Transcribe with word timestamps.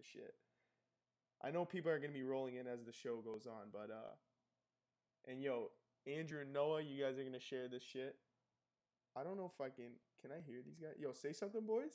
this 0.00 0.08
shit. 0.10 0.34
I 1.42 1.50
know 1.50 1.64
people 1.64 1.90
are 1.90 1.98
gonna 1.98 2.12
be 2.12 2.22
rolling 2.22 2.56
in 2.56 2.66
as 2.66 2.84
the 2.84 2.92
show 2.92 3.16
goes 3.16 3.46
on, 3.46 3.68
but 3.72 3.90
uh, 3.90 4.14
and 5.30 5.42
yo, 5.42 5.70
Andrew 6.06 6.40
and 6.40 6.52
Noah, 6.52 6.82
you 6.82 7.02
guys 7.02 7.18
are 7.18 7.24
gonna 7.24 7.40
share 7.40 7.68
this 7.68 7.82
shit. 7.82 8.16
I 9.16 9.24
don't 9.24 9.36
know 9.36 9.50
if 9.52 9.60
I 9.60 9.68
can. 9.68 9.92
Can 10.20 10.30
I 10.32 10.40
hear 10.46 10.60
these 10.64 10.78
guys? 10.78 10.94
Yo, 10.98 11.12
say 11.12 11.32
something, 11.32 11.66
boys. 11.66 11.92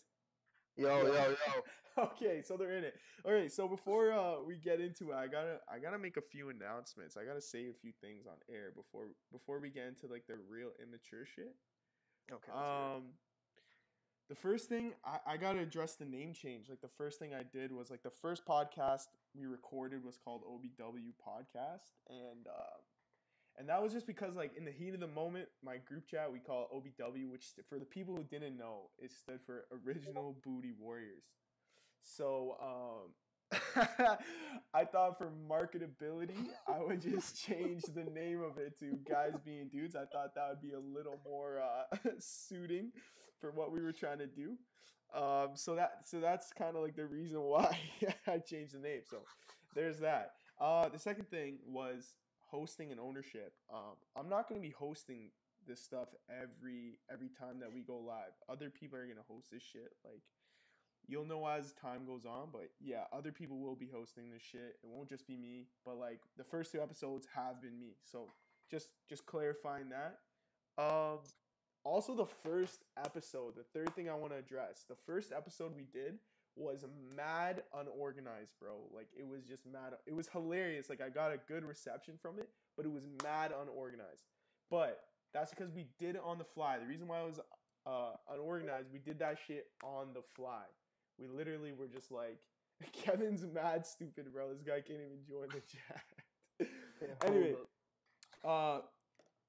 Yo, 0.78 1.06
yo, 1.06 1.14
yo. 1.14 1.36
okay, 2.04 2.42
so 2.42 2.58
they're 2.58 2.78
in 2.78 2.84
it. 2.84 2.96
All 3.24 3.32
right, 3.32 3.52
so 3.52 3.68
before 3.68 4.12
uh, 4.12 4.44
we 4.46 4.58
get 4.58 4.82
into 4.82 5.12
it, 5.12 5.16
I 5.16 5.28
gotta 5.28 5.60
I 5.72 5.80
gotta 5.80 6.00
make 6.00 6.18
a 6.18 6.22
few 6.22 6.50
announcements. 6.50 7.16
I 7.16 7.24
gotta 7.24 7.42
say 7.42 7.70
a 7.70 7.74
few 7.74 7.92
things 8.02 8.26
on 8.28 8.36
air 8.54 8.72
before 8.76 9.08
before 9.32 9.60
we 9.60 9.70
get 9.70 9.88
into 9.88 10.08
like 10.08 10.26
the 10.28 10.36
real 10.50 10.72
immature 10.82 11.26
shit. 11.26 11.56
Okay. 12.32 12.52
Um, 12.52 13.14
the 14.30 14.36
first 14.36 14.70
thing 14.70 14.94
I, 15.06 15.34
I 15.34 15.38
gotta 15.38 15.60
address 15.60 15.96
the 15.96 16.06
name 16.06 16.34
change. 16.34 16.70
Like 16.70 16.82
the 16.82 16.88
first 16.88 17.20
thing 17.20 17.34
I 17.34 17.44
did 17.44 17.72
was 17.72 17.92
like 17.92 18.04
the 18.04 18.10
first 18.10 18.46
podcast 18.46 19.08
we 19.36 19.46
recorded 19.46 20.04
was 20.04 20.18
called 20.18 20.42
OBW 20.44 21.14
Podcast, 21.26 21.92
and 22.10 22.48
uh, 22.48 22.78
and 23.58 23.70
that 23.70 23.82
was 23.82 23.94
just 23.94 24.08
because 24.08 24.36
like 24.36 24.56
in 24.58 24.66
the 24.66 24.72
heat 24.72 24.94
of 24.94 25.00
the 25.00 25.08
moment, 25.08 25.48
my 25.64 25.78
group 25.78 26.08
chat 26.08 26.32
we 26.32 26.40
call 26.40 26.68
OBW, 26.74 27.30
which 27.30 27.46
for 27.70 27.78
the 27.78 27.86
people 27.86 28.16
who 28.16 28.24
didn't 28.24 28.58
know, 28.58 28.90
it 28.98 29.12
stood 29.12 29.40
for 29.46 29.66
Original 29.86 30.36
Booty 30.46 30.74
Warriors. 30.78 31.24
So 32.04 32.58
um, 32.62 33.60
I 34.74 34.86
thought 34.86 35.18
for 35.18 35.32
marketability, 35.50 36.48
I 36.68 36.84
would 36.84 37.02
just 37.02 37.44
change 37.48 37.84
the 37.84 38.04
name 38.04 38.42
of 38.42 38.58
it 38.58 38.78
to 38.80 38.98
Guys 39.10 39.34
Being 39.44 39.70
Dudes. 39.72 39.96
I 39.96 40.06
thought 40.12 40.36
that 40.36 40.50
would 40.50 40.62
be 40.62 40.74
a 40.74 40.80
little 40.80 41.20
more 41.24 41.60
uh, 41.60 41.98
suiting 42.20 42.92
for 43.46 43.52
what 43.52 43.72
we 43.72 43.82
were 43.82 43.92
trying 43.92 44.18
to 44.18 44.28
do. 44.28 44.58
Um, 45.14 45.50
so 45.54 45.76
that 45.76 46.00
so 46.04 46.20
that's 46.20 46.52
kind 46.52 46.76
of 46.76 46.82
like 46.82 46.96
the 46.96 47.06
reason 47.06 47.42
why 47.42 47.78
I 48.28 48.40
changed 48.40 48.74
the 48.74 48.80
name. 48.80 49.02
So 49.10 49.18
there's 49.76 50.00
that. 50.00 50.32
Uh, 50.60 50.90
the 50.90 51.00
second 51.00 51.30
thing 51.30 51.60
was 51.68 52.16
hosting 52.50 52.92
and 52.92 53.00
ownership. 53.00 53.54
Um, 53.72 53.96
I'm 54.18 54.30
not 54.30 54.50
going 54.50 54.60
to 54.60 54.68
be 54.68 54.74
hosting 54.74 55.30
this 55.68 55.82
stuff 55.82 56.08
every 56.30 57.00
every 57.12 57.30
time 57.40 57.60
that 57.60 57.72
we 57.72 57.82
go 57.82 57.98
live. 57.98 58.34
Other 58.50 58.70
people 58.70 58.98
are 58.98 59.06
going 59.06 59.18
to 59.18 59.34
host 59.34 59.52
this 59.52 59.64
shit. 59.64 59.94
Like 60.04 60.24
you'll 61.08 61.26
know 61.26 61.46
as 61.48 61.74
time 61.74 62.06
goes 62.06 62.26
on, 62.26 62.50
but 62.52 62.70
yeah, 62.82 63.04
other 63.14 63.32
people 63.32 63.60
will 63.60 63.76
be 63.76 63.90
hosting 63.94 64.32
this 64.32 64.42
shit. 64.42 64.78
It 64.84 64.90
won't 64.90 65.10
just 65.10 65.28
be 65.28 65.38
me, 65.38 65.68
but 65.86 65.98
like 65.98 66.22
the 66.36 66.44
first 66.44 66.72
two 66.72 66.82
episodes 66.82 67.28
have 67.36 67.62
been 67.62 67.80
me. 67.80 67.98
So 68.04 68.32
just 68.72 68.90
just 69.08 69.28
clarifying 69.28 69.90
that. 69.90 70.18
Um 70.82 71.20
also 71.86 72.16
the 72.16 72.26
first 72.26 72.84
episode, 72.98 73.54
the 73.56 73.64
third 73.64 73.96
thing 73.96 74.10
I 74.10 74.16
want 74.16 74.34
to 74.34 74.40
address. 74.40 74.84
The 74.90 74.96
first 75.06 75.32
episode 75.32 75.74
we 75.76 75.86
did 75.94 76.16
was 76.58 76.84
mad 77.16 77.64
unorganized, 77.74 78.54
bro. 78.60 78.74
Like 78.94 79.08
it 79.18 79.28
was 79.28 79.44
just 79.44 79.66
mad. 79.66 79.94
It 80.06 80.16
was 80.16 80.28
hilarious. 80.28 80.90
Like 80.90 81.02
I 81.02 81.10
got 81.10 81.32
a 81.32 81.38
good 81.48 81.64
reception 81.64 82.16
from 82.22 82.40
it, 82.40 82.50
but 82.76 82.86
it 82.86 82.92
was 82.92 83.04
mad 83.24 83.52
unorganized. 83.62 84.26
But 84.70 85.00
that's 85.34 85.52
because 85.52 85.72
we 85.72 85.86
did 86.00 86.16
it 86.16 86.22
on 86.26 86.38
the 86.38 86.44
fly. 86.44 86.80
The 86.80 86.88
reason 86.88 87.08
why 87.08 87.22
it 87.22 87.28
was 87.28 87.40
uh, 87.86 88.34
unorganized, 88.34 88.88
we 88.92 89.00
did 89.00 89.20
that 89.20 89.38
shit 89.48 89.68
on 89.84 90.08
the 90.14 90.22
fly. 90.36 90.64
We 91.20 91.28
literally 91.28 91.72
were 91.72 91.88
just 91.88 92.12
like, 92.12 92.40
Kevin's 92.94 93.46
mad 93.54 93.86
stupid, 93.86 94.34
bro. 94.34 94.50
This 94.50 94.64
guy 94.64 94.82
can't 94.82 95.00
even 95.06 95.24
join 95.28 95.48
the 95.50 95.62
chat. 96.68 96.70
anyway, 97.26 97.56
uh, 98.44 98.80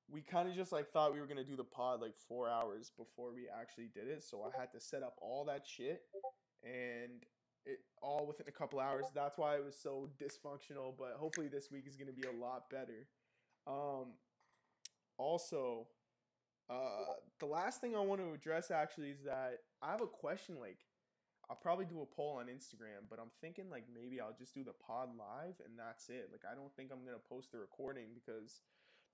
we 0.08 0.22
kind 0.22 0.48
of 0.48 0.54
just 0.54 0.72
like 0.72 0.88
thought 0.88 1.12
we 1.12 1.20
were 1.20 1.26
gonna 1.26 1.44
do 1.44 1.56
the 1.56 1.64
pod 1.64 2.00
like 2.00 2.14
four 2.28 2.48
hours 2.48 2.92
before 2.96 3.32
we 3.34 3.46
actually 3.48 3.88
did 3.92 4.08
it, 4.08 4.22
so 4.22 4.42
I 4.42 4.58
had 4.58 4.72
to 4.72 4.80
set 4.80 5.02
up 5.02 5.14
all 5.20 5.44
that 5.46 5.66
shit 5.66 6.02
and 6.62 7.24
it 7.64 7.80
all 8.00 8.26
within 8.26 8.46
a 8.48 8.52
couple 8.52 8.78
hours. 8.78 9.06
That's 9.14 9.36
why 9.36 9.56
it 9.56 9.64
was 9.64 9.76
so 9.76 10.08
dysfunctional. 10.20 10.94
But 10.96 11.16
hopefully 11.18 11.48
this 11.48 11.70
week 11.70 11.84
is 11.86 11.96
gonna 11.96 12.12
be 12.12 12.26
a 12.28 12.32
lot 12.32 12.70
better. 12.70 13.08
Um, 13.66 14.14
also, 15.18 15.88
uh, 16.70 17.14
the 17.40 17.46
last 17.46 17.80
thing 17.80 17.96
I 17.96 18.00
want 18.00 18.20
to 18.20 18.32
address 18.32 18.70
actually 18.70 19.10
is 19.10 19.24
that 19.24 19.60
I 19.82 19.90
have 19.90 20.00
a 20.00 20.06
question. 20.06 20.60
Like, 20.60 20.78
I'll 21.50 21.56
probably 21.56 21.84
do 21.84 22.00
a 22.02 22.06
poll 22.06 22.38
on 22.38 22.46
Instagram, 22.46 23.06
but 23.10 23.18
I'm 23.18 23.30
thinking 23.40 23.70
like 23.70 23.84
maybe 23.92 24.20
I'll 24.20 24.36
just 24.38 24.54
do 24.54 24.64
the 24.64 24.72
pod 24.72 25.10
live 25.16 25.54
and 25.64 25.78
that's 25.78 26.08
it. 26.08 26.28
Like, 26.30 26.42
I 26.50 26.54
don't 26.54 26.74
think 26.76 26.90
I'm 26.92 27.04
gonna 27.04 27.22
post 27.28 27.50
the 27.52 27.58
recording 27.58 28.06
because 28.14 28.60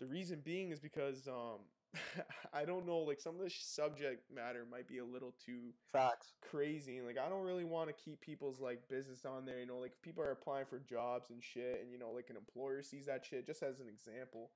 the 0.00 0.06
reason 0.06 0.40
being 0.44 0.70
is 0.70 0.80
because 0.80 1.28
um, 1.28 1.60
I 2.54 2.64
don't 2.64 2.86
know, 2.86 2.98
like 2.98 3.20
some 3.20 3.34
of 3.34 3.40
the 3.40 3.50
subject 3.50 4.24
matter 4.34 4.66
might 4.70 4.88
be 4.88 4.98
a 4.98 5.04
little 5.04 5.34
too 5.44 5.72
facts 5.92 6.32
crazy. 6.50 6.98
And 6.98 7.06
like 7.06 7.18
I 7.18 7.28
don't 7.28 7.44
really 7.44 7.64
want 7.64 7.88
to 7.88 7.94
keep 7.94 8.20
people's 8.20 8.60
like 8.60 8.88
business 8.88 9.24
on 9.24 9.44
there. 9.44 9.60
You 9.60 9.66
know, 9.66 9.78
like 9.78 9.92
people 10.02 10.22
are 10.22 10.30
applying 10.30 10.66
for 10.66 10.78
jobs 10.78 11.30
and 11.30 11.42
shit, 11.42 11.80
and 11.82 11.90
you 11.92 11.98
know, 11.98 12.10
like 12.10 12.30
an 12.30 12.36
employer 12.36 12.82
sees 12.82 13.06
that 13.06 13.24
shit. 13.24 13.46
Just 13.46 13.62
as 13.62 13.80
an 13.80 13.88
example, 13.88 14.50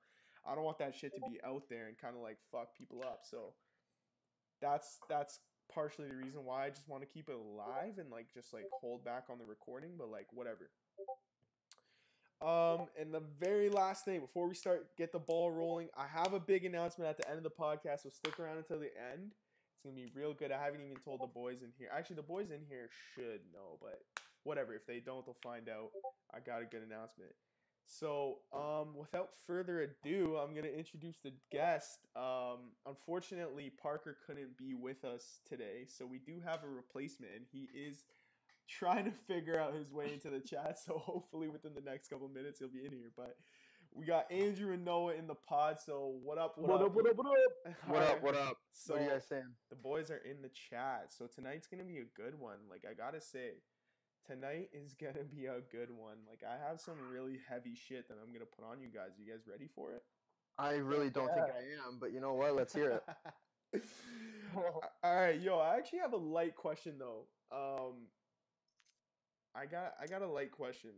I 0.45 0.55
don't 0.55 0.63
want 0.63 0.79
that 0.79 0.95
shit 0.95 1.13
to 1.13 1.21
be 1.29 1.39
out 1.45 1.63
there 1.69 1.87
and 1.87 1.97
kind 1.97 2.15
of 2.15 2.21
like 2.21 2.37
fuck 2.51 2.75
people 2.75 3.03
up. 3.03 3.21
So 3.23 3.53
that's 4.61 4.97
that's 5.09 5.39
partially 5.71 6.07
the 6.07 6.15
reason 6.15 6.45
why 6.45 6.65
I 6.65 6.69
just 6.69 6.87
want 6.87 7.03
to 7.03 7.07
keep 7.07 7.29
it 7.29 7.35
alive 7.35 7.99
and 7.99 8.09
like 8.09 8.33
just 8.33 8.53
like 8.53 8.65
hold 8.81 9.05
back 9.05 9.25
on 9.29 9.37
the 9.37 9.45
recording. 9.45 9.91
But 9.97 10.09
like 10.09 10.27
whatever. 10.31 10.71
Um, 12.39 12.87
and 12.99 13.11
the 13.11 13.23
very 13.39 13.69
last 13.69 14.05
thing 14.05 14.19
before 14.19 14.47
we 14.47 14.53
start, 14.53 14.95
get 14.95 15.11
the 15.11 15.19
ball 15.19 15.51
rolling, 15.51 15.89
I 15.97 16.05
have 16.07 16.33
a 16.33 16.39
big 16.39 16.65
announcement 16.65 17.09
at 17.09 17.17
the 17.17 17.27
end 17.27 17.37
of 17.37 17.43
the 17.43 17.49
podcast, 17.49 18.03
so 18.03 18.09
stick 18.09 18.39
around 18.39 18.57
until 18.57 18.79
the 18.79 18.91
end. 19.11 19.31
It's 19.73 19.83
gonna 19.83 19.95
be 19.95 20.11
real 20.13 20.33
good. 20.33 20.51
I 20.51 20.63
haven't 20.63 20.81
even 20.81 20.97
told 20.97 21.21
the 21.21 21.27
boys 21.27 21.61
in 21.61 21.71
here. 21.77 21.89
Actually, 21.91 22.17
the 22.17 22.23
boys 22.23 22.51
in 22.51 22.61
here 22.69 22.89
should 23.15 23.41
know, 23.51 23.77
but 23.81 24.01
whatever. 24.43 24.73
If 24.73 24.85
they 24.85 24.99
don't, 24.99 25.25
they'll 25.25 25.37
find 25.43 25.67
out. 25.67 25.89
I 26.33 26.39
got 26.39 26.61
a 26.61 26.65
good 26.65 26.83
announcement. 26.83 27.31
So, 27.85 28.39
um, 28.53 28.95
without 28.97 29.29
further 29.47 29.81
ado, 29.81 30.35
I'm 30.37 30.53
gonna 30.53 30.67
introduce 30.67 31.17
the 31.23 31.33
guest. 31.51 32.05
Um, 32.15 32.73
unfortunately, 32.85 33.71
Parker 33.81 34.17
couldn't 34.27 34.57
be 34.57 34.75
with 34.75 35.05
us 35.05 35.39
today, 35.47 35.85
so 35.87 36.05
we 36.05 36.19
do 36.19 36.41
have 36.45 36.63
a 36.63 36.67
replacement, 36.67 37.33
and 37.33 37.45
he 37.51 37.69
is 37.73 38.03
trying 38.67 39.05
to 39.05 39.11
figure 39.11 39.59
out 39.59 39.73
his 39.73 39.91
way 39.91 40.13
into 40.13 40.29
the 40.29 40.39
chat. 40.39 40.77
So 40.85 40.97
hopefully 40.97 41.47
within 41.47 41.73
the 41.73 41.81
next 41.81 42.09
couple 42.09 42.27
minutes 42.29 42.59
he'll 42.59 42.69
be 42.69 42.85
in 42.85 42.91
here. 42.91 43.11
But 43.15 43.35
we 43.93 44.05
got 44.05 44.31
Andrew 44.31 44.73
and 44.73 44.85
Noah 44.85 45.13
in 45.15 45.27
the 45.27 45.35
pod. 45.35 45.77
So 45.83 46.15
what 46.23 46.37
up? 46.37 46.57
What, 46.57 46.69
what 46.69 46.81
up, 46.81 46.87
up? 46.87 46.95
What 46.95 47.07
up? 47.09 47.17
What 47.17 47.27
up? 47.27 47.75
what 47.87 48.03
up? 48.03 48.23
What 48.23 48.35
up? 48.35 48.57
So 48.73 48.93
what 48.93 49.01
are 49.01 49.05
you 49.05 49.11
guys 49.11 49.25
saying? 49.27 49.51
The 49.69 49.75
boys 49.75 50.11
are 50.11 50.21
in 50.29 50.41
the 50.41 50.49
chat. 50.49 51.07
So 51.09 51.27
tonight's 51.27 51.67
gonna 51.67 51.83
be 51.83 51.97
a 51.97 52.09
good 52.15 52.39
one. 52.39 52.57
Like 52.69 52.83
I 52.89 52.93
gotta 52.93 53.21
say, 53.21 53.61
tonight 54.25 54.69
is 54.73 54.93
gonna 54.93 55.23
be 55.23 55.45
a 55.45 55.61
good 55.71 55.89
one. 55.91 56.17
Like 56.29 56.41
I 56.47 56.57
have 56.67 56.79
some 56.79 56.95
really 57.11 57.39
heavy 57.49 57.75
shit 57.75 58.07
that 58.09 58.17
I'm 58.21 58.33
gonna 58.33 58.45
put 58.45 58.65
on 58.65 58.81
you 58.81 58.89
guys. 58.89 59.17
Are 59.17 59.21
you 59.23 59.31
guys 59.31 59.47
ready 59.49 59.67
for 59.73 59.93
it? 59.93 60.03
I 60.59 60.73
really 60.73 61.09
don't 61.09 61.27
yeah. 61.27 61.45
think 61.45 61.55
I 61.55 61.87
am, 61.87 61.97
but 61.99 62.11
you 62.11 62.19
know 62.19 62.33
what? 62.33 62.55
Let's 62.55 62.73
hear 62.73 62.89
it. 62.91 63.03
All 65.03 65.15
right, 65.15 65.39
yo. 65.39 65.59
I 65.59 65.77
actually 65.77 65.99
have 65.99 66.13
a 66.13 66.17
light 66.17 66.55
question 66.55 66.95
though. 66.97 67.25
Um, 67.51 68.07
I 69.57 69.65
got 69.65 69.93
I 70.01 70.07
got 70.07 70.21
a 70.21 70.27
light 70.27 70.51
question. 70.51 70.91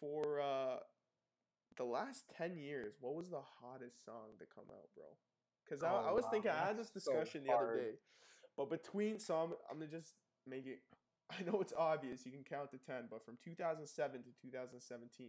For 0.00 0.40
uh 0.40 0.78
the 1.76 1.84
last 1.84 2.24
10 2.36 2.56
years, 2.56 2.94
what 3.00 3.14
was 3.14 3.30
the 3.30 3.42
hottest 3.60 4.04
song 4.04 4.38
to 4.38 4.44
come 4.54 4.64
out, 4.70 4.88
bro? 4.94 5.04
Cuz 5.68 5.82
I, 5.82 5.90
oh, 5.90 6.04
I 6.08 6.12
was 6.12 6.24
wow, 6.24 6.30
thinking 6.30 6.50
I 6.50 6.66
had 6.66 6.78
this 6.78 6.90
discussion 6.90 7.42
so 7.42 7.46
the 7.46 7.56
other 7.56 7.76
day. 7.76 7.98
But 8.56 8.70
between 8.70 9.18
so 9.18 9.56
I'm, 9.70 9.80
to 9.80 9.86
just 9.86 10.14
make 10.46 10.66
it 10.66 10.80
I 11.30 11.42
know 11.42 11.60
it's 11.60 11.72
obvious, 11.76 12.26
you 12.26 12.32
can 12.32 12.44
count 12.44 12.70
to 12.72 12.78
10, 12.78 13.08
but 13.10 13.24
from 13.24 13.38
2007 13.42 14.22
to 14.22 14.28
2017, 14.42 15.28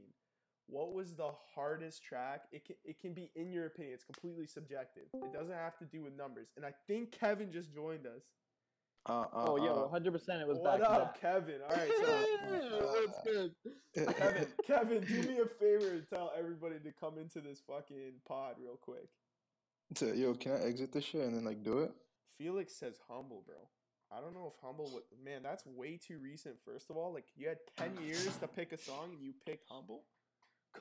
what 0.68 0.94
was 0.94 1.16
the 1.16 1.32
hardest 1.53 2.03
track? 2.03 2.44
It 2.52 2.66
can, 2.66 2.76
it 2.84 3.00
can 3.00 3.14
be 3.14 3.32
in 3.36 3.52
your 3.52 3.68
opinion. 3.68 3.94
It's 3.94 4.03
completely 4.03 4.46
subjective. 4.46 5.03
It 5.14 5.32
doesn't 5.32 5.53
have 5.56 5.78
to 5.78 5.86
do 5.86 6.03
with 6.03 6.14
numbers. 6.18 6.50
And 6.58 6.66
I 6.66 6.74
think 6.88 7.12
Kevin 7.12 7.52
just 7.52 7.74
joined 7.74 8.06
us. 8.08 8.24
Uh, 9.07 9.11
uh, 9.11 9.25
oh, 9.35 9.57
yeah, 9.57 9.71
100 9.71 10.11
percent. 10.11 10.41
It 10.41 10.47
was 10.47 10.57
what 10.57 10.79
back 10.79 10.89
up, 10.89 11.21
Kevin? 11.21 11.59
All 11.69 11.75
right, 11.75 11.91
so 12.01 13.05
what's 13.05 13.21
good? 13.23 13.51
Kevin, 14.17 14.47
Kevin, 14.66 15.03
do 15.03 15.29
me 15.29 15.40
a 15.40 15.46
favor 15.46 15.91
and 15.91 16.03
tell 16.09 16.31
everybody 16.37 16.79
to 16.84 16.91
come 16.99 17.19
into 17.19 17.40
this 17.40 17.61
fucking 17.67 18.13
pod 18.28 18.55
real 18.59 18.78
quick. 18.81 19.07
So, 19.96 20.07
yo, 20.07 20.34
can 20.34 20.53
I 20.53 20.61
exit 20.61 20.91
this 20.91 21.03
shit 21.03 21.22
and 21.22 21.35
then 21.35 21.46
like 21.46 21.63
do 21.63 21.79
it? 21.79 21.91
Felix 22.40 22.73
says 22.73 22.96
humble, 23.07 23.43
bro. 23.46 23.55
I 24.11 24.22
don't 24.22 24.34
know 24.34 24.52
if 24.53 24.59
humble 24.63 24.90
would. 24.93 25.03
Man, 25.23 25.43
that's 25.43 25.66
way 25.67 25.97
too 25.97 26.17
recent. 26.17 26.55
First 26.66 26.90
of 26.90 26.97
all, 26.97 27.13
like 27.13 27.25
you 27.35 27.47
had 27.47 27.58
10 27.78 27.97
years 28.03 28.35
to 28.37 28.47
pick 28.47 28.72
a 28.72 28.78
song 28.78 29.11
and 29.13 29.22
you 29.22 29.34
picked 29.46 29.66
humble. 29.69 30.03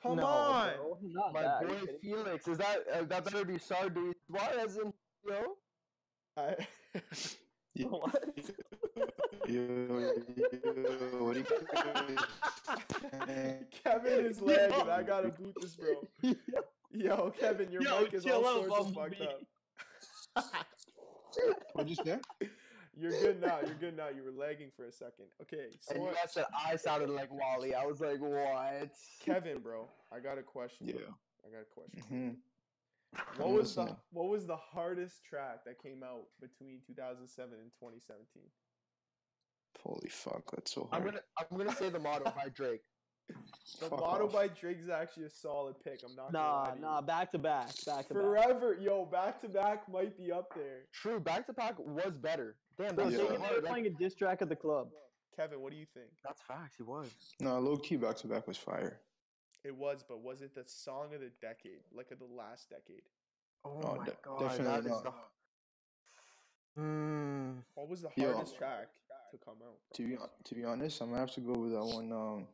Come 0.01 0.17
no, 0.17 0.25
on, 0.25 0.73
bro, 0.75 1.31
my 1.31 1.41
that. 1.41 1.67
boy 1.67 1.75
Felix. 2.01 2.47
Is 2.47 2.57
that 2.57 2.79
uh, 2.93 3.03
that 3.03 3.23
better 3.23 3.45
be 3.45 3.57
Sardine? 3.57 4.13
Why 4.27 4.51
as 4.61 4.77
in 4.77 4.91
yo? 5.25 5.57
I. 6.35 6.55
Yeah. 7.75 7.87
What? 7.89 8.23
yo, 9.47 9.59
yo, 9.59 9.63
what 11.23 11.35
are 11.35 11.39
you 11.39 11.45
Kevin 13.83 14.25
is 14.25 14.41
lagging. 14.41 14.89
I 14.89 15.03
gotta 15.03 15.27
boot 15.29 15.55
this, 15.61 15.75
bro. 15.75 16.03
Yo, 16.91 17.31
Kevin, 17.39 17.71
your 17.71 17.83
yo, 17.83 18.01
mic 18.01 18.13
is 18.13 18.25
all 18.25 18.43
sorts 18.43 18.87
of 18.87 18.93
fucked 18.95 19.21
up. 19.21 19.41
What'd 21.73 21.89
you 21.89 21.95
say? 22.03 22.17
You're 22.97 23.11
good 23.11 23.41
now. 23.41 23.59
You're 23.65 23.75
good 23.75 23.97
now. 23.97 24.07
You 24.07 24.23
were 24.23 24.31
lagging 24.31 24.71
for 24.75 24.85
a 24.85 24.91
second. 24.91 25.25
Okay, 25.41 25.67
so 25.81 25.91
And 25.93 25.99
you 26.01 26.05
what- 26.07 26.15
guys 26.15 26.31
said 26.33 26.45
I 26.65 26.77
sounded 26.77 27.09
like 27.09 27.29
Wally. 27.31 27.75
I 27.75 27.85
was 27.85 27.99
like, 27.99 28.19
what? 28.21 28.89
Kevin, 29.23 29.59
bro, 29.59 29.87
I 30.15 30.19
got 30.19 30.37
a 30.37 30.43
question. 30.43 30.87
Yeah. 30.87 30.93
I 31.45 31.49
got 31.51 31.61
a 31.61 31.65
question. 31.65 32.01
hmm 32.09 32.29
What 33.37 33.49
was 33.51 33.75
the. 33.75 33.95
What 34.11 34.29
was 34.29 34.45
the 34.45 34.55
hardest 34.57 35.23
track 35.23 35.65
that 35.65 35.81
came 35.81 36.03
out 36.03 36.23
between 36.41 36.79
2007 36.87 37.53
and 37.53 37.71
2017? 37.79 38.43
Holy 39.83 40.09
fuck, 40.09 40.43
that's 40.51 40.73
so 40.73 40.87
hard. 40.89 40.93
I'm 40.93 41.01
hard. 41.01 41.13
gonna 41.13 41.47
I'm 41.51 41.57
gonna 41.57 41.75
say 41.77 41.89
the 41.89 41.99
motto 41.99 42.25
by 42.35 42.49
Drake. 42.55 42.81
The 43.79 43.87
Fuck 43.89 43.99
Motto 43.99 44.25
off. 44.27 44.33
by 44.33 44.47
Drake 44.47 44.77
is 44.79 44.89
actually 44.89 45.25
a 45.25 45.29
solid 45.29 45.75
pick. 45.83 46.01
I'm 46.07 46.15
not. 46.15 46.31
gonna 46.31 46.43
Nah, 46.43 46.63
lie 46.63 46.75
to 46.75 46.81
nah, 46.81 47.01
back 47.01 47.31
to 47.31 47.39
back, 47.39 47.67
back 47.85 48.07
to 48.07 48.13
back. 48.13 48.23
Forever, 48.23 48.77
yo, 48.79 49.03
back 49.05 49.41
to 49.41 49.49
back 49.49 49.89
might 49.91 50.15
be 50.17 50.31
up 50.31 50.53
there. 50.55 50.81
True, 50.93 51.19
back 51.19 51.45
to 51.47 51.53
back 51.53 51.75
was 51.79 52.17
better. 52.19 52.55
Damn, 52.77 52.95
Bro, 52.95 53.05
that's 53.09 53.15
Yeah. 53.17 53.27
so 53.27 53.31
they 53.33 53.37
hard. 53.39 53.55
were 53.55 53.61
Like, 53.63 53.71
playing 53.71 53.87
a 53.87 53.89
diss 53.89 54.13
track 54.15 54.41
at 54.43 54.49
the 54.49 54.55
club. 54.55 54.89
Kevin, 55.35 55.59
what 55.59 55.71
do 55.71 55.77
you 55.77 55.87
think? 55.93 56.07
that's 56.23 56.41
facts. 56.43 56.77
He 56.77 56.83
was. 56.83 57.09
No, 57.39 57.59
low 57.59 57.77
key 57.77 57.95
back 57.97 58.15
to 58.17 58.27
back 58.27 58.47
was 58.47 58.57
fire. 58.57 59.01
It 59.65 59.75
was, 59.75 60.03
but 60.07 60.21
was 60.21 60.43
it 60.43 60.53
the 60.53 60.63
song 60.67 61.15
of 61.15 61.21
the 61.21 61.31
decade, 61.41 61.79
like 61.91 62.11
of 62.11 62.19
the 62.19 62.25
last 62.25 62.69
decade? 62.69 63.01
Oh, 63.65 63.81
Oh, 63.83 63.95
my 63.95 64.05
de- 64.05 64.11
god, 64.23 64.39
definitely 64.41 64.65
that 64.65 64.79
is 64.81 64.85
not. 64.85 65.03
the. 65.03 65.11
Hmm. 66.81 67.51
What 67.73 67.89
was 67.89 68.01
the 68.03 68.09
Yo. 68.15 68.31
hardest 68.33 68.57
track 68.57 68.89
to 69.31 69.37
come 69.37 69.55
out? 69.65 69.77
To 69.95 70.07
be 70.07 70.17
to 70.43 70.55
be 70.55 70.63
honest, 70.65 71.01
I'm 71.01 71.07
gonna 71.09 71.19
have 71.21 71.31
to 71.33 71.41
go 71.41 71.53
with 71.53 71.71
that 71.71 71.83
one. 71.83 72.11
Um, 72.11 72.47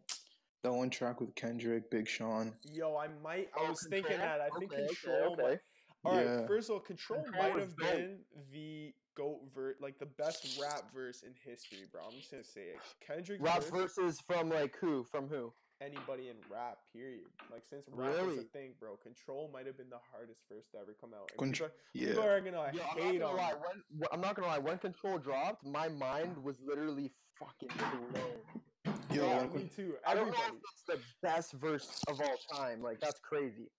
that 0.63 0.71
one 0.71 0.89
track 0.89 1.19
with 1.19 1.35
Kendrick, 1.35 1.89
Big 1.89 2.07
Sean. 2.07 2.53
Yo, 2.71 2.95
I 2.95 3.09
might. 3.21 3.49
I 3.57 3.65
Oh, 3.65 3.69
was 3.71 3.85
thinking 3.89 4.17
that. 4.19 4.39
I 4.39 4.47
think 4.57 4.71
Okay, 4.71 4.83
okay, 4.83 4.95
Control. 5.01 5.33
okay. 5.33 5.41
Might, 5.43 5.59
all 6.05 6.15
right. 6.15 6.25
Yeah. 6.25 6.47
First 6.47 6.69
of 6.69 6.75
all, 6.75 6.79
Control, 6.79 7.23
Control 7.23 7.43
might 7.43 7.59
have 7.59 7.75
been 7.75 8.19
the 8.53 8.93
goat 9.15 9.41
verse, 9.53 9.75
like 9.81 9.99
the 9.99 10.05
best 10.05 10.57
rap 10.61 10.93
verse 10.93 11.23
in 11.23 11.33
history, 11.43 11.79
bro. 11.91 12.03
I'm 12.05 12.17
just 12.17 12.31
gonna 12.31 12.43
say 12.43 12.61
it. 12.61 12.79
Kendrick 13.05 13.41
Rap 13.41 13.63
verse, 13.63 13.95
verses 13.97 14.21
from 14.21 14.49
like 14.49 14.77
who? 14.77 15.03
From 15.03 15.27
who? 15.27 15.51
Anybody 15.81 16.29
in 16.29 16.35
rap. 16.51 16.77
Period. 16.93 17.25
Like 17.51 17.63
since 17.69 17.83
rap 17.91 18.25
was 18.25 18.37
a 18.37 18.43
thing, 18.43 18.73
bro. 18.79 18.95
Control 19.03 19.49
might 19.53 19.65
have 19.65 19.77
been 19.77 19.89
the 19.89 19.99
hardest 20.11 20.41
verse 20.49 20.65
to 20.71 20.77
ever 20.79 20.95
come 21.01 21.11
out. 21.13 21.29
Control, 21.37 21.69
people, 21.93 22.07
people 22.07 22.23
yeah. 22.23 22.29
are 22.29 22.41
gonna 22.41 22.57
Yo, 22.57 22.63
I'm 22.63 22.75
not 22.77 22.99
hate 22.99 23.19
gonna 23.19 23.31
on. 23.31 23.37
lie. 23.37 23.49
it. 23.51 23.57
When, 23.97 24.07
I'm 24.13 24.21
not 24.21 24.35
gonna 24.35 24.47
lie. 24.47 24.59
When 24.59 24.77
Control 24.77 25.17
dropped, 25.17 25.65
my 25.65 25.89
mind 25.89 26.37
was 26.43 26.55
literally 26.65 27.11
fucking 27.39 27.69
blown. 27.77 28.95
Yo, 29.11 29.25
yeah, 29.25 29.45
when 29.45 29.63
me 29.63 29.69
too. 29.75 29.95
I 30.07 30.13
don't 30.13 30.27
know 30.27 30.33
Everybody. 30.33 30.57
if 30.57 30.63
it's 30.73 30.83
the 30.87 31.27
best 31.27 31.53
verse 31.53 32.01
of 32.07 32.21
all 32.21 32.37
time. 32.57 32.81
Like 32.81 32.99
that's 32.99 33.19
crazy. 33.19 33.69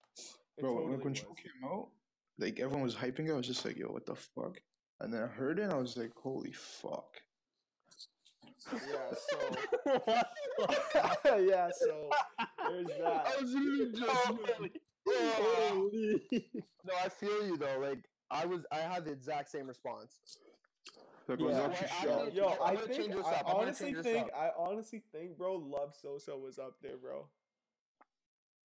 It 0.59 0.61
Bro, 0.61 0.75
totally 0.75 0.91
when 0.93 1.01
Control 1.01 1.31
was. 1.33 1.39
came 1.43 1.71
out, 1.71 1.89
like 2.39 2.61
everyone 2.61 2.83
was 2.83 2.95
hyping 2.95 3.29
it. 3.29 3.33
I 3.33 3.37
was 3.37 3.47
just 3.47 3.65
like, 3.65 3.79
yo, 3.79 3.87
what 3.87 4.05
the 4.07 4.15
fuck? 4.17 4.61
And 5.01 5.13
then 5.13 5.23
I 5.23 5.27
heard 5.27 5.59
it, 5.59 5.63
and 5.63 5.73
I 5.73 5.77
was 5.79 5.97
like, 5.97 6.13
holy 6.23 6.53
fuck. 6.53 7.17
Yeah. 8.73 9.15
So. 11.25 11.37
yeah. 11.39 11.69
So 11.75 12.11
there's 12.71 12.87
that. 12.99 13.27
I 13.27 13.41
was 13.43 13.55
really 13.55 13.93
just. 13.93 14.03
Oh. 15.09 15.91
no, 16.85 16.95
I 17.05 17.09
feel 17.09 17.47
you 17.47 17.57
though. 17.57 17.79
Like 17.81 18.05
I 18.31 18.47
was, 18.47 18.65
I 18.73 18.79
had 18.79 19.05
the 19.05 19.13
exact 19.13 19.51
same 19.51 19.67
response. 19.67 20.19
Like, 21.29 21.41
I 21.41 21.43
was 21.43 21.57
Yeah. 21.57 21.65
actually 21.65 21.89
Well, 22.09 22.19
I 22.21 22.25
shocked. 22.25 22.35
Yo, 22.35 22.47
I'm 22.65 22.77
I 22.77 22.81
think 22.81 22.97
change 22.97 23.15
this 23.15 23.27
I 23.27 23.33
up. 23.35 23.45
I'm 23.49 23.57
honestly 23.57 23.93
this 23.95 24.05
think 24.07 24.27
up. 24.27 24.33
I 24.37 24.51
honestly 24.59 25.03
think, 25.13 25.37
bro, 25.39 25.57
Love 25.57 25.95
Sosa 26.01 26.37
was 26.37 26.59
up 26.59 26.75
there, 26.83 26.97
bro. 26.97 27.27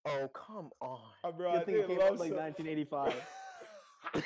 Oh 0.05 0.27
come 0.33 0.69
on. 0.81 0.99
Uh, 1.23 1.31
bro, 1.31 1.51
Good 1.53 1.61
I 1.61 1.63
thing 1.65 1.75
it 1.75 1.88
think 1.88 1.99
came 1.99 2.07
out 2.07 2.17
like 2.19 2.29
So- 2.31 2.38
1985. 2.38 4.23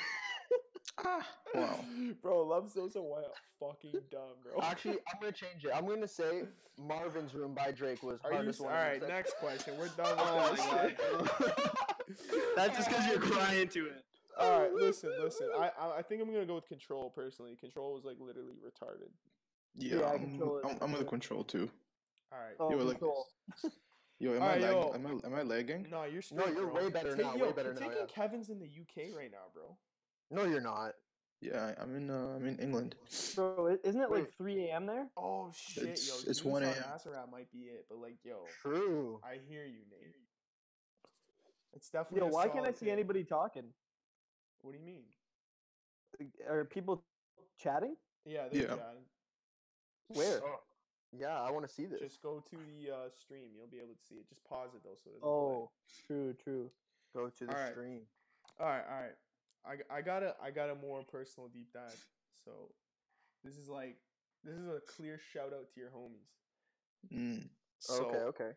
Ah, 1.04 1.26
wow. 1.54 1.80
bro, 2.22 2.42
Love 2.46 2.70
Sosa 2.70 3.00
went 3.02 3.26
fucking 3.58 4.00
dumb, 4.10 4.36
bro. 4.42 4.60
Actually, 4.62 4.98
I'm 5.12 5.20
gonna 5.20 5.32
change 5.32 5.64
it. 5.64 5.70
I'm 5.74 5.86
gonna 5.86 6.06
say 6.08 6.42
Marvin's 6.78 7.34
Room 7.34 7.54
by 7.54 7.72
Drake 7.72 8.02
was 8.02 8.18
Are 8.24 8.30
you 8.30 8.36
hardest 8.36 8.60
all 8.60 8.66
one. 8.66 8.74
of 8.76 8.80
right? 8.80 9.00
the 9.00 9.06
six. 9.06 9.14
Next 9.16 9.34
question. 9.38 9.74
We're 9.78 9.88
done 9.88 10.16
with 10.16 10.26
Oh 10.26 10.54
that 10.56 10.72
my 10.72 12.16
shit. 12.16 12.56
That's 12.56 12.76
just 12.76 12.88
because 12.88 13.06
you're 13.06 13.18
crying 13.20 13.68
to 13.68 13.86
it. 13.86 14.04
All 14.38 14.60
right, 14.60 14.72
listen, 14.72 15.10
listen. 15.22 15.48
I, 15.58 15.70
I 15.78 15.98
I 15.98 16.02
think 16.02 16.22
I'm 16.22 16.32
gonna 16.32 16.46
go 16.46 16.54
with 16.56 16.66
Control 16.68 17.10
personally. 17.10 17.54
Control 17.60 17.92
was 17.94 18.04
like 18.04 18.16
literally 18.20 18.54
retarded. 18.64 19.10
Yeah, 19.76 19.96
Yeah, 20.00 20.10
I'm, 20.12 20.40
I'm, 20.64 20.76
I'm 20.82 20.92
with. 20.92 21.06
Control 21.08 21.44
too. 21.44 21.70
All 22.32 22.38
right. 22.38 22.54
Oh, 22.60 22.70
You 22.70 22.76
were 22.76 22.84
like- 22.84 22.98
control. 22.98 23.26
Yo, 24.18 24.34
am 24.36 24.42
I 24.42 24.46
Alright, 24.46 24.60
lagging? 24.62 24.76
yo. 24.78 24.92
Am 24.94 25.06
I, 25.06 25.26
am 25.26 25.34
I 25.34 25.42
lagging? 25.42 25.86
No, 25.90 26.04
you're 26.04 26.14
No, 26.14 26.20
straight, 26.42 26.54
you're 26.56 26.66
bro. 26.68 26.84
way 26.84 26.90
better 26.90 27.16
Take- 27.16 27.26
now, 27.26 27.34
Yo, 27.34 27.46
way 27.46 27.52
better 27.52 27.72
now, 27.74 27.80
taking 27.80 27.96
yeah. 27.98 28.06
Kevin's 28.14 28.50
in 28.50 28.60
the 28.60 28.66
UK 28.66 29.16
right 29.16 29.30
now, 29.32 29.50
bro. 29.52 29.76
No, 30.32 30.44
you're 30.44 30.60
not. 30.62 30.94
Yeah, 31.42 31.74
I- 31.76 31.82
I'm 31.82 31.94
in. 31.96 32.08
Uh, 32.10 32.34
I'm 32.36 32.46
in 32.46 32.58
England. 32.58 32.94
Bro, 33.34 33.76
isn't 33.84 34.00
it 34.00 34.10
like 34.10 34.24
Wait. 34.24 34.34
3 34.34 34.64
a.m. 34.70 34.86
there? 34.86 35.08
Oh 35.16 35.50
shit, 35.52 35.84
It's- 35.84 36.08
yo. 36.08 36.30
it's 36.30 36.44
1 36.44 36.62
a.m.. 36.62 36.74
Asarat 36.84 37.30
might 37.30 37.50
be 37.50 37.64
it, 37.64 37.84
but 37.88 37.98
like, 37.98 38.16
yo, 38.24 38.46
True. 38.62 39.20
I 39.24 39.38
hear 39.48 39.64
you, 39.64 39.80
Nate. 39.90 40.14
It's 41.74 41.90
definitely. 41.90 42.20
Yo, 42.20 42.26
a 42.28 42.30
why 42.32 42.44
can't 42.46 42.60
I 42.60 42.62
solid 42.64 42.76
see 42.78 42.86
take. 42.86 42.92
anybody 42.92 43.24
talking? 43.24 43.64
What 44.62 44.72
do 44.72 44.78
you 44.78 44.84
mean? 44.84 45.04
Are 46.48 46.64
people 46.64 47.04
chatting? 47.58 47.96
Yeah, 48.24 48.48
they're 48.48 48.62
Yeah. 48.62 48.76
chatting. 48.76 49.04
Where? 50.08 50.40
Yeah, 51.12 51.42
I 51.42 51.50
want 51.50 51.66
to 51.66 51.72
see 51.74 51.86
this. 51.86 52.00
Just 52.00 52.22
go 52.22 52.40
to 52.40 52.56
the 52.56 52.90
uh, 52.94 53.10
stream. 53.10 53.48
You'll 53.56 53.66
be 53.66 53.78
able 53.78 53.94
to 53.94 54.02
see 54.08 54.14
it. 54.14 54.28
Just 54.28 54.44
pause 54.44 54.70
it 54.74 54.82
though, 54.84 54.96
so 55.02 55.10
it 55.10 55.20
doesn't. 55.20 55.28
Oh, 55.28 55.70
true, 56.06 56.32
true. 56.34 56.70
Go 57.14 57.28
to 57.28 57.46
the 57.46 57.52
Alright. 57.52 57.72
stream. 57.72 58.00
All 58.60 58.66
right, 58.66 58.84
all 58.88 59.00
right. 59.02 59.16
I, 59.64 59.76
g- 59.76 59.82
I 59.90 60.00
got 60.02 60.22
a 60.22 60.34
I 60.42 60.50
got 60.50 60.70
a 60.70 60.74
more 60.74 61.02
personal 61.04 61.48
deep 61.48 61.72
dive. 61.72 62.04
So, 62.44 62.50
this 63.44 63.56
is 63.56 63.68
like 63.68 63.96
this 64.44 64.56
is 64.56 64.66
a 64.68 64.80
clear 64.86 65.18
shout 65.32 65.52
out 65.52 65.70
to 65.74 65.80
your 65.80 65.90
homies. 65.90 66.32
Mm. 67.12 67.48
So, 67.78 68.04
okay, 68.04 68.18
okay. 68.18 68.50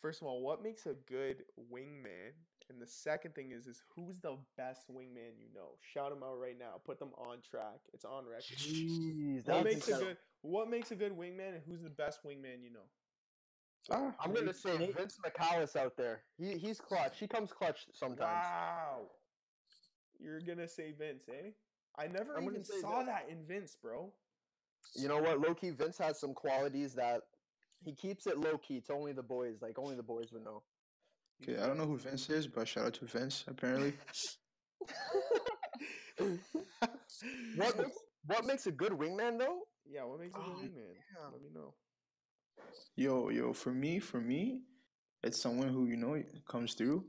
first 0.00 0.20
of 0.22 0.28
all, 0.28 0.40
what 0.42 0.62
makes 0.62 0.86
a 0.86 0.94
good 1.08 1.44
wingman? 1.72 2.32
And 2.68 2.82
the 2.82 2.86
second 2.86 3.34
thing 3.36 3.52
is, 3.52 3.68
is 3.68 3.82
who's 3.94 4.18
the 4.18 4.36
best 4.56 4.88
wingman 4.90 5.38
you 5.38 5.48
know? 5.54 5.78
Shout 5.80 6.10
them 6.10 6.24
out 6.24 6.40
right 6.40 6.58
now. 6.58 6.80
Put 6.84 6.98
them 6.98 7.10
on 7.16 7.38
track. 7.48 7.78
It's 7.92 8.04
on 8.04 8.24
record. 8.26 8.56
Jeez, 8.56 9.46
What 9.46 9.64
makes 9.64 9.88
a 9.88 9.92
good 9.92 10.16
What 10.42 10.68
makes 10.68 10.90
a 10.90 10.96
good 10.96 11.12
wingman, 11.16 11.54
and 11.54 11.62
who's 11.66 11.82
the 11.82 11.90
best 11.90 12.24
wingman 12.24 12.62
you 12.64 12.72
know? 12.72 12.86
Ah, 13.90 14.12
I'm 14.20 14.32
gonna 14.34 14.52
say 14.52 14.90
Vince 14.96 15.18
McAllis 15.24 15.76
out 15.76 15.96
there. 15.96 16.22
He 16.38 16.58
he's 16.58 16.80
clutch. 16.80 17.20
He 17.20 17.28
comes 17.28 17.52
clutch 17.52 17.86
sometimes. 17.92 18.20
Wow, 18.20 19.10
you're 20.20 20.40
gonna 20.40 20.68
say 20.68 20.92
Vince, 20.92 21.24
eh? 21.28 21.50
I 21.98 22.06
never 22.08 22.36
I'm 22.36 22.44
even 22.44 22.64
saw 22.64 22.98
Vince. 22.98 23.06
that 23.08 23.28
in 23.30 23.44
Vince, 23.46 23.76
bro. 23.82 24.12
You 24.94 25.08
know 25.08 25.18
what? 25.18 25.40
Low 25.40 25.54
key, 25.54 25.70
Vince 25.70 25.98
has 25.98 26.20
some 26.20 26.32
qualities 26.34 26.94
that 26.94 27.22
he 27.84 27.94
keeps 27.94 28.26
it 28.26 28.38
low 28.38 28.58
key 28.58 28.80
to 28.86 28.92
only 28.92 29.12
the 29.12 29.22
boys. 29.22 29.56
Like 29.62 29.78
only 29.78 29.96
the 29.96 30.02
boys 30.02 30.32
would 30.32 30.44
know. 30.44 30.62
okay, 31.42 31.60
I 31.60 31.66
don't 31.66 31.76
know 31.78 31.86
who 31.86 31.98
Vince 31.98 32.28
is, 32.30 32.46
but 32.46 32.68
shout 32.68 32.86
out 32.86 32.94
to 32.94 33.04
Vince. 33.06 33.44
Apparently, 33.48 33.92
What 37.56 37.76
makes 37.78 37.96
what 38.26 38.44
makes 38.46 38.66
a 38.66 38.72
good 38.72 38.92
wingman 38.92 39.38
though? 39.38 39.60
Yeah, 39.84 40.04
what 40.04 40.20
makes 40.20 40.34
a 40.34 40.38
good 40.38 40.46
Oh, 40.46 40.60
wingman? 40.62 40.94
damn. 41.14 41.32
Let 41.32 41.42
me 41.42 41.48
know. 41.54 41.74
yo, 42.96 43.28
yo, 43.30 43.52
for 43.52 43.72
me, 43.72 43.98
for 43.98 44.20
me, 44.20 44.62
it's 45.22 45.40
someone 45.42 45.68
who 45.68 45.86
you 45.86 45.96
know 45.96 46.20
comes 46.48 46.74
through, 46.74 47.04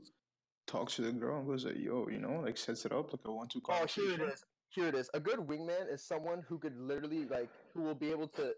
talks 0.68 0.94
to 0.96 1.02
the 1.02 1.10
girl, 1.12 1.38
and 1.38 1.46
goes 1.48 1.64
like, 1.64 1.76
yo, 1.78 2.06
you 2.08 2.18
know, 2.18 2.40
like 2.44 2.56
sets 2.56 2.84
it 2.86 2.92
up 2.92 3.12
like 3.12 3.22
a 3.24 3.32
one-two 3.32 3.60
Oh, 3.64 3.72
conversation. 3.72 4.10
here 4.18 4.28
it 4.28 4.32
is. 4.32 4.44
Here 4.70 4.86
it 4.88 4.94
is. 4.94 5.10
A 5.14 5.18
good 5.20 5.38
wingman 5.40 5.92
is 5.92 6.04
someone 6.04 6.44
who 6.46 6.58
could 6.58 6.76
literally 6.78 7.24
like 7.24 7.48
who 7.74 7.82
will 7.82 7.94
be 7.94 8.10
able 8.10 8.28
to 8.28 8.52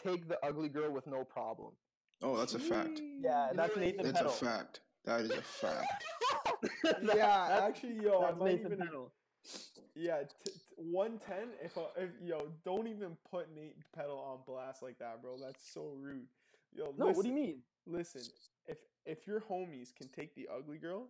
take 0.00 0.28
the 0.28 0.38
ugly 0.44 0.68
girl 0.68 0.92
with 0.92 1.06
no 1.06 1.24
problem. 1.24 1.72
Oh, 2.22 2.36
that's 2.36 2.54
a 2.54 2.58
fact. 2.58 3.00
Yeah, 3.20 3.48
that's 3.54 3.74
know, 3.74 3.82
Nathan 3.82 4.12
That's 4.12 4.20
a 4.20 4.28
fact. 4.28 4.80
That 5.04 5.20
is 5.22 5.30
a 5.30 5.42
fact. 5.42 6.04
yeah, 6.84 6.92
That's- 7.02 7.62
actually, 7.62 7.96
yo, 8.02 8.20
I 8.20 8.26
That's 8.26 8.38
might 8.38 8.44
Nathan 8.56 8.72
even. 8.72 8.78
Peddle. 8.86 9.12
Yeah, 9.94 10.22
t- 10.22 10.28
t- 10.50 10.52
one 10.76 11.18
ten. 11.18 11.48
If, 11.62 11.76
uh, 11.76 11.82
if 11.96 12.10
yo, 12.22 12.48
don't 12.64 12.86
even 12.86 13.16
put 13.30 13.46
Nate 13.54 13.76
Pedal 13.94 14.18
on 14.18 14.38
blast 14.46 14.82
like 14.82 14.98
that, 14.98 15.20
bro. 15.22 15.36
That's 15.38 15.62
so 15.72 15.92
rude. 16.00 16.26
Yo, 16.72 16.94
No, 16.98 17.06
listen, 17.06 17.16
what 17.16 17.22
do 17.24 17.28
you 17.28 17.34
mean? 17.34 17.62
Listen, 17.86 18.22
if 18.66 18.78
if 19.06 19.26
your 19.26 19.40
homies 19.40 19.94
can 19.94 20.08
take 20.08 20.34
the 20.34 20.48
ugly 20.54 20.78
girl, 20.78 21.08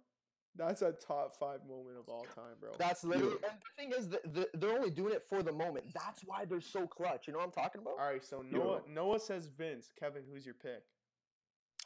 that's 0.57 0.83
a 0.83 0.93
top 0.93 1.37
five 1.37 1.61
moment 1.69 1.97
of 1.99 2.09
all 2.09 2.27
time, 2.35 2.55
bro. 2.61 2.71
That's 2.79 3.05
literally. 3.05 3.37
And 3.49 3.59
the 3.59 3.83
thing 3.83 3.93
is, 3.97 4.09
that 4.11 4.33
the, 4.33 4.49
they're 4.55 4.77
only 4.77 4.91
doing 4.91 5.13
it 5.13 5.23
for 5.29 5.43
the 5.43 5.53
moment. 5.53 5.87
That's 5.93 6.23
why 6.25 6.45
they're 6.45 6.61
so 6.61 6.87
clutch. 6.87 7.27
You 7.27 7.33
know 7.33 7.41
what 7.41 7.47
I'm 7.47 7.53
talking 7.53 7.81
about? 7.81 7.95
all 7.99 8.07
right, 8.07 8.25
so 8.25 8.45
Yo. 8.49 8.59
Noah 8.59 8.81
Noah 8.89 9.21
says 9.21 9.49
Vince. 9.49 9.91
Kevin, 9.99 10.23
who's 10.33 10.45
your 10.45 10.55
pick? 10.55 10.83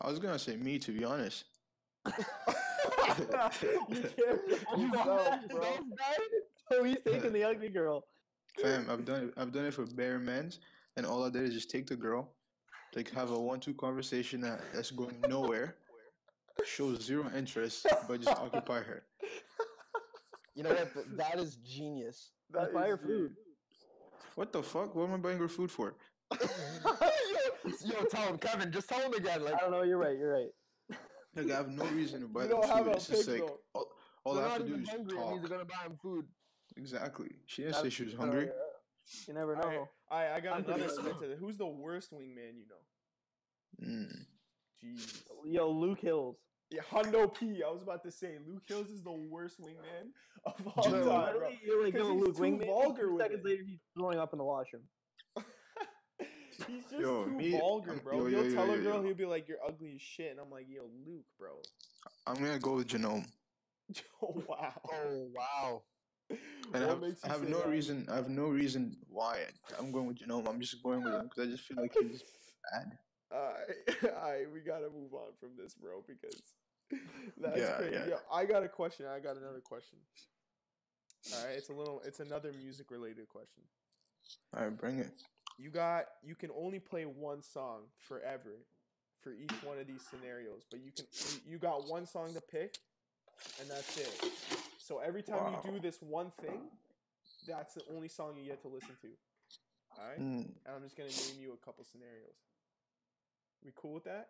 I 0.01 0.11
was 0.11 0.19
gonna 0.19 0.39
say 0.39 0.57
me, 0.57 0.79
to 0.81 0.93
be 0.93 1.05
honest. 1.05 1.45
you 2.07 2.13
can't 3.03 3.63
You 3.91 4.87
yourself, 4.87 5.49
bro. 5.49 5.61
those? 5.61 5.89
So 6.71 6.85
he's 6.85 6.99
taking 7.05 7.33
the 7.33 7.45
ugly 7.45 7.71
girl. 7.71 8.05
Fam, 8.61 8.87
I've 8.91 9.05
done 9.05 9.25
it. 9.25 9.35
I've 9.37 9.53
done 9.53 9.65
it 9.65 9.75
for 9.75 9.87
bare 9.87 10.19
men's, 10.19 10.61
and 10.97 11.07
all 11.07 11.25
I 11.25 11.31
did 11.31 11.45
is 11.45 11.55
just 11.55 11.71
take 11.71 11.87
the 11.87 11.97
girl, 11.97 12.33
like 12.95 13.11
have 13.13 13.31
a 13.31 13.39
one-two 13.39 13.75
conversation 13.75 14.41
that, 14.43 14.61
that's 14.75 14.91
going 14.91 15.17
nowhere, 15.29 15.77
show 16.65 16.95
zero 16.95 17.31
interest, 17.37 17.87
but 18.09 18.21
just 18.21 18.37
occupy 18.39 18.81
her. 18.81 19.03
You 20.55 20.63
know 20.65 20.71
what? 20.71 20.93
Th- 20.95 21.07
that 21.17 21.39
is 21.39 21.57
genius. 21.57 22.31
That 22.51 22.73
Buy 22.73 22.89
her 22.89 22.97
food. 22.97 23.33
What 24.35 24.53
the 24.55 24.63
fuck? 24.63 24.95
What 24.95 25.05
am 25.09 25.15
I 25.15 25.17
buying 25.19 25.39
her 25.39 25.49
food 25.49 25.71
for? 25.71 25.97
yo, 26.41 26.49
yo, 27.85 28.05
tell 28.07 28.23
him, 28.23 28.39
Kevin. 28.39 28.73
Just 28.73 28.89
tell 28.89 29.01
him 29.01 29.13
again. 29.13 29.45
Like, 29.45 29.53
I 29.55 29.59
don't 29.59 29.71
know. 29.71 29.83
You're 29.83 29.99
right. 29.99 30.17
You're 30.17 30.33
right. 30.33 30.49
Like 31.37 31.51
I 31.51 31.57
have 31.57 31.69
no 31.69 31.85
reason 31.89 32.23
to 32.23 32.27
buy 32.29 32.43
You 32.45 32.49
them 32.49 32.61
don't 32.63 32.71
have 32.71 32.85
food. 32.87 32.95
a 32.95 32.97
It's 32.97 33.07
just 33.09 33.29
pig, 33.29 33.41
like 33.43 33.51
though. 33.51 33.59
all, 33.75 33.87
all 34.25 34.35
they're 34.35 34.47
I 34.47 34.49
have 34.53 34.61
not 34.61 34.67
to 34.67 34.73
do 34.73 34.81
even 34.81 34.83
is 34.85 34.89
hungry, 34.91 35.17
and 35.19 35.25
talk. 35.27 35.41
he's 35.41 35.51
gonna 35.51 35.65
buy 35.67 35.83
him 35.87 35.99
food. 36.03 36.25
Exactly. 36.79 37.29
She 37.47 37.63
didn't 37.65 37.77
say 37.77 37.91
she 37.91 38.05
was 38.05 38.15
hungry. 38.15 38.49
You 39.27 39.35
never 39.35 39.57
know. 39.57 39.63
Alright, 39.63 39.89
I 40.11 40.37
I 40.37 40.41
got 40.41 40.57
I'm 40.57 40.65
another 40.65 40.89
sure. 40.89 40.91
spin 40.91 41.13
to 41.21 41.27
this. 41.29 41.39
Who's 41.39 41.59
the 41.59 41.67
worst 41.67 42.13
wingman 42.15 42.55
you 42.57 42.67
know? 42.71 43.87
Mm. 43.87 44.25
Jeez. 44.83 45.23
Yo, 45.45 45.71
Luke 45.71 46.01
Hills. 46.01 46.37
Yeah, 46.71 46.83
Hundo 46.93 47.33
P. 47.33 47.63
I 47.67 47.71
was 47.71 47.83
about 47.83 48.03
to 48.05 48.11
say 48.11 48.37
Luke 48.47 48.63
Hills 48.67 48.91
is 48.91 49.03
the 49.03 49.13
worst 49.13 49.59
wingman 49.61 50.11
of 50.45 50.67
all 50.77 50.91
Bro, 50.91 51.09
time, 51.09 51.09
bro. 51.09 51.33
Literally, 51.33 51.59
you're 51.65 51.83
like, 51.85 51.95
'Cause 51.95 52.01
yo, 52.09 52.13
he's 52.15 52.21
Luke, 52.27 52.37
too 52.37 52.43
wingman. 52.43 52.67
vulgar 52.67 53.07
Two 53.07 53.13
with 53.15 53.23
seconds 53.23 53.45
it. 53.45 53.49
later, 53.49 53.63
he's 53.67 53.81
throwing 53.97 54.19
up 54.19 54.33
in 54.33 54.39
the 54.39 54.45
washroom. 54.45 54.83
He's 56.67 56.83
just 56.91 57.01
Yo, 57.01 57.25
too 57.25 57.31
me- 57.31 57.53
vulgar, 57.53 57.95
bro. 58.05 58.19
yo, 58.19 58.27
he'll 58.27 58.39
yo, 58.41 58.49
yo, 58.49 58.55
tell 58.55 58.73
a 58.73 58.79
girl, 58.79 58.97
yo. 58.97 59.03
he'll 59.05 59.15
be 59.15 59.25
like, 59.25 59.47
"You're 59.49 59.65
ugly 59.65 59.93
as 59.95 60.03
shit," 60.03 60.33
and 60.33 60.41
I'm 60.41 60.51
like, 60.51 60.67
"Yo, 60.69 60.91
Luke, 61.07 61.25
bro." 61.39 61.63
I'm 62.27 62.35
gonna 62.35 62.59
go 62.59 62.75
with 62.75 62.89
Genome. 62.89 63.27
oh 64.23 64.43
wow. 64.49 64.75
Oh 64.93 65.29
wow. 65.33 65.83
And 66.75 66.85
I 66.85 66.89
have, 66.89 67.03
I 67.25 67.29
have 67.29 67.49
no 67.49 67.61
that? 67.61 67.69
reason. 67.69 68.07
I 68.11 68.17
have 68.17 68.29
no 68.29 68.49
reason 68.49 68.97
why 69.09 69.45
I'm 69.79 69.93
going 69.93 70.07
with 70.09 70.19
Genome. 70.19 70.49
I'm 70.49 70.61
just 70.61 70.83
going 70.83 71.03
with 71.05 71.15
him 71.15 71.23
because 71.23 71.47
I 71.49 71.51
just 71.51 71.65
feel 71.65 71.79
like 71.81 71.93
he's 71.99 72.23
bad. 72.73 72.99
Alright, 73.33 74.47
we 74.55 74.61
gotta 74.61 74.89
move 74.91 75.13
on 75.13 75.33
from 75.39 75.51
this, 75.57 75.75
bro, 75.75 76.03
because 76.07 76.41
that's 77.41 77.59
Yeah, 77.59 77.73
crazy. 77.77 77.95
yeah. 77.95 78.07
Yo, 78.07 78.17
I 78.33 78.45
got 78.47 78.63
a 78.63 78.69
question. 78.69 79.07
I 79.07 79.19
got 79.21 79.37
another 79.37 79.61
question. 79.61 79.99
Alright, 81.35 81.57
it's 81.57 81.69
a 81.69 81.75
little, 81.75 82.01
it's 82.07 82.21
another 82.21 82.53
music 82.59 82.91
related 82.91 83.29
question. 83.29 83.63
All 84.57 84.65
right, 84.65 84.77
bring 84.77 84.99
it. 84.99 85.11
You 85.59 85.71
got, 85.71 86.05
you 86.25 86.35
can 86.35 86.51
only 86.57 86.79
play 86.79 87.05
one 87.05 87.43
song 87.43 87.81
forever 87.99 88.65
for 89.21 89.33
each 89.33 89.53
one 89.65 89.79
of 89.79 89.87
these 89.87 90.03
scenarios, 90.09 90.63
but 90.71 90.81
you 90.81 90.93
can, 90.97 91.05
you- 91.47 91.59
got 91.59 91.89
one 91.91 92.07
song 92.07 92.33
to 92.33 92.41
pick, 92.41 92.79
and 93.61 93.69
that's 93.69 93.99
it. 93.99 94.31
So 94.79 95.01
every 95.01 95.23
time 95.23 95.53
you 95.65 95.73
do 95.73 95.81
this 95.81 95.99
one 96.01 96.31
thing, 96.41 96.61
that's 97.47 97.75
the 97.75 97.83
only 97.95 98.09
song 98.09 98.35
you 98.41 98.47
get 98.49 98.63
to 98.63 98.69
listen 98.69 98.97
to. 99.03 99.09
Alright, 100.01 100.21
Mm. 100.21 100.47
and 100.65 100.75
I'm 100.77 100.83
just 100.83 100.97
gonna 100.97 101.09
name 101.11 101.43
you 101.43 101.53
a 101.53 101.65
couple 101.67 101.85
scenarios. 101.85 102.37
We 103.65 103.73
cool 103.75 103.95
with 103.95 104.05
that? 104.05 104.29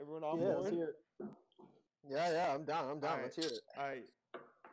Everyone 0.00 0.24
on 0.24 0.38
yeah, 0.40 0.46
board? 0.46 0.58
let's 0.62 0.74
hear 0.76 0.84
it. 0.84 1.28
Yeah, 2.08 2.30
yeah. 2.30 2.54
I'm 2.54 2.64
down. 2.64 2.90
I'm 2.90 3.00
down. 3.00 3.10
Alright. 3.10 3.24
Let's 3.24 3.36
hear 3.36 3.46
it. 3.46 3.60
Alright. 3.78 4.04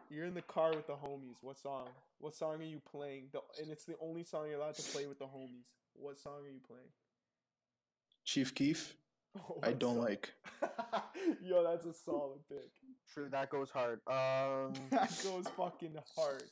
You're 0.09 0.25
in 0.25 0.33
the 0.33 0.41
car 0.43 0.69
with 0.69 0.87
the 0.87 0.93
homies. 0.93 1.37
What 1.41 1.57
song? 1.57 1.87
What 2.19 2.35
song 2.35 2.61
are 2.61 2.63
you 2.63 2.81
playing? 2.91 3.29
The, 3.31 3.39
and 3.61 3.71
it's 3.71 3.85
the 3.85 3.95
only 4.01 4.23
song 4.23 4.47
you're 4.49 4.59
allowed 4.59 4.75
to 4.75 4.83
play 4.91 5.07
with 5.07 5.19
the 5.19 5.25
homies. 5.25 5.65
What 5.93 6.19
song 6.19 6.43
are 6.45 6.49
you 6.49 6.61
playing? 6.65 6.89
Chief 8.23 8.53
Keef. 8.53 8.95
I 9.63 9.73
don't 9.73 9.95
song? 9.95 10.03
like. 10.03 10.33
Yo, 11.41 11.63
that's 11.63 11.85
a 11.85 11.93
solid 11.93 12.39
pick. 12.47 12.69
True, 13.13 13.29
that 13.31 13.49
goes 13.49 13.69
hard. 13.69 13.99
Um, 14.07 14.73
That 14.91 15.11
goes 15.23 15.45
fucking 15.57 15.95
hard. 16.15 16.43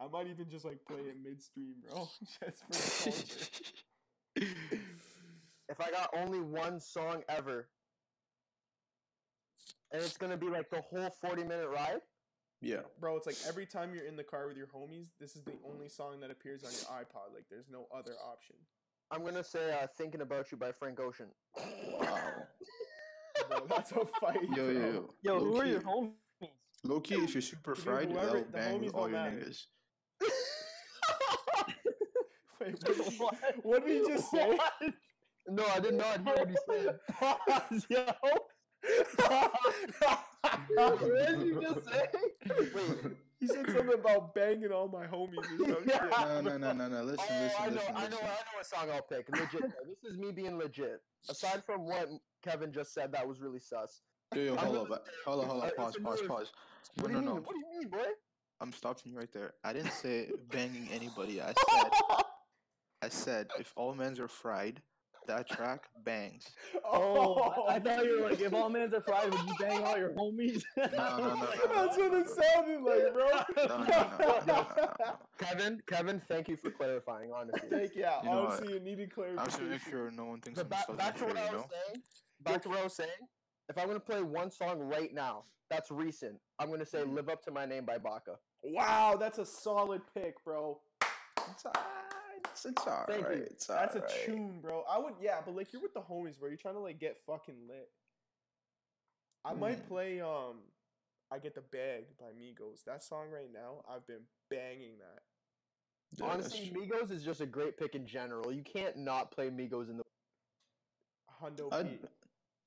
I 0.00 0.08
might 0.08 0.26
even 0.26 0.48
just 0.50 0.64
like 0.64 0.84
play 0.86 0.98
it 0.98 1.16
midstream, 1.24 1.74
bro. 1.88 2.08
just 2.44 3.02
for 3.04 3.10
culture. 3.10 4.82
If 5.68 5.80
I 5.80 5.90
got 5.90 6.10
only 6.16 6.40
one 6.40 6.80
song 6.80 7.22
ever, 7.28 7.68
and 9.92 10.02
it's 10.02 10.16
gonna 10.16 10.36
be 10.36 10.48
like 10.48 10.70
the 10.70 10.80
whole 10.80 11.10
40 11.20 11.42
minute 11.44 11.68
ride. 11.68 12.00
yeah. 12.60 12.80
Bro, 13.00 13.16
it's 13.16 13.26
like 13.26 13.36
every 13.46 13.66
time 13.66 13.94
you're 13.94 14.04
in 14.06 14.16
the 14.16 14.24
car 14.24 14.46
with 14.48 14.56
your 14.56 14.66
homies, 14.68 15.08
this 15.20 15.36
is 15.36 15.42
the 15.44 15.54
only 15.68 15.88
song 15.88 16.20
that 16.20 16.30
appears 16.30 16.64
on 16.64 16.70
your 16.72 17.02
iPod. 17.02 17.34
Like, 17.34 17.44
there's 17.50 17.68
no 17.70 17.86
other 17.96 18.14
option. 18.30 18.56
I'm 19.10 19.24
gonna 19.24 19.44
say 19.44 19.72
uh, 19.72 19.86
"Thinking 19.96 20.20
About 20.22 20.50
You" 20.50 20.58
by 20.58 20.72
Frank 20.72 20.98
Ocean. 21.00 21.26
Wow. 22.00 22.18
Bro, 23.48 23.66
that's 23.68 23.92
a 23.92 24.04
fight. 24.20 24.38
Yo, 24.56 24.68
yo, 24.68 24.72
bro. 24.72 24.90
yo. 24.90 25.14
Yo, 25.22 25.38
who 25.44 25.56
are 25.60 25.66
your 25.66 25.80
homies? 25.80 26.12
Low 26.84 27.00
key, 27.00 27.14
if 27.16 27.34
you're 27.34 27.40
super 27.42 27.74
Dude, 27.74 27.84
fried, 27.84 28.10
whoever- 28.10 28.26
that'll 28.26 28.42
bang 28.52 28.80
with 28.84 28.94
all 28.94 29.08
your 29.08 29.18
matter. 29.18 29.36
niggas. 29.36 29.66
Wait, 32.60 32.72
what 32.82 32.96
did, 32.96 33.12
you, 33.18 33.30
what 33.62 33.86
did 33.86 34.02
he 34.06 34.08
just 34.12 34.30
say? 34.32 34.58
No, 35.48 35.64
I 35.74 35.80
did 35.80 35.94
not 35.94 36.20
hear 36.24 36.34
what 36.34 36.48
he 36.48 36.56
said. 36.68 36.98
Yo. 37.88 38.06
what 40.74 41.00
did 41.28 41.40
you 41.46 41.60
just 41.60 41.84
say? 41.88 42.08
Wait. 42.74 43.16
he 43.40 43.46
said 43.46 43.66
something 43.70 43.94
about 43.94 44.34
banging 44.34 44.70
all 44.72 44.88
my 44.88 45.06
homies 45.06 45.38
or 45.60 45.74
some. 45.74 45.86
No, 46.10 46.40
no, 46.40 46.56
no, 46.58 46.72
no, 46.72 46.88
no. 46.88 47.02
Listen, 47.02 47.26
Oh, 47.28 47.42
listen, 47.42 47.56
I 47.60 47.68
know, 47.68 47.74
listen, 47.74 47.94
I 47.96 48.00
know, 48.00 48.04
listen. 48.04 48.24
I 48.24 48.28
know 48.28 48.54
what 48.56 48.66
song 48.66 48.88
I'll 48.92 49.02
pick. 49.02 49.28
Legit. 49.28 49.60
though. 49.62 49.88
this 49.88 50.12
is 50.12 50.18
me 50.18 50.32
being 50.32 50.58
legit. 50.58 51.00
Aside 51.28 51.62
from 51.64 51.86
what 51.86 52.08
Kevin 52.44 52.72
just 52.72 52.94
said, 52.94 53.12
that 53.12 53.26
was 53.26 53.40
really 53.40 53.58
sus. 53.60 54.00
Yo, 54.34 54.42
yo, 54.42 54.56
hold 54.56 54.76
up, 54.92 55.06
hold 55.24 55.44
up, 55.44 55.50
hold 55.50 55.62
up. 55.62 55.68
it's 55.68 55.76
Pause, 55.76 55.96
pause, 56.02 56.20
new- 56.22 56.28
pause. 56.28 56.52
No, 56.96 57.02
What 57.02 57.08
do 57.08 57.14
no, 57.14 57.20
you 57.20 57.24
no. 57.26 57.34
mean? 57.34 57.42
What 57.44 57.52
do 57.54 57.58
you 57.58 57.80
mean, 57.80 57.88
boy? 57.88 58.10
I'm 58.60 58.72
stopping 58.72 59.12
you 59.12 59.18
right 59.18 59.32
there. 59.32 59.52
I 59.64 59.72
didn't 59.72 59.92
say 59.92 60.30
banging 60.50 60.88
anybody. 60.92 61.40
I 61.42 61.46
said, 61.48 61.90
I 63.02 63.08
said 63.08 63.48
if 63.58 63.72
all 63.76 63.94
men's 63.94 64.18
are 64.18 64.28
fried, 64.28 64.80
that 65.26 65.48
track 65.48 65.84
bangs. 66.04 66.44
Oh, 66.84 67.64
I, 67.68 67.74
I 67.74 67.78
thought 67.80 68.04
you 68.04 68.20
were 68.22 68.28
like, 68.30 68.40
if 68.40 68.52
all 68.52 68.68
men 68.68 68.92
are 68.94 69.00
fried, 69.00 69.30
would 69.30 69.40
you 69.40 69.54
bang 69.58 69.82
all 69.84 69.98
your 69.98 70.10
homies? 70.10 70.62
No, 70.76 70.86
no, 70.92 71.18
no, 71.18 71.34
no, 71.34 71.46
That's 71.74 71.96
what 71.98 72.14
it 72.14 72.28
sounded 72.28 72.82
like, 72.82 73.12
bro. 73.12 73.28
No, 73.56 73.76
no, 73.78 73.84
no, 73.84 73.86
no, 73.86 74.18
no, 74.18 74.40
no, 74.46 74.66
no. 74.98 75.18
Kevin, 75.38 75.82
Kevin, 75.86 76.20
thank 76.20 76.48
you 76.48 76.56
for 76.56 76.70
clarifying. 76.70 77.30
Honestly. 77.34 77.68
Thank 77.70 77.94
yeah, 77.96 78.22
You 78.22 78.30
know 78.30 78.42
what? 78.44 78.52
honestly, 78.60 78.76
it 78.76 78.82
needed 78.84 79.10
I'm 79.16 79.36
just 79.46 79.58
gonna 79.58 79.70
make 79.70 79.80
clarification. 79.82 79.90
sure 79.90 80.10
no 80.10 80.24
one 80.26 80.40
thinks 80.40 80.58
But 80.62 80.64
I'm 80.66 80.70
back, 80.70 80.86
such 80.86 80.96
back 80.96 81.16
to 81.18 81.24
what 81.26 81.34
you 81.36 81.40
I 81.42 81.50
know? 81.52 81.56
was 81.58 81.66
saying. 81.70 82.02
Back 82.42 82.62
to 82.62 82.68
what 82.68 82.78
I 82.78 82.84
was 82.84 82.94
saying. 82.94 83.10
If 83.68 83.78
I'm 83.78 83.86
gonna 83.88 84.00
play 84.00 84.22
one 84.22 84.50
song 84.50 84.78
right 84.80 85.12
now, 85.12 85.44
that's 85.70 85.90
recent. 85.90 86.38
I'm 86.58 86.70
gonna 86.70 86.86
say 86.86 87.00
Mhm. 87.02 87.14
"Live 87.14 87.28
Up 87.28 87.42
to 87.42 87.50
My 87.50 87.66
Name" 87.66 87.84
by 87.84 87.98
Baka. 87.98 88.38
Wow, 88.62 89.16
that's 89.18 89.38
a 89.38 89.44
solid 89.46 90.02
pick, 90.14 90.42
bro. 90.44 90.80
It's 92.64 92.86
alright. 92.86 93.08
It's, 93.08 93.16
it's 93.16 93.18
alright. 93.18 93.26
Thank 93.26 93.38
you. 93.38 93.44
It's 93.50 93.66
That's 93.66 93.94
a 93.96 94.02
tune, 94.26 94.60
bro. 94.60 94.84
I 94.88 94.98
would, 94.98 95.14
yeah, 95.20 95.38
but 95.44 95.54
like 95.54 95.72
you're 95.72 95.82
with 95.82 95.94
the 95.94 96.00
homies, 96.00 96.38
bro. 96.38 96.48
You're 96.48 96.56
trying 96.56 96.74
to 96.74 96.80
like 96.80 96.98
get 96.98 97.18
fucking 97.26 97.56
lit. 97.68 97.88
I 99.44 99.54
might 99.54 99.84
Mm. 99.84 99.88
play 99.88 100.20
um, 100.20 100.56
I 101.30 101.38
get 101.38 101.54
the 101.54 101.60
bag 101.60 102.04
by 102.18 102.26
Migos. 102.26 102.84
That 102.84 103.02
song 103.02 103.26
right 103.32 103.52
now, 103.52 103.84
I've 103.88 104.06
been 104.06 104.22
banging 104.50 104.98
that. 104.98 105.22
Yeah, 106.18 106.32
Honestly. 106.32 106.72
Migos 106.74 107.10
is 107.10 107.24
just 107.24 107.40
a 107.40 107.46
great 107.46 107.76
pick 107.76 107.94
in 107.94 108.06
general. 108.06 108.52
You 108.52 108.62
can't 108.62 108.96
not 108.96 109.30
play 109.30 109.50
Migos 109.50 109.90
in 109.90 109.98
the. 109.98 110.02
Hundo 111.42 111.72
I'd, 111.72 112.00
P. 112.00 112.08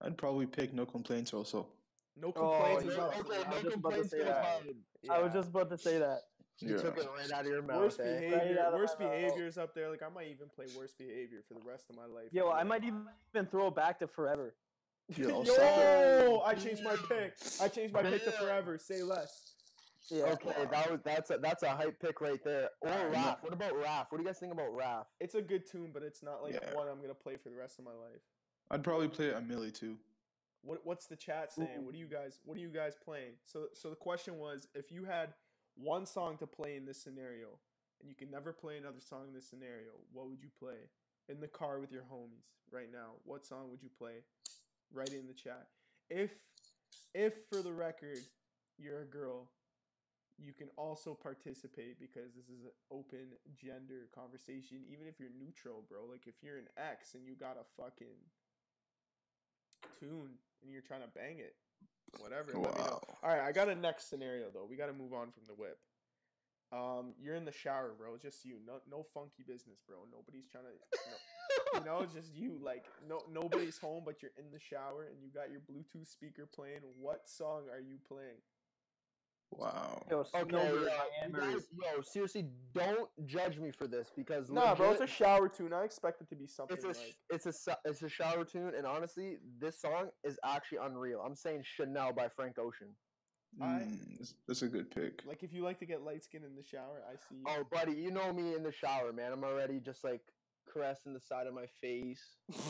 I'd 0.02 0.18
probably 0.18 0.46
pick 0.46 0.74
no 0.74 0.86
complaints 0.86 1.34
also. 1.34 1.68
No 2.16 2.34
Oh, 2.36 2.58
complaints 2.60 2.84
yeah, 2.86 2.92
is 2.92 2.98
up. 2.98 3.20
okay, 3.20 3.30
no 3.30 3.30
me. 3.30 3.36
I 3.46 3.50
was 3.50 3.62
just 3.64 3.72
complaints 3.74 4.10
say 4.12 4.18
goes 4.18 4.28
that. 4.28 4.44
hard. 4.46 4.76
I 5.10 5.20
was 5.22 5.34
just 5.34 5.50
about 5.50 5.70
to 5.70 5.78
say 5.78 5.98
that. 6.00 6.20
You 6.62 6.76
Yeah. 6.76 6.82
took 6.82 6.98
it 6.98 7.08
right 7.18 7.32
out 7.32 7.42
of 7.42 7.48
your 7.48 7.62
mouth. 7.62 7.82
worst 7.82 8.00
eh? 8.00 8.04
behavior. 8.04 8.64
Right 8.64 8.74
worst 8.74 9.00
my 9.00 9.06
behavior 9.06 9.48
is 9.48 9.58
up 9.58 9.74
there. 9.74 9.90
Like 9.90 10.04
I 10.04 10.10
might 10.10 10.28
even 10.28 10.50
play 10.50 10.66
worst 10.78 10.98
behavior 10.98 11.42
for 11.48 11.54
the 11.54 11.62
rest 11.62 11.90
of 11.90 11.96
my 11.96 12.06
life. 12.06 12.28
Yo, 12.32 12.50
I 12.50 12.64
might 12.64 12.84
even 12.84 13.08
throw 13.50 13.68
it 13.68 13.76
back 13.76 14.00
to 14.00 14.08
forever. 14.08 14.54
Yeah, 15.16 15.28
I'll 15.34 15.44
Yo, 15.46 16.42
I 16.46 16.54
changed 16.56 16.84
my 16.84 16.96
pick. 16.96 17.36
I 17.62 17.68
changed 17.68 17.94
my 17.94 18.04
pick 18.04 18.26
to 18.26 18.32
forever. 18.32 18.78
Say 18.78 19.02
less. 19.04 19.54
Yeah. 20.10 20.24
Okay, 20.24 20.54
that 20.72 20.92
was 20.92 21.02
that's 21.04 21.30
a 21.30 21.38
that's 21.38 21.64
a 21.64 21.70
hype 21.70 22.00
pick 22.00 22.20
right 22.20 22.44
there. 22.44 22.70
Or 22.82 22.90
Alright. 22.90 23.14
Raph. 23.14 23.44
What 23.44 23.54
about 23.54 23.74
Raph? 23.74 24.08
What 24.10 24.18
do 24.18 24.24
you 24.24 24.26
guys 24.26 24.40
think 24.40 24.52
about 24.52 24.72
Raph? 24.76 25.06
It's 25.20 25.36
a 25.36 25.42
good 25.42 25.66
tune, 25.66 25.92
but 25.94 26.04
it's 26.04 26.24
not 26.24 26.42
like 26.44 26.54
Yeah. 26.54 26.74
one 26.74 26.88
I'm 26.88 27.00
gonna 27.02 27.14
play 27.14 27.38
for 27.38 27.50
the 27.50 27.56
rest 27.56 27.80
of 27.80 27.86
my 27.86 27.94
life. 27.94 28.22
I'd 28.72 28.84
probably 28.84 29.08
play 29.08 29.32
a 29.32 29.42
Millie 29.42 29.72
too. 29.72 29.98
What 30.62 30.86
what's 30.86 31.06
the 31.06 31.16
chat 31.16 31.54
saying? 31.54 31.86
What 31.86 31.96
are 31.96 31.98
you 31.98 32.08
guys 32.08 32.40
what 32.44 32.58
are 32.58 32.62
you 32.62 32.70
guys 32.70 32.96
playing? 32.96 33.34
So 33.46 33.68
so 33.74 33.90
the 33.90 33.96
question 33.96 34.38
was 34.38 34.68
if 34.74 34.92
you 34.92 35.06
had 35.06 35.34
one 35.82 36.06
song 36.06 36.38
to 36.38 36.48
play 36.48 36.76
in 36.76 36.86
this 36.86 37.02
scenario 37.02 37.48
and 38.00 38.10
you 38.10 38.16
can 38.16 38.32
never 38.32 38.54
play 38.54 38.78
another 38.78 39.02
song 39.02 39.26
in 39.28 39.34
this 39.34 39.48
scenario, 39.48 39.92
what 40.14 40.30
would 40.30 40.42
you 40.42 40.50
play? 40.60 40.88
In 41.28 41.40
the 41.40 41.48
car 41.48 41.80
with 41.80 41.92
your 41.92 42.04
homies 42.04 42.48
right 42.72 42.92
now. 42.92 43.20
What 43.26 43.46
song 43.46 43.70
would 43.70 43.84
you 43.84 43.90
play? 43.98 44.24
Write 44.94 45.10
it 45.10 45.20
in 45.20 45.28
the 45.28 45.34
chat. 45.34 45.68
If 46.10 46.32
if 47.14 47.46
for 47.50 47.62
the 47.62 47.74
record 47.74 48.20
you're 48.78 49.02
a 49.02 49.06
girl, 49.06 49.50
you 50.38 50.54
can 50.54 50.70
also 50.78 51.14
participate 51.14 52.00
because 52.00 52.34
this 52.36 52.46
is 52.46 52.64
an 52.64 52.72
open 52.92 53.36
gender 53.56 54.08
conversation 54.16 54.80
even 54.92 55.08
if 55.08 55.20
you're 55.20 55.36
neutral, 55.38 55.84
bro. 55.90 56.00
Like 56.10 56.26
if 56.26 56.36
you're 56.42 56.58
an 56.58 56.70
ex 56.78 57.14
and 57.14 57.26
you 57.26 57.36
got 57.36 57.58
a 57.58 57.82
fucking 57.82 58.20
tune 60.00 60.40
and 60.64 60.72
you're 60.72 60.82
trying 60.82 61.02
to 61.02 61.12
bang 61.14 61.40
it, 61.40 61.56
whatever. 62.18 62.52
let 62.54 62.56
me 62.56 62.62
know. 62.62 62.84
Wow. 62.84 63.18
All 63.24 63.30
right, 63.30 63.42
I 63.42 63.52
got 63.52 63.70
a 63.70 63.76
next 63.76 64.10
scenario 64.10 64.46
though. 64.54 64.66
We 64.70 64.76
got 64.76 64.88
to 64.88 64.94
move 64.94 65.14
on 65.14 65.32
from 65.32 65.44
the 65.48 65.54
whip. 65.54 65.78
Um, 66.72 67.14
you're 67.20 67.36
in 67.36 67.46
the 67.46 67.52
shower, 67.52 67.94
bro. 67.98 68.18
Just 68.22 68.46
you. 68.46 68.58
No, 68.66 68.80
no 68.90 69.04
funky 69.14 69.44
business, 69.46 69.80
bro. 69.88 69.98
Nobody's 70.12 70.48
trying 70.48 70.66
to. 70.66 70.78
No, 71.74 71.80
you 71.80 71.86
know, 71.86 72.06
just 72.14 72.36
you. 72.36 72.60
Like 72.62 72.86
no, 73.08 73.22
nobody's 73.32 73.78
home, 73.78 74.04
but 74.06 74.22
you're 74.22 74.38
in 74.38 74.52
the 74.52 74.60
shower 74.60 75.08
and 75.10 75.18
you 75.24 75.30
got 75.34 75.50
your 75.50 75.62
Bluetooth 75.62 76.10
speaker 76.10 76.46
playing. 76.46 76.82
What 77.00 77.28
song 77.28 77.64
are 77.74 77.82
you 77.82 77.98
playing? 78.08 78.38
Wow. 79.52 80.06
Yo, 80.10 80.20
Okay, 80.20 80.30
Snowbird 80.30 80.52
yeah, 80.62 80.70
by 80.70 80.92
you 80.92 81.24
Amber. 81.24 81.40
guys, 81.42 81.68
yo, 81.74 82.02
seriously, 82.02 82.46
don't 82.74 83.10
judge 83.26 83.58
me 83.58 83.72
for 83.72 83.88
this 83.88 84.12
because 84.16 84.50
Nah, 84.50 84.76
bro, 84.76 84.92
it's 84.92 85.02
a 85.02 85.08
shower 85.08 85.50
tune. 85.50 85.74
I 85.74 85.84
expect 85.84 86.22
it 86.22 86.30
to 86.30 86.36
be 86.36 86.46
something 86.48 86.78
it's 86.78 86.86
a 86.86 86.90
like. 86.90 87.16
it's 87.32 87.46
a 87.68 87.78
it's 87.86 88.02
a 88.04 88.10
shower 88.10 88.46
tune, 88.46 88.74
and 88.78 88.86
honestly, 88.86 89.38
this 89.60 89.82
song 89.82 90.10
is 90.24 90.38
actually 90.46 90.80
unreal. 90.84 91.22
I'm 91.26 91.36
saying 91.36 91.64
Chanel 91.64 92.14
by 92.14 92.28
Frank 92.30 92.58
Ocean. 92.60 92.90
Mm, 93.60 94.18
that's, 94.20 94.36
that's 94.48 94.62
a 94.62 94.68
good 94.68 94.92
pick. 94.92 95.24
Like 95.26 95.42
if 95.44 95.52
you 95.52 95.64
like 95.64 95.80
to 95.80 95.86
get 95.86 96.04
light 96.04 96.24
skin 96.24 96.44
in 96.44 96.56
the 96.56 96.64
shower, 96.64 97.02
I 97.12 97.16
see 97.16 97.36
you. 97.38 97.44
Oh, 97.48 97.64
buddy, 97.72 97.94
you 97.94 98.12
know 98.12 98.32
me 98.32 98.54
in 98.56 98.62
the 98.64 98.72
shower, 98.72 99.12
man. 99.12 99.32
I'm 99.34 99.44
already 99.44 99.80
just 99.80 100.04
like 100.04 100.22
caressing 100.72 101.14
the 101.14 101.20
side 101.20 101.48
of 101.48 101.56
my 101.56 101.66
face, 101.82 102.22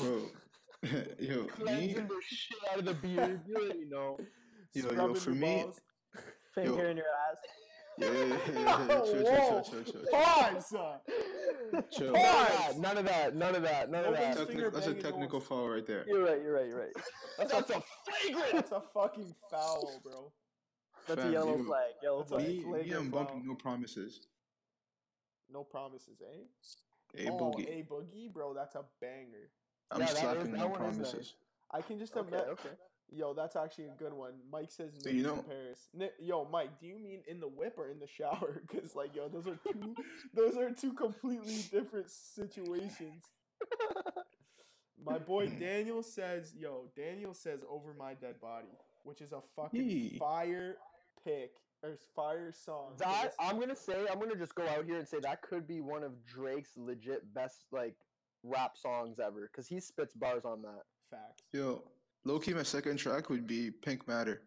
Bro, 0.01 0.21
yo, 1.19 1.41
me, 1.63 1.93
the 1.93 2.09
shit 2.25 2.57
out 2.71 2.79
of 2.79 2.85
the 2.85 2.93
beard. 2.93 3.41
You 3.45 3.55
already 3.57 3.85
know. 3.85 4.17
yo, 4.73 4.91
yo, 4.93 5.13
for 5.15 5.31
me, 5.31 5.63
balls. 5.63 5.81
Finger 6.55 6.83
Yo. 6.83 6.89
in 6.89 6.97
your 6.97 7.05
ass. 7.29 7.37
yeah, 7.97 8.07
yeah, 8.11 8.13
yeah, 8.13 8.37
yeah, 8.53 8.87
yeah, 8.87 9.01
chill, 9.05 9.23
Whoa. 9.23 9.61
chill, 9.61 9.63
chill, 9.63 9.83
chill, 9.83 10.01
chill, 10.01 10.11
Pause. 10.11 10.75
chill. 11.91 12.13
Pause. 12.13 12.77
None 12.79 12.97
of 12.97 13.05
that. 13.05 13.35
None 13.35 13.55
of 13.55 13.61
that. 13.63 13.91
None 13.91 14.05
of 14.05 14.13
that. 14.13 14.37
Techni- 14.37 14.55
Techni- 14.55 14.73
that's 14.73 14.87
a 14.87 14.93
technical 14.93 15.39
foul 15.39 15.69
right 15.69 15.85
there. 15.85 16.05
You're 16.07 16.23
right. 16.25 16.41
You're 16.41 16.53
right. 16.53 16.67
You're 16.67 16.79
right. 16.79 16.93
That's, 17.37 17.51
That's 17.51 17.69
a 17.71 17.77
a 17.77 17.81
flagrant. 18.05 18.53
that's 18.53 18.71
a 18.71 18.81
fucking 18.93 19.35
foul, 19.51 19.99
bro. 20.03 20.31
That's 21.07 21.23
a 21.25 21.31
yellow 21.31 21.57
you- 21.57 21.65
flag. 21.65 21.91
Yellow 22.01 22.19
That's 22.19 22.31
a 22.31 22.35
flag. 22.35 22.47
Me, 22.47 22.55
me, 22.57 22.63
flagrant 22.63 22.93
I'm 22.95 23.11
foul. 23.11 23.23
bumping 23.25 23.47
no 23.47 23.55
promises. 23.55 24.21
No 25.51 25.63
promises, 25.63 26.21
eh? 26.21 27.25
A 27.25 27.29
oh, 27.31 27.37
boogie. 27.39 27.67
a 27.67 27.83
boogie, 27.83 28.31
bro. 28.31 28.53
That's 28.53 28.75
a 28.75 28.83
banger. 29.01 29.49
I'm 29.91 30.01
Yeah, 30.01 30.05
slapping 30.07 30.51
that 30.51 30.57
no 30.59 30.67
one 30.67 30.81
is 30.83 30.97
nice. 30.97 31.09
promises. 31.11 31.33
I 31.71 31.81
can 31.81 31.97
just 31.99 32.15
Okay, 32.15 32.27
imagine. 32.27 32.49
okay. 32.51 32.69
Yo, 33.11 33.33
that's 33.33 33.55
actually 33.55 33.85
a 33.85 33.95
good 33.97 34.13
one. 34.13 34.33
Mike 34.51 34.69
says 34.71 34.91
So 34.99 35.09
you 35.09 35.23
niggas 35.23 35.29
in 35.29 35.35
know- 35.37 35.43
Paris. 35.43 35.89
Yo, 36.19 36.45
Mike, 36.51 36.79
do 36.79 36.85
you 36.87 36.99
mean 36.99 37.21
in 37.27 37.39
the 37.39 37.47
whip 37.47 37.75
or 37.77 37.89
in 37.89 37.99
the 37.99 38.07
shower? 38.07 38.61
Because 38.71 38.95
like, 38.95 39.15
yo, 39.15 39.27
those 39.29 39.47
are 39.47 39.57
two, 39.71 39.95
those 40.33 40.57
are 40.57 40.71
two 40.71 40.93
completely 40.93 41.57
different 41.71 42.09
situations. 42.09 43.23
My 45.03 45.17
boy 45.17 45.47
Hmm. 45.47 45.59
Daniel 45.59 46.03
says, 46.03 46.53
yo, 46.59 46.85
Daniel 46.95 47.33
says 47.33 47.61
over 47.69 47.93
my 47.97 48.13
dead 48.15 48.39
body, 48.41 48.67
which 49.03 49.21
is 49.21 49.31
a 49.31 49.41
fucking 49.55 49.89
Yee. 49.89 50.17
fire 50.19 50.75
pick 51.23 51.51
or 51.81 51.97
fire 52.15 52.51
song. 52.51 52.93
That 52.97 53.33
I'm 53.39 53.59
gonna 53.59 53.75
say, 53.77 54.05
I'm 54.11 54.19
gonna 54.19 54.35
just 54.35 54.55
go 54.55 54.67
out 54.67 54.83
here 54.85 54.97
and 54.97 55.07
say 55.07 55.19
that 55.21 55.41
could 55.41 55.65
be 55.67 55.79
one 55.79 56.03
of 56.03 56.25
Drake's 56.25 56.71
legit 56.75 57.33
best 57.33 57.63
like 57.71 57.95
rap 58.43 58.75
songs 58.77 59.19
ever, 59.19 59.49
because 59.51 59.67
he 59.67 59.79
spits 59.79 60.15
bars 60.15 60.43
on 60.43 60.61
that. 60.63 60.83
facts. 61.09 61.43
Yo, 61.53 61.81
low 62.25 62.39
key, 62.39 62.53
my 62.53 62.63
second 62.63 62.97
track 62.97 63.29
would 63.29 63.47
be 63.47 63.71
Pink 63.71 64.07
Matter. 64.07 64.41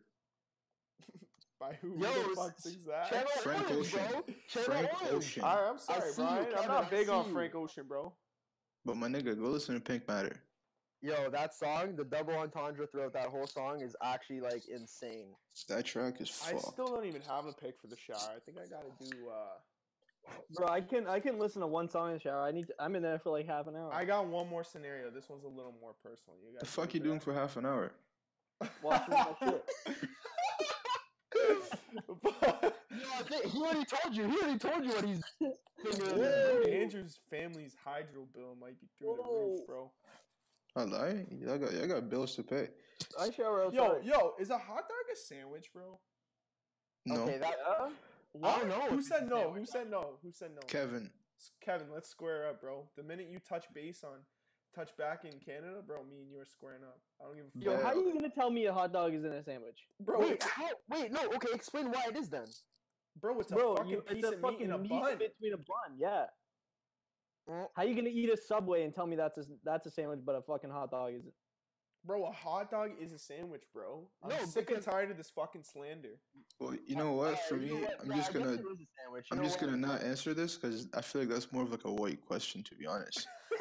By 1.61 1.79
who, 1.81 1.91
Yo, 1.99 2.13
the 2.13 2.35
fuck 2.37 2.59
sings 2.59 2.85
that? 2.87 3.09
Channel 3.11 3.27
Frank 3.41 3.71
Orange, 3.71 3.79
Ocean. 3.95 4.01
bro. 4.11 4.25
Channel 4.49 4.67
Frank 4.67 4.89
Orange. 5.03 5.15
Ocean. 5.15 5.43
Alright, 5.45 5.71
I'm 5.71 5.79
sorry, 5.79 6.11
see 6.13 6.23
you, 6.23 6.29
I'm 6.29 6.45
Kevin, 6.53 6.69
not 6.69 6.91
big 6.91 7.09
on. 7.09 7.33
Frank 7.33 7.55
Ocean, 7.55 7.85
bro. 7.89 8.13
But 8.85 8.97
my 8.97 9.09
nigga, 9.09 9.39
go 9.39 9.49
listen 9.49 9.75
to 9.77 9.81
Pink 9.81 10.09
Matter. 10.09 10.43
Yo, 11.05 11.31
that 11.31 11.53
song, 11.55 11.97
the 11.97 12.05
double 12.05 12.35
entendre 12.35 12.87
throughout 12.87 13.13
that 13.13 13.27
whole 13.27 13.47
song 13.47 13.81
is 13.81 13.97
actually 14.05 14.41
like 14.41 14.63
insane. 14.69 15.35
That 15.69 15.85
track 15.85 16.21
is 16.21 16.31
I 16.47 16.57
still 16.59 16.87
don't 16.87 17.07
even 17.07 17.23
have 17.23 17.47
a 17.47 17.53
pick 17.53 17.81
for 17.81 17.89
the 17.89 17.97
shower. 17.97 18.19
I 18.37 18.39
think 18.45 18.57
I 18.59 18.69
gotta 18.71 18.91
do. 19.01 19.29
uh 19.29 19.59
Bro, 20.55 20.69
I 20.69 20.81
can 20.81 21.07
I 21.07 21.19
can 21.21 21.39
listen 21.39 21.61
to 21.63 21.67
one 21.67 21.89
song 21.89 22.09
in 22.09 22.15
the 22.15 22.21
shower. 22.21 22.43
I 22.43 22.51
need 22.53 22.67
to, 22.69 22.75
I'm 22.79 22.95
in 22.95 23.03
there 23.03 23.19
for 23.19 23.31
like 23.31 23.47
half 23.47 23.67
an 23.67 23.75
hour. 23.77 23.93
I 23.93 24.05
got 24.05 24.27
one 24.27 24.49
more 24.49 24.63
scenario. 24.65 25.11
This 25.11 25.29
one's 25.29 25.45
a 25.45 25.49
little 25.49 25.75
more 25.81 25.95
personal. 26.03 26.37
You 26.43 26.53
guys 26.53 26.61
The 26.61 26.67
fuck 26.67 26.95
you 26.95 27.01
doing 27.01 27.19
that? 27.19 27.25
for 27.25 27.33
half 27.33 27.57
an 27.57 27.67
hour? 27.67 27.93
Watching 28.83 29.15
my 29.15 29.27
shit. 29.41 29.65
But- 32.23 32.75
Yo, 32.93 33.09
I 33.19 33.23
think 33.23 33.45
he 33.47 33.59
already 33.59 33.85
told 33.85 34.15
you. 34.17 34.29
He 34.29 34.37
already 34.37 34.59
told 34.59 34.85
you 34.85 34.91
what 34.91 35.05
he's 35.05 35.21
thinking. 35.39 36.19
Whoa. 36.19 36.63
Andrew's 36.71 37.19
family's 37.31 37.75
hydro 37.85 38.27
bill 38.35 38.55
might 38.61 38.79
be 38.81 38.87
through 38.99 39.17
the 39.17 39.29
roof, 39.29 39.67
bro. 39.67 39.91
I 40.77 40.85
lie. 40.85 41.27
I 41.53 41.59
got, 41.59 41.75
I 41.75 41.87
got 41.87 42.09
bills 42.11 42.35
to 42.37 42.43
pay. 42.43 42.69
I 43.19 43.31
shower 43.31 43.65
outside. 43.65 43.77
Yo, 43.77 44.01
yo, 44.05 44.33
is 44.39 44.51
a 44.51 44.59
hot 44.59 44.89
dog 44.89 45.07
a 45.13 45.17
sandwich, 45.17 45.71
bro? 45.73 45.99
No, 47.07 47.23
Okay, 47.23 47.39
that 47.39 47.55
Yeah? 47.67 47.89
What? 48.33 48.61
don't 48.61 48.69
know 48.69 48.81
Who 48.89 49.03
said 49.03 49.29
no? 49.29 49.53
Who 49.53 49.67
said 49.67 49.91
no? 49.91 50.19
Who 50.23 50.33
said 50.33 50.51
no? 50.55 50.61
Kevin. 50.67 51.11
Kevin, 51.61 51.89
let's 51.93 52.09
square 52.09 52.49
up, 52.49 52.61
bro. 52.61 52.85
The 52.97 53.03
minute 53.03 53.29
you 53.31 53.39
touch 53.41 53.67
base 53.75 54.05
on 54.05 54.19
touch 54.75 54.91
back 54.97 55.25
in 55.25 55.33
Canada, 55.39 55.83
bro, 55.87 55.99
me 56.05 56.21
and 56.21 56.31
you 56.31 56.39
are 56.39 56.47
squaring 56.47 56.83
up. 56.83 56.99
I 57.21 57.25
don't 57.25 57.37
give 57.37 57.45
a 57.47 57.51
fuck. 57.51 57.63
Yo, 57.65 57.73
fuck. 57.73 57.83
how 57.83 57.89
are 57.91 58.03
you 58.03 58.15
gonna 58.15 58.31
tell 58.31 58.51
me 58.51 58.67
a 58.67 58.73
hot 58.73 58.93
dog 58.93 59.15
isn't 59.15 59.33
a 59.33 59.43
sandwich? 59.43 59.81
Bro, 60.01 60.21
wait, 60.21 60.33
it's, 60.33 60.47
how, 60.47 60.69
wait, 60.91 61.13
no, 61.13 61.21
okay, 61.35 61.49
explain 61.55 61.91
why 61.91 62.05
it 62.09 62.17
is 62.17 62.29
then. 62.29 62.47
bro, 63.21 63.39
it's 63.41 63.53
a 63.53 63.55
Bro, 63.55 63.77
fucking 63.77 63.91
you, 63.91 64.01
piece 64.01 64.25
it's 64.25 64.33
a 64.33 64.35
of 64.35 64.43
meat 64.43 64.61
in 64.61 64.73
a 64.73 64.79
meat 64.79 64.89
bun. 64.91 65.19
between 65.19 65.53
a 65.55 65.57
bun. 65.59 65.97
Yeah. 65.99 66.25
How 67.75 67.83
you 67.83 67.95
gonna 67.95 68.09
eat 68.09 68.31
a 68.31 68.37
Subway 68.37 68.85
and 68.85 68.95
tell 68.95 69.07
me 69.07 69.17
that's 69.17 69.37
a 69.39 69.45
that's 69.65 69.87
a 69.87 69.91
sandwich, 69.91 70.21
but 70.25 70.37
a 70.37 70.43
fucking 70.43 70.71
hot 70.71 70.91
dog 70.91 71.13
isn't? 71.15 71.35
Bro, 72.05 72.25
a 72.25 72.33
hot 72.33 72.71
dog 72.71 72.91
is 73.01 73.13
a 73.13 73.19
sandwich, 73.19 73.63
bro. 73.73 74.03
I'm 74.25 74.31
No, 74.31 74.45
sick 74.45 74.73
and 74.73 74.83
tired 74.83 75.13
of 75.13 75.17
this 75.17 75.31
fucking 75.31 75.63
slander. 75.63 76.19
Well, 76.59 76.75
you 76.85 76.97
know 76.97 77.13
what? 77.13 77.39
For 77.49 77.57
you 77.57 77.75
know 77.75 77.81
me, 77.81 77.87
I'm 78.01 78.17
just 78.17 78.33
gonna, 78.33 78.51
it 78.51 78.55
is 78.55 78.61
a 78.61 78.87
sandwich, 79.01 79.29
you 79.31 79.37
I'm 79.37 79.45
just 79.45 79.61
gonna 79.61 79.77
not 79.77 80.03
answer 80.03 80.35
this 80.35 80.57
because 80.57 80.89
I 80.95 81.01
feel 81.01 81.23
like 81.23 81.31
that's 81.31 81.53
more 81.53 81.63
of 81.63 81.71
like 81.71 81.85
a 81.85 81.93
white 81.93 82.21
question, 82.21 82.65
to 82.65 82.75
be 82.75 82.87
honest. 82.87 83.29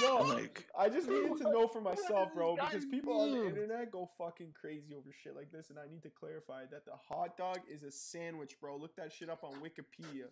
no, 0.00 0.16
Like, 0.22 0.66
I 0.76 0.88
just 0.88 1.08
needed 1.08 1.36
to 1.38 1.44
know 1.44 1.68
for 1.68 1.80
myself, 1.80 2.30
bro, 2.34 2.56
because 2.56 2.84
people 2.86 3.20
on 3.20 3.30
the 3.30 3.46
internet 3.46 3.92
go 3.92 4.10
fucking 4.18 4.52
crazy 4.60 4.92
over 4.94 5.10
shit 5.22 5.36
like 5.36 5.52
this, 5.52 5.70
and 5.70 5.78
I 5.78 5.86
need 5.88 6.02
to 6.02 6.10
clarify 6.10 6.62
that 6.72 6.84
the 6.84 6.96
hot 7.08 7.36
dog 7.36 7.60
is 7.72 7.84
a 7.84 7.92
sandwich, 7.92 8.56
bro. 8.60 8.76
Look 8.76 8.96
that 8.96 9.12
shit 9.12 9.30
up 9.30 9.44
on 9.44 9.52
Wikipedia. 9.60 10.26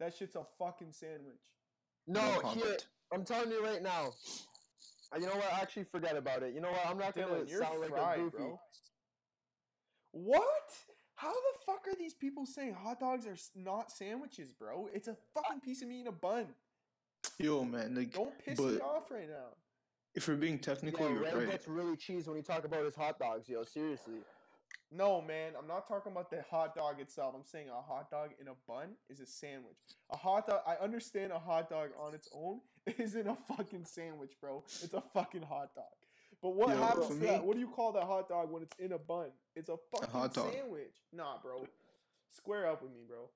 That 0.00 0.16
shit's 0.16 0.34
a 0.34 0.44
fucking 0.58 0.90
sandwich. 0.90 1.52
No, 2.08 2.40
no 2.42 2.48
here. 2.50 2.76
I'm 3.12 3.24
telling 3.24 3.50
you 3.50 3.64
right 3.64 3.82
now. 3.82 4.10
You 5.18 5.26
know 5.26 5.34
what? 5.36 5.52
Actually, 5.52 5.84
forget 5.84 6.16
about 6.16 6.42
it. 6.42 6.54
You 6.54 6.60
know 6.60 6.70
what? 6.70 6.86
I'm 6.86 6.98
not 6.98 7.14
gonna 7.14 7.28
Dylan, 7.28 7.50
you're 7.50 7.60
sound 7.62 7.80
like 7.80 7.90
a 7.92 8.18
goofy. 8.18 8.36
bro. 8.36 8.60
What? 10.12 10.70
How 11.16 11.32
the 11.32 11.58
fuck 11.64 11.86
are 11.86 11.94
these 11.96 12.14
people 12.14 12.44
saying 12.46 12.74
hot 12.74 13.00
dogs 13.00 13.26
are 13.26 13.36
not 13.54 13.90
sandwiches, 13.92 14.50
bro? 14.52 14.88
It's 14.92 15.08
a 15.08 15.16
fucking 15.34 15.60
piece 15.60 15.82
of 15.82 15.88
meat 15.88 16.00
in 16.02 16.06
a 16.08 16.12
bun. 16.12 16.46
yo, 17.38 17.64
man, 17.64 17.94
like, 17.94 18.12
Don't 18.12 18.36
piss 18.44 18.58
me 18.58 18.78
off 18.78 19.10
right 19.10 19.28
now. 19.28 19.54
if 20.14 20.26
we're 20.28 20.34
being 20.34 20.58
technical, 20.58 21.06
Yo, 21.08 21.14
you're 21.14 21.22
Ray 21.24 21.32
right. 21.34 21.50
gets 21.50 21.68
really 21.68 21.96
cheese 21.96 22.26
when 22.26 22.36
you 22.36 22.42
talk 22.42 22.64
about 22.64 22.84
his 22.84 22.94
hot 22.96 23.18
dogs, 23.18 23.48
yo. 23.48 23.62
Seriously. 23.64 24.14
No, 24.90 25.20
man, 25.20 25.52
I'm 25.58 25.66
not 25.66 25.88
talking 25.88 26.12
about 26.12 26.30
the 26.30 26.44
hot 26.48 26.74
dog 26.74 27.00
itself. 27.00 27.34
I'm 27.36 27.42
saying 27.44 27.68
a 27.68 27.82
hot 27.82 28.10
dog 28.10 28.30
in 28.40 28.48
a 28.48 28.52
bun 28.68 28.90
is 29.10 29.20
a 29.20 29.26
sandwich. 29.26 29.76
A 30.12 30.16
hot 30.16 30.46
dog, 30.46 30.60
I 30.66 30.74
understand 30.82 31.32
a 31.32 31.38
hot 31.38 31.68
dog 31.68 31.90
on 32.00 32.14
its 32.14 32.28
own 32.34 32.60
isn't 32.98 33.26
a 33.26 33.36
fucking 33.48 33.86
sandwich, 33.86 34.32
bro. 34.40 34.62
It's 34.82 34.94
a 34.94 35.02
fucking 35.12 35.42
hot 35.42 35.74
dog. 35.74 35.84
But 36.42 36.50
what 36.50 36.68
Yo, 36.68 36.76
happens 36.76 37.06
for 37.06 37.14
to 37.14 37.20
that? 37.20 37.44
What 37.44 37.54
do 37.54 37.60
you 37.60 37.68
call 37.68 37.92
that 37.92 38.04
hot 38.04 38.28
dog 38.28 38.50
when 38.52 38.62
it's 38.62 38.76
in 38.78 38.92
a 38.92 38.98
bun? 38.98 39.30
It's 39.56 39.68
a 39.68 39.76
fucking 39.90 40.10
hot 40.10 40.34
dog. 40.34 40.52
sandwich. 40.52 40.94
Nah, 41.12 41.38
bro. 41.42 41.66
Square 42.30 42.68
up 42.68 42.82
with 42.82 42.92
me, 42.92 43.00
bro. 43.08 43.30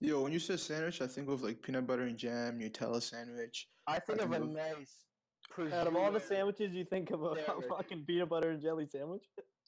Yo, 0.00 0.22
when 0.22 0.32
you 0.32 0.38
say 0.38 0.56
sandwich, 0.56 1.00
I 1.00 1.06
think 1.06 1.28
of 1.28 1.42
like 1.42 1.62
peanut 1.62 1.86
butter 1.86 2.02
and 2.02 2.18
jam, 2.18 2.60
Nutella 2.60 3.02
sandwich. 3.02 3.68
I 3.86 3.98
think 3.98 4.20
of 4.20 4.30
a 4.30 4.38
think 4.38 4.44
of- 4.44 4.50
nice. 4.50 4.96
Out 5.72 5.86
of 5.86 5.94
all 5.94 6.10
the 6.10 6.20
sandwiches, 6.20 6.72
you 6.72 6.84
think 6.84 7.10
of 7.10 7.22
a 7.22 7.36
Sandwich. 7.46 7.66
fucking 7.68 8.04
peanut 8.06 8.28
butter 8.28 8.50
and 8.50 8.60
jelly 8.60 8.86
sandwich? 8.86 9.22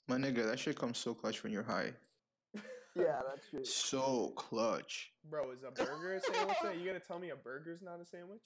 My 0.09 0.17
nigga, 0.17 0.47
that 0.47 0.59
shit 0.59 0.79
comes 0.79 0.99
so 0.99 1.15
clutch 1.15 1.43
when 1.43 1.53
you're 1.53 1.63
high. 1.65 1.93
Yeah, 2.95 3.21
that's 3.29 3.49
true. 3.51 3.65
So 3.65 4.33
clutch. 4.37 5.11
Bro, 5.29 5.51
is 5.53 5.59
a 5.65 5.71
burger 5.71 6.15
a 6.15 6.21
sandwich? 6.21 6.57
Now? 6.63 6.71
You 6.71 6.87
gonna 6.87 7.01
tell 7.01 7.19
me 7.19 7.31
a 7.31 7.37
burger's 7.37 7.83
not 7.83 8.01
a 8.01 8.07
sandwich? 8.07 8.41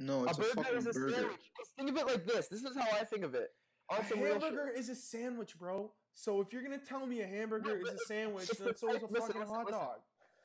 No, 0.00 0.24
A 0.24 0.28
it's 0.30 0.38
a, 0.38 0.40
burger 0.40 0.54
fucking 0.54 0.78
is 0.78 0.86
a 0.86 0.92
burger. 0.92 1.12
sandwich. 1.14 1.50
'Cause 1.56 1.68
Think 1.76 1.90
of 1.90 1.96
it 1.98 2.06
like 2.06 2.26
this. 2.26 2.48
This 2.48 2.64
is 2.64 2.76
how 2.76 2.88
I 2.98 3.04
think 3.04 3.22
of 3.24 3.34
it. 3.34 3.54
A 3.90 3.96
On 3.96 4.04
some 4.06 4.20
real 4.20 4.34
shit. 4.34 4.42
hamburger 4.42 4.70
is 4.70 4.88
a 4.88 4.94
sandwich, 4.96 5.56
bro. 5.58 5.92
So 6.14 6.40
if 6.40 6.52
you're 6.52 6.62
gonna 6.62 6.78
tell 6.78 7.06
me 7.06 7.20
a 7.20 7.26
hamburger 7.26 7.76
is 7.78 7.88
a 7.90 7.98
sandwich, 8.06 8.48
then 8.48 8.74
so 8.74 8.88
is 8.94 9.02
a 9.02 9.06
listen, 9.06 9.08
fucking 9.08 9.40
listen, 9.40 9.42
hot 9.46 9.66
listen. 9.66 9.80
dog. 9.80 10.00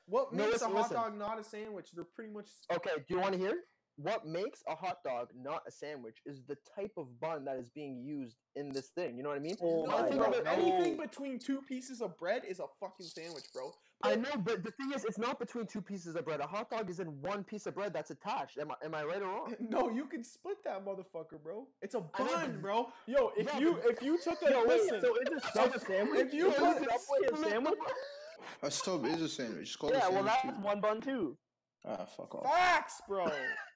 What 0.05 0.33
No, 0.33 0.43
makes 0.43 0.53
listen, 0.53 0.67
a 0.67 0.73
hot 0.73 0.81
listen. 0.81 0.95
dog 0.95 1.15
not 1.17 1.39
a 1.39 1.43
sandwich? 1.43 1.91
They're 1.93 2.03
pretty 2.03 2.31
much 2.31 2.47
Okay, 2.71 2.91
do 3.07 3.13
you 3.15 3.19
want 3.19 3.33
to 3.33 3.39
hear? 3.39 3.63
What 3.99 4.27
makes 4.27 4.61
a 4.67 4.75
hot 4.75 4.99
dog 5.03 5.29
not 5.35 5.63
a 5.67 5.71
sandwich 5.71 6.17
is 6.23 6.43
the 6.47 6.55
type 6.75 6.91
of 6.97 7.19
bun 7.19 7.45
that 7.45 7.57
is 7.57 7.69
being 7.71 7.99
used 7.99 8.37
in 8.55 8.69
this 8.71 8.89
thing. 8.89 9.17
You 9.17 9.23
know 9.23 9.29
what 9.29 9.37
I 9.39 9.41
mean? 9.41 9.55
Oh 9.59 9.81
The 9.85 9.87
No, 9.89 9.97
only 9.97 10.03
my 10.03 10.09
thing 10.09 10.17
bro, 10.19 10.27
about 10.27 10.39
it- 10.39 10.47
anything 10.47 10.97
between 10.97 11.39
two 11.39 11.61
pieces 11.63 11.99
of 12.01 12.15
bread 12.17 12.43
is 12.47 12.59
a 12.59 12.67
fucking 12.79 13.07
sandwich, 13.07 13.45
bro. 13.53 13.71
I 14.03 14.15
know, 14.15 14.29
but 14.37 14.61
the 14.63 14.69
thing 14.69 14.91
is, 14.95 15.03
it's 15.05 15.17
not 15.17 15.39
between 15.39 15.65
two 15.65 15.81
pieces 15.81 16.15
of 16.15 16.25
bread. 16.25 16.39
A 16.39 16.45
hot 16.45 16.69
dog 16.69 16.87
is 16.91 16.99
in 16.99 17.19
one 17.21 17.43
piece 17.43 17.65
of 17.65 17.73
bread 17.73 17.91
that's 17.91 18.11
attached. 18.11 18.59
Am 18.59 18.69
I, 18.69 18.75
am 18.85 18.93
I 18.93 19.03
right 19.03 19.19
or 19.23 19.29
wrong? 19.29 19.55
No, 19.59 19.89
you 19.89 20.05
can 20.05 20.23
split 20.23 20.57
that 20.65 20.85
motherfucker, 20.85 21.41
bro. 21.41 21.67
It's 21.81 21.95
a 21.95 22.03
I 22.13 22.23
know, 22.23 22.29
bun, 22.31 22.59
bro. 22.61 22.89
Yo, 23.07 23.31
if 23.35 23.47
Yeah, 23.47 23.57
you 23.57 23.77
if 23.85 23.99
you 24.03 24.19
took 24.23 24.39
a 24.43 24.51
Yo, 24.51 24.59
wait, 24.67 24.81
listen, 24.83 25.01
so 25.01 25.15
is 25.15 25.43
a 25.43 25.51
sub 25.53 25.79
sandwich? 25.81 26.19
if 26.27 26.33
you 26.35 26.49
Is 26.49 26.55
put- 26.55 26.67
a 26.67 26.99
Subway 26.99 27.27
a 27.33 27.49
sandwich? 27.49 27.79
A 28.61 28.69
sub 28.69 29.05
is 29.07 29.21
a 29.21 29.29
sandwich. 29.29 29.61
It's 29.69 29.75
called 29.75 29.93
Yeah, 29.93 30.07
a 30.07 30.11
well 30.11 30.23
that's 30.23 30.43
too. 30.43 30.49
one 30.49 30.79
bun 30.81 31.01
too. 31.01 31.35
Ah, 31.83 32.05
fuck 32.05 32.35
off. 32.35 32.43
facts, 32.43 33.01
bro. 33.07 33.25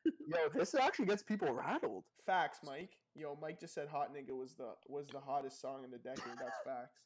Yo, 0.05 0.37
this 0.53 0.73
actually 0.75 1.05
gets 1.05 1.23
people 1.23 1.51
rattled. 1.53 2.03
facts, 2.25 2.59
Mike. 2.65 2.97
Yo, 3.15 3.37
Mike 3.41 3.59
just 3.59 3.73
said 3.73 3.87
"Hot 3.89 4.13
Nigga" 4.13 4.35
was 4.37 4.53
the 4.55 4.69
was 4.87 5.07
the 5.07 5.19
hottest 5.19 5.61
song 5.61 5.83
in 5.83 5.91
the 5.91 5.97
decade. 5.97 6.23
That's 6.39 6.57
facts. 6.65 6.99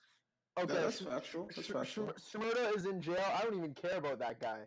Okay, 0.57 0.73
that's 0.73 1.01
Sh- 1.01 1.05
factual. 1.05 1.49
That's 1.55 1.67
Sh- 1.67 1.71
factual. 1.71 2.13
Sh- 2.17 2.35
Shmurda 2.35 2.75
is 2.77 2.85
in 2.85 3.01
jail. 3.01 3.17
I 3.37 3.41
don't 3.43 3.57
even 3.57 3.73
care 3.73 3.97
about 3.97 4.19
that 4.19 4.39
guy. 4.39 4.59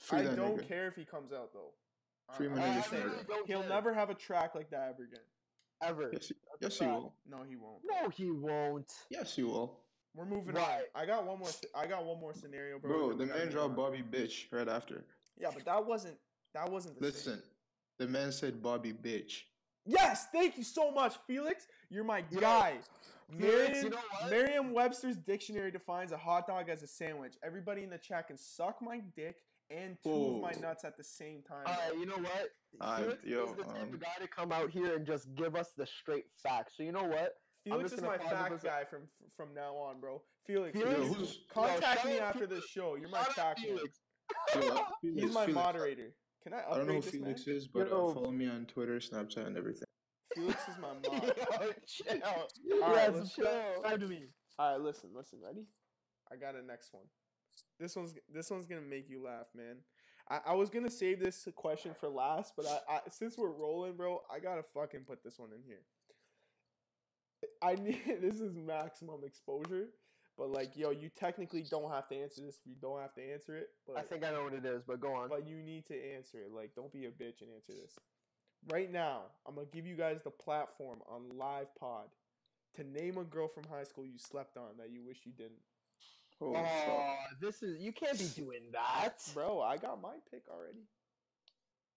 Free 0.00 0.20
I 0.20 0.22
that 0.22 0.36
don't 0.36 0.58
nigga. 0.58 0.68
care 0.68 0.88
if 0.88 0.96
he 0.96 1.04
comes 1.04 1.32
out 1.32 1.52
though. 1.52 1.72
I- 2.28 2.36
Free 2.36 2.48
my 2.48 2.58
nigga 2.60 2.84
say 2.90 2.96
Shmurda. 2.96 3.46
He'll 3.46 3.60
care. 3.60 3.68
never 3.68 3.94
have 3.94 4.10
a 4.10 4.14
track 4.14 4.54
like 4.54 4.70
that 4.70 4.88
ever 4.94 5.04
again. 5.04 5.20
Ever. 5.82 6.10
Yes, 6.12 6.28
he, 6.28 6.34
yes, 6.60 6.78
he 6.78 6.86
will. 6.86 7.14
No, 7.28 7.42
he 7.46 7.54
won't. 7.56 7.82
No, 7.84 8.08
he 8.08 8.30
won't. 8.30 8.90
Yes, 9.10 9.36
he 9.36 9.42
will. 9.42 9.78
We're 10.14 10.24
moving 10.24 10.54
Right. 10.54 10.64
on. 10.94 11.02
I 11.02 11.04
got 11.04 11.26
one 11.26 11.38
more. 11.38 11.50
I 11.74 11.86
got 11.86 12.04
one 12.06 12.18
more 12.18 12.32
scenario, 12.32 12.78
bro. 12.78 13.08
Bro, 13.10 13.16
the 13.18 13.26
man 13.26 13.50
dropped. 13.50 13.76
Bobby 13.76 14.02
bitch 14.02 14.46
right 14.50 14.66
after. 14.68 15.04
Yeah, 15.38 15.50
but 15.54 15.64
that 15.66 15.84
wasn't. 15.84 16.16
That 16.54 16.70
wasn't 16.72 16.98
the 16.98 17.12
same. 17.12 17.42
Listen, 17.98 18.12
the 18.12 18.18
man 18.18 18.32
said 18.32 18.62
Bobby 18.62 18.92
bitch. 18.92 19.42
Yes, 19.84 20.26
thank 20.32 20.56
you 20.56 20.64
so 20.64 20.90
much, 20.90 21.14
Felix. 21.26 21.66
You're 21.90 22.04
my 22.04 22.24
Yo, 22.30 22.40
guy. 22.40 22.78
Felix, 23.38 23.56
Merriam, 23.68 23.84
you 23.84 23.90
know 23.90 23.96
what? 24.20 24.30
Merriam-Webster's 24.30 25.16
dictionary 25.16 25.70
defines 25.70 26.12
a 26.12 26.16
hot 26.16 26.46
dog 26.46 26.68
as 26.68 26.82
a 26.82 26.86
sandwich. 26.86 27.34
Everybody 27.44 27.82
in 27.82 27.90
the 27.90 27.98
chat 27.98 28.28
can 28.28 28.36
suck 28.36 28.80
my 28.80 29.00
dick 29.16 29.36
and 29.70 29.96
two 30.02 30.36
of 30.36 30.42
my 30.42 30.52
nuts 30.60 30.84
at 30.84 30.96
the 30.96 31.04
same 31.04 31.42
time. 31.42 31.66
Alright, 31.66 31.98
you 31.98 32.06
know 32.06 32.16
what? 32.16 32.50
I- 32.80 33.02
Felix 33.02 33.24
yo, 33.24 33.44
is 33.46 33.52
the 33.56 33.64
type 33.64 33.82
um, 33.82 33.94
of 33.94 34.00
guy 34.00 34.14
to 34.20 34.28
come 34.28 34.52
out 34.52 34.70
here 34.70 34.94
and 34.96 35.06
just 35.06 35.34
give 35.34 35.56
us 35.56 35.70
the 35.76 35.86
straight 35.86 36.26
facts. 36.42 36.74
So 36.76 36.82
you 36.82 36.92
know 36.92 37.04
what? 37.04 37.34
Felix 37.64 37.90
just 37.90 37.94
is 37.94 38.02
my 38.02 38.16
pause 38.16 38.26
it 38.26 38.34
fact 38.34 38.48
for 38.48 38.54
a 38.54 38.60
sec- 38.60 38.70
guy 38.70 38.84
from 38.84 39.00
from 39.36 39.54
now 39.54 39.74
on, 39.74 40.00
bro. 40.00 40.22
Felix, 40.46 40.78
Felix? 40.78 40.98
Yo, 41.00 41.26
contact 41.52 42.04
Yo, 42.04 42.10
me 42.10 42.18
after 42.20 42.46
Felix. 42.46 42.54
the 42.54 42.68
show. 42.68 42.94
You're 42.94 43.08
my 43.08 43.22
Shout 43.24 43.34
fact 43.34 43.60
man. 43.60 43.76
Felix. 43.76 44.00
Yo, 44.54 44.80
He's 45.02 45.32
my 45.34 45.46
Felix, 45.46 45.54
moderator. 45.54 46.14
Can 46.46 46.54
I 46.54 46.62
I 46.70 46.76
don't 46.76 46.86
know 46.86 46.94
who 46.94 47.02
Felix 47.02 47.44
man? 47.44 47.56
is, 47.56 47.66
but 47.66 47.88
uh, 47.88 48.12
follow 48.12 48.30
me 48.30 48.46
on 48.46 48.66
Twitter, 48.66 49.00
Snapchat, 49.00 49.48
and 49.48 49.56
everything. 49.56 49.82
Felix 50.32 50.60
is 50.68 50.76
my 50.80 50.88
mod. 51.10 51.32
Yo, 51.60 51.72
chill. 51.88 52.22
All 52.24 52.92
right, 52.92 53.10
yes, 53.10 53.14
let's 53.14 53.34
chill. 53.34 53.44
go. 53.82 53.96
To 53.96 54.06
me. 54.06 54.26
All 54.56 54.70
right, 54.70 54.80
listen, 54.80 55.10
listen. 55.12 55.40
Ready? 55.44 55.64
I 56.32 56.36
got 56.36 56.54
a 56.54 56.64
next 56.64 56.94
one. 56.94 57.02
This 57.80 57.96
one's 57.96 58.14
this 58.32 58.48
one's 58.48 58.64
gonna 58.66 58.80
make 58.80 59.10
you 59.10 59.24
laugh, 59.24 59.46
man. 59.56 59.78
I, 60.30 60.52
I 60.52 60.54
was 60.54 60.70
gonna 60.70 60.88
save 60.88 61.18
this 61.18 61.48
question 61.56 61.96
for 61.98 62.08
last, 62.08 62.52
but 62.56 62.66
I, 62.66 62.94
I 62.94 63.00
since 63.10 63.36
we're 63.36 63.50
rolling, 63.50 63.96
bro, 63.96 64.20
I 64.32 64.38
gotta 64.38 64.62
fucking 64.62 65.00
put 65.00 65.24
this 65.24 65.40
one 65.40 65.50
in 65.52 65.62
here. 65.66 65.82
I 67.60 67.74
need 67.82 68.20
this 68.22 68.38
is 68.38 68.54
maximum 68.54 69.24
exposure, 69.24 69.88
but 70.36 70.50
like, 70.50 70.76
yo, 70.76 70.90
you 70.90 71.08
technically 71.08 71.62
don't 71.62 71.90
have 71.90 72.08
to 72.08 72.16
answer 72.16 72.42
this. 72.42 72.60
You 72.64 72.74
don't 72.80 73.00
have 73.00 73.14
to 73.14 73.32
answer 73.32 73.56
it, 73.56 73.68
but 73.86 73.96
I 73.96 74.02
think 74.02 74.24
I 74.24 74.30
know 74.30 74.44
what 74.44 74.52
it 74.52 74.64
is, 74.64 74.82
but 74.86 75.00
go 75.00 75.14
on. 75.14 75.28
but 75.28 75.46
you 75.46 75.56
need 75.56 75.86
to 75.86 75.94
answer 76.14 76.38
it. 76.38 76.52
Like, 76.54 76.74
don't 76.74 76.92
be 76.92 77.06
a 77.06 77.10
bitch 77.10 77.40
and 77.40 77.50
answer 77.54 77.72
this. 77.80 77.98
Right 78.68 78.92
now, 78.92 79.22
I'm 79.46 79.54
gonna 79.54 79.66
give 79.72 79.86
you 79.86 79.96
guys 79.96 80.22
the 80.22 80.30
platform 80.30 80.98
on 81.08 81.36
live 81.38 81.74
pod 81.78 82.08
to 82.74 82.84
name 82.84 83.16
a 83.16 83.24
girl 83.24 83.48
from 83.48 83.64
high 83.64 83.84
school 83.84 84.04
you 84.04 84.18
slept 84.18 84.56
on 84.56 84.76
that 84.78 84.90
you 84.90 85.02
wish 85.06 85.18
you 85.24 85.32
didn't. 85.32 85.62
Oh, 86.40 86.52
fuck. 86.52 87.40
this 87.40 87.62
is 87.62 87.80
you 87.80 87.92
can't 87.92 88.18
be 88.18 88.28
doing 88.36 88.62
that. 88.72 89.14
Bro, 89.34 89.62
I 89.62 89.78
got 89.78 90.02
my 90.02 90.14
pick 90.30 90.42
already. 90.50 90.84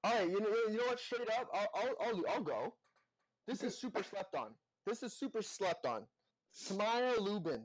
All 0.03 0.13
right, 0.13 0.29
you 0.29 0.39
know, 0.39 0.47
you 0.69 0.77
know 0.77 0.85
what? 0.85 0.99
Straight 0.99 1.29
up, 1.29 1.49
I'll, 1.53 1.69
I'll, 1.75 2.07
I'll, 2.07 2.23
I'll 2.35 2.43
go. 2.43 2.73
This 3.47 3.63
is 3.63 3.77
super 3.77 4.01
slept 4.01 4.33
on. 4.33 4.51
This 4.85 5.03
is 5.03 5.11
super 5.11 5.41
slept 5.41 5.85
on. 5.85 6.03
Tamaya 6.65 7.19
Lubin, 7.19 7.63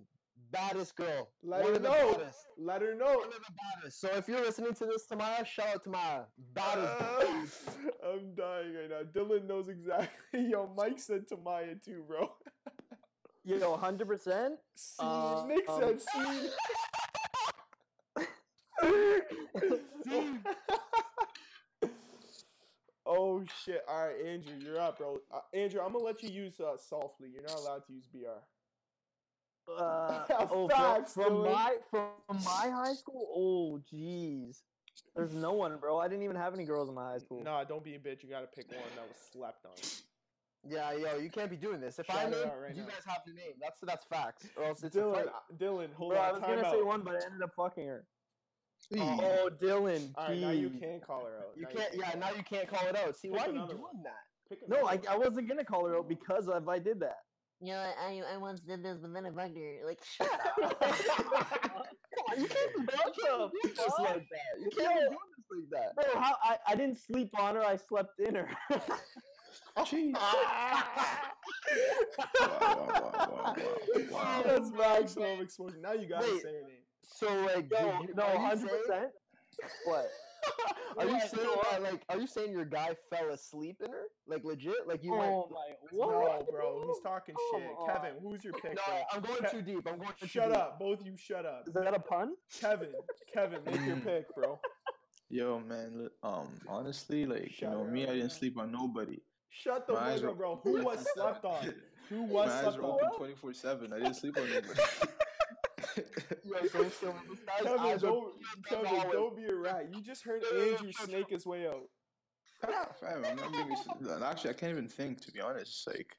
baddest 0.50 0.96
girl. 0.96 1.28
Let 1.42 1.64
her 1.64 1.78
know. 1.78 2.12
baddest. 2.12 2.38
Let 2.58 2.82
her 2.82 2.94
know. 2.94 3.06
One 3.18 3.28
of 3.28 3.34
the 3.34 3.52
baddest. 3.74 4.00
So 4.00 4.08
if 4.14 4.28
you're 4.28 4.40
listening 4.40 4.74
to 4.74 4.86
this, 4.86 5.06
Tamara, 5.06 5.44
shout 5.44 5.68
out 5.68 5.84
Tamaya. 5.84 6.24
Baddest. 6.54 7.68
Uh, 7.68 8.08
I'm 8.08 8.34
dying 8.34 8.74
right 8.74 8.90
now. 8.90 9.02
Dylan 9.12 9.46
knows 9.46 9.68
exactly. 9.68 10.08
Yo, 10.50 10.70
Mike 10.76 10.98
said 10.98 11.26
Tamaya 11.28 11.82
too, 11.82 12.04
bro. 12.06 12.32
Yo, 13.44 13.76
hundred 13.76 14.08
percent. 14.08 14.54
See, 14.74 14.96
Uh, 15.00 15.44
Nick 15.46 15.68
um, 15.68 15.80
said 15.80 16.00
see. 16.00 16.48
oh 23.06 23.42
shit! 23.64 23.82
All 23.88 24.06
right, 24.06 24.26
Andrew, 24.26 24.54
you're 24.60 24.80
up, 24.80 24.98
bro. 24.98 25.18
Uh, 25.32 25.40
Andrew, 25.52 25.80
I'm 25.80 25.92
gonna 25.92 26.04
let 26.04 26.22
you 26.22 26.30
use 26.30 26.58
uh, 26.60 26.76
softly. 26.78 27.28
You're 27.32 27.42
not 27.42 27.56
allowed 27.58 27.86
to 27.86 27.92
use 27.92 28.06
BR. 28.12 28.40
Uh, 29.68 30.24
oh, 30.30 30.68
from, 30.68 30.76
Facts, 30.76 31.14
from 31.14 31.42
my 31.42 31.76
from 31.90 32.10
my 32.28 32.68
high 32.70 32.94
school. 32.94 33.28
Oh, 33.34 33.80
jeez. 33.92 34.60
There's 35.16 35.32
no 35.32 35.52
one, 35.52 35.76
bro. 35.78 35.98
I 35.98 36.08
didn't 36.08 36.24
even 36.24 36.36
have 36.36 36.54
any 36.54 36.64
girls 36.64 36.88
in 36.88 36.94
my 36.94 37.04
high 37.12 37.18
school. 37.18 37.38
No, 37.42 37.52
Nah, 37.52 37.64
don't 37.64 37.82
be 37.84 37.94
a 37.94 37.98
bitch. 37.98 38.22
You 38.22 38.28
gotta 38.30 38.46
pick 38.46 38.68
one 38.70 38.80
that 38.96 39.06
was 39.08 39.16
slept 39.32 39.64
on. 39.64 39.72
Yeah, 40.66 40.92
yo, 40.92 41.18
you 41.18 41.28
can't 41.30 41.50
be 41.50 41.56
doing 41.56 41.80
this. 41.80 41.98
If 41.98 42.08
I 42.10 42.14
Shout 42.24 42.26
it 42.26 42.30
name, 42.30 42.48
right 42.62 42.74
you 42.74 42.82
now. 42.82 42.88
guys 42.88 43.02
have 43.06 43.22
to 43.24 43.32
name. 43.34 43.52
That's 43.60 43.78
that's 43.80 44.04
facts, 44.06 44.46
or 44.56 44.64
else 44.64 44.82
it's 44.82 44.96
Dylan, 44.96 45.14
fight. 45.14 45.26
Dylan, 45.58 45.92
hold 45.94 46.12
bro, 46.12 46.20
on. 46.20 46.28
I 46.28 46.32
was 46.32 46.40
time 46.40 46.56
gonna 46.56 46.66
out. 46.68 46.74
say 46.74 46.82
one, 46.82 47.02
but 47.02 47.14
I 47.14 47.24
ended 47.26 47.42
up 47.42 47.50
fucking 47.54 47.86
her. 47.86 48.06
Hey, 48.90 48.98
Oh, 49.00 49.50
Dylan. 49.60 50.10
All 50.16 50.28
right, 50.28 50.38
now 50.38 50.50
you 50.50 50.68
jeez. 50.70 50.80
can 50.80 51.00
call 51.00 51.24
her 51.26 51.38
out. 51.38 51.52
You 51.56 51.62
Now 51.62 51.68
can't. 51.70 51.90
can 51.92 52.00
Yeah, 52.00 52.14
now 52.18 52.30
you 52.36 52.42
can't 52.42 52.68
call 52.68 52.86
it 52.86 52.96
out. 52.96 53.16
See, 53.16 53.28
Pick 53.28 53.36
why 53.38 53.44
are 53.44 53.48
you 53.48 53.54
another 53.56 53.72
doing 53.74 53.82
one. 53.82 54.02
that? 54.04 54.24
Pick 54.48 54.68
No, 54.68 54.86
I, 54.86 54.98
I 55.08 55.16
wasn't 55.16 55.48
gonna 55.48 55.64
call 55.64 55.86
her 55.86 55.96
out 55.96 56.08
because 56.08 56.48
if 56.48 56.68
I 56.68 56.78
did 56.78 57.00
that. 57.00 57.18
You 57.60 57.72
know, 57.72 57.78
I, 58.00 58.22
I 58.34 58.36
once 58.36 58.60
did 58.60 58.82
this, 58.84 58.98
but 59.00 59.12
then 59.14 59.26
I 59.26 59.30
fucked 59.30 59.56
her. 59.56 59.86
Like, 59.86 60.00
shut 60.04 60.28
up. 60.64 61.86
You 62.36 62.46
can't 62.46 62.74
be 62.74 62.80
you 62.82 62.88
can't 62.88 63.52
be 63.52 63.60
doing 63.62 63.74
this 63.76 63.98
like 63.98 64.28
that. 64.28 64.60
You 64.60 64.70
can't 64.76 64.94
be 64.94 65.00
Yo. 65.00 65.10
this 65.10 65.18
like 65.50 65.68
that. 65.70 65.94
Bro, 65.94 66.20
how 66.20 66.36
I, 66.42 66.56
I 66.68 66.74
didn't 66.74 66.98
sleep 66.98 67.30
on 67.38 67.56
her. 67.56 67.62
I 67.64 67.76
slept 67.76 68.18
in 68.20 68.34
her. 68.34 68.48
wow, 69.76 69.84
wow, 72.90 73.54
wow. 74.10 74.42
That's 74.46 74.70
maximum 74.70 75.40
exposure. 75.40 75.78
Now 75.80 75.92
you 75.92 76.08
gotta 76.08 76.26
Wait. 76.30 76.42
say 76.42 76.48
her 76.54 76.62
name. 76.68 76.84
So 77.02 77.26
like, 77.54 77.70
no, 77.70 78.06
no, 78.16 78.38
hundred 78.38 78.68
saying- 78.68 78.82
percent. 78.86 79.10
What? 79.84 80.10
Are 80.98 81.06
you 81.06 81.18
saying 81.20 81.48
that 81.72 81.82
like? 81.82 82.02
Are 82.08 82.18
you 82.20 82.26
saying 82.26 82.52
your 82.52 82.64
guy 82.64 82.94
fell 83.10 83.30
asleep 83.30 83.76
in 83.84 83.90
her? 83.90 84.04
Like 84.28 84.44
legit? 84.44 84.86
Like 84.86 85.02
you 85.02 85.12
went? 85.12 85.24
Oh 85.32 85.48
my! 85.50 85.74
What? 85.90 86.08
No, 86.10 86.46
bro, 86.50 86.84
he's 86.86 87.02
talking 87.02 87.34
Come 87.52 87.60
shit. 87.62 87.70
on. 87.76 87.86
Kevin, 87.94 88.12
who's 88.22 88.44
your 88.44 88.52
pick? 88.54 88.76
No, 88.76 88.82
bro? 88.86 89.02
I'm 89.12 89.20
going 89.22 89.42
Ke- 89.42 89.50
too 89.50 89.62
deep. 89.62 89.88
I'm 89.88 89.96
going 89.98 90.10
too 90.20 90.26
Shut 90.28 90.48
deep. 90.50 90.56
up, 90.56 90.78
both 90.78 91.04
you. 91.04 91.16
Shut 91.16 91.44
up. 91.46 91.64
Is 91.66 91.74
that 91.74 91.94
a 91.94 91.98
pun? 91.98 92.34
Kevin, 92.60 92.92
Kevin, 93.32 93.58
make 93.66 93.84
your 93.86 93.96
pick, 94.04 94.32
bro. 94.36 94.60
Yo, 95.30 95.58
man. 95.60 96.08
Um, 96.22 96.46
honestly, 96.68 97.26
like 97.26 97.50
Shut 97.50 97.62
you 97.62 97.68
know, 97.70 97.84
her 97.84 97.90
me, 97.90 98.04
up, 98.04 98.10
I 98.10 98.14
didn't 98.14 98.30
sleep 98.32 98.56
on 98.58 98.70
nobody. 98.70 99.18
Shut 99.50 99.86
the 99.88 99.94
My 99.94 100.16
fuck 100.16 100.30
up, 100.30 100.36
bro. 100.36 100.60
Who 100.62 100.84
was 100.84 101.04
slept 101.14 101.44
on? 101.44 101.74
Who 102.10 102.22
was 102.24 102.48
My 102.48 102.54
eyes 102.54 102.62
slept 102.62 102.78
were 102.78 102.84
on? 102.84 102.90
open 102.92 103.08
twenty 103.18 103.34
four 103.34 103.52
seven. 103.52 103.92
I 103.92 103.98
didn't 103.98 104.14
sleep 104.14 104.36
on 104.38 104.48
nobody. 104.48 104.80
Yo, 106.44 106.54
don't 106.70 107.28
me. 107.28 107.36
Kevin, 107.62 107.98
don't, 107.98 108.32
Kevin, 108.68 109.10
don't 109.12 109.36
be 109.36 109.44
a 109.44 109.54
rat. 109.54 109.88
You 109.92 110.02
just 110.02 110.22
heard 110.24 110.42
Andrew 110.44 110.92
snake 110.92 111.30
his 111.30 111.46
way 111.46 111.66
out. 111.66 111.88
Fam, 113.00 113.24
I'm 113.24 113.36
not 113.36 113.52
being 113.52 114.22
Actually, 114.24 114.50
I 114.50 114.54
can't 114.54 114.72
even 114.72 114.88
think 114.88 115.20
to 115.22 115.32
be 115.32 115.40
honest. 115.40 115.86
Like, 115.86 116.16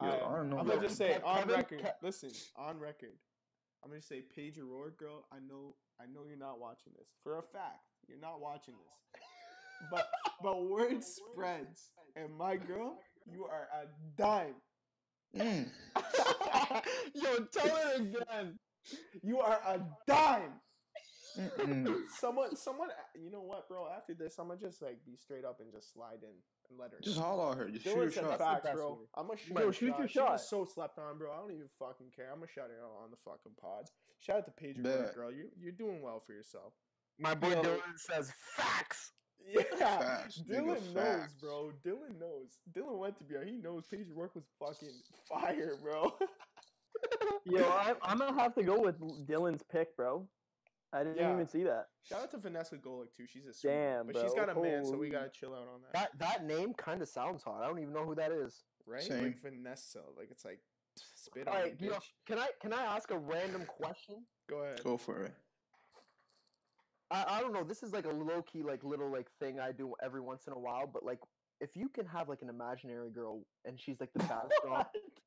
yo, 0.00 0.08
Alright, 0.08 0.22
I 0.22 0.36
don't 0.36 0.50
know. 0.50 0.58
I'm 0.58 0.66
gonna 0.66 0.80
just 0.80 0.96
say 0.96 1.18
on 1.24 1.40
Kevin- 1.40 1.54
record. 1.56 1.82
Ke- 1.82 2.02
listen, 2.02 2.30
on 2.56 2.78
record. 2.78 3.12
I'm 3.82 3.90
gonna 3.90 4.02
say 4.02 4.22
Paige 4.22 4.58
O'Rourke, 4.58 4.96
girl. 4.96 5.26
I 5.30 5.36
know, 5.46 5.76
I 6.00 6.06
know 6.06 6.24
you're 6.26 6.38
not 6.38 6.58
watching 6.58 6.92
this 6.96 7.08
for 7.22 7.38
a 7.38 7.42
fact. 7.42 7.82
You're 8.08 8.20
not 8.20 8.40
watching 8.40 8.74
this, 8.74 9.20
but 9.90 10.08
but 10.42 10.64
word 10.64 11.02
spreads, 11.04 11.90
and 12.16 12.34
my 12.36 12.56
girl, 12.56 12.98
you 13.30 13.44
are 13.44 13.68
a 13.74 13.86
dime. 14.16 14.54
Mm. 15.36 15.68
Yo, 17.14 17.44
tell 17.52 17.76
it 17.76 18.00
again. 18.00 18.58
You 19.22 19.40
are 19.40 19.58
a 19.66 19.80
dime. 20.06 20.60
Someone, 22.20 22.54
someone. 22.54 22.88
You 23.20 23.28
know 23.30 23.42
what, 23.42 23.68
bro? 23.68 23.88
After 23.96 24.14
this, 24.14 24.38
I'm 24.38 24.46
gonna 24.48 24.60
just 24.60 24.80
like 24.80 24.98
be 25.04 25.16
straight 25.16 25.44
up 25.44 25.58
and 25.60 25.72
just 25.72 25.92
slide 25.92 26.22
in 26.22 26.30
and 26.70 26.78
let 26.78 26.92
her. 26.92 26.98
Just 27.02 27.16
know. 27.16 27.22
holler 27.24 27.52
at 27.52 27.58
her. 27.58 27.68
Just 27.70 27.84
Dylan 27.86 28.04
shoot 28.04 28.14
said 28.14 28.22
your 28.22 28.30
shot. 28.30 28.38
facts, 28.62 28.70
bro. 28.72 28.98
I'm 29.16 29.26
gonna 29.26 29.38
shoot 29.38 29.58
Yo, 29.58 29.66
her 29.66 29.72
shoot 29.72 29.88
shot. 29.88 29.98
your 29.98 30.08
She 30.08 30.20
was 30.20 30.48
so 30.48 30.64
slept 30.64 30.96
on, 31.00 31.18
bro. 31.18 31.32
I 31.32 31.38
don't 31.38 31.50
even 31.50 31.68
fucking 31.76 32.12
care. 32.14 32.28
I'm 32.30 32.36
gonna 32.38 32.46
shout 32.54 32.68
her 32.70 32.78
out 32.84 33.02
on 33.02 33.10
the 33.10 33.16
fucking 33.24 33.52
pod. 33.60 33.86
Shout 34.20 34.36
out 34.36 34.44
to 34.46 34.52
Paige 34.52 34.80
Bet. 34.80 35.12
Girl. 35.16 35.32
You 35.32 35.48
you're 35.60 35.72
doing 35.72 36.02
well 36.02 36.20
for 36.24 36.34
yourself. 36.34 36.72
My 37.18 37.34
boy 37.34 37.50
Yo. 37.50 37.62
Dylan 37.62 37.96
says 37.96 38.30
facts. 38.56 39.10
Yeah, 39.46 39.62
Facts, 39.76 40.40
nigga, 40.48 40.60
Dylan 40.60 40.66
knows, 40.66 40.94
facts. 40.94 41.34
bro. 41.40 41.72
Dylan 41.84 42.18
knows. 42.20 42.58
Dylan 42.72 42.96
went 42.98 43.18
to 43.18 43.24
BR. 43.24 43.44
He 43.44 43.56
knows 43.56 43.84
Paige 43.90 44.06
O'Rourke 44.16 44.36
was 44.36 44.44
fucking 44.58 44.94
fire, 45.28 45.72
bro. 45.82 46.14
Yo, 47.44 47.62
I, 47.64 47.94
I'm 48.02 48.18
gonna 48.18 48.40
have 48.40 48.54
to 48.54 48.62
go 48.62 48.80
with 48.80 48.98
Dylan's 49.26 49.62
pick, 49.62 49.96
bro. 49.96 50.26
I 50.92 51.02
didn't 51.02 51.16
Yeah. 51.18 51.32
even 51.32 51.46
see 51.46 51.64
that. 51.64 51.86
Shout 52.02 52.22
out 52.22 52.30
to 52.30 52.38
Vanessa 52.38 52.76
Golick 52.76 53.12
too. 53.16 53.26
She's 53.26 53.46
a 53.46 53.52
sweet, 53.52 53.70
Damn, 53.70 54.06
but 54.06 54.16
she's 54.16 54.32
got 54.34 54.48
a 54.48 54.54
man, 54.54 54.84
so 54.84 54.92
we 54.92 54.96
Holy- 54.96 55.10
gotta 55.10 55.28
chill 55.30 55.52
out 55.54 55.66
on 55.68 55.82
that, 55.82 55.92
That 55.92 56.18
that 56.18 56.44
name 56.44 56.72
kind 56.74 57.02
of 57.02 57.08
sounds 57.08 57.42
hot. 57.42 57.62
I 57.62 57.66
don't 57.66 57.78
even 57.80 57.92
know 57.92 58.04
who 58.04 58.14
that 58.14 58.30
is. 58.32 58.64
right? 58.86 59.02
Same. 59.02 59.24
Like 59.24 59.40
Vanessa, 59.40 60.02
like 60.16 60.30
it's 60.30 60.44
like 60.44 60.60
spit 60.96 61.48
on 61.48 61.54
All 61.56 61.62
me, 61.62 61.70
right, 61.70 61.80
you 61.80 61.88
know, 61.90 61.96
bitch. 61.96 62.12
can 62.26 62.38
I 62.38 62.48
can 62.60 62.72
I 62.72 62.82
ask 62.84 63.10
a 63.10 63.18
random 63.18 63.64
question? 63.66 64.24
Go 64.48 64.58
ahead. 64.58 64.82
Go 64.84 64.96
for 64.96 65.22
it. 65.24 65.34
I, 67.10 67.24
I 67.38 67.40
don't 67.40 67.52
know. 67.52 67.64
This 67.64 67.82
is 67.82 67.92
like 67.92 68.06
a 68.06 68.10
low 68.10 68.42
key 68.42 68.62
like 68.62 68.82
little 68.84 69.10
like 69.10 69.28
thing 69.40 69.58
I 69.60 69.72
do 69.72 69.94
every 70.02 70.20
once 70.20 70.46
in 70.46 70.52
a 70.52 70.58
while. 70.58 70.86
But 70.86 71.04
like, 71.04 71.18
if 71.64 71.70
you 71.80 71.88
can 71.88 72.06
have 72.06 72.28
like 72.28 72.42
an 72.42 72.48
imaginary 72.48 73.10
girl 73.10 73.34
and 73.64 73.80
she's 73.82 73.98
like 74.00 74.12
the 74.14 74.24
baddest 74.32 74.54
girl. 74.62 74.86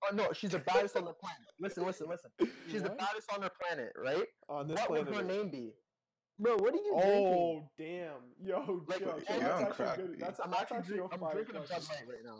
Oh 0.09 0.15
no, 0.15 0.25
she's 0.33 0.51
the 0.51 0.59
baddest 0.59 0.95
on 0.95 1.05
the 1.05 1.13
planet. 1.13 1.47
Listen, 1.59 1.85
listen, 1.85 2.07
listen. 2.13 2.31
She's 2.71 2.83
the 2.83 2.89
What? 2.89 2.99
baddest 2.99 3.27
on 3.33 3.41
the 3.41 3.51
planet, 3.61 3.91
right? 4.09 4.27
on 4.49 4.67
this 4.67 4.79
what 4.81 4.91
would 4.91 5.07
planet. 5.07 5.29
her 5.29 5.35
name 5.37 5.49
be? 5.49 5.73
Bro, 6.39 6.57
what 6.57 6.73
are 6.75 6.77
you 6.77 6.93
drinking? 7.01 7.33
Oh 7.35 7.69
damn, 7.77 8.21
yo, 8.39 8.83
Like, 8.87 8.99
Joe, 8.99 9.19
you're 9.27 9.39
that's 9.39 9.41
on 9.41 9.61
actually 9.63 9.73
crack, 9.85 9.97
good. 9.97 10.11
B. 10.13 10.17
That's, 10.19 10.39
I'm 10.43 10.51
that's 10.51 10.61
actually 10.61 10.77
actually 10.77 10.97
drink, 10.97 11.11
a 11.11 11.15
I'm 11.15 11.19
fire 11.21 11.33
drinking 11.33 11.55
a 11.55 11.59
Bud 11.61 11.67
question. 11.69 11.95
Light 11.95 12.07
right 12.15 12.23
now. 12.23 12.39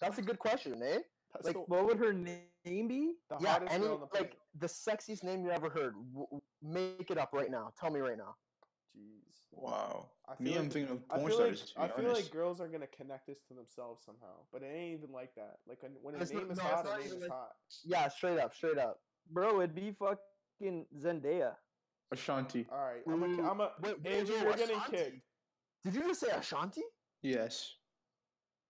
That's 0.00 0.18
a 0.18 0.22
good 0.22 0.38
question, 0.40 0.82
eh? 0.82 0.98
That's 1.32 1.44
like, 1.46 1.54
the, 1.54 1.60
What 1.60 1.86
would 1.86 1.98
her 1.98 2.12
name 2.12 2.88
be? 2.88 3.14
the 3.30 3.36
yeah, 3.40 3.60
any 3.70 3.84
girl 3.84 3.94
on 3.94 4.00
the 4.00 4.06
planet. 4.06 4.32
like 4.32 4.36
the 4.58 4.66
sexiest 4.66 5.22
name 5.22 5.44
you 5.44 5.50
ever 5.52 5.68
heard. 5.68 5.94
W- 6.12 6.26
w- 6.32 6.42
make 6.60 7.08
it 7.12 7.18
up 7.18 7.30
right 7.32 7.50
now. 7.50 7.72
Tell 7.78 7.90
me 7.90 8.00
right 8.00 8.18
now. 8.18 8.34
Jeez. 8.98 9.40
Wow. 9.52 10.10
I 10.28 10.34
Me, 10.42 10.52
feel 10.52 10.60
I'm 10.62 10.70
thinking 10.70 10.92
of 10.96 11.02
I 11.10 11.16
porn 11.18 11.28
feel 11.30 11.36
stars. 11.38 11.72
to 11.72 11.80
I 11.80 11.86
be 11.88 12.02
feel 12.02 12.12
like 12.12 12.30
girls 12.30 12.60
are 12.60 12.68
gonna 12.68 12.86
connect 12.88 13.26
this 13.26 13.38
to 13.48 13.54
themselves 13.54 14.04
somehow, 14.04 14.34
but 14.52 14.62
it 14.62 14.66
ain't 14.66 14.98
even 14.98 15.12
like 15.12 15.34
that. 15.36 15.58
Like 15.66 15.82
when- 15.82 15.92
when 16.02 16.14
a 16.14 16.18
It's 16.18 16.32
not- 16.32 16.42
name 16.42 16.50
is 16.52 16.58
no, 16.58 16.64
it's 16.64 16.72
hot, 16.72 16.86
a 16.86 16.88
not 16.88 16.98
name 16.98 17.06
even 17.06 17.16
is 17.18 17.22
like- 17.22 17.30
hot. 17.30 17.56
Yeah, 17.84 18.08
straight 18.08 18.38
up, 18.38 18.54
straight 18.54 18.78
up. 18.78 19.00
Bro, 19.30 19.60
it'd 19.60 19.74
be 19.74 19.92
fucking 19.92 20.86
Zendaya. 20.98 21.56
Ashanti. 22.12 22.66
All 22.70 22.78
right, 22.78 23.02
I'm 23.06 23.22
a, 23.22 23.26
Ooh, 23.26 23.36
mm, 23.38 23.50
I'm 23.50 23.60
a 23.60 23.72
wait, 23.80 24.00
wait, 24.02 24.12
Andrew, 24.14 24.34
wait, 24.36 24.42
you're 24.44 24.52
getting 24.54 24.76
Ashanti? 24.76 24.96
kicked. 24.96 25.22
Did 25.84 25.94
you 25.94 26.02
just 26.02 26.20
say 26.20 26.30
Ashanti? 26.30 26.82
Yes. 27.22 27.76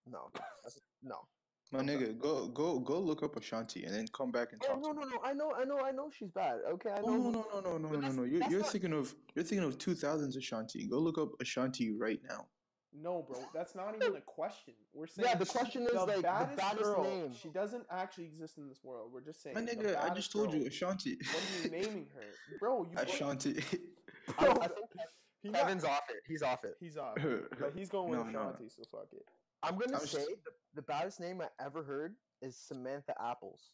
No, 0.05 0.29
that's- 0.33 0.79
no. 1.01 1.27
My 1.71 1.79
nigga, 1.81 2.17
go 2.17 2.47
go 2.47 2.79
go 2.79 2.97
look 2.99 3.23
up 3.23 3.35
Ashanti 3.35 3.83
and 3.83 3.93
then 3.93 4.07
come 4.13 4.31
back 4.31 4.53
and 4.53 4.61
Oh 4.63 4.75
talk. 4.75 4.81
no, 4.81 4.93
to 4.93 4.99
no, 5.01 5.05
no. 5.05 5.17
I 5.23 5.33
know, 5.33 5.51
I 5.53 5.65
know, 5.65 5.79
I 5.79 5.91
know 5.91 6.09
she's 6.17 6.31
bad. 6.31 6.59
Okay, 6.69 6.91
I 6.91 6.99
oh, 7.03 7.17
know. 7.17 7.45
Oh, 7.53 7.59
no, 7.59 7.71
no, 7.71 7.77
no, 7.77 7.77
no, 7.77 7.89
no, 7.89 7.99
no, 7.99 8.07
no, 8.07 8.11
no. 8.13 8.23
You're, 8.23 8.49
you're 8.49 8.61
not- 8.61 8.69
thinking 8.71 8.93
of 8.93 9.13
you're 9.35 9.43
thinking 9.43 9.67
of 9.67 9.77
2000s 9.77 10.37
Ashanti. 10.37 10.87
Go 10.87 10.99
look 10.99 11.17
up 11.17 11.29
Ashanti 11.41 11.91
right 11.91 12.19
now. 12.29 12.45
No, 12.93 13.25
bro, 13.27 13.37
that's 13.53 13.75
not 13.75 13.95
even 14.01 14.15
a 14.15 14.21
question. 14.21 14.73
We're 14.93 15.07
saying 15.07 15.27
Yeah, 15.29 15.35
the 15.35 15.45
question 15.45 15.83
is, 15.83 15.91
the 15.91 16.05
like, 16.05 16.15
the 16.15 16.21
baddest 16.21 16.57
baddest 16.57 16.83
girl. 16.83 17.03
name. 17.03 17.33
She 17.33 17.49
doesn't 17.49 17.85
actually 17.91 18.25
exist 18.25 18.57
in 18.57 18.67
this 18.69 18.79
world. 18.83 19.11
We're 19.13 19.21
just 19.21 19.43
saying. 19.43 19.55
My 19.55 19.61
the 19.61 19.71
nigga, 19.75 20.01
I 20.01 20.13
just 20.15 20.31
told 20.31 20.51
girl. 20.51 20.61
you 20.61 20.67
Ashanti. 20.67 21.17
What 21.17 21.43
are 21.43 21.63
you 21.65 21.69
naming 21.85 22.07
her, 22.15 22.57
bro? 22.59 22.83
You 22.89 22.97
Ashanti. 22.97 23.61
I, 24.39 24.45
Bro, 24.45 24.57
I 24.61 24.67
think 24.67 25.53
Kevin's 25.53 25.83
off 25.83 26.09
it. 26.09 26.17
He's 26.27 26.41
off 26.41 26.63
it. 26.63 26.75
He's 26.79 26.97
off, 26.97 27.15
but 27.59 27.73
he's 27.75 27.89
going 27.89 28.09
with 28.09 28.19
No, 28.19 28.25
no, 28.25 28.31
no. 28.31 28.39
Ashanti, 28.39 28.69
so 28.69 28.83
fuck 28.91 29.07
it. 29.13 29.25
I'm 29.63 29.77
gonna 29.77 29.97
I 29.97 29.99
was 30.01 30.11
say 30.11 30.17
just- 30.19 30.29
the, 30.45 30.51
the 30.75 30.81
baddest 30.81 31.19
name 31.19 31.41
I 31.41 31.47
ever 31.63 31.83
heard 31.83 32.15
is 32.41 32.55
Samantha 32.55 33.13
Apples. 33.21 33.71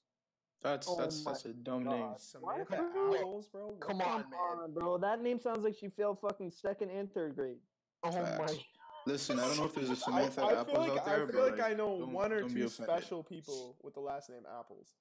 That's 0.61 0.87
Oh 0.89 0.95
that's 0.97 1.23
my 1.25 1.31
that's 1.31 1.45
a 1.45 1.53
dumb 1.53 1.83
name. 1.83 2.13
Samantha 2.17 2.75
Apples, 2.75 3.47
bro. 3.51 3.67
What 3.67 3.79
Come 3.81 3.97
the- 3.97 4.05
on, 4.05 4.21
Come 4.23 4.29
man. 4.31 4.39
on, 4.63 4.73
bro. 4.73 4.97
That 4.97 5.21
name 5.21 5.39
sounds 5.39 5.63
like 5.63 5.75
she 5.77 5.89
failed 5.89 6.19
fucking 6.21 6.51
second 6.51 6.89
and 6.89 7.13
third 7.13 7.35
grade. 7.35 7.57
Oh 8.03 8.11
Facts. 8.11 8.53
my. 8.53 8.63
Listen, 9.05 9.37
I 9.37 9.45
don't 9.47 9.57
know 9.57 9.65
if 9.65 9.75
there's 9.75 9.89
a 9.89 9.97
Samantha 9.97 10.41
I 10.45 10.49
feel 10.51 10.57
Apples 10.59 10.77
like 10.77 10.97
out 10.99 11.05
there, 11.05 11.15
I 11.15 11.17
feel 11.31 11.41
but 11.41 11.57
like, 11.57 11.71
I 11.71 11.73
know 11.73 11.89
one 12.05 12.31
or 12.31 12.47
two 12.47 12.69
special 12.69 13.21
people 13.21 13.75
with 13.83 13.93
the 13.95 13.99
last 13.99 14.29
name 14.29 14.43
Apples. 14.57 14.93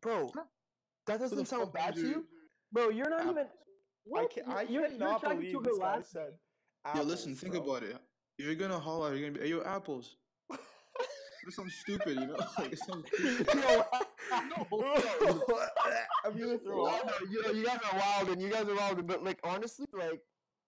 Bro, 0.00 0.32
that 1.06 1.20
doesn't 1.20 1.44
sound 1.46 1.64
fuck 1.64 1.74
bad 1.74 1.94
to 1.96 2.00
you? 2.00 2.26
Bro, 2.72 2.88
you're 2.90 3.10
not 3.10 3.20
App- 3.20 3.26
even. 3.32 3.44
I, 3.44 3.48
What? 4.04 4.32
I 4.48 4.62
you're, 4.62 4.88
cannot 4.88 5.22
you're 5.22 5.34
believe 5.34 5.52
to 5.52 5.58
her 5.58 5.64
this 5.64 5.78
guy 5.78 5.84
last 5.96 6.10
said. 6.12 6.32
Yo, 6.96 7.02
listen, 7.02 7.34
think 7.36 7.52
bro. 7.52 7.62
about 7.62 7.82
it. 7.82 7.98
If 8.38 8.46
you're 8.46 8.54
gonna 8.54 8.78
holler, 8.78 9.14
you're 9.14 9.28
gonna 9.28 9.38
be, 9.38 9.44
hey, 9.46 9.50
yo, 9.54 9.62
apples. 9.64 10.16
That 11.44 11.52
sounds 11.52 11.74
stupid, 11.74 12.18
you 12.20 12.26
know? 12.26 12.36
Like, 12.58 12.72
it 12.72 12.78
sounds 12.78 13.06
stupid. 13.12 13.46
Yo, 13.54 13.60
no, 14.30 14.66
I'm 16.24 16.38
gonna 16.38 16.58
throw 16.58 16.86
I 16.86 16.92
up. 16.98 17.12
you, 17.30 17.42
know, 17.42 17.50
you 17.50 17.64
guys 17.64 17.78
are 17.92 17.98
wild 17.98 18.28
and 18.30 18.40
you 18.40 18.48
guys 18.50 18.68
are 18.68 18.74
wild, 18.76 19.06
but 19.06 19.24
like 19.24 19.38
honestly, 19.44 19.86
like 19.92 20.20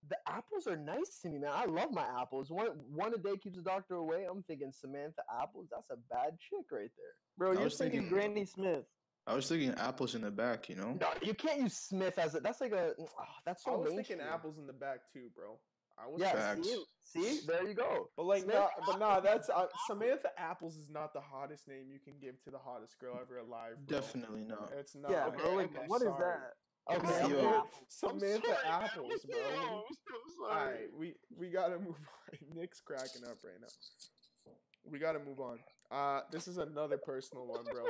the 0.08 0.16
apples 0.28 0.66
are 0.66 0.76
nice 0.76 1.18
to 1.22 1.28
me, 1.28 1.38
man. 1.38 1.50
I 1.54 1.64
love 1.66 1.90
my 1.92 2.04
apples. 2.20 2.50
One 2.50 2.68
one 2.92 3.14
a 3.14 3.18
day 3.18 3.36
keeps 3.36 3.56
the 3.56 3.62
doctor 3.62 3.94
away. 3.94 4.26
I'm 4.30 4.42
thinking 4.42 4.72
Samantha 4.72 5.22
Apples. 5.40 5.68
That's 5.70 5.90
a 5.90 5.96
bad 6.12 6.36
chick 6.40 6.66
right 6.70 6.90
there. 6.96 7.14
Bro, 7.38 7.50
I 7.50 7.54
you're 7.54 7.64
was 7.64 7.76
thinking 7.76 8.00
thinking- 8.02 8.18
Granny 8.18 8.44
Smith. 8.44 8.84
I 9.26 9.34
was 9.34 9.48
thinking 9.48 9.70
apples 9.78 10.14
in 10.14 10.20
the 10.20 10.30
back, 10.30 10.68
you 10.68 10.76
know? 10.76 10.98
No, 11.00 11.08
you 11.22 11.32
can't 11.32 11.58
use 11.62 11.72
Smith 11.72 12.18
as 12.18 12.34
a. 12.34 12.40
That's 12.40 12.60
like 12.60 12.72
a. 12.72 12.92
Oh, 13.00 13.06
that's 13.46 13.64
so 13.64 13.70
I 13.72 13.76
was 13.76 13.94
mainstream. 13.94 14.18
thinking 14.18 14.34
apples 14.34 14.58
in 14.58 14.66
the 14.66 14.74
back 14.74 14.98
too, 15.14 15.28
bro. 15.34 15.58
I 15.98 16.08
was 16.08 16.20
Yeah, 16.20 16.32
Facts. 16.32 16.66
see, 16.66 16.84
see, 17.04 17.46
there 17.46 17.66
you 17.66 17.74
go. 17.74 18.08
But 18.16 18.26
like, 18.26 18.46
nah, 18.46 18.68
but 18.86 18.98
nah, 18.98 19.20
that's 19.20 19.48
uh. 19.48 19.66
Samantha 19.86 20.30
Apples 20.36 20.76
is 20.76 20.88
not 20.90 21.12
the 21.12 21.20
hottest 21.20 21.68
name 21.68 21.84
you 21.90 21.98
can 22.00 22.14
give 22.20 22.42
to 22.44 22.50
the 22.50 22.58
hottest 22.58 22.98
girl 22.98 23.18
ever 23.20 23.38
alive. 23.38 23.74
Bro. 23.86 24.00
Definitely 24.00 24.44
not. 24.44 24.72
It's 24.78 24.94
not. 24.94 25.10
Yeah, 25.10 25.26
okay, 25.26 25.36
bro. 25.42 25.54
Like, 25.54 25.76
okay, 25.76 25.84
what 25.86 26.02
is 26.02 26.08
sorry. 26.08 26.24
that? 26.24 26.96
Okay, 26.96 27.06
Samantha, 27.06 27.42
Yo. 27.42 27.62
Samantha 27.88 28.46
sorry. 28.46 28.58
Apples, 28.68 29.26
bro. 29.30 29.38
I'm 29.78 30.50
sorry. 30.50 30.72
right, 30.72 30.88
we 30.98 31.14
we 31.38 31.48
gotta 31.48 31.78
move 31.78 31.96
on. 31.96 32.38
Nick's 32.56 32.80
cracking 32.80 33.24
up 33.24 33.38
right 33.44 33.60
now. 33.60 34.52
We 34.90 34.98
gotta 34.98 35.18
move 35.18 35.40
on. 35.40 35.58
Uh, 35.90 36.20
this 36.30 36.48
is 36.48 36.58
another 36.58 36.98
personal 36.98 37.46
one, 37.46 37.64
bro. 37.72 37.84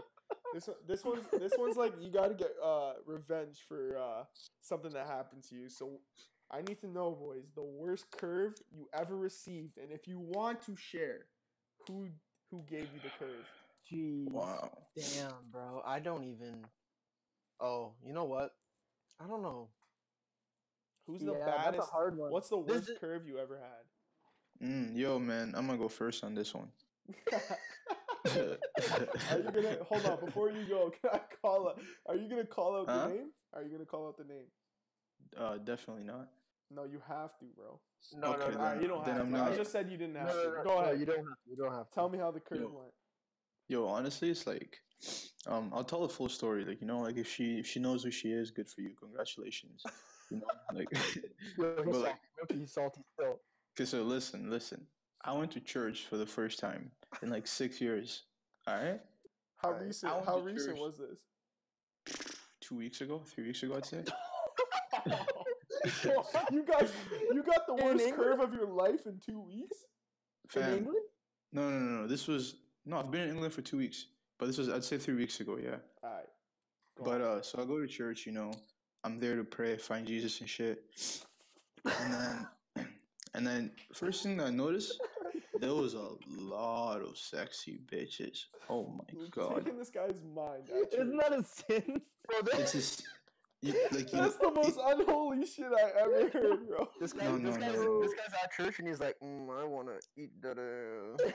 This 0.52 0.68
this 0.86 1.04
one's 1.04 1.24
this 1.32 1.52
one's 1.58 1.76
like 1.76 1.94
you 2.00 2.10
gotta 2.10 2.34
get 2.34 2.52
uh 2.62 2.92
revenge 3.06 3.58
for 3.66 3.96
uh 3.98 4.24
something 4.60 4.92
that 4.92 5.06
happened 5.06 5.42
to 5.48 5.56
you. 5.56 5.68
So 5.68 5.98
I 6.50 6.62
need 6.62 6.78
to 6.80 6.86
know, 6.88 7.10
boys, 7.12 7.44
the 7.54 7.62
worst 7.62 8.06
curve 8.10 8.54
you 8.70 8.88
ever 8.92 9.16
received, 9.16 9.78
and 9.78 9.90
if 9.90 10.06
you 10.06 10.18
want 10.20 10.62
to 10.66 10.76
share, 10.76 11.26
who 11.88 12.08
who 12.50 12.62
gave 12.68 12.82
you 12.94 13.00
the 13.02 13.10
curve? 13.18 13.46
Jeez. 13.90 14.30
Wow. 14.30 14.70
Damn, 14.96 15.32
bro. 15.50 15.82
I 15.84 15.98
don't 16.00 16.24
even. 16.24 16.64
Oh, 17.60 17.92
you 18.06 18.12
know 18.12 18.24
what? 18.24 18.54
I 19.22 19.26
don't 19.26 19.42
know. 19.42 19.68
Who's 21.06 21.20
the 21.20 21.32
yeah, 21.32 21.44
that's 21.44 21.64
baddest? 21.64 21.88
a 21.88 21.92
hard 21.92 22.16
one. 22.16 22.30
What's 22.30 22.48
the 22.48 22.62
This 22.62 22.76
worst 22.76 22.88
is- 22.90 22.98
curve 22.98 23.26
you 23.26 23.38
ever 23.38 23.58
had? 23.58 24.66
Mm, 24.66 24.96
yo, 24.96 25.18
man, 25.18 25.52
I'm 25.56 25.66
gonna 25.66 25.78
go 25.78 25.88
first 25.88 26.22
on 26.24 26.34
this 26.34 26.54
one. 26.54 26.68
Are 28.26 29.38
you 29.38 29.50
gonna 29.52 29.76
hold 29.84 30.06
on 30.06 30.24
before 30.24 30.50
you 30.50 30.64
go? 30.66 30.90
Can 31.00 31.10
I 31.12 31.20
call 31.42 31.68
out? 31.68 31.80
Are 32.06 32.16
you 32.16 32.28
gonna 32.28 32.44
call 32.46 32.76
out 32.76 32.88
Huh? 32.88 33.08
the 33.08 33.14
name? 33.14 33.30
Are 33.52 33.62
you 33.62 33.70
gonna 33.70 33.84
call 33.84 34.06
out 34.08 34.16
the 34.16 34.24
name? 34.24 34.46
Uh, 35.36 35.58
definitely 35.58 36.04
not. 36.04 36.28
No, 36.70 36.84
you 36.84 37.00
have 37.08 37.36
to, 37.38 37.44
bro. 37.56 37.80
No, 38.16 38.34
Okay, 38.34 38.38
no, 38.38 38.50
no. 38.50 38.58
All 38.58 38.64
right, 38.72 38.82
you 38.82 38.88
don't 38.88 39.06
have 39.06 39.20
I'm 39.20 39.32
to. 39.32 39.42
I 39.42 39.56
just 39.56 39.72
said 39.72 39.90
you 39.90 39.96
didn't 39.96 40.16
have 40.16 40.28
no, 40.28 40.32
to. 40.42 40.48
no, 40.58 40.62
Go 40.64 40.74
no, 40.74 40.78
ahead. 40.80 41.00
You 41.00 41.06
don't 41.06 41.16
have 41.18 41.24
to. 41.26 41.50
You 41.50 41.56
don't 41.56 41.72
have 41.72 41.88
to. 41.88 41.94
Tell 41.94 42.08
me 42.08 42.18
how 42.18 42.30
the 42.30 42.40
curve 42.40 42.60
Yo. 42.60 42.68
went. 42.68 42.92
Yo, 43.68 43.86
honestly, 43.86 44.30
it's 44.30 44.46
like, 44.46 44.78
um, 45.46 45.70
I'll 45.74 45.84
tell 45.84 46.02
the 46.02 46.08
full 46.12 46.28
story. 46.28 46.64
Like, 46.64 46.80
you 46.80 46.86
know, 46.86 47.00
like 47.00 47.16
if 47.16 47.28
she 47.28 47.58
if 47.58 47.66
she 47.66 47.80
knows 47.80 48.02
who 48.04 48.10
she 48.10 48.28
is, 48.32 48.50
good 48.50 48.68
for 48.68 48.80
you. 48.82 48.90
Congratulations. 49.00 49.82
You 50.30 50.38
know, 50.38 50.46
like, 50.74 50.88
Yo, 50.92 50.98
he's 51.00 51.18
But, 51.58 51.86
like- 51.86 52.16
Milky, 52.38 52.58
he's 52.60 52.72
salty 52.72 53.00
still. 53.14 53.40
okay. 53.76 53.84
So 53.86 54.02
listen, 54.02 54.50
listen. 54.50 54.86
I 55.24 55.32
went 55.32 55.50
to 55.52 55.60
church 55.60 56.04
for 56.06 56.18
the 56.18 56.26
first 56.26 56.58
time 56.58 56.90
in 57.22 57.30
like 57.30 57.46
six 57.46 57.80
years. 57.80 58.24
All 58.66 58.74
right, 58.76 59.00
How 59.56 59.68
Alright, 59.68 59.84
recent? 59.86 60.12
How 60.26 60.38
recent 60.40 60.76
church. 60.76 60.78
was 60.80 60.98
this? 60.98 62.26
two 62.60 62.76
weeks 62.76 63.00
ago, 63.00 63.22
three 63.26 63.44
weeks 63.44 63.62
ago, 63.62 63.76
I'd 63.76 63.84
say. 63.86 64.02
you 66.52 66.62
got 66.64 66.90
you 67.32 67.42
got 67.42 67.66
the 67.66 67.74
worst 67.74 68.14
curve 68.14 68.40
of 68.40 68.52
your 68.54 68.66
life 68.68 69.06
in 69.06 69.18
two 69.24 69.40
weeks. 69.40 69.76
In 70.54 70.62
Fam, 70.62 70.74
England? 70.78 70.98
no, 71.52 71.70
no, 71.70 71.78
no, 71.78 72.00
no. 72.02 72.06
This 72.06 72.26
was 72.26 72.56
no. 72.86 72.98
I've 72.98 73.10
been 73.10 73.22
in 73.22 73.30
England 73.30 73.52
for 73.52 73.62
two 73.62 73.76
weeks, 73.78 74.06
but 74.38 74.46
this 74.46 74.58
was 74.58 74.68
I'd 74.68 74.84
say 74.84 74.98
three 74.98 75.14
weeks 75.14 75.40
ago. 75.40 75.58
Yeah. 75.62 75.76
All 76.02 76.10
right. 76.10 76.28
go 76.96 77.04
But 77.04 77.20
on. 77.20 77.38
uh, 77.38 77.42
so 77.42 77.62
I 77.62 77.64
go 77.64 77.80
to 77.80 77.86
church, 77.86 78.26
you 78.26 78.32
know, 78.32 78.52
I'm 79.04 79.18
there 79.18 79.36
to 79.36 79.44
pray, 79.44 79.76
find 79.76 80.06
Jesus 80.06 80.40
and 80.40 80.48
shit. 80.48 80.84
And 81.84 82.12
then, 82.14 82.46
and 83.34 83.46
then 83.46 83.70
first 83.92 84.22
thing 84.22 84.40
I 84.40 84.50
noticed, 84.50 85.00
there 85.60 85.74
was 85.74 85.94
a 85.94 86.08
lot 86.28 87.02
of 87.02 87.16
sexy 87.18 87.78
bitches. 87.86 88.46
Oh 88.70 88.86
my 88.86 89.04
You're 89.12 89.28
god, 89.28 89.56
taking 89.64 89.78
this 89.78 89.90
guy's 89.90 90.20
mind. 90.34 90.70
Isn't 90.92 91.16
that 91.18 91.32
a 91.32 91.42
sin? 91.42 92.00
Bro, 92.26 92.38
it's 92.58 92.72
this, 92.72 92.96
just 92.96 93.08
you, 93.64 93.74
like 93.92 94.12
you 94.12 94.18
That's 94.20 94.38
know, 94.40 94.50
the 94.50 94.52
most 94.62 94.78
unholy 94.84 95.46
shit 95.46 95.66
I 95.66 96.00
ever 96.02 96.28
heard, 96.30 96.68
bro. 96.68 96.88
this 97.00 97.12
guy, 97.12 97.24
No, 97.24 97.38
this 97.38 97.56
no, 97.56 97.60
guy's, 97.60 97.74
no. 97.76 98.02
this 98.02 98.12
guy's 98.14 98.34
at 98.42 98.52
church 98.52 98.78
and 98.78 98.88
he's 98.88 99.00
like, 99.00 99.16
mm, 99.22 99.48
I 99.60 99.64
want 99.64 99.88
to 99.88 99.98
eat 100.22 100.30
that. 100.42 100.58
ass." 100.58 101.32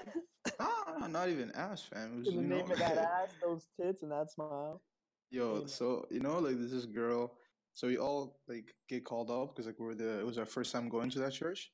ah, 0.60 1.08
not 1.08 1.30
even 1.30 1.52
ass, 1.52 1.84
fam. 1.84 2.20
Was, 2.20 2.28
In 2.28 2.36
the 2.36 2.42
you 2.42 2.48
name 2.48 2.68
know, 2.68 2.74
of 2.74 2.80
that 2.80 2.98
ass, 3.24 3.30
those 3.44 3.68
tits, 3.80 4.04
and 4.04 4.12
that 4.12 4.32
smile. 4.32 4.82
Yo, 5.32 5.58
Amen. 5.58 5.68
so 5.68 6.06
you 6.12 6.20
know, 6.20 6.40
like 6.40 6.58
this 6.58 6.72
is 6.72 6.86
girl. 6.86 7.38
So 7.74 7.88
we 7.88 7.98
all 7.98 8.40
like 8.48 8.74
get 8.88 9.06
called 9.06 9.30
up 9.32 9.56
because 9.56 9.68
like 9.68 9.80
we're 9.80 9.96
the 9.96 10.20
it 10.20 10.26
was 10.26 10.38
our 10.38 10.46
first 10.46 10.72
time 10.72 10.90
going 10.90 11.10
to 11.12 11.20
that 11.20 11.34
church, 11.34 11.72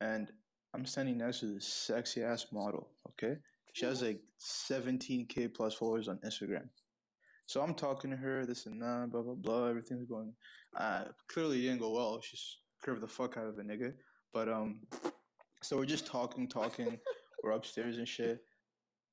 and 0.00 0.30
I'm 0.74 0.86
standing 0.86 1.18
next 1.18 1.40
to 1.40 1.46
this 1.54 1.66
sexy 1.66 2.22
ass 2.22 2.46
model. 2.52 2.88
Okay, 3.10 3.36
she 3.72 3.84
has 3.84 4.00
like 4.02 4.20
17k 4.40 5.52
plus 5.54 5.74
followers 5.74 6.08
on 6.08 6.18
Instagram. 6.18 6.68
So 7.46 7.60
I'm 7.60 7.74
talking 7.74 8.10
to 8.10 8.16
her, 8.16 8.46
this 8.46 8.66
and 8.66 8.80
that, 8.80 9.08
blah 9.10 9.22
blah 9.22 9.34
blah. 9.34 9.66
Everything's 9.66 10.08
going. 10.08 10.32
Uh, 10.76 11.04
clearly 11.28 11.60
didn't 11.60 11.80
go 11.80 11.90
well. 11.90 12.20
She's 12.20 12.58
curved 12.82 13.02
the 13.02 13.08
fuck 13.08 13.36
out 13.36 13.46
of 13.46 13.58
a 13.58 13.62
nigga. 13.62 13.92
But 14.32 14.48
um, 14.48 14.80
so 15.62 15.76
we're 15.76 15.84
just 15.84 16.06
talking, 16.06 16.48
talking. 16.48 16.98
we're 17.42 17.52
upstairs 17.52 17.98
and 17.98 18.08
shit, 18.08 18.40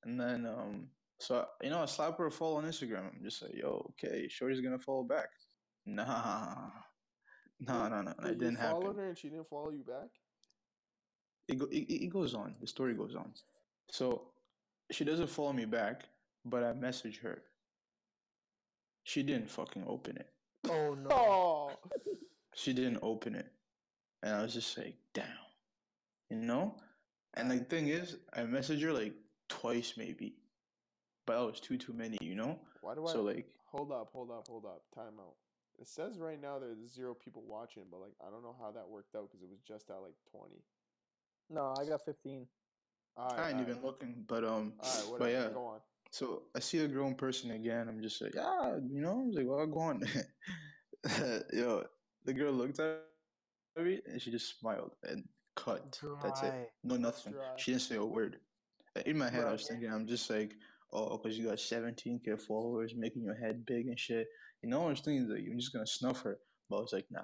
and 0.05 0.19
then 0.19 0.45
um, 0.45 0.87
so 1.19 1.45
you 1.61 1.69
know, 1.69 1.81
I 1.81 1.85
slap 1.85 2.17
her 2.17 2.27
a 2.27 2.31
follow 2.31 2.57
on 2.57 2.63
Instagram. 2.65 3.09
I'm 3.13 3.21
just 3.23 3.41
like, 3.41 3.53
yo, 3.53 3.91
okay, 3.91 4.27
Shorty's 4.29 4.61
gonna 4.61 4.79
follow 4.79 5.03
back. 5.03 5.27
Nah, 5.85 6.69
nah, 7.59 7.89
nah, 7.89 8.01
nah. 8.01 8.13
Wait, 8.19 8.27
That 8.29 8.39
didn't 8.39 8.55
happen. 8.55 8.75
you 8.75 8.81
followed 8.81 8.97
her 8.97 9.09
and 9.09 9.17
she 9.17 9.29
didn't 9.29 9.49
follow 9.49 9.71
you 9.71 9.83
back. 9.83 10.09
It, 11.47 11.57
go, 11.57 11.65
it, 11.65 11.83
it 11.83 12.05
it 12.05 12.09
goes 12.09 12.33
on. 12.33 12.55
The 12.61 12.67
story 12.67 12.93
goes 12.93 13.15
on. 13.15 13.33
So 13.91 14.31
she 14.91 15.03
doesn't 15.03 15.29
follow 15.29 15.53
me 15.53 15.65
back, 15.65 16.05
but 16.45 16.63
I 16.63 16.73
message 16.73 17.19
her. 17.19 17.43
She 19.03 19.23
didn't 19.23 19.49
fucking 19.49 19.83
open 19.87 20.17
it. 20.17 20.29
Oh 20.69 20.93
no. 20.93 21.09
Oh, 21.11 21.71
She 22.53 22.73
didn't 22.73 22.99
open 23.01 23.35
it. 23.35 23.47
And 24.23 24.35
I 24.35 24.43
was 24.43 24.53
just 24.53 24.77
like, 24.77 24.95
damn. 25.13 25.25
You 26.29 26.37
know? 26.37 26.75
And 27.33 27.49
the 27.49 27.59
thing 27.59 27.87
is, 27.87 28.17
I 28.33 28.41
messaged 28.41 28.81
her 28.83 28.93
like 28.93 29.13
twice 29.49 29.93
maybe. 29.97 30.35
But 31.25 31.39
that 31.39 31.45
was 31.45 31.59
too 31.59 31.77
too 31.77 31.93
many, 31.93 32.17
you 32.21 32.35
know? 32.35 32.59
why 32.81 32.95
do 32.95 33.05
I? 33.05 33.11
So 33.11 33.21
like 33.21 33.47
hold 33.65 33.91
up, 33.91 34.09
hold 34.11 34.31
up, 34.31 34.47
hold 34.47 34.65
up. 34.65 34.83
Time 34.93 35.19
out. 35.19 35.35
It 35.79 35.87
says 35.87 36.19
right 36.19 36.39
now 36.39 36.59
there's 36.59 36.77
zero 36.93 37.15
people 37.15 37.43
watching, 37.47 37.83
but 37.89 38.01
like 38.01 38.13
I 38.25 38.29
don't 38.29 38.43
know 38.43 38.55
how 38.59 38.71
that 38.71 38.87
worked 38.87 39.15
out 39.15 39.29
because 39.29 39.41
it 39.41 39.49
was 39.49 39.59
just 39.67 39.89
at 39.89 40.01
like 40.01 40.15
twenty. 40.29 40.61
No, 41.49 41.75
I 41.77 41.85
got 41.85 42.05
15. 42.05 42.47
Alright, 43.17 43.33
I 43.33 43.49
ain't 43.49 43.59
alright. 43.59 43.69
even 43.69 43.83
looking, 43.83 44.23
but 44.27 44.45
um 44.45 44.73
Alright, 44.79 45.19
but 45.19 45.31
yeah. 45.31 45.49
Go 45.53 45.65
on. 45.65 45.79
So 46.11 46.43
I 46.55 46.59
see 46.59 46.79
a 46.79 46.87
grown 46.87 47.15
person 47.15 47.51
again. 47.51 47.87
I'm 47.87 48.01
just 48.01 48.21
like, 48.21 48.35
ah, 48.39 48.73
you 48.89 49.01
know, 49.01 49.11
I 49.21 49.25
was 49.25 49.35
like, 49.35 49.47
well, 49.47 49.65
go 49.65 49.79
on. 49.79 50.03
Yo, 51.53 51.83
the 52.25 52.33
girl 52.33 52.51
looked 52.51 52.79
at 52.79 52.99
me 53.77 53.99
and 54.05 54.21
she 54.21 54.29
just 54.29 54.59
smiled 54.59 54.91
and 55.03 55.23
cut. 55.55 55.99
That's 56.21 56.43
it. 56.43 56.69
No, 56.83 56.97
nothing. 56.97 57.33
Dry. 57.33 57.43
She 57.57 57.71
didn't 57.71 57.83
say 57.83 57.95
a 57.95 58.05
word. 58.05 58.37
In 59.05 59.17
my 59.17 59.29
head, 59.29 59.45
I 59.47 59.53
was 59.53 59.67
thinking, 59.67 59.89
I'm 59.91 60.05
just 60.05 60.29
like, 60.29 60.53
oh, 60.91 61.17
because 61.17 61.37
you 61.37 61.45
got 61.47 61.57
17k 61.57 62.41
followers, 62.41 62.93
making 62.95 63.23
your 63.23 63.35
head 63.35 63.65
big 63.65 63.87
and 63.87 63.97
shit. 63.97 64.27
You 64.61 64.69
know, 64.69 64.83
I 64.85 64.89
was 64.89 64.99
thinking 64.99 65.29
that 65.29 65.41
you're 65.41 65.55
just 65.55 65.71
gonna 65.71 65.87
snuff 65.87 66.21
her, 66.23 66.37
but 66.69 66.77
I 66.77 66.81
was 66.81 66.93
like, 66.93 67.05
nah. 67.09 67.21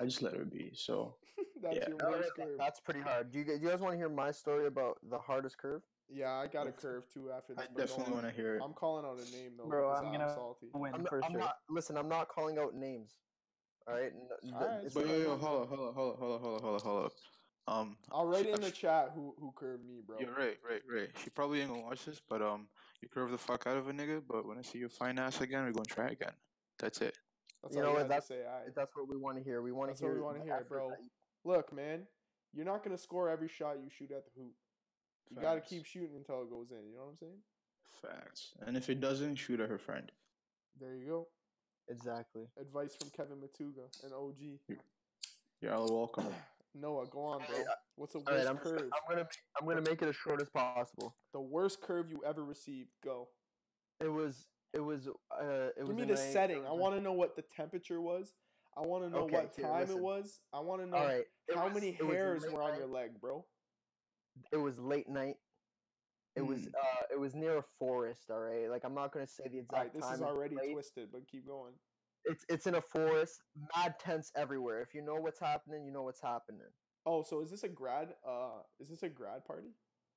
I 0.00 0.04
just 0.06 0.22
let 0.22 0.34
her 0.34 0.46
be. 0.46 0.72
So 0.74 1.16
That's 1.62 1.76
Yeah. 1.76 1.88
your 1.88 2.10
worst 2.10 2.30
that- 2.38 2.46
curve. 2.46 2.58
That's 2.58 2.80
pretty 2.80 3.00
hard. 3.00 3.30
Do 3.30 3.38
you, 3.40 3.44
do 3.44 3.52
you 3.52 3.68
guys 3.68 3.80
want 3.80 3.92
to 3.92 3.98
hear 3.98 4.08
my 4.08 4.30
story 4.30 4.66
about 4.66 4.96
the 5.10 5.18
hardest 5.18 5.58
curve? 5.58 5.82
Yeah, 6.08 6.32
I 6.32 6.46
got 6.46 6.66
a 6.66 6.72
curve 6.72 7.04
too 7.12 7.30
after 7.30 7.54
I 7.56 7.62
this. 7.62 7.68
but 7.68 7.76
go 7.76 7.86
definitely 7.86 8.12
want 8.14 8.26
to 8.26 8.32
hear 8.32 8.56
it. 8.56 8.62
I'm 8.64 8.74
calling 8.74 9.04
out 9.06 9.18
a 9.18 9.30
name 9.36 9.52
though. 9.56 9.66
Bro, 9.66 9.90
I'm 9.90 10.06
I'm 10.06 10.12
gonna- 10.12 10.34
salty. 10.34 10.70
Win 10.74 10.94
I'm, 10.94 11.04
for 11.06 11.24
I'm 11.24 11.30
sure. 11.32 11.40
not. 11.40 11.56
Listen, 11.70 11.96
I'm 11.96 12.08
not 12.08 12.28
calling 12.28 12.58
out 12.58 12.74
names. 12.74 13.16
All 13.86 13.94
right. 13.94 14.12
N- 14.12 14.28
th- 14.42 14.54
Alright, 14.54 14.84
it's 14.84 14.94
But 14.94 15.06
yo, 15.08 15.16
yo, 15.18 15.36
hold 15.36 15.62
up, 15.62 15.68
hold 15.68 15.88
up, 15.88 15.94
hold 15.94 16.12
up, 16.14 16.18
hold 16.18 16.34
up, 16.34 16.40
hold 16.40 16.54
up, 16.56 16.62
hold 16.62 16.76
up, 16.76 16.82
hold 16.82 17.04
up. 17.06 17.12
Um, 17.68 17.96
I'll 18.10 18.26
write 18.26 18.44
she- 18.44 18.50
in 18.50 18.60
the 18.60 18.66
she- 18.72 18.72
chat 18.82 19.10
who 19.14 19.34
who 19.38 19.52
curved 19.56 19.84
me, 19.84 20.02
bro. 20.06 20.18
You're 20.18 20.34
right, 20.34 20.58
right, 20.68 20.82
right. 20.92 21.08
She 21.22 21.30
probably 21.30 21.60
ain't 21.60 21.70
gonna 21.70 21.82
watch 21.82 22.04
this, 22.04 22.20
but 22.28 22.42
um, 22.42 22.68
you 23.00 23.08
curve 23.08 23.30
the 23.30 23.38
fuck 23.38 23.66
out 23.66 23.76
of 23.76 23.88
a 23.88 23.92
nigga. 23.92 24.22
But 24.26 24.46
when 24.46 24.58
I 24.58 24.62
see 24.62 24.78
your 24.78 24.88
fine 24.88 25.18
ass 25.18 25.40
again, 25.40 25.64
we're 25.64 25.72
gonna 25.72 25.84
try 25.86 26.08
again. 26.08 26.32
That's 26.78 27.00
it. 27.00 27.16
That's 27.62 27.74
You 27.76 27.82
know 27.82 27.92
what, 27.92 28.10
had 28.10 28.20
to 28.20 28.26
say. 28.26 28.44
I 28.44 28.68
That's 28.74 28.94
what 28.96 29.08
we 29.08 29.16
want 29.16 29.38
to 29.38 29.44
hear. 29.44 29.62
We 29.62 29.72
want 29.72 29.88
to 29.88 29.92
That's 29.92 30.02
what 30.02 30.14
we 30.14 30.20
wanna 30.20 30.42
hear, 30.42 30.54
effort 30.54 30.68
bro. 30.68 30.90
look, 31.44 31.72
man. 31.72 32.06
You're 32.52 32.66
not 32.66 32.82
gonna 32.84 32.98
score 32.98 33.30
every 33.30 33.48
shot 33.48 33.76
you 33.80 33.88
shoot 33.88 34.10
at 34.10 34.24
the 34.26 34.30
hoop. 34.36 34.52
You 35.34 35.40
gotta 35.42 35.60
keep 35.60 35.86
shooting 35.86 36.16
until 36.16 36.42
it 36.42 36.50
goes 36.50 36.70
in. 36.70 36.88
You 36.90 36.96
know 36.96 37.04
what 37.04 37.10
I'm 37.12 37.16
saying? 37.18 37.38
Facts. 38.02 38.52
And 38.66 38.76
if 38.76 38.90
it 38.90 39.00
doesn't, 39.00 39.36
shoot 39.36 39.60
at 39.60 39.68
her 39.68 39.78
friend. 39.78 40.10
There 40.80 40.94
you 40.94 41.06
go. 41.06 41.28
Exactly. 41.88 42.42
Advice 42.60 42.96
from 43.00 43.10
Kevin 43.10 43.38
Matuga, 43.38 43.84
an 44.04 44.12
OG. 44.12 44.76
You're 45.60 45.74
all 45.74 45.88
welcome. 45.96 46.26
Noah, 46.74 47.06
go 47.06 47.20
on, 47.24 47.42
bro. 47.48 47.58
What's 47.96 48.14
the 48.14 48.20
All 48.20 48.24
right. 48.28 48.36
worst 48.36 48.48
I'm, 48.48 48.56
just, 48.56 48.64
curve? 48.70 48.82
I'm 48.82 49.14
gonna. 49.16 49.28
I'm 49.60 49.66
gonna 49.66 49.82
make 49.82 50.00
it 50.02 50.08
as 50.08 50.16
short 50.16 50.40
as 50.40 50.48
possible. 50.48 51.14
The 51.34 51.40
worst 51.40 51.80
curve 51.82 52.10
you 52.10 52.22
ever 52.26 52.44
received. 52.44 52.88
Go. 53.04 53.28
It 54.00 54.08
was. 54.08 54.46
It 54.72 54.80
was. 54.80 55.06
Uh. 55.08 55.44
It 55.44 55.74
Give 55.78 55.88
was 55.88 55.96
me 55.96 56.04
the 56.04 56.14
a- 56.14 56.32
setting. 56.32 56.66
I 56.66 56.72
want 56.72 56.94
to 56.94 57.00
know 57.02 57.12
what 57.12 57.36
the 57.36 57.42
temperature 57.54 58.00
was. 58.00 58.32
I 58.74 58.80
want 58.80 59.04
to 59.04 59.10
know 59.10 59.24
Okay, 59.24 59.34
what 59.36 59.52
here, 59.54 59.66
time 59.66 59.80
listen. 59.80 59.96
it 59.98 60.02
was. 60.02 60.40
I 60.54 60.60
want 60.60 60.80
to 60.80 60.86
know 60.88 60.96
All 60.96 61.04
right. 61.06 61.24
it 61.48 61.54
how 61.56 61.64
was- 61.66 61.74
many 61.74 61.92
hairs 61.92 62.44
were 62.50 62.62
on 62.62 62.78
your 62.78 62.86
leg, 62.86 63.20
bro. 63.20 63.44
It 64.52 64.56
was 64.56 64.78
late 64.78 65.08
night. 65.08 65.36
It 66.36 66.46
was. 66.46 66.60
Hmm. 66.60 66.68
Uh. 66.80 67.04
It 67.12 67.20
was 67.20 67.34
near 67.34 67.58
a 67.58 67.62
forest. 67.62 68.30
All 68.30 68.40
right. 68.40 68.68
Like 68.70 68.84
I'm 68.84 68.94
not 68.94 69.12
gonna 69.12 69.26
say 69.26 69.44
the 69.50 69.58
exact 69.58 69.72
All 69.74 69.82
right, 69.82 69.92
this 69.94 70.04
time. 70.04 70.14
is 70.14 70.22
already 70.22 70.56
place. 70.56 70.72
twisted, 70.72 71.08
but 71.12 71.26
keep 71.28 71.46
going. 71.46 71.72
It's. 72.24 72.44
It's 72.48 72.66
in 72.66 72.74
a 72.76 72.80
forest. 72.80 73.42
Mad 73.76 73.96
tents 73.98 74.30
everywhere. 74.36 74.80
If 74.80 74.94
you 74.94 75.02
know 75.02 75.16
what's 75.16 75.38
happening, 75.40 75.84
you 75.84 75.92
know 75.92 76.02
what's 76.02 76.20
happening. 76.22 76.62
Oh, 77.04 77.22
so 77.22 77.40
is 77.42 77.50
this 77.50 77.64
a 77.64 77.68
grad? 77.68 78.14
Uh, 78.26 78.60
is 78.80 78.88
this 78.88 79.02
a 79.02 79.08
grad 79.08 79.44
party? 79.44 79.74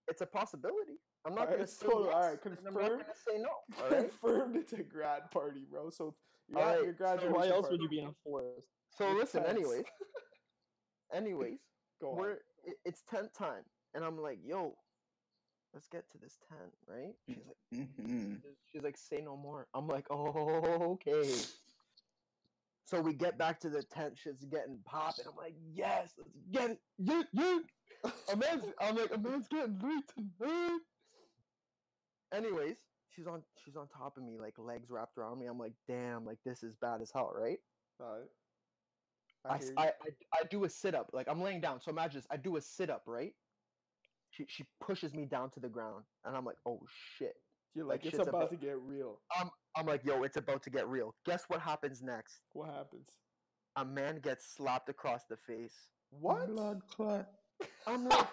It's 0.08 0.22
a 0.22 0.26
possibility. 0.28 1.00
I'm 1.26 1.34
not 1.34 1.42
Alright, 1.46 1.54
gonna 1.56 1.64
it's 1.64 1.78
say 1.80 1.88
total- 1.88 2.06
yes. 2.06 2.14
alright, 2.14 2.46
and 2.46 2.58
I'm 2.68 2.74
not 2.76 2.90
gonna 2.92 3.04
say 3.28 3.38
no. 3.40 3.50
All 3.84 3.90
right. 3.90 4.00
Confirmed 4.22 4.56
it's 4.56 4.74
a 4.74 4.84
grad 4.84 5.32
party, 5.32 5.66
bro. 5.70 5.90
So 5.90 6.14
you're 6.48 6.60
at 6.60 6.66
Alright, 6.68 6.84
your 6.84 6.94
so 6.94 6.98
graduation. 6.98 7.34
Why 7.34 7.48
else 7.48 7.62
party. 7.66 7.74
would 7.74 7.82
you 7.82 7.90
be 7.90 8.00
in 8.02 8.06
a 8.10 8.14
forest? 8.24 8.68
So 8.96 9.08
With 9.10 9.18
listen. 9.24 9.44
tents. 9.44 9.58
Anyways. 9.60 9.84
Anyways. 11.14 11.60
Go 12.02 12.12
on. 12.12 12.18
we're 12.18 12.38
it's 12.84 13.02
tent 13.10 13.30
time, 13.38 13.64
and 13.96 14.04
I'm 14.04 14.20
like, 14.22 14.40
yo, 14.46 14.76
let's 15.74 15.88
get 15.88 16.12
to 16.12 16.18
this 16.18 16.38
tent, 16.50 16.74
right? 16.86 17.16
She's 17.28 17.38
like, 17.48 17.88
hmm 17.98 18.36
she's 18.72 18.84
like, 18.84 18.98
say 18.98 19.22
no 19.22 19.38
more. 19.38 19.68
I'm 19.74 19.88
like, 19.88 20.06
oh, 20.12 20.92
okay. 20.94 21.32
So 22.84 23.02
we 23.02 23.14
get 23.14 23.38
back 23.38 23.60
to 23.62 23.70
the 23.70 23.82
tent, 23.82 24.18
shit's 24.18 24.44
getting 24.46 24.80
popping. 24.86 25.26
I'm 25.28 25.36
like, 25.36 25.56
yes, 25.74 26.14
let's 26.18 26.38
get 26.52 26.72
it, 26.72 26.80
yeah, 27.00 27.24
yeah. 27.34 27.60
A 28.32 28.36
man's, 28.36 28.66
I'm 28.80 28.96
like, 28.96 29.16
a 29.16 29.18
man's 29.18 29.48
getting 29.48 29.80
lit 29.80 30.04
tonight. 30.40 30.80
Anyways, 32.34 32.76
she's 33.10 33.26
on, 33.28 33.42
she's 33.64 33.76
on 33.76 33.88
top 33.88 34.18
of 34.18 34.24
me, 34.24 34.38
like 34.38 34.60
legs 34.60 34.92
wrapped 34.92 35.18
around 35.18 35.40
me. 35.40 35.48
I'm 35.48 35.58
like, 35.58 35.74
damn, 35.88 36.26
like 36.26 36.38
this 36.46 36.64
is 36.64 36.76
bad 36.76 37.02
as 37.02 37.12
hell, 37.12 37.32
right? 37.34 37.60
Alright. 38.00 38.30
I, 39.46 39.54
I. 39.54 39.60
I, 39.78 39.86
I, 39.88 39.92
I 40.34 40.44
do 40.50 40.64
a 40.66 40.70
sit 40.70 40.96
up. 40.96 41.10
Like 41.14 41.28
I'm 41.30 41.42
laying 41.42 41.62
down. 41.62 41.80
So 41.82 41.92
imagine 41.92 42.20
this. 42.20 42.28
I 42.30 42.38
do 42.38 42.58
a 42.58 42.62
sit 42.62 42.90
up, 42.90 43.04
right? 43.08 43.34
She 44.36 44.46
she 44.50 44.66
pushes 44.82 45.14
me 45.14 45.26
down 45.26 45.50
to 45.52 45.60
the 45.60 45.70
ground, 45.70 46.04
and 46.26 46.36
I'm 46.36 46.46
like, 46.46 46.58
oh 46.66 46.80
shit. 47.18 47.36
You're 47.74 47.86
like 47.86 48.04
like, 48.06 48.14
it's 48.14 48.22
about 48.22 48.28
about- 48.36 48.50
to 48.52 48.56
get 48.58 48.78
real. 48.80 49.22
I'm 49.38 49.50
I'm 49.76 49.86
like, 49.86 50.04
yo, 50.06 50.24
it's 50.24 50.38
about 50.38 50.64
to 50.64 50.70
get 50.70 50.88
real. 50.88 51.14
Guess 51.26 51.44
what 51.48 51.60
happens 51.62 52.02
next? 52.02 52.40
What 52.54 52.70
happens? 52.74 53.10
A 53.76 53.84
man 53.86 54.20
gets 54.20 54.46
slapped 54.56 54.88
across 54.90 55.22
the 55.30 55.36
face. 55.38 55.76
What? 56.10 56.48
Blood 56.48 56.82
clot. 56.90 57.28
I'm 57.88 58.08
like, 58.10 58.28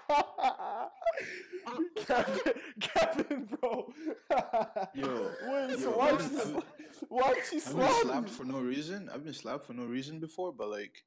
Kevin, 2.07 2.53
Kevin, 2.81 3.45
bro. 3.61 3.93
Yo, 4.95 5.31
Wait, 5.47 5.79
so 5.79 5.91
yo, 5.91 5.97
why 5.97 6.11
I've 6.11 6.23
she, 6.23 6.29
been- 6.29 6.63
why 7.09 7.35
she 7.35 7.39
I've 7.39 7.51
been 7.51 7.61
slapped 7.61 8.03
slapped 8.05 8.29
for 8.31 8.45
no 8.45 8.61
reason. 8.61 9.09
I've 9.13 9.25
been 9.25 9.35
slapped 9.35 9.65
for 9.67 9.73
no 9.75 9.85
reason 9.85 10.19
before, 10.21 10.53
but 10.53 10.71
like, 10.71 11.05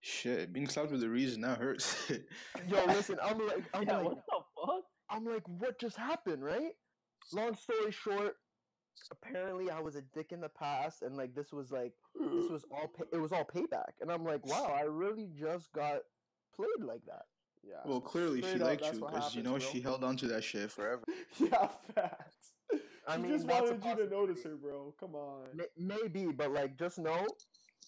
shit, 0.00 0.52
being 0.52 0.68
slapped 0.68 0.90
with 0.92 1.02
a 1.02 1.08
reason 1.08 1.40
that 1.42 1.58
hurts. 1.58 2.10
yo, 2.68 2.84
listen. 2.86 3.18
I'm 3.22 3.38
like, 3.46 3.64
I'm 3.74 3.82
Yeah, 3.84 3.96
like, 3.98 4.04
what 4.06 4.16
the 4.16 4.22
fuck? 4.30 4.37
I'm 5.10 5.24
like, 5.24 5.46
what 5.46 5.78
just 5.78 5.96
happened, 5.96 6.44
right? 6.44 6.72
Long 7.32 7.56
story 7.56 7.90
short, 7.92 8.36
apparently 9.10 9.70
I 9.70 9.80
was 9.80 9.96
a 9.96 10.02
dick 10.02 10.32
in 10.32 10.40
the 10.40 10.48
past, 10.48 11.02
and 11.02 11.16
like 11.16 11.34
this 11.34 11.52
was 11.52 11.70
like 11.70 11.92
this 12.14 12.50
was 12.50 12.64
all 12.70 12.88
pay- 12.88 13.16
it 13.16 13.18
was 13.20 13.32
all 13.32 13.44
payback, 13.44 13.92
and 14.00 14.10
I'm 14.10 14.24
like, 14.24 14.46
wow, 14.46 14.74
I 14.76 14.82
really 14.82 15.28
just 15.38 15.72
got 15.72 16.00
played 16.54 16.84
like 16.84 17.04
that. 17.06 17.26
Yeah. 17.68 17.80
well, 17.84 18.00
clearly 18.00 18.40
she 18.40 18.48
Straight 18.48 18.62
up, 18.62 18.68
liked 18.68 18.82
that's 18.82 18.94
you 18.98 19.04
because 19.04 19.34
you 19.34 19.42
know 19.42 19.54
happens, 19.54 19.70
she 19.70 19.80
held 19.80 20.04
on 20.04 20.16
to 20.18 20.28
that 20.28 20.44
shit 20.44 20.70
forever. 20.70 21.02
yeah, 21.38 21.68
facts. 21.94 22.52
I 23.06 23.16
she 23.16 23.22
mean, 23.22 23.32
just 23.32 23.46
wanted 23.46 23.84
you 23.84 23.96
to 23.96 24.10
notice 24.10 24.44
her, 24.44 24.56
bro. 24.56 24.94
Come 25.00 25.14
on. 25.14 25.46
May- 25.54 25.64
maybe, 25.76 26.26
but 26.26 26.52
like, 26.52 26.78
just 26.78 26.98
know, 26.98 27.26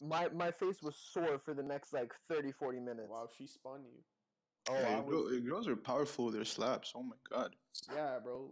my 0.02 0.28
my 0.34 0.50
face 0.50 0.82
was 0.82 0.96
sore 0.96 1.38
for 1.38 1.54
the 1.54 1.62
next 1.62 1.92
like 1.92 2.12
30, 2.28 2.52
40 2.52 2.80
minutes. 2.80 3.08
Wow, 3.08 3.28
she 3.36 3.46
spun 3.46 3.82
you. 3.84 4.02
Oh, 4.70 4.74
Hey, 4.74 4.94
I 4.94 5.00
girl- 5.00 5.24
was, 5.24 5.40
girls 5.40 5.68
are 5.68 5.76
powerful 5.76 6.26
with 6.26 6.34
their 6.34 6.44
slaps. 6.44 6.92
Oh 6.94 7.02
my 7.02 7.16
god. 7.30 7.54
Yeah, 7.94 8.18
bro. 8.22 8.50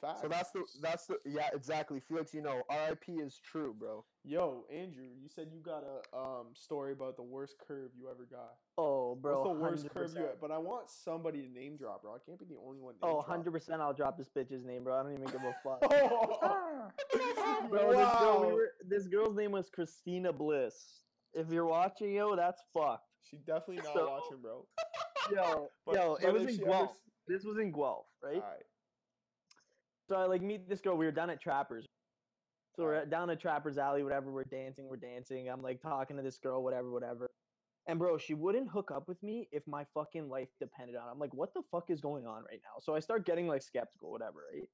Facts. 0.00 0.20
so 0.20 0.28
that's 0.28 0.50
the 0.50 0.64
that's 0.82 1.06
the 1.06 1.16
yeah 1.24 1.48
exactly. 1.54 1.98
Felix, 1.98 2.34
you 2.34 2.42
know, 2.42 2.60
RIP 2.68 3.04
is 3.08 3.38
true, 3.42 3.72
bro. 3.78 4.04
Yo, 4.24 4.64
Andrew, 4.70 5.04
you 5.04 5.28
said 5.34 5.48
you 5.50 5.60
got 5.60 5.82
a 5.84 6.16
um 6.18 6.46
story 6.52 6.92
about 6.92 7.16
the 7.16 7.22
worst 7.22 7.54
curve 7.66 7.90
you 7.98 8.08
ever 8.10 8.26
got. 8.30 8.54
Oh, 8.76 9.14
bro. 9.14 9.40
What's 9.42 9.48
the 9.48 9.62
worst 9.62 9.88
curve 9.94 10.10
you? 10.14 10.24
100%. 10.26 10.40
But 10.42 10.50
I 10.50 10.58
want 10.58 10.90
somebody 10.90 11.40
to 11.42 11.48
name 11.48 11.76
drop, 11.78 12.02
bro. 12.02 12.12
I 12.14 12.18
can't 12.26 12.38
be 12.38 12.44
the 12.44 12.56
only 12.66 12.80
one. 12.80 12.94
Name 12.94 13.14
Oh, 13.16 13.22
drop. 13.26 13.44
100% 13.46 13.80
I'll 13.80 13.94
drop 13.94 14.18
this 14.18 14.28
bitch's 14.28 14.64
name, 14.64 14.84
bro. 14.84 14.98
I 14.98 15.02
don't 15.04 15.12
even 15.12 15.24
give 15.26 15.40
a 15.42 15.54
fuck. 15.62 15.78
Oh, 15.90 16.90
Bro, 17.70 17.92
this, 17.92 18.08
girl, 18.20 18.44
we 18.46 18.52
were, 18.52 18.70
this 18.86 19.06
girl's 19.06 19.36
name 19.36 19.52
was 19.52 19.70
Christina 19.70 20.32
Bliss. 20.32 20.74
If 21.32 21.50
you're 21.50 21.66
watching, 21.66 22.12
yo, 22.12 22.36
that's 22.36 22.60
fucked. 22.74 23.04
She 23.30 23.38
definitely 23.38 23.76
not 23.76 23.94
So- 23.94 24.06
watching, 24.10 24.42
bro. 24.42 24.66
Yo, 25.32 25.70
But- 25.86 25.94
yo, 25.94 26.16
but 26.20 26.28
it 26.28 26.32
was 26.32 26.42
in 26.42 26.48
she 26.48 26.54
ever 26.62 26.70
Guelph. 26.70 26.96
This 27.26 27.44
was 27.44 27.58
in 27.58 27.72
Guelph, 27.72 28.06
right? 28.22 28.34
Alright. 28.34 28.62
So 30.08 30.16
I 30.16 30.24
like 30.26 30.42
meet 30.42 30.68
this 30.68 30.80
girl. 30.80 30.96
We 30.96 31.06
were 31.06 31.12
down 31.12 31.30
at 31.30 31.40
Trappers. 31.40 31.86
So 32.76 32.82
we're 32.82 32.88
Alright. 32.90 33.02
at, 33.04 33.10
down 33.10 33.30
at 33.30 33.40
Trappers 33.40 33.78
Alley, 33.78 34.02
whatever. 34.02 34.30
We're 34.30 34.44
dancing, 34.44 34.86
we're 34.88 34.96
dancing. 34.96 35.48
I'm 35.48 35.62
like 35.62 35.80
talking 35.80 36.16
to 36.16 36.22
this 36.22 36.38
girl, 36.38 36.62
whatever, 36.62 36.90
whatever. 36.90 37.30
And 37.86 37.98
bro, 37.98 38.16
she 38.18 38.34
wouldn't 38.34 38.68
hook 38.70 38.90
up 38.94 39.08
with 39.08 39.22
me 39.22 39.48
if 39.52 39.62
my 39.66 39.84
fucking 39.94 40.28
life 40.28 40.48
depended 40.60 40.96
on. 40.96 41.06
it. 41.08 41.10
I'm 41.12 41.18
like, 41.18 41.34
what 41.34 41.52
the 41.54 41.62
fuck 41.70 41.90
is 41.90 42.00
going 42.00 42.26
on 42.26 42.42
right 42.50 42.60
now? 42.62 42.80
So 42.80 42.94
I 42.94 43.00
start 43.00 43.26
getting 43.26 43.46
like 43.46 43.62
skeptical, 43.62 44.10
whatever, 44.10 44.44
right? 44.54 44.68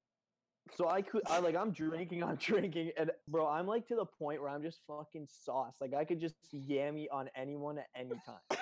So 0.75 0.87
I 0.87 1.01
could, 1.01 1.21
I 1.27 1.39
like, 1.39 1.55
I'm 1.55 1.71
drinking, 1.71 2.23
I'm 2.27 2.35
drinking, 2.37 2.91
and 2.97 3.11
bro, 3.27 3.47
I'm 3.47 3.67
like 3.67 3.87
to 3.87 3.95
the 3.95 4.05
point 4.05 4.41
where 4.41 4.49
I'm 4.49 4.61
just 4.63 4.79
fucking 4.87 5.27
sauce. 5.29 5.75
Like 5.81 5.93
I 5.93 6.05
could 6.05 6.19
just 6.21 6.35
yammy 6.53 7.07
on 7.11 7.29
anyone 7.35 7.77
at 7.79 7.87
any 7.95 8.13
time. 8.25 8.59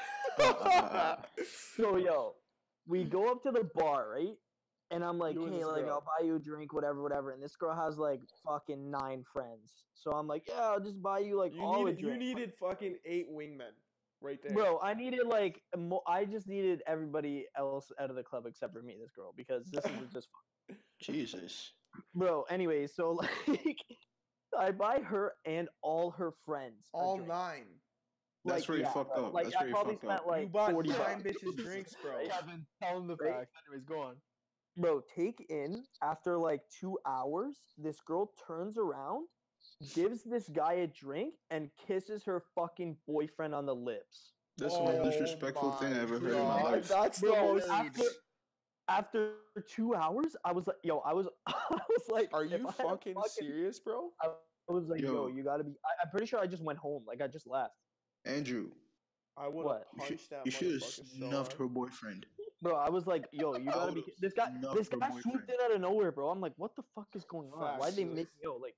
So 1.77 1.97
yo, 1.97 2.35
we 2.85 3.03
go 3.03 3.31
up 3.31 3.43
to 3.43 3.51
the 3.51 3.69
bar, 3.75 4.09
right? 4.09 4.35
And 4.91 5.03
I'm 5.03 5.19
like, 5.19 5.35
hey, 5.35 5.63
like 5.65 5.85
girl. 5.85 5.93
I'll 5.93 6.01
buy 6.01 6.25
you 6.25 6.35
a 6.35 6.39
drink, 6.39 6.73
whatever, 6.73 7.01
whatever. 7.01 7.31
And 7.31 7.41
this 7.43 7.55
girl 7.55 7.75
has 7.75 7.97
like 7.97 8.21
fucking 8.43 8.89
nine 8.89 9.23
friends. 9.31 9.85
So 9.93 10.11
I'm 10.11 10.27
like, 10.27 10.43
yeah, 10.47 10.61
I'll 10.61 10.79
just 10.79 11.01
buy 11.01 11.19
you 11.19 11.37
like 11.37 11.53
You 11.53 11.61
all 11.61 11.85
a 11.87 11.91
needed, 11.91 12.01
you 12.01 12.17
needed 12.17 12.53
fucking 12.59 12.97
eight 13.05 13.29
wingmen 13.29 13.73
right 14.21 14.39
there. 14.41 14.53
Bro, 14.53 14.79
I 14.81 14.93
needed 14.95 15.27
like 15.27 15.61
mo- 15.77 16.03
I 16.07 16.25
just 16.25 16.47
needed 16.47 16.81
everybody 16.87 17.47
else 17.55 17.91
out 17.99 18.09
of 18.09 18.15
the 18.15 18.23
club 18.23 18.45
except 18.47 18.73
for 18.73 18.81
me, 18.81 18.97
this 18.99 19.11
girl, 19.11 19.33
because 19.35 19.69
this 19.71 19.85
is 19.85 20.11
just 20.11 20.27
Jesus. 20.99 21.73
bro. 22.15 22.43
Anyway, 22.49 22.87
so 22.87 23.11
like 23.47 23.77
I 24.57 24.71
buy 24.71 25.01
her 25.01 25.33
and 25.45 25.69
all 25.81 26.11
her 26.11 26.31
friends 26.31 26.89
a 26.93 26.97
all 26.97 27.17
drink. 27.17 27.29
nine. 27.29 27.67
That's 28.45 28.61
Like, 28.61 28.69
where 28.69 28.77
you 28.77 28.83
yeah, 28.83 28.91
fucked 28.91 29.17
up. 29.17 29.33
Like 29.33 29.45
That's 29.45 29.55
I 29.55 29.59
where 29.59 29.67
you 29.69 29.73
probably 29.75 29.93
fucked 29.93 30.05
spent 30.05 30.21
up. 30.21 30.27
like 30.27 30.41
you 30.43 30.47
bought 30.47 30.71
40 30.71 30.89
nine 30.89 31.23
bitches 31.23 31.55
drinks, 31.57 31.95
bro. 32.01 32.27
Kevin, 32.29 32.65
tell 32.81 32.97
him 32.97 33.07
the 33.07 33.17
Right? 33.17 33.33
facts. 33.33 33.51
Anyways, 33.67 33.85
go 33.85 33.99
on. 33.99 34.15
Bro, 34.77 35.01
take 35.13 35.45
in 35.49 35.83
after 36.01 36.37
like 36.37 36.61
two 36.69 36.97
hours, 37.05 37.57
this 37.77 37.99
girl 37.99 38.31
turns 38.47 38.77
around, 38.77 39.27
gives 39.93 40.23
this 40.23 40.47
guy 40.47 40.73
a 40.73 40.87
drink, 40.87 41.35
and 41.49 41.69
kisses 41.85 42.23
her 42.23 42.41
fucking 42.55 42.95
boyfriend 43.05 43.53
on 43.53 43.65
the 43.65 43.75
lips. 43.75 44.33
That's 44.57 44.77
the 44.77 44.83
most 44.83 45.01
Oh 45.01 45.11
disrespectful 45.11 45.71
thing 45.73 45.93
I 45.93 45.97
my 45.97 46.01
ever 46.03 46.19
heard 46.19 46.33
in 46.33 46.47
my 46.47 46.63
life. 46.63 46.87
That's 46.87 47.19
the 47.19 47.29
most. 47.31 47.67
after, 47.69 48.03
after 48.87 49.33
two 49.67 49.95
hours, 49.95 50.35
I 50.45 50.51
was 50.53 50.67
like, 50.67 50.77
yo, 50.83 50.99
I 50.99 51.13
was, 51.13 51.27
I 51.47 51.53
was 51.89 52.07
like, 52.09 52.29
Are 52.33 52.45
you 52.45 52.55
I 52.67 52.71
had 52.71 52.87
fucking 52.87 53.15
serious, 53.27 53.79
bro? 53.79 54.11
I 54.21 54.29
was 54.71 54.87
like, 54.87 55.01
yo, 55.01 55.27
Yo. 55.27 55.27
you 55.27 55.43
gotta 55.43 55.63
be. 55.63 55.71
I, 55.83 56.03
I'm 56.03 56.09
pretty 56.11 56.25
sure 56.27 56.39
I 56.39 56.47
just 56.47 56.63
went 56.63 56.79
home. 56.79 57.03
Like 57.07 57.21
I 57.21 57.27
just 57.27 57.47
left, 57.47 57.73
Andrew, 58.29 58.69
I 59.37 59.47
would 59.47 59.57
have 59.57 59.65
What? 59.65 59.87
you 59.95 60.01
should, 60.05 60.09
punched 60.17 60.29
that 60.31 60.45
you 60.45 60.51
should 60.51 60.71
have 60.73 60.83
snuffed 60.83 61.53
hard. 61.53 61.59
her 61.59 61.67
boyfriend. 61.67 62.25
bro. 62.61 62.75
I 62.75 62.89
was 62.89 63.07
like, 63.07 63.25
yo, 63.31 63.55
you 63.57 63.65
gotta 63.71 63.91
be. 63.93 64.03
This 64.19 64.33
guy, 64.33 64.51
this 64.75 64.87
guy 64.89 64.97
boyfriend. 64.97 65.23
swooped 65.23 65.49
in 65.49 65.55
out 65.63 65.71
of 65.73 65.81
nowhere, 65.81 66.11
bro. 66.11 66.29
I'm 66.29 66.41
like, 66.41 66.53
what 66.57 66.75
the 66.75 66.83
fuck 66.95 67.07
is 67.15 67.23
going 67.25 67.49
on? 67.53 67.79
Why'd 67.79 67.95
they 67.95 68.03
Facts. 68.03 68.15
make 68.15 68.27
yo 68.43 68.55
like? 68.55 68.75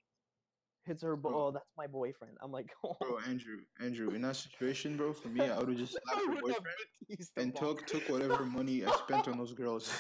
Hits 0.84 1.04
her, 1.04 1.16
bo- 1.16 1.30
Bro. 1.30 1.48
oh, 1.48 1.52
that's 1.52 1.70
my 1.78 1.86
boyfriend. 1.86 2.38
I'm 2.42 2.52
like, 2.52 2.72
oh, 2.84 2.96
Bro, 3.02 3.20
Andrew, 3.28 3.58
Andrew, 3.80 4.10
in 4.16 4.24
that 4.24 4.36
situation, 4.36 4.98
bro, 4.98 5.14
for 5.14 5.28
me, 5.28 5.42
I 5.42 5.60
would 5.60 5.70
have 5.70 5.78
just 5.78 5.92
slapped 6.06 6.26
her 6.26 6.42
boyfriend 6.42 6.66
and 7.38 7.56
took 7.56 7.86
took 7.86 8.02
whatever 8.10 8.46
money 8.46 8.84
I 8.84 8.92
spent 8.96 9.28
on 9.28 9.38
those 9.38 9.54
girls 9.54 9.92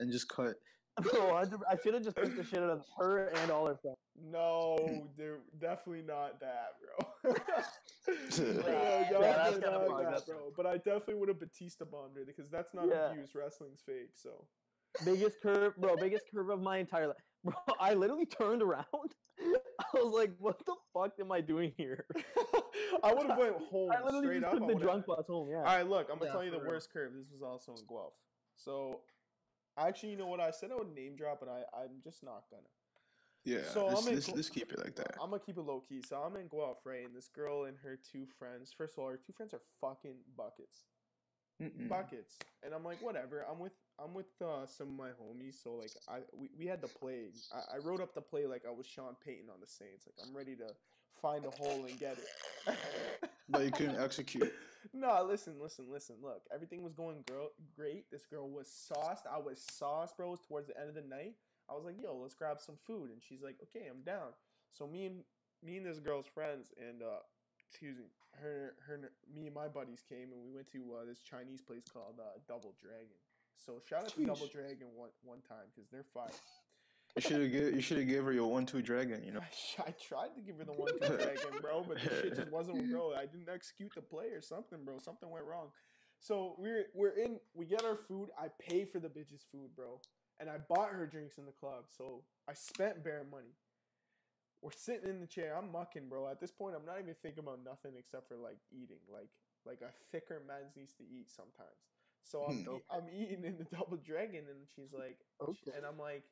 and 0.00 0.10
just 0.10 0.28
cut. 0.30 0.54
Bro, 1.00 1.10
oh, 1.14 1.34
I, 1.34 1.72
I 1.72 1.76
should 1.82 1.94
have 1.94 2.02
just 2.04 2.16
beat 2.16 2.36
the 2.36 2.44
shit 2.44 2.58
out 2.60 2.70
of 2.70 2.84
her 2.98 3.26
and 3.28 3.50
all 3.50 3.66
her 3.66 3.76
friends. 3.76 3.96
No, 4.30 5.08
they're 5.16 5.38
definitely 5.60 6.02
not 6.06 6.38
that, 6.40 6.74
bro. 7.22 7.32
no, 8.38 9.20
Yeah, 9.20 9.20
that's 9.20 9.58
not 9.60 10.02
that, 10.12 10.26
bro. 10.26 10.52
But 10.56 10.66
I 10.66 10.76
definitely 10.76 11.14
would 11.14 11.28
have 11.28 11.40
Batista 11.40 11.84
bombed 11.84 12.16
her 12.16 12.24
because 12.26 12.50
that's 12.50 12.74
not 12.74 12.86
Yeah. 12.88 13.10
abuse. 13.10 13.34
Wrestling's 13.34 13.80
fake, 13.84 14.10
so. 14.14 14.46
biggest 15.04 15.40
curve, 15.42 15.74
bro, 15.78 15.96
biggest 15.96 16.24
curve 16.34 16.50
of 16.50 16.60
my 16.60 16.78
entire 16.78 17.08
life. 17.08 17.16
Bro, 17.44 17.54
I 17.80 17.94
literally 17.94 18.26
turned 18.26 18.62
around. 18.62 18.84
I 19.40 19.84
was 19.94 20.14
like, 20.14 20.30
what 20.38 20.64
the 20.64 20.76
fuck 20.94 21.14
am 21.18 21.32
I 21.32 21.40
doing 21.40 21.72
here? 21.76 22.06
I 23.02 23.12
would 23.12 23.26
have 23.26 23.36
went 23.36 23.56
home 23.68 23.90
I 23.90 24.00
literally 24.04 24.26
straight 24.26 24.42
just 24.42 24.46
up. 24.46 24.50
took 24.52 24.60
the 24.60 24.66
would've- 24.74 24.80
drunk 24.82 25.06
bus 25.06 25.26
home. 25.26 25.48
Yeah. 25.50 25.56
All 25.56 25.64
right, 25.64 25.88
look, 25.88 26.06
I'm 26.12 26.18
gonna 26.18 26.26
Yeah, 26.26 26.32
tell 26.34 26.44
you 26.44 26.52
the 26.52 26.60
real. 26.60 26.68
worst 26.68 26.92
curve. 26.92 27.14
This 27.18 27.32
was 27.32 27.42
also 27.42 27.72
in 27.72 27.84
Guelph. 27.88 28.12
So, 28.54 29.00
actually, 29.78 30.10
you 30.10 30.16
know 30.16 30.26
what? 30.26 30.40
I 30.40 30.50
said 30.50 30.70
I 30.72 30.76
would 30.76 30.94
name 30.94 31.16
drop, 31.16 31.42
and 31.42 31.50
I 31.50 31.62
I'm 31.76 32.00
just 32.02 32.22
not 32.22 32.44
gonna. 32.50 32.62
Yeah, 33.44 33.64
So 33.72 33.86
let's, 33.88 34.02
I'm 34.02 34.08
in 34.08 34.14
let's, 34.14 34.28
Gl- 34.28 34.36
let's 34.36 34.50
keep 34.50 34.72
it 34.72 34.78
like 34.78 34.94
that. 34.96 35.16
I'm 35.20 35.30
gonna 35.30 35.42
keep 35.44 35.58
it 35.58 35.62
low 35.62 35.80
key. 35.80 36.00
So 36.08 36.16
I'm 36.16 36.36
in 36.36 36.46
Guelph, 36.46 36.78
right? 36.84 37.04
And 37.04 37.14
this 37.14 37.28
girl 37.28 37.64
and 37.64 37.76
her 37.82 37.98
two 38.10 38.26
friends. 38.38 38.72
First 38.76 38.94
of 38.96 39.02
all, 39.02 39.10
her 39.10 39.16
two 39.24 39.32
friends 39.32 39.52
are 39.52 39.60
fucking 39.80 40.14
buckets, 40.36 40.84
Mm-mm. 41.60 41.88
buckets. 41.88 42.38
And 42.64 42.72
I'm 42.72 42.84
like, 42.84 43.02
whatever. 43.02 43.44
I'm 43.50 43.58
with 43.58 43.72
I'm 44.02 44.14
with 44.14 44.26
uh, 44.40 44.66
some 44.66 44.88
of 44.88 44.94
my 44.94 45.08
homies. 45.08 45.60
So 45.62 45.74
like, 45.74 45.90
I 46.08 46.18
we, 46.32 46.50
we 46.56 46.66
had 46.66 46.80
the 46.80 46.88
play. 46.88 47.30
I, 47.52 47.76
I 47.76 47.78
wrote 47.78 48.00
up 48.00 48.14
the 48.14 48.20
play 48.22 48.46
like 48.46 48.62
I 48.66 48.70
was 48.70 48.86
Sean 48.86 49.16
Payton 49.24 49.48
on 49.52 49.60
the 49.60 49.66
Saints. 49.66 50.06
Like 50.06 50.24
I'm 50.24 50.36
ready 50.36 50.54
to 50.56 50.68
find 51.20 51.44
a 51.44 51.50
hole 51.50 51.84
and 51.88 51.98
get 51.98 52.18
it. 52.18 52.76
But 53.48 53.64
you 53.64 53.70
couldn't 53.72 54.00
execute. 54.00 54.52
No, 54.92 55.24
listen, 55.28 55.54
listen, 55.60 55.86
listen. 55.90 56.16
Look, 56.22 56.42
everything 56.52 56.82
was 56.82 56.92
going 56.92 57.24
girl 57.28 57.50
great. 57.76 58.10
This 58.10 58.26
girl 58.26 58.48
was 58.48 58.68
sauced. 58.68 59.24
I 59.30 59.38
was 59.38 59.60
sauced, 59.60 60.16
bro. 60.16 60.28
It 60.28 60.30
was 60.30 60.40
towards 60.40 60.68
the 60.68 60.78
end 60.78 60.88
of 60.88 60.94
the 60.94 61.02
night. 61.02 61.34
I 61.68 61.74
was 61.74 61.84
like, 61.84 62.00
"Yo, 62.02 62.16
let's 62.16 62.34
grab 62.34 62.60
some 62.60 62.76
food," 62.86 63.10
and 63.10 63.22
she's 63.22 63.42
like, 63.42 63.56
"Okay, 63.62 63.86
I'm 63.88 64.02
down." 64.02 64.34
So 64.70 64.86
me 64.86 65.06
and 65.06 65.22
me 65.62 65.76
and 65.76 65.86
this 65.86 65.98
girl's 65.98 66.26
friends 66.26 66.72
and 66.76 67.02
uh, 67.02 67.22
excuse 67.68 67.96
me, 67.96 68.06
her, 68.40 68.74
her, 68.86 69.12
me 69.34 69.46
and 69.46 69.54
my 69.54 69.68
buddies 69.68 70.02
came 70.08 70.32
and 70.32 70.42
we 70.44 70.52
went 70.52 70.70
to 70.72 70.82
uh, 71.00 71.04
this 71.06 71.20
Chinese 71.20 71.60
place 71.60 71.84
called 71.92 72.18
uh, 72.18 72.38
Double 72.48 72.74
Dragon. 72.82 73.16
So 73.56 73.80
shout 73.88 74.04
out 74.04 74.14
to 74.14 74.26
Double 74.26 74.46
Dragon 74.46 74.88
one 74.96 75.10
one 75.22 75.40
time 75.48 75.70
because 75.74 75.88
they're 75.90 76.04
fire. 76.12 76.34
You 77.16 77.20
should 77.22 77.42
have 77.42 77.52
give, 77.52 77.74
you 77.74 77.80
should 77.82 77.98
have 77.98 78.08
gave 78.08 78.24
her 78.24 78.32
your 78.32 78.50
one 78.50 78.64
two 78.64 78.80
dragon. 78.80 79.22
You 79.22 79.32
know. 79.32 79.40
I, 79.78 79.90
tried 79.92 80.34
to 80.34 80.40
give 80.40 80.56
her 80.58 80.64
the 80.64 80.72
one 80.76 80.92
two 80.92 81.16
dragon, 81.16 81.60
bro, 81.60 81.84
but 81.86 81.98
the 82.02 82.08
shit 82.08 82.36
just 82.36 82.50
wasn't, 82.50 82.90
bro. 82.90 83.12
I 83.12 83.26
didn't 83.26 83.48
execute 83.52 83.92
the 83.94 84.00
play 84.00 84.26
or 84.32 84.40
something, 84.40 84.78
bro. 84.84 84.98
Something 84.98 85.30
went 85.30 85.44
wrong. 85.44 85.68
So 86.20 86.54
we're 86.58 86.86
we're 86.94 87.10
in. 87.10 87.38
We 87.54 87.66
get 87.66 87.84
our 87.84 87.96
food. 87.96 88.30
I 88.38 88.46
pay 88.60 88.84
for 88.86 88.98
the 88.98 89.08
bitch's 89.08 89.44
food, 89.52 89.70
bro, 89.76 90.00
and 90.40 90.48
I 90.48 90.56
bought 90.68 90.90
her 90.90 91.06
drinks 91.06 91.36
in 91.36 91.44
the 91.44 91.52
club. 91.52 91.84
So 91.88 92.22
I 92.48 92.54
spent 92.54 93.04
bare 93.04 93.24
money. 93.30 93.52
We're 94.62 94.70
sitting 94.74 95.10
in 95.10 95.20
the 95.20 95.26
chair. 95.26 95.56
I'm 95.58 95.70
mucking, 95.72 96.08
bro. 96.08 96.28
At 96.28 96.40
this 96.40 96.52
point, 96.52 96.76
I'm 96.78 96.86
not 96.86 97.00
even 97.00 97.14
thinking 97.20 97.42
about 97.42 97.58
nothing 97.64 97.92
except 97.98 98.28
for 98.28 98.36
like 98.36 98.58
eating. 98.70 99.02
Like 99.12 99.28
like 99.66 99.82
a 99.82 99.92
thicker 100.12 100.40
man 100.46 100.70
needs 100.76 100.92
to 100.94 101.02
eat 101.02 101.28
sometimes. 101.28 101.76
So 102.24 102.44
I'm 102.48 102.64
Hmm. 102.64 102.76
I'm 102.90 103.08
eating 103.12 103.44
in 103.44 103.58
the 103.58 103.64
double 103.76 103.98
dragon, 103.98 104.44
and 104.48 104.64
she's 104.74 104.92
like, 104.94 105.18
Okay. 105.42 105.72
and 105.76 105.84
I'm 105.84 105.98
like, 105.98 106.22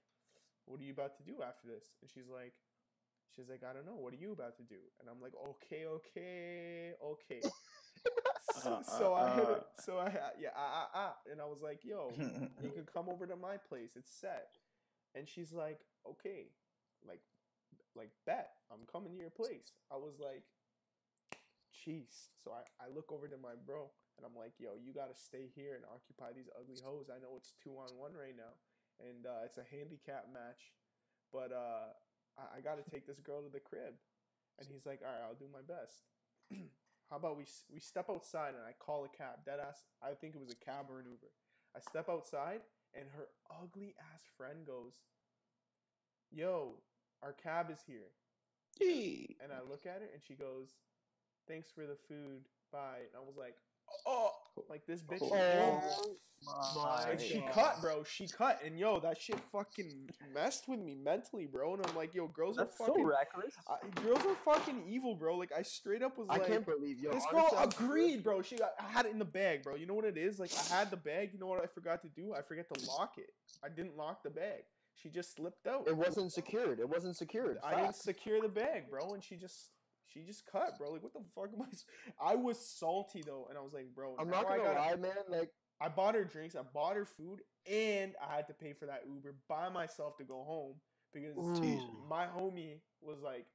what 0.70 0.80
are 0.80 0.84
you 0.84 0.92
about 0.94 1.18
to 1.18 1.24
do 1.26 1.42
after 1.42 1.66
this? 1.66 1.90
And 2.00 2.08
she's 2.08 2.30
like, 2.30 2.54
she's 3.34 3.50
like, 3.50 3.66
I 3.66 3.74
don't 3.74 3.84
know. 3.84 3.98
What 3.98 4.14
are 4.14 4.22
you 4.22 4.30
about 4.30 4.56
to 4.58 4.62
do? 4.62 4.78
And 5.00 5.10
I'm 5.10 5.20
like, 5.20 5.34
okay, 5.34 5.86
okay, 5.86 6.94
okay. 7.02 7.42
so, 8.62 8.70
Uh, 8.70 8.82
so 8.82 9.14
uh, 9.14 9.16
I 9.16 9.26
uh. 9.26 9.60
So 9.78 9.98
I 9.98 10.08
yeah, 10.38 10.54
ah, 10.56 10.70
ah, 10.72 10.88
ah. 10.94 11.14
And 11.30 11.40
I 11.40 11.44
was 11.44 11.60
like, 11.60 11.84
yo, 11.84 12.12
you 12.62 12.70
can 12.70 12.86
come 12.86 13.08
over 13.08 13.26
to 13.26 13.36
my 13.36 13.56
place. 13.56 13.92
It's 13.96 14.10
set. 14.10 14.48
And 15.14 15.28
she's 15.28 15.52
like, 15.52 15.80
okay, 16.06 16.46
like, 17.06 17.20
like 17.94 18.10
bet. 18.26 18.50
I'm 18.70 18.86
coming 18.86 19.12
to 19.12 19.18
your 19.18 19.34
place. 19.34 19.74
I 19.90 19.96
was 19.96 20.14
like, 20.22 20.44
jeez. 21.74 22.30
So 22.44 22.52
I, 22.52 22.62
I 22.78 22.86
look 22.94 23.10
over 23.10 23.26
to 23.26 23.36
my 23.36 23.58
bro 23.66 23.90
and 24.16 24.28
I'm 24.28 24.36
like, 24.36 24.52
yo, 24.60 24.76
you 24.76 24.92
gotta 24.92 25.16
stay 25.16 25.48
here 25.56 25.74
and 25.74 25.84
occupy 25.88 26.36
these 26.36 26.52
ugly 26.52 26.78
hoes. 26.84 27.08
I 27.08 27.18
know 27.18 27.34
it's 27.36 27.56
two 27.56 27.74
on 27.80 27.88
one 27.96 28.12
right 28.12 28.36
now, 28.36 28.52
and 29.09 29.26
uh, 29.26 29.44
it's 29.44 29.59
a 29.59 29.64
handicap 29.70 30.26
match, 30.32 30.74
but 31.32 31.53
uh, 31.53 31.94
I, 32.38 32.59
I 32.59 32.61
gotta 32.61 32.82
take 32.82 33.07
this 33.07 33.20
girl 33.20 33.42
to 33.42 33.48
the 33.48 33.61
crib. 33.61 33.94
And 34.59 34.68
he's 34.70 34.84
like, 34.84 35.01
all 35.01 35.12
right, 35.12 35.24
I'll 35.24 35.38
do 35.40 35.48
my 35.53 35.64
best. 35.64 36.05
How 37.11 37.16
about 37.16 37.36
we 37.36 37.44
we 37.72 37.80
step 37.80 38.07
outside 38.09 38.55
and 38.55 38.62
I 38.62 38.72
call 38.78 39.05
a 39.05 39.09
cab? 39.09 39.44
Dead 39.44 39.59
ass. 39.59 39.82
I 40.03 40.14
think 40.14 40.34
it 40.34 40.40
was 40.40 40.51
a 40.53 40.64
cab 40.64 40.86
or 40.88 41.01
an 41.01 41.07
Uber. 41.07 41.32
I 41.74 41.80
step 41.80 42.09
outside 42.09 42.61
and 42.94 43.07
her 43.16 43.26
ugly 43.51 43.94
ass 44.14 44.22
friend 44.36 44.66
goes, 44.66 44.94
"Yo, 46.30 46.82
our 47.22 47.32
cab 47.32 47.70
is 47.70 47.80
here." 47.86 48.12
And 49.42 49.53
I 49.53 49.61
look 49.68 49.86
at 49.86 50.01
her 50.03 50.09
and 50.12 50.22
she 50.22 50.34
goes, 50.34 50.76
"Thanks 51.48 51.70
for 51.70 51.86
the 51.86 51.96
food. 51.96 52.46
Bye." 52.70 53.09
And 53.11 53.16
I 53.16 53.20
was 53.20 53.36
like, 53.36 53.57
"Oh, 54.07 54.30
like 54.68 54.86
this 54.86 55.03
bitch." 55.03 55.20
Oh 56.48 57.03
my 57.05 57.11
and 57.11 57.20
she 57.20 57.40
God. 57.40 57.53
cut, 57.53 57.80
bro. 57.82 58.03
She 58.03 58.26
cut, 58.26 58.61
and 58.64 58.78
yo, 58.78 58.98
that 59.01 59.20
shit 59.20 59.38
fucking 59.53 60.09
messed 60.34 60.68
with 60.68 60.80
me 60.80 60.94
mentally, 60.94 61.46
bro. 61.46 61.74
And 61.74 61.86
I'm 61.86 61.94
like, 61.94 62.14
yo, 62.14 62.28
girls 62.28 62.57
That's 62.57 62.74
are 62.80 62.86
so 62.86 62.92
fucking, 62.92 63.07
reckless. 63.07 63.55
I, 63.68 63.76
girls 64.01 64.24
are 64.24 64.34
fucking 64.34 64.84
evil, 64.88 65.14
bro. 65.14 65.36
Like 65.36 65.51
I 65.57 65.62
straight 65.62 66.03
up 66.03 66.16
was 66.16 66.28
I 66.30 66.38
like, 66.38 66.46
can't 66.46 66.64
believe 66.64 66.98
yo. 66.98 67.12
this 67.12 67.26
girl 67.30 67.48
I'm 67.57 67.68
agreed, 67.68 68.24
bro. 68.24 68.42
She 68.42 68.57
got, 68.57 68.70
I 68.80 68.90
had 68.90 69.07
it 69.07 69.12
in 69.12 69.18
the 69.18 69.24
bag, 69.24 69.62
bro. 69.62 69.74
You 69.76 69.86
know 69.86 69.94
what 69.94 70.07
it 70.07 70.16
is? 70.16 70.38
Like 70.38 70.51
I 70.55 70.74
had 70.74 70.90
the 70.90 70.96
bag. 70.96 71.30
You 71.32 71.38
know 71.38 71.46
what 71.46 71.62
I 71.62 71.66
forgot 71.66 72.01
to 72.03 72.09
do? 72.09 72.32
I 72.32 72.42
forgot 72.42 72.66
to 72.72 72.86
lock 72.86 73.14
it. 73.18 73.30
I 73.62 73.68
didn't 73.68 73.96
lock 73.96 74.22
the 74.22 74.30
bag. 74.30 74.62
She 74.94 75.09
just 75.09 75.36
slipped 75.36 75.66
out. 75.66 75.88
It 75.88 75.96
wasn't 75.96 76.32
secured. 76.32 76.78
It 76.80 76.88
wasn't 76.88 77.16
secured. 77.16 77.59
I 77.64 77.74
didn't 77.82 77.96
secure 77.96 78.40
the 78.40 78.48
bag, 78.48 78.90
bro, 78.90 79.12
and 79.12 79.22
she 79.22 79.36
just 79.36 79.70
she 80.12 80.20
just 80.20 80.44
cut, 80.50 80.78
bro. 80.78 80.92
Like 80.92 81.02
what 81.02 81.12
the 81.12 81.20
fuck 81.34 81.50
am 81.54 81.62
I? 81.62 82.32
I 82.32 82.34
was 82.36 82.58
salty 82.58 83.22
though, 83.24 83.46
and 83.48 83.58
I 83.58 83.62
was 83.62 83.72
like, 83.72 83.86
bro, 83.94 84.16
I'm 84.18 84.28
not 84.30 84.46
gonna 84.46 84.62
I 84.62 84.64
gotta, 84.64 84.80
lie, 84.80 84.96
man. 84.96 85.12
Like 85.28 85.50
I 85.80 85.88
bought 85.88 86.14
her 86.14 86.24
drinks, 86.24 86.54
I 86.56 86.62
bought 86.74 86.96
her 86.96 87.04
food, 87.04 87.40
and 87.70 88.14
I 88.20 88.34
had 88.36 88.46
to 88.48 88.54
pay 88.54 88.72
for 88.72 88.86
that 88.86 89.04
Uber 89.08 89.34
by 89.48 89.68
myself 89.68 90.16
to 90.18 90.24
go 90.24 90.42
home 90.44 90.74
because 91.12 91.36
Ooh. 91.38 91.80
my 92.08 92.26
homie 92.26 92.80
was 93.00 93.20
like 93.22 93.46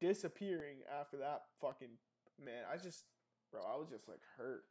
disappearing 0.00 0.78
after 1.00 1.16
that 1.18 1.42
fucking 1.60 1.96
man. 2.44 2.64
I 2.72 2.76
just, 2.76 3.04
bro, 3.52 3.60
I 3.62 3.76
was 3.78 3.88
just 3.90 4.08
like 4.08 4.20
hurt. 4.36 4.64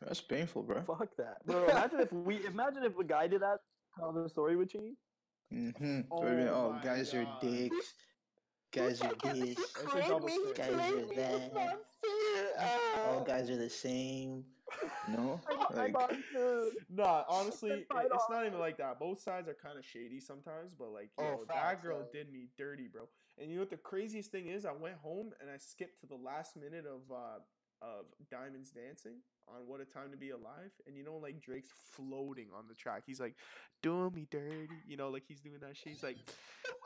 That's 0.00 0.20
painful, 0.20 0.62
bro. 0.62 0.82
Fuck 0.82 1.16
that, 1.16 1.44
bro. 1.46 1.64
Imagine 1.64 2.00
if 2.00 2.12
we 2.12 2.44
imagine 2.46 2.82
if 2.82 2.98
a 2.98 3.04
guy 3.04 3.26
did 3.26 3.42
that, 3.42 3.58
how 3.98 4.10
the 4.12 4.28
story 4.28 4.56
would 4.56 4.68
change. 4.70 4.96
Mm-hmm. 5.52 6.00
Oh 6.10 6.22
Oh, 6.22 6.80
guys 6.82 7.12
God. 7.12 7.26
are 7.26 7.38
dicks. 7.40 7.94
Guys 8.74 9.00
are 9.02 9.12
dicks. 9.22 9.62
It's 9.82 9.94
a 9.94 10.08
double 10.08 10.28
standard. 10.28 10.56
Guys 10.56 10.92
are 10.92 11.14
that. 11.14 11.78
All 13.06 13.24
guys 13.24 13.48
are 13.50 13.56
the 13.56 13.70
same. 13.70 14.44
No, 15.08 15.40
like 15.74 15.92
bought. 15.92 16.12
Nah, 16.90 17.22
honestly, 17.28 17.70
it, 17.70 17.86
it's 17.90 18.24
not 18.30 18.46
even 18.46 18.58
like 18.58 18.76
that. 18.78 18.98
Both 18.98 19.20
sides 19.20 19.48
are 19.48 19.54
kind 19.54 19.78
of 19.78 19.84
shady 19.84 20.18
sometimes, 20.18 20.74
but 20.74 20.90
like, 20.92 21.10
yo, 21.18 21.24
Oh, 21.40 21.44
that 21.48 21.82
girl 21.82 21.98
yeah. 22.00 22.20
did 22.24 22.32
me 22.32 22.48
dirty, 22.58 22.88
bro. 22.88 23.02
And 23.38 23.50
you 23.50 23.56
know 23.56 23.62
what 23.62 23.70
the 23.70 23.76
craziest 23.76 24.32
thing 24.32 24.48
is? 24.48 24.64
I 24.64 24.72
went 24.72 24.96
home 24.96 25.30
and 25.40 25.50
I 25.50 25.56
skipped 25.58 26.00
to 26.00 26.06
the 26.06 26.16
last 26.16 26.56
minute 26.56 26.84
of 26.86 27.02
uh 27.14 27.38
of 27.82 28.06
Diamonds 28.30 28.70
Dancing 28.70 29.18
on 29.48 29.66
What 29.66 29.80
a 29.80 29.84
Time 29.84 30.10
to 30.10 30.16
Be 30.16 30.30
Alive. 30.30 30.72
And 30.86 30.96
you 30.96 31.04
know, 31.04 31.16
like 31.16 31.40
Drake's 31.40 31.68
floating 31.92 32.48
on 32.56 32.64
the 32.68 32.74
track. 32.74 33.02
He's 33.06 33.20
like, 33.20 33.34
doing 33.82 34.12
me 34.14 34.26
dirty. 34.30 34.68
You 34.86 34.96
know, 34.96 35.10
like 35.10 35.24
he's 35.26 35.40
doing 35.40 35.58
that 35.60 35.76
shit. 35.76 35.92
He's 35.92 36.02
like, 36.02 36.16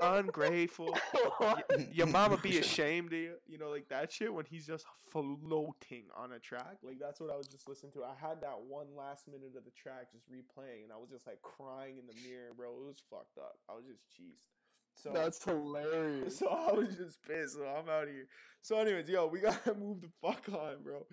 ungrateful. 0.01 0.97
Y- 1.41 1.89
your 1.93 2.07
mama 2.07 2.37
be 2.37 2.59
ashamed 2.65 3.13
of 3.13 3.19
you. 3.19 3.35
You 3.47 3.59
know, 3.59 3.71
like 3.71 3.89
that 3.89 4.13
shit 4.13 4.33
when 4.33 4.45
he's 4.47 4.67
just 4.67 4.85
floating 5.13 6.05
on 6.17 6.33
a 6.33 6.39
track. 6.39 6.79
Like 6.83 6.99
that's 6.99 7.21
what 7.21 7.31
I 7.31 7.37
was 7.37 7.47
just 7.47 7.69
listening 7.69 7.93
to. 7.93 8.05
I 8.05 8.15
had 8.21 8.41
that 8.43 8.59
one 8.69 8.87
last 8.97 9.29
minute 9.29 9.53
of 9.57 9.65
the 9.65 9.71
track 9.71 10.13
just 10.13 10.27
replaying, 10.31 10.85
and 10.85 10.93
I 10.93 10.97
was 10.97 11.11
just 11.11 11.27
like 11.27 11.41
crying 11.43 11.99
in 11.99 12.07
the 12.07 12.29
mirror, 12.29 12.51
bro. 12.57 12.71
It 12.71 12.87
was 12.87 13.03
fucked 13.09 13.39
up. 13.39 13.59
I 13.69 13.75
was 13.75 13.85
just 13.87 14.03
cheesed. 14.11 14.58
So 15.03 15.13
That's 15.15 15.43
hilarious. 15.45 16.39
so 16.41 16.49
I 16.49 16.73
was 16.73 16.97
just 16.97 17.23
pissed. 17.23 17.55
So 17.55 17.65
I'm 17.65 17.89
out 17.89 18.05
of 18.05 18.09
here. 18.11 18.27
So, 18.63 18.79
anyways, 18.81 19.09
yo, 19.09 19.27
we 19.27 19.41
gotta 19.41 19.75
move 19.75 20.01
the 20.01 20.11
fuck 20.21 20.49
on, 20.53 20.83
bro. 20.83 21.07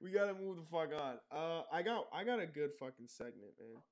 We 0.00 0.10
gotta 0.10 0.34
move 0.34 0.56
the 0.56 0.62
fuck 0.70 0.90
on. 0.98 1.16
Uh, 1.30 1.62
I 1.72 1.82
got 1.82 2.06
I 2.12 2.24
got 2.24 2.40
a 2.40 2.46
good 2.46 2.70
fucking 2.78 3.08
segment, 3.08 3.52
man. 3.58 3.82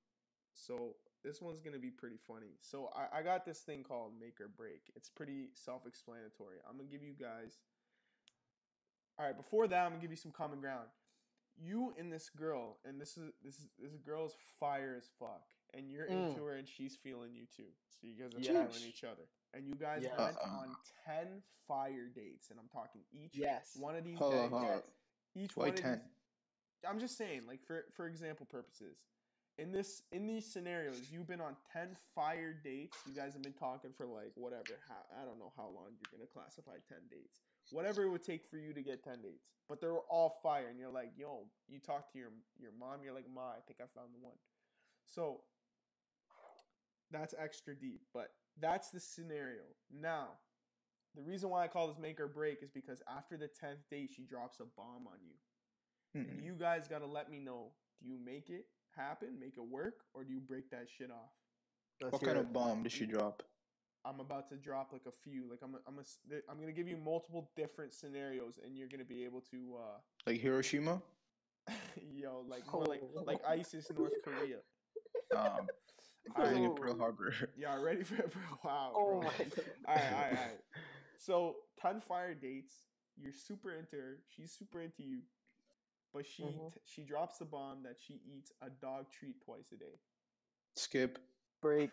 So 0.54 0.94
this 1.24 1.40
one's 1.42 1.60
gonna 1.60 1.78
be 1.78 1.90
pretty 1.90 2.16
funny. 2.26 2.56
So 2.60 2.90
I, 2.94 3.18
I 3.18 3.22
got 3.22 3.44
this 3.44 3.60
thing 3.60 3.82
called 3.82 4.12
make 4.18 4.40
or 4.40 4.48
break. 4.48 4.82
It's 4.96 5.08
pretty 5.10 5.48
self-explanatory. 5.54 6.56
I'm 6.68 6.76
gonna 6.76 6.88
give 6.88 7.02
you 7.02 7.12
guys. 7.12 7.58
All 9.18 9.26
right, 9.26 9.36
before 9.36 9.66
that, 9.68 9.84
I'm 9.84 9.90
gonna 9.90 10.00
give 10.02 10.10
you 10.10 10.16
some 10.16 10.32
common 10.32 10.60
ground. 10.60 10.88
You 11.62 11.92
and 11.98 12.10
this 12.12 12.30
girl, 12.30 12.78
and 12.86 13.00
this 13.00 13.16
is 13.18 13.32
this 13.44 13.56
is 13.58 13.66
this 13.78 13.96
girl's 13.96 14.34
fire 14.58 14.94
as 14.96 15.08
fuck, 15.18 15.42
and 15.74 15.90
you're 15.90 16.06
Mm. 16.06 16.28
into 16.28 16.44
her, 16.44 16.54
and 16.54 16.66
she's 16.66 16.96
feeling 16.96 17.34
you 17.34 17.44
too. 17.54 17.68
So 17.90 18.06
you 18.06 18.14
guys 18.14 18.34
are 18.34 18.40
feeling 18.40 18.88
each 18.88 19.04
other, 19.04 19.28
and 19.54 19.66
you 19.66 19.74
guys 19.74 20.02
Yes. 20.02 20.18
went 20.18 20.36
Uh-uh. 20.36 20.48
on 20.48 20.76
ten 21.04 21.42
fire 21.66 22.08
dates, 22.08 22.50
and 22.50 22.58
I'm 22.58 22.68
talking 22.68 23.04
each 23.12 23.34
Yes. 23.36 23.76
one 23.76 23.94
of 23.96 24.04
these 24.04 24.18
Hold 24.18 24.34
on, 24.34 24.40
dates. 24.40 24.52
hold 24.52 24.64
on. 24.70 24.82
Each 25.34 25.56
Why 25.56 25.66
one 25.68 25.76
10? 25.76 25.98
these- 25.98 26.08
I'm 26.88 26.98
just 26.98 27.16
saying, 27.16 27.46
like 27.46 27.62
for 27.62 27.84
for 27.92 28.06
example 28.06 28.46
purposes. 28.46 28.96
In 29.58 29.72
this 29.72 30.02
in 30.12 30.26
these 30.26 30.50
scenarios, 30.50 31.10
you've 31.10 31.26
been 31.26 31.40
on 31.40 31.56
ten 31.72 31.94
fire 32.14 32.54
dates. 32.54 32.96
You 33.06 33.12
guys 33.12 33.34
have 33.34 33.42
been 33.42 33.52
talking 33.52 33.92
for 33.92 34.06
like 34.06 34.34
whatever. 34.34 34.78
How, 34.88 35.04
I 35.20 35.24
don't 35.26 35.38
know 35.38 35.52
how 35.56 35.68
long 35.68 35.94
you're 35.98 36.10
gonna 36.10 36.26
classify 36.26 36.78
ten 36.88 37.06
dates. 37.08 37.40
Whatever 37.70 38.04
it 38.04 38.08
would 38.08 38.22
take 38.22 38.46
for 38.46 38.56
you 38.56 38.72
to 38.72 38.82
get 38.82 39.02
ten 39.04 39.20
dates, 39.20 39.46
but 39.68 39.80
they're 39.80 39.98
all 39.98 40.30
fire, 40.42 40.68
and 40.68 40.78
you're 40.78 40.90
like, 40.90 41.12
yo, 41.16 41.50
you 41.68 41.78
talk 41.78 42.10
to 42.12 42.18
your 42.18 42.32
your 42.58 42.72
mom. 42.72 43.02
You're 43.02 43.12
like, 43.12 43.28
ma, 43.28 43.50
I 43.50 43.60
think 43.60 43.80
I 43.80 43.86
found 43.88 44.14
the 44.14 44.18
one. 44.18 44.38
So 45.04 45.44
that's 47.10 47.34
extra 47.36 47.74
deep, 47.74 48.02
but 48.14 48.32
that's 48.60 48.90
the 48.90 49.00
scenario. 49.00 49.62
Now, 49.92 50.28
the 51.14 51.22
reason 51.22 51.50
why 51.50 51.64
I 51.64 51.68
call 51.68 51.88
this 51.88 51.98
make 51.98 52.20
or 52.20 52.28
break 52.28 52.62
is 52.62 52.70
because 52.70 53.02
after 53.08 53.36
the 53.36 53.48
tenth 53.48 53.80
date, 53.90 54.10
she 54.14 54.22
drops 54.22 54.60
a 54.60 54.64
bomb 54.76 55.06
on 55.06 55.18
you. 55.24 55.34
And 56.20 56.40
Mm-mm. 56.40 56.44
you 56.44 56.54
guys 56.58 56.88
gotta 56.88 57.06
let 57.06 57.30
me 57.30 57.38
know. 57.38 57.72
Do 58.02 58.08
you 58.08 58.18
make 58.24 58.48
it 58.50 58.66
happen, 58.96 59.38
make 59.38 59.56
it 59.56 59.64
work, 59.64 59.94
or 60.14 60.24
do 60.24 60.32
you 60.32 60.40
break 60.40 60.70
that 60.70 60.88
shit 60.88 61.10
off? 61.10 61.30
Let's 62.00 62.12
What 62.12 62.22
kind 62.22 62.36
it. 62.38 62.40
of 62.40 62.52
bomb 62.52 62.82
did 62.82 62.92
she 62.92 63.06
drop? 63.06 63.42
I'm 64.04 64.18
about 64.20 64.48
to 64.48 64.56
drop 64.56 64.92
like 64.92 65.04
a 65.06 65.12
few. 65.12 65.44
Like 65.50 65.60
I'm, 65.62 65.76
I'm, 65.86 65.98
a, 65.98 66.36
I'm 66.50 66.58
gonna 66.58 66.72
give 66.72 66.88
you 66.88 66.96
multiple 66.96 67.50
different 67.56 67.92
scenarios, 67.92 68.58
and 68.64 68.76
you're 68.76 68.88
gonna 68.88 69.04
be 69.04 69.24
able 69.24 69.42
to, 69.50 69.76
Uh, 69.78 69.98
Like 70.26 70.40
Hiroshima? 70.40 71.02
yo, 72.12 72.44
like 72.48 72.62
more 72.72 72.84
like 72.86 73.02
like 73.26 73.40
ISIS 73.46 73.90
North 73.96 74.14
Korea. 74.24 74.56
Um, 75.36 75.66
I 76.36 76.38
Alright. 76.40 76.54
think 76.54 76.66
in 76.66 76.74
Pearl 76.74 76.98
Harbor. 76.98 77.32
Y'all 77.56 77.82
ready 77.82 78.02
for 78.02 78.14
it? 78.22 78.32
Wow. 78.64 78.92
Oh 78.94 79.20
bro. 79.20 79.22
my 79.22 79.28
god. 79.38 79.64
All 79.88 79.94
right, 79.94 80.04
all 80.12 80.20
right, 80.20 80.30
all 80.30 80.30
right. 80.30 80.60
So, 81.18 81.56
ten 81.80 82.00
fire 82.00 82.34
dates. 82.34 82.72
You're 83.16 83.32
super 83.32 83.72
into 83.72 83.96
her. 83.96 84.18
She's 84.34 84.52
super 84.52 84.80
into 84.80 85.02
you, 85.02 85.18
but 86.14 86.24
she 86.26 86.42
Mhm. 86.44 86.72
t- 86.72 86.80
she 86.86 87.02
drops 87.02 87.38
the 87.38 87.44
bomb 87.44 87.82
that 87.82 87.96
she 87.98 88.20
eats 88.26 88.52
a 88.62 88.70
dog 88.70 89.06
treat 89.12 89.42
twice 89.44 89.72
a 89.72 89.76
day. 89.76 89.98
Skip. 90.76 91.18
Break. 91.60 91.90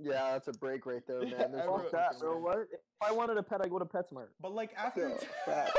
Yeah, 0.00 0.32
that's 0.32 0.48
a 0.48 0.52
break 0.52 0.86
right 0.86 1.06
there, 1.06 1.20
man. 1.22 1.30
Yeah, 1.30 1.36
There's 1.46 1.54
everyone- 1.54 1.82
Fuck 1.84 1.92
no 1.92 1.98
that, 1.98 2.06
fucking 2.14 2.20
bro. 2.20 2.38
What? 2.38 2.58
If 2.72 2.80
I 3.02 3.12
wanted 3.12 3.36
a 3.36 3.42
pet, 3.42 3.60
I 3.62 3.68
go 3.68 3.78
to 3.78 3.84
PetSmart. 3.84 4.28
But 4.40 4.52
like 4.54 4.72
after 4.76 5.08
Yo, 5.10 5.16
t- 5.16 5.26
facts. 5.46 5.72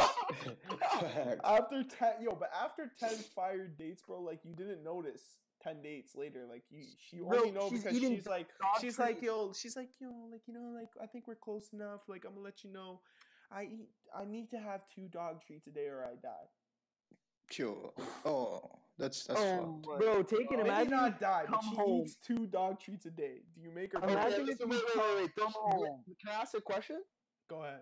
Facts. 0.80 1.42
after 1.44 1.84
ten, 1.84 2.14
yo, 2.22 2.36
but 2.36 2.50
after 2.54 2.90
ten 3.00 3.16
fire 3.36 3.68
dates, 3.68 4.04
bro, 4.04 4.22
like 4.22 4.40
you 4.46 4.54
didn't 4.54 4.84
notice 4.84 5.38
ten 5.62 5.82
dates 5.82 6.16
later. 6.16 6.46
Like 6.50 6.64
you, 6.70 6.84
she 6.98 7.18
Bro, 7.18 7.38
only 7.40 7.52
know 7.52 7.70
she's 7.70 7.84
because 7.84 7.98
she's 8.00 8.26
like, 8.28 8.48
dog 8.60 8.82
she's 8.82 9.00
like, 9.00 9.20
treats. 9.20 9.24
yo, 9.24 9.54
she's 9.54 9.76
like, 9.76 9.90
yo, 10.00 10.10
like 10.32 10.42
you 10.48 10.54
know, 10.54 10.72
like 10.76 10.90
I 11.02 11.06
think 11.08 11.28
we're 11.28 11.36
close 11.36 11.70
enough. 11.74 12.02
Like 12.08 12.26
I'm 12.26 12.32
gonna 12.34 12.44
let 12.46 12.64
you 12.64 12.72
know, 12.72 13.02
I 13.52 13.64
eat, 13.64 13.90
I 14.16 14.26
need 14.26 14.50
to 14.52 14.60
have 14.60 14.82
two 14.94 15.08
dog 15.08 15.42
treats 15.46 15.68
a 15.68 15.72
day 15.72 15.88
or 15.88 16.04
I 16.06 16.16
die. 16.22 16.48
Sure. 17.52 17.92
Oh, 18.26 18.62
that's 18.98 19.26
that's 19.26 19.40
Oh 19.40 19.82
fucked. 19.84 20.00
Bro, 20.00 20.24
take 20.24 20.42
it. 20.42 20.50
God. 20.50 20.58
Maybe 20.58 20.70
Imagine 20.70 20.92
not 20.92 21.20
die, 21.20 21.46
but 21.50 21.64
she 21.64 21.76
home. 21.76 22.02
eats 22.06 22.16
two 22.16 22.46
dog 22.48 22.80
treats 22.80 23.06
a 23.08 23.12
day. 23.12 23.38
Do 23.56 23.62
you 23.62 23.72
make 23.74 23.94
her? 23.94 23.98
Okay, 24.00 24.08
break 24.14 24.18
Imagine 24.18 24.42
it? 24.42 24.50
if 24.52 24.60
listen, 24.60 24.72
you 24.72 24.76
wait, 24.76 24.84
wait, 24.96 25.16
wait, 25.16 25.22
wait. 25.24 25.36
Come 25.36 25.52
home. 25.56 26.04
Can 26.24 26.30
I 26.36 26.42
ask 26.42 26.54
a 26.56 26.62
question? 26.62 27.02
Go 27.50 27.64
ahead. 27.64 27.82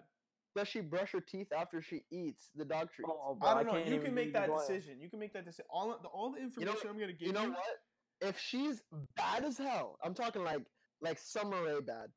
Does 0.58 0.68
she 0.68 0.82
brush 0.82 1.12
her 1.12 1.22
teeth 1.22 1.50
after 1.56 1.84
she 1.84 2.02
eats 2.12 2.50
the 2.56 2.66
dog 2.66 2.90
treats? 2.92 3.12
Oh, 3.14 3.36
bro, 3.36 3.48
I 3.50 3.54
don't 3.64 3.68
know. 3.68 3.74
can't 3.74 3.88
You 3.94 4.00
can 4.00 4.16
make 4.16 4.34
that 4.34 4.48
you're 4.48 4.58
decision. 4.58 5.00
You 5.00 5.08
can 5.08 5.20
make 5.20 5.34
that 5.34 5.46
decision. 5.46 5.66
All 5.70 5.90
the 6.02 6.08
all 6.10 6.32
the 6.32 6.40
information 6.42 6.90
I'm 6.90 7.00
gonna 7.00 7.14
give 7.14 7.22
you 7.22 7.28
You 7.28 7.34
know 7.34 7.44
you. 7.44 7.52
what? 7.52 8.30
If 8.30 8.40
she's 8.40 8.82
bad 9.16 9.44
as 9.46 9.58
hell, 9.60 10.00
I'm 10.04 10.16
talking 10.16 10.44
like 10.44 10.64
like 11.00 11.20
Summer 11.20 11.64
Rae 11.64 11.80
bad, 11.82 12.08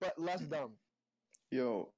but 0.00 0.16
less 0.18 0.40
dumb. 0.42 0.70
Yo, 1.50 1.92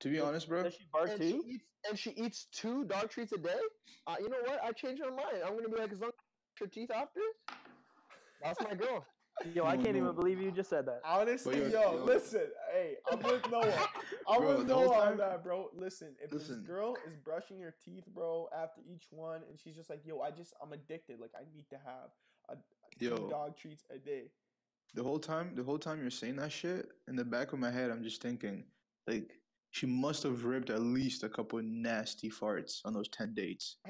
to 0.00 0.10
be 0.10 0.20
honest, 0.20 0.46
bro. 0.46 0.62
Does 0.64 0.74
she 0.74 0.84
bark 0.92 1.08
And 1.08 1.22
she 1.22 1.32
too? 1.32 1.42
eats 1.48 1.64
and 1.88 1.98
she 1.98 2.10
eats 2.10 2.46
two 2.52 2.84
dog 2.84 3.08
treats 3.08 3.32
a 3.32 3.38
day. 3.38 3.58
Uh, 4.06 4.16
you 4.20 4.28
know 4.28 4.36
what? 4.44 4.60
I 4.62 4.72
changed 4.72 5.00
my 5.02 5.08
mind. 5.08 5.42
I'm 5.42 5.56
gonna 5.56 5.70
be 5.70 5.76
like, 5.80 5.90
as 5.92 6.00
long 6.00 6.10
as 6.10 6.58
brush 6.58 6.60
her 6.60 6.66
teeth 6.66 6.90
after, 6.90 7.20
that's 8.42 8.60
my 8.60 8.74
girl. 8.74 9.06
Yo, 9.54 9.64
I 9.64 9.76
can't 9.76 9.96
even 9.96 10.12
believe 10.14 10.40
you 10.40 10.50
just 10.50 10.68
said 10.70 10.86
that. 10.86 11.00
Honestly, 11.04 11.56
you're- 11.56 11.72
yo, 11.72 11.96
yo. 11.96 12.04
listen. 12.04 12.48
Hey, 12.72 12.96
I'm 13.10 13.18
with 13.20 13.50
Noah. 13.50 13.88
I'm 14.28 14.40
Bro, 14.40 14.58
with 14.58 14.68
the 14.68 14.74
whole 14.74 14.84
Noah 14.90 15.10
on 15.10 15.16
that, 15.18 15.42
bro. 15.42 15.70
Listen, 15.74 16.14
if 16.22 16.30
this 16.30 16.48
girl 16.48 16.96
is 17.06 17.14
brushing 17.16 17.60
her 17.60 17.74
teeth, 17.84 18.04
bro, 18.14 18.48
after 18.56 18.80
each 18.86 19.06
one, 19.10 19.40
and 19.48 19.58
she's 19.58 19.74
just 19.76 19.88
like, 19.90 20.02
yo, 20.04 20.20
I 20.20 20.30
just, 20.30 20.54
I'm 20.62 20.72
addicted. 20.72 21.20
Like, 21.20 21.32
I 21.34 21.42
need 21.54 21.68
to 21.70 21.76
have 21.84 22.10
a 22.48 22.56
two 22.98 23.06
Yo. 23.06 23.28
dog 23.28 23.56
treats 23.56 23.84
a 23.90 23.98
day. 23.98 24.30
The 24.94 25.02
whole 25.02 25.18
time, 25.18 25.52
the 25.54 25.62
whole 25.62 25.78
time 25.78 26.00
you're 26.00 26.10
saying 26.10 26.36
that 26.36 26.52
shit, 26.52 26.88
in 27.08 27.16
the 27.16 27.24
back 27.24 27.52
of 27.52 27.58
my 27.58 27.70
head, 27.70 27.90
I'm 27.90 28.02
just 28.02 28.20
thinking, 28.20 28.64
like, 29.06 29.30
she 29.70 29.86
must 29.86 30.24
have 30.24 30.44
ripped 30.44 30.68
at 30.70 30.82
least 30.82 31.22
a 31.22 31.28
couple 31.28 31.60
nasty 31.62 32.28
farts 32.28 32.80
on 32.84 32.92
those 32.92 33.08
ten 33.08 33.32
dates. 33.34 33.76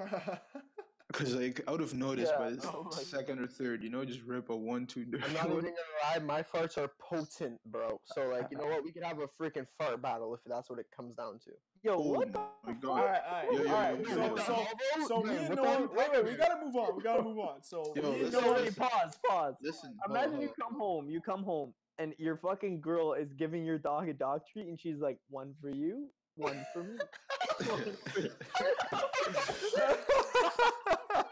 Cause 1.13 1.35
like 1.35 1.61
out 1.67 1.81
of 1.81 1.93
notice, 1.95 2.31
Yeah, 2.33 2.39
by 2.39 2.51
the 2.51 2.69
oh 2.73 2.85
my 2.85 3.03
second 3.03 3.41
or 3.41 3.47
third, 3.49 3.83
you 3.83 3.91
know, 3.91 4.05
just 4.05 4.23
rip 4.23 4.49
a 4.49 4.57
one, 4.57 4.87
two. 4.87 5.05
I'm 5.25 5.33
not 5.33 5.47
even 5.47 5.61
gonna 5.61 5.75
lie, 6.05 6.19
my 6.25 6.43
farts 6.43 6.79
are 6.79 6.89
potent, 7.01 7.59
bro. 7.67 8.01
So 8.05 8.29
like, 8.29 8.47
you 8.51 8.57
know 8.59 8.67
what? 8.67 8.85
We 8.85 8.93
could 8.93 9.03
have 9.03 9.19
a 9.19 9.27
freaking 9.27 9.67
fart 9.77 10.01
battle 10.01 10.33
if 10.35 10.41
that's 10.47 10.71
what 10.71 10.79
it 10.79 10.87
comes 10.97 11.17
down 11.17 11.41
to. 11.41 11.51
Yo, 11.83 11.95
Oh 11.95 12.13
what 12.13 12.33
the 12.33 12.39
my 12.39 12.73
fuck? 12.75 12.81
God. 12.83 12.91
all 12.91 13.05
right, 13.05 13.21
all 13.29 13.33
right, 13.35 13.53
Yo, 13.53 13.63
yo, 13.63 13.69
all 13.69 13.75
right. 13.81 13.99
yo, 14.01 14.07
so, 14.07 14.15
yo, 14.15 14.27
yo. 14.29 14.37
so, 14.37 15.07
so 15.09 15.23
me 15.23 15.37
and 15.37 15.49
what 15.49 15.57
Noah. 15.57 15.89
Wait, 15.95 16.13
wait, 16.13 16.25
we 16.25 16.35
gotta 16.35 16.65
move 16.65 16.77
on. 16.77 16.97
We 16.97 17.03
gotta 17.03 17.23
move 17.23 17.39
on. 17.39 17.63
So 17.63 17.93
Yo, 17.97 18.03
me 18.03 18.09
and 18.09 18.23
listen, 18.23 18.41
No, 18.41 18.47
Noah. 18.53 18.63
wait, 18.63 18.77
pause, 18.77 19.19
pause. 19.29 19.55
Listen, 19.63 19.97
hold 20.05 20.17
on, 20.17 20.25
Imagine 20.25 20.39
oh. 20.39 20.43
you 20.43 20.53
come 20.63 20.75
home, 20.79 21.11
you 21.11 21.21
come 21.21 21.43
home, 21.43 21.75
and 21.99 22.15
your 22.19 22.37
fucking 22.37 22.81
girl 22.81 23.15
is 23.15 23.33
giving 23.33 23.65
your 23.65 23.79
dog 23.79 24.09
a 24.09 24.13
dog 24.15 24.43
treat, 24.53 24.69
and 24.69 24.79
she's 24.81 24.99
like, 25.01 25.19
one 25.29 25.55
for 25.61 25.71
you, 25.71 26.09
one 26.37 26.65
for 26.73 26.85
me. 26.85 26.97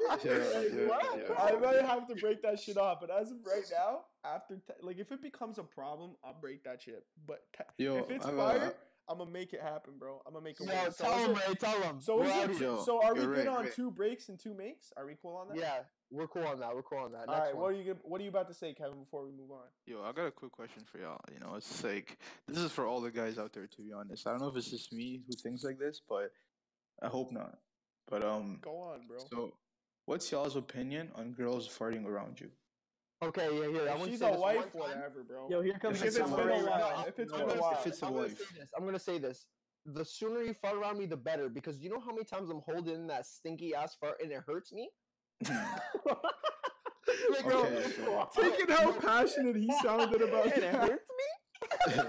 One 0.09 0.19
for 0.19 0.29
you." 0.29 0.35
Yeah, 0.35 0.83
yeah, 0.83 0.89
what? 0.89 1.19
yeah. 1.19 1.35
I 1.43 1.53
might 1.59 1.85
have 1.85 2.07
to 2.09 2.15
break 2.17 2.43
that 2.43 2.59
shit 2.59 2.77
off, 2.77 2.99
but 3.01 3.11
as 3.11 3.31
of 3.31 3.39
right 3.47 3.65
now, 3.71 4.01
after 4.25 4.57
te- 4.57 4.73
like 4.83 4.99
if 4.99 5.13
it 5.13 5.23
becomes 5.23 5.59
a 5.59 5.63
problem, 5.65 6.13
I'll 6.25 6.39
break 6.41 6.65
that 6.65 6.83
shit. 6.83 7.05
But 7.27 7.43
te- 7.57 7.85
Yo, 7.85 7.97
if 7.99 8.11
it's 8.11 8.27
I'm, 8.27 8.37
fire, 8.37 8.59
uh, 8.59 8.71
I'm 9.11 9.19
gonna 9.19 9.31
make 9.31 9.53
it 9.55 9.61
happen, 9.63 9.95
bro. 9.99 10.21
I'm 10.27 10.35
gonna 10.35 10.45
make 10.45 10.61
it 10.61 10.67
Yo, 10.67 10.75
work. 10.75 10.93
So 10.95 11.05
tell 11.05 11.19
is 11.19 11.27
him, 11.27 11.35
Ray. 11.35 11.55
Tell 11.55 11.81
him. 11.83 12.01
So 12.01 12.19
We're 12.19 12.51
it? 12.51 12.61
Yo, 12.61 12.83
so 12.85 13.03
are 13.03 13.15
we 13.15 13.21
good 13.21 13.29
right, 13.39 13.47
on 13.49 13.65
right. 13.65 13.75
two 13.75 13.91
breaks 13.91 14.29
and 14.29 14.39
two 14.39 14.55
makes? 14.55 14.93
Are 14.97 15.07
we 15.07 15.17
cool 15.21 15.37
on 15.37 15.49
that? 15.49 15.57
Yeah, 15.57 15.79
we're 16.11 16.27
cool 16.27 16.47
on 16.47 16.61
that. 16.61 16.75
We're 16.75 16.83
cool 16.83 16.99
on 16.99 17.13
that. 17.13 17.29
All 17.29 17.35
Next 17.35 17.47
right. 17.47 17.55
one. 17.55 17.63
What 17.63 17.73
are 17.73 17.77
you 17.77 17.85
gonna, 17.85 17.99
What 18.03 18.21
are 18.21 18.25
you 18.25 18.31
about 18.31 18.49
to 18.49 18.55
say, 18.55 18.75
Kevin? 18.75 18.99
Before 18.99 19.25
we 19.25 19.31
move 19.31 19.51
on. 19.51 19.65
Yo, 19.87 20.03
I 20.03 20.13
got 20.13 20.27
a 20.27 20.31
quick 20.31 20.53
question 20.53 20.83
for 20.91 20.99
y'all. 20.99 21.21
You 21.33 21.41
know, 21.41 21.55
it's 21.57 21.83
like 21.83 22.19
this 22.47 22.59
is 22.59 22.71
for 22.71 22.87
all 22.87 23.01
the 23.01 23.11
guys 23.11 23.39
out 23.39 23.53
there. 23.53 23.67
To 23.67 23.83
be 23.83 23.93
honest, 23.93 24.27
I 24.27 24.31
don't 24.31 24.41
know 24.41 24.49
if 24.49 24.57
it's 24.57 24.71
just 24.71 24.93
me 24.93 25.21
who 25.27 25.33
thinks 25.35 25.65
like 25.65 25.79
this, 25.79 26.01
but 26.07 26.31
I 27.03 27.09
hope 27.09 27.33
not. 27.33 27.59
But 28.11 28.25
um, 28.25 28.59
Go 28.63 28.79
on, 28.81 29.07
bro. 29.07 29.19
so 29.31 29.53
what's 30.09 30.31
y'all's 30.33 30.57
opinion 30.57 31.11
on 31.15 31.33
girls 31.33 31.69
farting 31.69 32.07
around 32.07 32.41
you? 32.41 32.49
Okay, 33.23 33.49
yeah, 33.53 33.69
here. 33.69 33.89
I 33.89 33.93
If 33.93 33.99
want 33.99 34.11
she's 34.11 34.21
to 34.21 34.27
a 34.27 34.33
say 34.33 34.39
one 34.39 34.41
wife, 34.57 34.73
time. 34.73 34.81
whatever, 34.81 35.25
bro. 35.29 35.49
Yo, 35.51 35.61
here 35.61 35.79
comes 35.79 35.97
If 36.03 36.15
the 36.15 36.21
it's 36.21 36.31
been 36.31 36.41
a 36.41 36.45
right 36.47 36.65
while, 36.65 36.95
now. 36.99 37.05
if 37.07 37.19
it's 37.19 37.33
No, 37.33 37.39
been 37.39 37.51
a 37.51 37.53
if 37.55 37.61
while, 37.61 37.79
it's 37.85 38.03
a 38.03 38.07
I'm 38.07 38.15
gonna 38.15 38.29
say 38.31 38.45
this. 38.59 38.71
I'm 38.77 38.85
gonna 38.85 38.99
say 38.99 39.19
this. 39.19 39.47
The 39.87 40.05
sooner 40.05 40.43
you 40.43 40.55
fart 40.55 40.77
around 40.77 40.99
me, 40.99 41.07
the 41.07 41.17
better. 41.17 41.49
Because 41.49 41.81
you 41.81 41.91
know 41.91 42.01
how 42.01 42.13
many 42.13 42.25
times 42.25 42.49
I'm 42.51 42.61
holding 42.61 43.07
that 43.09 43.27
stinky 43.27 43.75
ass 43.75 43.95
fart 44.01 44.21
and 44.23 44.31
it 44.33 44.43
hurts 44.47 44.73
me. 44.73 44.89
Like, 47.31 47.45
Bro, 47.45 47.63
Okay, 47.65 47.85
so- 47.97 48.29
Taking 48.41 48.69
how 48.69 48.93
passionate 48.93 49.57
he 49.57 49.71
sounded 49.83 50.21
about 50.23 50.45
And 50.53 50.63
it 50.63 50.75
hurts 50.75 51.07
me. 51.19 52.03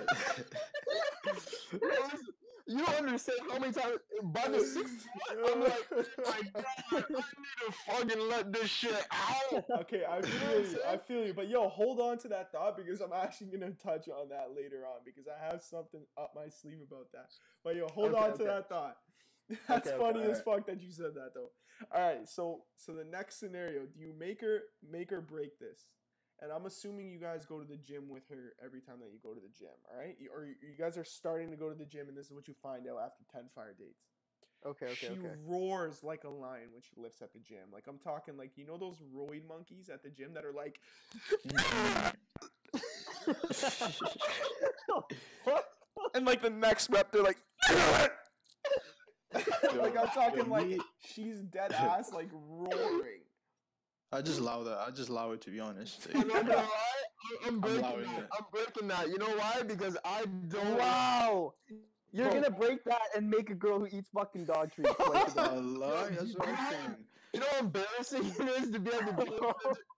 you 2.69 2.77
don't 2.85 2.95
understand 2.95 3.39
how 3.51 3.59
many 3.59 3.73
times 3.73 3.97
by 4.23 4.47
the 4.49 4.61
sixth 4.61 5.07
I'm 5.31 5.61
like, 5.61 5.87
my 6.25 6.41
God, 6.53 6.65
I 6.93 6.97
need 7.11 7.59
to 7.65 7.71
fucking 7.87 8.29
let 8.29 8.53
this 8.53 8.69
shit 8.69 9.05
out. 9.11 9.65
okay, 9.81 10.03
I 10.05 10.21
You 10.25 10.39
know 10.39 10.51
what 10.53 10.65
feel 10.65 10.71
you. 10.71 10.79
I 10.87 10.97
feel 10.97 11.25
you. 11.25 11.33
But 11.33 11.49
yo, 11.49 11.69
hold 11.69 11.99
on 11.99 12.17
to 12.19 12.27
that 12.29 12.51
thought 12.51 12.77
because 12.77 13.01
I'm 13.01 13.13
actually 13.13 13.47
gonna 13.47 13.71
touch 13.71 14.07
on 14.09 14.29
that 14.29 14.49
later 14.55 14.85
on 14.85 15.01
because 15.05 15.25
I 15.27 15.37
have 15.51 15.61
something 15.63 16.01
up 16.17 16.33
my 16.35 16.49
sleeve 16.49 16.79
about 16.87 17.11
that. 17.13 17.27
But 17.63 17.75
yo, 17.75 17.87
hold 17.89 18.13
Okay, 18.13 18.23
on 18.23 18.33
to 18.37 18.43
that 18.45 18.69
thought. 18.69 18.97
That's 19.67 19.87
Okay, 19.87 19.95
okay, 19.97 19.97
funny 19.97 20.23
as 20.23 20.41
fuck 20.41 20.65
that 20.67 20.81
you 20.81 20.91
said 20.91 21.15
that 21.15 21.33
though. 21.33 21.51
All 21.93 22.01
right, 22.01 22.27
so 22.27 22.65
so 22.77 22.93
the 22.93 23.03
next 23.05 23.39
scenario, 23.39 23.85
do 23.85 23.99
you 23.99 24.13
make 24.17 24.41
her 24.41 24.61
make 24.89 25.11
or 25.11 25.21
break 25.21 25.59
this? 25.59 25.87
And 26.41 26.51
I'm 26.51 26.65
assuming 26.65 27.09
you 27.09 27.19
guys 27.19 27.45
go 27.45 27.59
to 27.59 27.65
the 27.65 27.75
gym 27.75 28.07
with 28.07 28.29
her 28.29 28.53
every 28.63 28.79
time 28.79 28.99
that 29.01 29.11
you 29.11 29.19
go 29.21 29.33
to 29.33 29.41
the 29.41 29.51
gym, 29.57 29.75
all 29.91 29.99
right? 29.99 30.15
Or 30.33 30.45
you 30.45 30.55
you 30.61 30.75
guys 30.77 30.97
are 30.97 31.03
starting 31.03 31.51
to 31.51 31.57
go 31.57 31.69
to 31.69 31.75
the 31.75 31.85
gym, 31.85 32.07
and 32.07 32.17
this 32.17 32.27
is 32.27 32.31
what 32.31 32.47
you 32.47 32.53
find 32.63 32.87
out 32.87 32.99
after 33.03 33.23
ten 33.31 33.49
fire 33.53 33.75
dates. 33.77 34.05
Okay, 34.65 34.87
okay, 34.87 34.95
she 34.95 35.07
okay. 35.07 35.35
roars 35.45 36.03
like 36.03 36.25
a 36.25 36.29
lion 36.29 36.67
when 36.73 36.81
she 36.81 36.91
lifts 37.01 37.21
at 37.21 37.31
the 37.31 37.39
gym. 37.39 37.71
Like 37.71 37.85
I'm 37.87 37.97
talking 37.97 38.35
like 38.37 38.51
you 38.57 38.65
know 38.65 38.77
those 38.77 38.97
roid 39.15 39.47
monkeys 39.47 39.89
at 39.89 40.03
the 40.03 40.09
gym 40.09 40.33
that 40.33 40.43
are 40.43 40.51
like 40.51 40.81
and 46.13 46.25
like 46.25 46.41
the 46.41 46.49
next 46.49 46.89
rep 46.89 47.09
they're 47.11 47.23
like 47.23 47.37
like 49.33 49.97
I'm 49.97 50.09
talking 50.09 50.49
like 50.49 50.81
she's 51.13 51.39
dead 51.39 51.71
ass 51.71 52.11
like 52.11 52.29
roaring. 52.33 53.21
I 54.11 54.21
just 54.21 54.39
allow 54.39 54.63
that. 54.63 54.79
I 54.79 54.91
just 54.91 55.09
allow 55.09 55.31
it 55.31 55.41
to 55.41 55.51
be 55.51 55.59
honest. 55.59 56.07
I'm 56.15 56.27
not 56.27 56.45
gonna 56.45 56.57
lie, 56.57 56.67
I'm, 57.45 57.53
I'm 57.55 57.59
breaking 57.59 57.81
that. 57.81 58.29
I'm 58.37 58.45
breaking 58.51 58.87
that. 58.87 59.09
You 59.09 59.17
know 59.19 59.29
why? 59.37 59.61
Because 59.65 59.97
I 60.03 60.25
don't. 60.47 60.77
Wow. 60.77 61.53
You're 62.11 62.25
Bro. 62.31 62.41
gonna 62.41 62.49
break 62.49 62.83
that 62.85 63.01
and 63.15 63.29
make 63.29 63.51
a 63.51 63.55
girl 63.55 63.79
who 63.79 63.87
eats 63.91 64.09
fucking 64.09 64.45
dog 64.45 64.71
treats. 64.73 64.91
twice 64.95 65.31
a 65.31 65.35
that's 65.35 66.35
what 66.35 66.47
I'm 66.47 66.71
saying. 66.71 66.95
You 67.33 67.39
know 67.41 67.45
how 67.51 67.59
embarrassing 67.59 68.25
it 68.25 68.63
is 68.63 68.71
to 68.71 68.79
be 68.79 68.89
able 68.89 69.13
to 69.13 69.13
be 69.13 69.35
able 69.35 69.53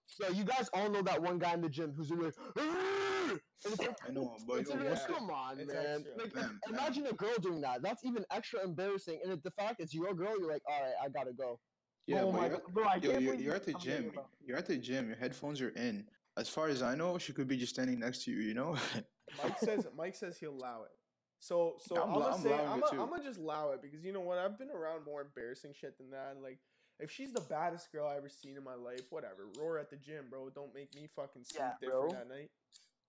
So 0.08 0.28
you 0.30 0.44
guys 0.44 0.70
all 0.74 0.90
know 0.90 1.02
that 1.04 1.22
one 1.22 1.40
guy 1.40 1.54
in 1.54 1.62
the 1.62 1.70
gym 1.70 1.94
who's 1.96 2.12
like, 2.12 2.34
"Arrgh!" 2.58 3.40
Like, 3.80 3.90
I 4.06 4.12
know, 4.12 4.36
but 4.46 4.68
yo, 4.68 4.76
like, 4.76 5.08
come 5.08 5.30
on, 5.30 5.60
It's 5.60 5.72
man. 5.72 6.04
Like, 6.18 6.34
Fam, 6.34 6.44
fam. 6.44 6.60
imagine 6.68 7.06
a 7.08 7.14
girl 7.14 7.36
doing 7.42 7.62
that. 7.62 7.82
That's 7.82 8.04
even 8.04 8.26
extra 8.32 8.62
embarrassing. 8.64 9.22
And 9.24 9.42
the 9.42 9.52
fact 9.52 9.76
it's 9.80 9.94
your 9.94 10.14
girl, 10.14 10.38
you're 10.38 10.52
like, 10.52 10.64
all 10.70 10.82
right, 10.82 10.94
I 11.02 11.08
gotta 11.08 11.32
go. 11.32 11.60
Yeah, 12.08 12.22
oh 12.22 12.32
but 12.32 12.42
my 12.42 12.48
you're, 12.48 12.58
god, 12.58 12.74
bro! 12.74 12.84
I 12.86 12.96
yo, 12.96 13.12
can't 13.12 13.22
you're, 13.22 13.36
you're 13.36 13.56
at 13.56 13.66
the 13.66 13.76
I'm 13.76 13.82
gym. 13.82 14.12
You're 14.46 14.58
at 14.58 14.66
the 14.66 14.78
gym. 14.78 15.08
Your 15.08 15.18
headphones 15.18 15.62
are 15.62 15.70
in. 15.70 16.06
As 16.38 16.50
far 16.50 16.68
as 16.68 16.82
I 16.82 16.96
know, 16.96 17.18
she 17.18 17.34
could 17.34 17.48
be 17.48 17.58
just 17.58 17.74
standing 17.74 18.00
next 18.00 18.24
to 18.26 18.32
you. 18.32 18.40
You 18.40 18.54
know. 18.54 18.78
Mike 19.44 19.60
says 19.60 19.88
Mike 19.98 20.16
says 20.16 20.38
he'll 20.38 20.52
allow 20.54 20.84
it. 20.84 20.92
So 21.40 21.76
so 21.80 21.96
I'm 21.96 22.10
I'm, 22.10 22.14
gonna 22.14 22.36
I'm 22.36 22.42
say 22.42 22.54
I'm 22.54 22.80
gonna. 22.80 23.04
I'm 23.04 23.10
gonna 23.10 23.24
just 23.24 23.40
allow 23.40 23.72
it 23.72 23.82
because 23.82 24.04
you 24.04 24.12
know 24.14 24.22
what 24.22 24.38
I've 24.38 24.58
been 24.58 24.70
around 24.70 25.06
more 25.06 25.22
embarrassing 25.22 25.74
shit 25.80 25.98
than 25.98 26.12
that. 26.12 26.38
Like 26.42 26.60
if 27.00 27.10
she's 27.12 27.34
the 27.34 27.42
baddest 27.42 27.92
girl 27.92 28.08
I 28.08 28.16
ever 28.18 28.30
seen 28.30 28.58
in 28.58 28.64
my 28.64 28.76
life, 28.76 29.02
whatever. 29.10 29.48
Roar 29.60 29.80
at 29.80 29.90
the 29.90 29.96
gym, 29.96 30.26
bro. 30.30 30.50
Don't 30.50 30.74
make 30.74 30.94
me 30.96 31.08
fucking 31.16 31.44
sleep 31.44 31.62
Yeah, 31.62 31.72
different 31.82 32.10
bro. 32.10 32.20
that 32.20 32.30
night. 32.30 32.50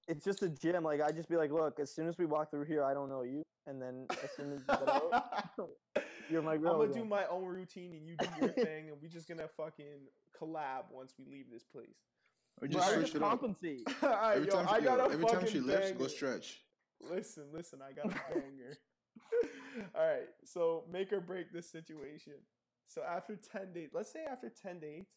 It's 0.08 0.24
just 0.24 0.42
a 0.42 0.48
gym. 0.48 0.82
Like 0.82 1.00
I 1.02 1.12
just 1.12 1.28
be 1.28 1.36
like, 1.36 1.52
look, 1.52 1.78
as 1.78 1.94
soon 1.94 2.08
as 2.08 2.16
we 2.18 2.24
walk 2.24 2.50
through 2.50 2.64
here, 2.64 2.84
I 2.84 2.94
don't 2.94 3.08
know 3.08 3.22
you, 3.22 3.42
and 3.66 3.80
then 3.80 4.06
as 4.24 4.30
soon 4.36 4.52
as 4.52 4.60
you 4.60 4.66
get 4.66 4.88
out, 4.88 5.24
you're 6.32 6.42
my 6.42 6.54
I'm 6.54 6.62
gonna 6.62 6.92
do 6.92 7.04
my 7.04 7.26
own 7.26 7.44
routine 7.44 7.92
and 7.94 8.06
you 8.06 8.16
do 8.16 8.26
your 8.40 8.48
thing, 8.66 8.88
and 8.88 8.96
we're 9.00 9.08
just 9.08 9.28
gonna 9.28 9.48
fucking 9.56 10.08
collab 10.40 10.84
once 10.90 11.14
we 11.18 11.24
leave 11.30 11.46
this 11.50 11.64
place. 11.64 11.88
or 12.60 12.68
Bro, 12.68 12.80
just 12.80 12.88
I 12.88 12.92
switch 12.94 13.04
just 13.06 13.16
it 13.16 13.20
compensate. 13.20 13.82
Alright, 14.02 14.36
Every 14.38 14.48
yo, 14.48 14.54
time, 14.54 14.68
I 14.70 14.78
she, 14.78 14.84
got 14.84 14.98
yo, 14.98 15.04
a 15.04 15.12
every 15.12 15.22
fucking 15.22 15.38
time 15.40 15.48
she 15.48 15.60
lifts, 15.60 15.92
go 15.92 16.06
stretch. 16.06 16.62
Listen, 17.10 17.44
listen, 17.52 17.80
I 17.86 17.92
got 17.92 18.06
a 18.06 18.08
banger. 18.34 18.78
All 19.94 20.06
right, 20.06 20.28
so 20.44 20.84
make 20.90 21.12
or 21.12 21.20
break 21.20 21.52
this 21.52 21.70
situation. 21.70 22.34
So 22.88 23.02
after 23.02 23.36
10 23.36 23.72
dates, 23.74 23.92
let's 23.94 24.12
say 24.12 24.20
after 24.30 24.50
10 24.50 24.80
dates, 24.80 25.10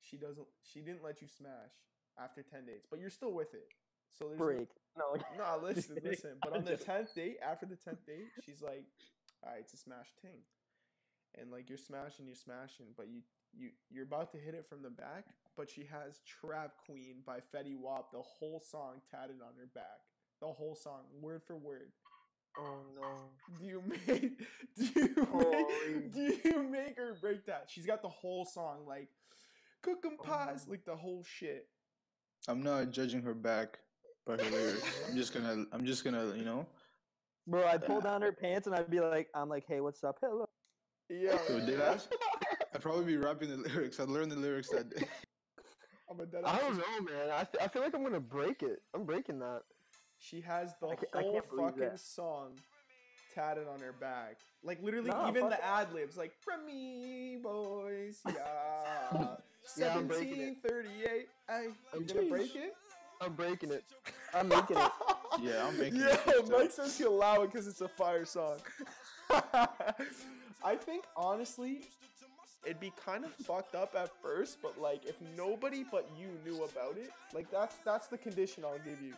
she 0.00 0.16
doesn't 0.16 0.46
she 0.62 0.80
didn't 0.80 1.04
let 1.04 1.20
you 1.22 1.28
smash 1.28 1.70
after 2.18 2.42
10 2.42 2.66
dates, 2.66 2.86
but 2.90 2.98
you're 3.00 3.10
still 3.10 3.32
with 3.32 3.54
it. 3.54 3.68
So 4.18 4.26
there's 4.28 4.38
no- 4.40 4.44
Break. 4.46 4.68
No. 4.98 5.14
No, 5.38 5.60
listen, 5.62 5.96
listen. 6.02 6.32
But 6.42 6.54
on 6.56 6.64
the 6.64 6.72
10th 6.76 7.14
date, 7.14 7.36
after 7.46 7.64
the 7.66 7.76
10th 7.76 8.04
date, 8.06 8.26
she's 8.44 8.60
like, 8.60 8.84
"All 9.44 9.52
right, 9.52 9.60
it's 9.60 9.72
a 9.72 9.76
smash 9.76 10.08
ting." 10.20 10.40
And 11.38 11.50
like 11.50 11.68
you're 11.68 11.78
smashing, 11.78 12.26
you're 12.26 12.34
smashing, 12.34 12.86
but 12.96 13.08
you 13.08 13.22
you 13.52 13.70
you're 13.90 14.04
about 14.04 14.32
to 14.32 14.38
hit 14.38 14.54
it 14.54 14.66
from 14.68 14.82
the 14.82 14.90
back, 14.90 15.26
but 15.56 15.70
she 15.70 15.82
has 15.90 16.20
Trap 16.26 16.72
Queen 16.86 17.22
by 17.26 17.38
Fetty 17.38 17.76
Wap, 17.76 18.10
the 18.12 18.22
whole 18.22 18.60
song 18.60 19.00
tatted 19.10 19.36
on 19.42 19.54
her 19.58 19.68
back. 19.74 20.00
The 20.40 20.48
whole 20.48 20.74
song, 20.74 21.02
word 21.20 21.42
for 21.46 21.56
word. 21.56 21.92
Oh 22.58 22.78
no. 22.96 23.58
Do 23.58 23.66
you 23.66 23.82
make 23.86 24.38
do 24.76 25.00
you 25.00 25.26
Holy. 25.30 25.46
make, 25.94 26.12
do 26.14 26.48
you 26.48 26.62
make 26.62 26.96
her 26.96 27.14
break 27.20 27.46
that? 27.46 27.66
She's 27.68 27.86
got 27.86 28.02
the 28.02 28.08
whole 28.08 28.44
song 28.44 28.86
like 28.86 29.08
cook 29.82 30.04
'em 30.04 30.16
oh, 30.20 30.24
pies, 30.24 30.64
Oh. 30.66 30.70
like 30.70 30.84
the 30.84 30.96
whole 30.96 31.22
shit. 31.24 31.68
I'm 32.48 32.62
not 32.62 32.90
judging 32.90 33.22
her 33.22 33.34
back 33.34 33.78
by 34.26 34.36
her 34.36 34.50
lyrics. 34.50 34.82
I'm 35.08 35.16
just 35.16 35.32
gonna, 35.34 35.66
I'm 35.72 35.84
just 35.84 36.04
gonna, 36.04 36.34
you 36.36 36.44
know. 36.44 36.66
Bro, 37.46 37.66
I'd 37.66 37.84
pull 37.84 37.98
uh, 37.98 38.00
down 38.00 38.22
her 38.22 38.32
pants 38.32 38.66
and 38.66 38.74
I'd 38.74 38.90
be 38.90 39.00
like, 39.00 39.28
I'm 39.34 39.48
like, 39.48 39.64
hey, 39.66 39.80
what's 39.80 40.02
up? 40.04 40.18
Hello. 40.20 40.49
Yeah. 41.10 41.38
Yo, 41.48 41.60
did 41.66 41.80
I? 41.80 41.96
I'd 42.74 42.80
probably 42.82 43.04
be 43.04 43.16
rapping 43.16 43.50
the 43.50 43.56
lyrics. 43.68 43.98
I'd 43.98 44.08
learn 44.08 44.28
the 44.28 44.36
lyrics 44.36 44.68
that 44.70 44.94
day. 44.94 45.06
I'm 46.08 46.20
a 46.20 46.26
dead 46.26 46.44
I 46.44 46.58
don't 46.58 46.76
know, 46.76 47.00
man. 47.12 47.30
I, 47.32 47.44
th- 47.44 47.62
I 47.62 47.68
feel 47.68 47.82
like 47.82 47.94
I'm 47.94 48.02
gonna 48.02 48.20
break 48.20 48.62
it. 48.62 48.82
I'm 48.94 49.04
breaking 49.04 49.38
that. 49.40 49.62
She 50.18 50.40
has 50.42 50.74
the 50.80 50.88
I 50.88 50.94
ca- 50.96 51.06
I 51.14 51.22
whole 51.22 51.32
can't 51.32 51.50
believe 51.50 51.66
fucking 51.66 51.80
that. 51.82 52.00
song 52.00 52.52
tatted 53.34 53.66
on 53.68 53.80
her 53.80 53.92
back. 53.92 54.36
Like 54.62 54.82
literally, 54.82 55.10
Nah, 55.10 55.28
even 55.28 55.42
fuck 55.42 55.50
the 55.58 55.64
ad 55.64 55.92
libs, 55.92 56.16
like 56.16 56.32
from 56.32 56.64
me, 56.66 57.38
boys, 57.42 58.20
yeah. 58.26 59.36
Yeah, 59.76 59.94
I'm 59.96 60.06
breaking 60.06 60.40
it. 60.40 60.56
1738. 60.62 61.28
Hey, 61.48 61.66
I'm 61.94 62.06
gonna 62.06 62.28
break 62.28 62.54
it? 62.56 62.74
I'm 63.20 63.32
breaking 63.34 63.70
it. 63.70 63.84
I'm 64.34 64.48
making 64.48 64.76
it. 64.78 64.90
Yeah, 65.40 65.64
I'm 65.68 65.78
making 65.78 66.00
Yo, 66.00 66.08
it 66.08 66.24
too, 66.24 66.42
so- 66.44 66.58
Mike 66.58 66.72
says 66.72 66.98
he'll 66.98 67.14
allow 67.14 67.42
it 67.42 67.52
because 67.52 67.68
it's 67.68 67.80
a 67.82 67.88
fire 67.88 68.24
song. 68.24 68.56
I 70.64 70.76
think 70.76 71.04
honestly, 71.16 71.80
it'd 72.64 72.80
be 72.80 72.92
kind 73.04 73.24
of 73.24 73.32
fucked 73.32 73.74
up 73.74 73.94
at 73.96 74.10
first, 74.22 74.58
but 74.62 74.80
like 74.80 75.04
if 75.06 75.16
nobody 75.36 75.84
but 75.90 76.08
you 76.18 76.28
knew 76.44 76.64
about 76.64 76.96
it, 76.96 77.10
like 77.34 77.50
that's 77.50 77.76
that's 77.84 78.08
the 78.08 78.18
condition 78.18 78.64
I'll 78.64 78.78
give 78.78 79.00
you. 79.02 79.14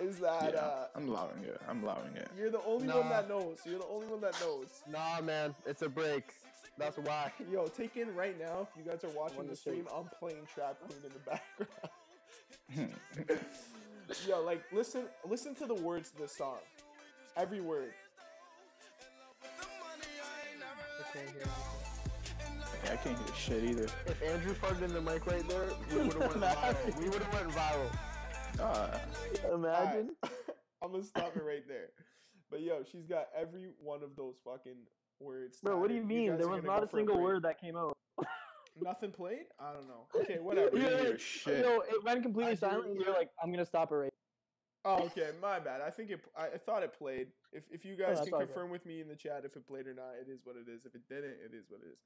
Is 0.00 0.18
that 0.18 0.54
Yeah, 0.54 0.60
uh, 0.60 0.86
I'm 0.96 1.08
allowing 1.08 1.44
it. 1.44 1.60
I'm 1.68 1.82
allowing 1.82 2.16
it. 2.16 2.28
You're 2.38 2.50
the 2.50 2.64
only 2.64 2.88
one 2.88 3.08
that 3.10 3.28
knows. 3.28 3.58
You're 3.64 3.78
the 3.78 3.86
only 3.86 4.06
one 4.06 4.20
that 4.22 4.40
knows. 4.40 4.82
Nah, 4.90 5.20
man. 5.20 5.54
It's 5.66 5.82
a 5.82 5.88
break. 5.88 6.32
That's 6.78 6.96
why. 6.96 7.30
Yo, 7.52 7.66
take 7.66 7.96
in 7.96 8.14
right 8.14 8.38
now. 8.38 8.66
If 8.70 8.84
you 8.84 8.90
guys 8.90 9.04
are 9.04 9.10
watching 9.10 9.46
the 9.46 9.56
stream, 9.56 9.86
I'm 9.94 10.08
playing 10.18 10.46
Trap 10.52 10.78
Queen 10.86 10.98
in 11.04 11.12
the 11.12 11.18
background. 12.78 13.40
Yo, 14.26 14.42
like 14.42 14.62
listen, 14.72 15.02
listen 15.28 15.54
to 15.56 15.66
the 15.66 15.74
words 15.74 16.10
of 16.12 16.18
this 16.18 16.32
song. 16.32 16.58
Every 17.36 17.60
word. 17.60 17.92
Can't 21.12 21.30
hear 21.30 21.42
Yeah, 22.84 22.92
I 22.92 22.96
can't 22.96 23.18
hear 23.18 23.36
shit 23.36 23.64
either. 23.64 23.84
If 24.06 24.22
Andrew 24.22 24.54
farted 24.54 24.82
in 24.82 24.92
the 24.94 25.00
mic 25.00 25.26
right 25.26 25.46
there, 25.48 25.66
we 25.90 25.96
would 25.98 26.12
have 26.14 26.34
went 26.36 26.42
viral. 26.42 26.98
We 26.98 27.08
would 27.08 27.22
have 27.22 27.34
went 27.34 27.48
viral. 27.50 27.96
Ah, 28.60 29.00
Imagine. 29.52 30.10
I'm 30.82 30.90
gonna 30.92 31.02
stop 31.04 31.36
it 31.36 31.42
right 31.44 31.66
there. 31.68 31.90
But 32.50 32.60
yo, 32.62 32.82
she's 32.90 33.06
got 33.06 33.28
every 33.38 33.68
one 33.78 34.02
of 34.02 34.16
those 34.16 34.34
fucking 34.44 34.76
words. 35.20 35.58
Bro, 35.62 35.78
what 35.78 35.88
do 35.88 35.94
you 35.94 36.02
mean? 36.04 36.30
guys 36.30 36.38
There 36.40 36.48
was 36.48 36.64
not 36.64 36.82
a 36.84 36.88
single 36.88 37.14
break. 37.14 37.24
word 37.24 37.42
that 37.44 37.60
came 37.60 37.76
out. 37.76 37.96
Nothing 38.82 39.12
played? 39.12 39.44
I 39.60 39.72
don't 39.72 39.86
know. 39.88 40.06
Okay, 40.16 40.38
whatever. 40.40 40.70
we 40.72 40.80
didn't 40.80 40.98
Yeah, 40.98 41.04
hear 41.04 41.18
shit. 41.18 41.64
No, 41.64 41.80
it 41.82 42.02
went 42.04 42.22
completely 42.22 42.52
I 42.52 42.56
silent, 42.56 42.98
you're 42.98 43.12
like, 43.14 43.30
I'm 43.42 43.50
gonna 43.52 43.64
stop 43.66 43.92
it 43.92 43.94
right. 43.94 44.12
Oh, 44.84 45.04
okay, 45.04 45.30
my 45.40 45.60
bad. 45.60 45.80
I 45.80 45.90
think 45.90 46.10
it. 46.10 46.20
I, 46.36 46.46
I 46.46 46.58
thought 46.58 46.82
it 46.82 46.92
played. 46.96 47.28
If 47.52 47.62
if 47.70 47.84
you 47.84 47.94
guys 47.94 48.16
that's 48.16 48.24
can 48.26 48.34
all 48.34 48.40
good. 48.40 48.48
confirm 48.48 48.70
with 48.70 48.84
me 48.84 49.00
in 49.00 49.08
the 49.08 49.14
chat 49.14 49.42
if 49.44 49.54
it 49.56 49.66
played 49.66 49.86
or 49.86 49.94
not, 49.94 50.14
it 50.20 50.30
is 50.30 50.40
what 50.44 50.56
it 50.56 50.70
is. 50.70 50.84
If 50.84 50.94
it 50.94 51.02
didn't, 51.08 51.36
it 51.44 51.54
is 51.56 51.66
what 51.68 51.80
it 51.80 51.88
is. 51.92 51.98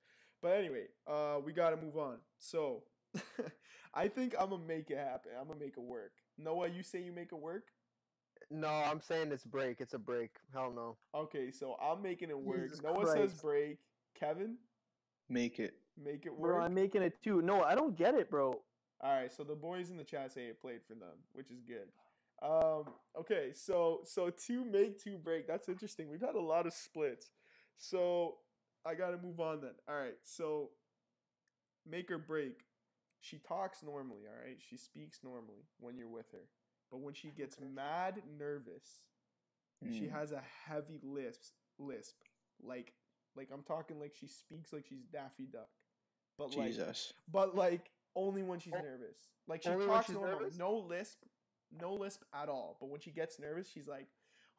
But 0.42 0.52
anyway, 0.58 0.84
uh, 1.06 1.36
we 1.44 1.52
gotta 1.52 1.76
move 1.76 1.96
on. 1.96 2.16
So, 2.38 2.82
I 3.94 4.08
think 4.08 4.34
I'm 4.38 4.50
gonna 4.50 4.62
make 4.62 4.90
it 4.90 4.98
happen. 4.98 5.32
I'm 5.40 5.48
gonna 5.48 5.58
make 5.58 5.78
it 5.78 5.82
work. 5.82 6.12
Noah, 6.36 6.68
you 6.68 6.82
say 6.82 7.00
you 7.02 7.12
make 7.12 7.32
it 7.32 7.38
work? 7.38 7.64
No, 8.50 8.68
I'm 8.68 9.00
saying 9.00 9.32
it's 9.32 9.44
break. 9.44 9.80
It's 9.80 9.94
a 9.94 9.98
break. 9.98 10.36
Hell 10.52 10.70
no. 10.74 10.96
Okay, 11.14 11.50
so 11.50 11.76
I'm 11.82 12.02
making 12.02 12.28
it 12.28 12.38
work. 12.38 12.62
Jesus 12.64 12.82
Noah 12.82 13.06
says 13.10 13.32
break. 13.40 13.78
Kevin, 14.14 14.56
Make 15.28 15.58
it. 15.58 15.74
make 16.02 16.26
it 16.26 16.30
work. 16.30 16.40
Bro, 16.40 16.54
work. 16.56 16.64
I'm 16.64 16.74
making 16.74 17.02
it 17.02 17.22
too. 17.22 17.42
No, 17.42 17.62
I 17.62 17.74
don't 17.74 17.96
get 17.96 18.14
it, 18.14 18.30
bro. 18.30 18.60
All 19.02 19.12
right, 19.12 19.32
so 19.32 19.44
the 19.44 19.54
boys 19.54 19.90
in 19.90 19.96
the 19.96 20.04
chat 20.04 20.32
say 20.32 20.44
it 20.46 20.60
played 20.60 20.80
for 20.86 20.94
them, 20.94 21.16
which 21.32 21.50
is 21.50 21.60
good. 21.66 21.88
Um, 22.42 22.84
okay, 23.18 23.50
so 23.54 24.00
so 24.04 24.30
two 24.30 24.64
make 24.64 25.02
two 25.02 25.16
break. 25.18 25.46
That's 25.46 25.68
interesting. 25.68 26.08
We've 26.10 26.20
had 26.20 26.34
a 26.34 26.40
lot 26.40 26.66
of 26.66 26.72
splits. 26.74 27.30
So 27.78 28.36
I 28.84 28.94
got 28.94 29.10
to 29.10 29.18
move 29.18 29.40
on 29.40 29.60
then. 29.60 29.72
All 29.88 29.96
right, 29.96 30.16
so 30.22 30.70
make 31.88 32.10
or 32.10 32.18
break. 32.18 32.60
She 33.20 33.38
talks 33.38 33.82
normally, 33.82 34.22
all 34.28 34.40
right. 34.44 34.58
She 34.60 34.76
speaks 34.76 35.20
normally 35.24 35.64
when 35.80 35.96
you're 35.96 36.08
with 36.08 36.30
her, 36.32 36.46
but 36.90 37.00
when 37.00 37.14
she 37.14 37.28
gets 37.28 37.58
mad 37.60 38.22
nervous, 38.38 39.00
she 39.90 40.04
Mm. 40.06 40.10
has 40.12 40.32
a 40.32 40.42
heavy 40.66 41.00
lisp. 41.02 41.52
Lisp, 41.78 42.16
like, 42.62 42.94
like 43.34 43.48
I'm 43.52 43.62
talking 43.62 43.98
like 44.00 44.14
she 44.14 44.26
speaks 44.28 44.72
like 44.72 44.86
she's 44.86 45.04
Daffy 45.12 45.44
Duck, 45.44 45.68
but 46.38 46.54
like, 46.56 46.68
Jesus. 46.68 47.12
but 47.30 47.54
like 47.54 47.90
only 48.14 48.42
when 48.42 48.58
she's 48.60 48.72
nervous. 48.72 49.28
Like 49.46 49.62
she 49.62 49.68
only 49.68 49.86
talks 49.86 50.06
she's 50.06 50.14
normal, 50.14 50.40
nervous? 50.40 50.56
no 50.56 50.74
lisp, 50.78 51.22
no 51.72 51.94
lisp 51.94 52.22
at 52.34 52.48
all. 52.48 52.76
But 52.80 52.88
when 52.90 53.00
she 53.00 53.10
gets 53.10 53.38
nervous, 53.38 53.68
she's 53.70 53.88
like, 53.88 54.06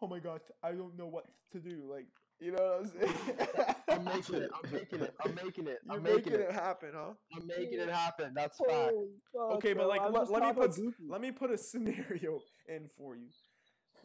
"Oh 0.02 0.08
my 0.08 0.20
god, 0.20 0.42
I 0.64 0.72
don't 0.72 0.98
know 0.98 1.08
what 1.08 1.26
to 1.52 1.60
do." 1.60 1.84
Like, 1.92 2.08
you 2.40 2.52
know 2.52 2.64
what 2.64 2.82
I'm 2.82 2.88
saying? 2.88 3.76
I'm 3.90 4.04
making 4.06 4.36
it. 4.36 4.52
I'm 4.64 4.72
making 4.72 5.02
it. 5.02 5.14
I'm 5.22 5.36
making 5.36 5.68
it. 5.68 5.80
You're 5.86 5.96
I'm 5.98 6.04
making, 6.04 6.16
making 6.34 6.34
it. 6.34 6.40
it. 6.50 6.52
happen, 6.54 6.90
huh? 6.94 7.14
I'm 7.36 7.48
making 7.48 7.80
it 7.80 7.90
happen. 7.90 8.34
That's 8.36 8.58
fact. 8.58 8.72
Holy 8.72 9.08
fuck, 9.34 9.52
Okay, 9.58 9.74
but 9.74 9.88
like 9.88 10.02
I'm 10.02 10.14
let, 10.14 10.30
let 10.30 10.44
me 10.44 10.54
put 10.54 10.76
Goofy. 10.76 11.04
let 11.10 11.22
me 11.22 11.32
put 11.32 11.52
a 11.52 11.58
scenario 11.70 12.40
in 12.68 12.88
for 12.88 13.16
you. 13.16 13.28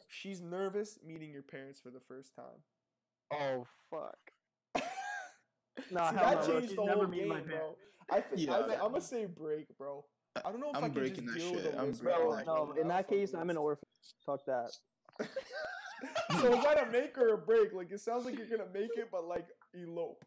She's 0.08 0.40
nervous 0.40 0.98
meeting 1.04 1.32
your 1.32 1.42
parents 1.42 1.80
for 1.80 1.90
the 1.90 2.00
first 2.00 2.34
time. 2.34 2.62
Oh 3.32 3.66
fuck. 3.90 4.18
Nah, 5.90 6.10
See, 6.10 6.16
that 6.16 6.40
no, 6.40 6.46
bro. 6.46 6.46
changed 6.46 6.68
She's 6.68 6.76
the 6.76 6.84
never 6.84 7.04
whole 7.04 7.06
game, 7.06 7.28
my 7.28 7.40
bro. 7.40 7.56
parents. 7.56 7.80
I 8.10 8.20
think 8.20 8.40
Yeah. 8.42 8.52
I 8.56 8.74
am 8.74 8.92
gonna 8.92 9.00
say 9.00 9.24
break, 9.26 9.76
bro. 9.78 10.04
I 10.36 10.50
don't 10.50 10.60
know 10.60 10.70
if 10.70 10.76
I'm 10.76 10.84
I 10.84 10.88
can 10.88 10.94
breaking 10.94 11.24
just 11.26 11.34
that 11.34 11.40
deal 11.40 11.52
with 11.54 11.64
shit. 11.64 11.74
a 11.74 11.78
I'm 11.78 11.92
breaking 11.92 12.08
at 12.08 12.46
Bro, 12.46 12.56
no, 12.66 12.66
bro. 12.72 12.82
in 12.82 12.88
that 12.88 13.08
case, 13.08 13.34
I'm 13.34 13.50
an 13.50 13.56
lisp. 13.56 13.60
orphan. 13.60 13.88
Fuck 14.24 14.40
that. 14.46 14.70
so 16.40 16.56
is 16.56 16.64
that 16.64 16.88
a 16.88 16.90
make 16.90 17.16
or 17.18 17.34
a 17.34 17.38
break? 17.38 17.72
Like 17.72 17.92
it 17.92 18.00
sounds 18.00 18.24
like 18.24 18.36
you're 18.38 18.46
gonna 18.48 18.70
make 18.72 18.90
it, 18.96 19.08
but 19.12 19.26
like 19.26 19.46
elope. 19.74 20.24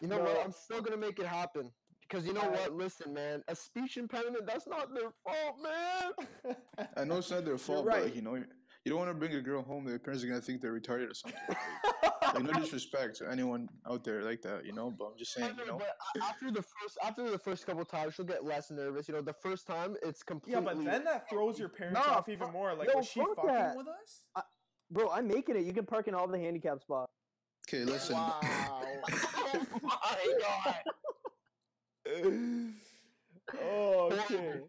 You 0.00 0.08
know 0.08 0.18
No. 0.18 0.24
what? 0.24 0.44
I'm 0.44 0.52
still 0.52 0.80
gonna 0.82 0.96
make 0.96 1.18
it 1.18 1.26
happen. 1.26 1.70
Because 2.00 2.26
you 2.26 2.34
know 2.34 2.40
what? 2.42 2.74
Listen, 2.74 3.14
man. 3.14 3.42
A 3.48 3.54
speech 3.56 3.96
impediment, 3.96 4.44
that's 4.46 4.66
not 4.66 4.92
their 4.92 5.12
fault, 5.24 5.56
man. 5.62 6.56
I 6.96 7.04
know 7.04 7.18
it's 7.18 7.30
not 7.30 7.44
their 7.44 7.56
fault, 7.56 7.86
but 7.86 7.94
right. 7.94 8.04
like, 8.04 8.14
you 8.16 8.20
know, 8.22 8.42
you 8.84 8.90
don't 8.90 8.98
want 8.98 9.10
to 9.10 9.14
bring 9.14 9.34
a 9.34 9.40
girl 9.40 9.62
home. 9.62 9.84
Their 9.84 9.98
parents 9.98 10.24
are 10.24 10.28
gonna 10.28 10.40
think 10.40 10.60
they're 10.60 10.78
retarded 10.78 11.10
or 11.10 11.14
something. 11.14 11.40
like 12.34 12.42
no 12.42 12.52
disrespect 12.52 13.16
to 13.18 13.30
anyone 13.30 13.68
out 13.88 14.02
there 14.04 14.22
like 14.22 14.42
that, 14.42 14.64
you 14.64 14.72
know. 14.72 14.90
But 14.90 15.06
I'm 15.06 15.18
just 15.18 15.34
saying, 15.34 15.54
you 15.58 15.66
know, 15.66 15.78
know. 15.78 15.78
but 15.78 16.22
after 16.22 16.50
the 16.50 16.62
first 16.62 16.98
after 17.04 17.30
the 17.30 17.38
first 17.38 17.64
couple 17.66 17.84
times, 17.84 18.14
she'll 18.14 18.24
get 18.24 18.44
less 18.44 18.70
nervous. 18.70 19.08
You 19.08 19.14
know, 19.14 19.22
the 19.22 19.32
first 19.34 19.66
time 19.66 19.96
it's 20.02 20.22
completely. 20.22 20.60
yeah, 20.60 20.66
but 20.74 20.84
then 20.84 21.04
that 21.04 21.28
throws 21.30 21.58
your 21.58 21.68
parents 21.68 22.00
Nah, 22.04 22.14
off 22.14 22.28
even 22.28 22.50
more. 22.52 22.74
Like, 22.74 22.88
yo, 22.88 22.98
was 22.98 23.08
she 23.08 23.20
fuck 23.20 23.36
fucking 23.36 23.50
that. 23.52 23.76
with 23.76 23.86
us? 23.88 24.44
Bro, 24.90 25.10
I'm 25.10 25.28
making 25.28 25.56
it. 25.56 25.64
You 25.64 25.72
can 25.72 25.86
park 25.86 26.08
in 26.08 26.14
all 26.14 26.26
the 26.26 26.38
handicap 26.38 26.80
spots. 26.80 27.12
Okay, 27.68 27.84
listen. 27.84 28.16
Wow. 28.16 28.40
oh 28.42 29.66
my 29.82 30.34
god. 30.40 30.74
oh, 33.62 34.10
okay. 34.12 34.34
Yo, 34.34 34.68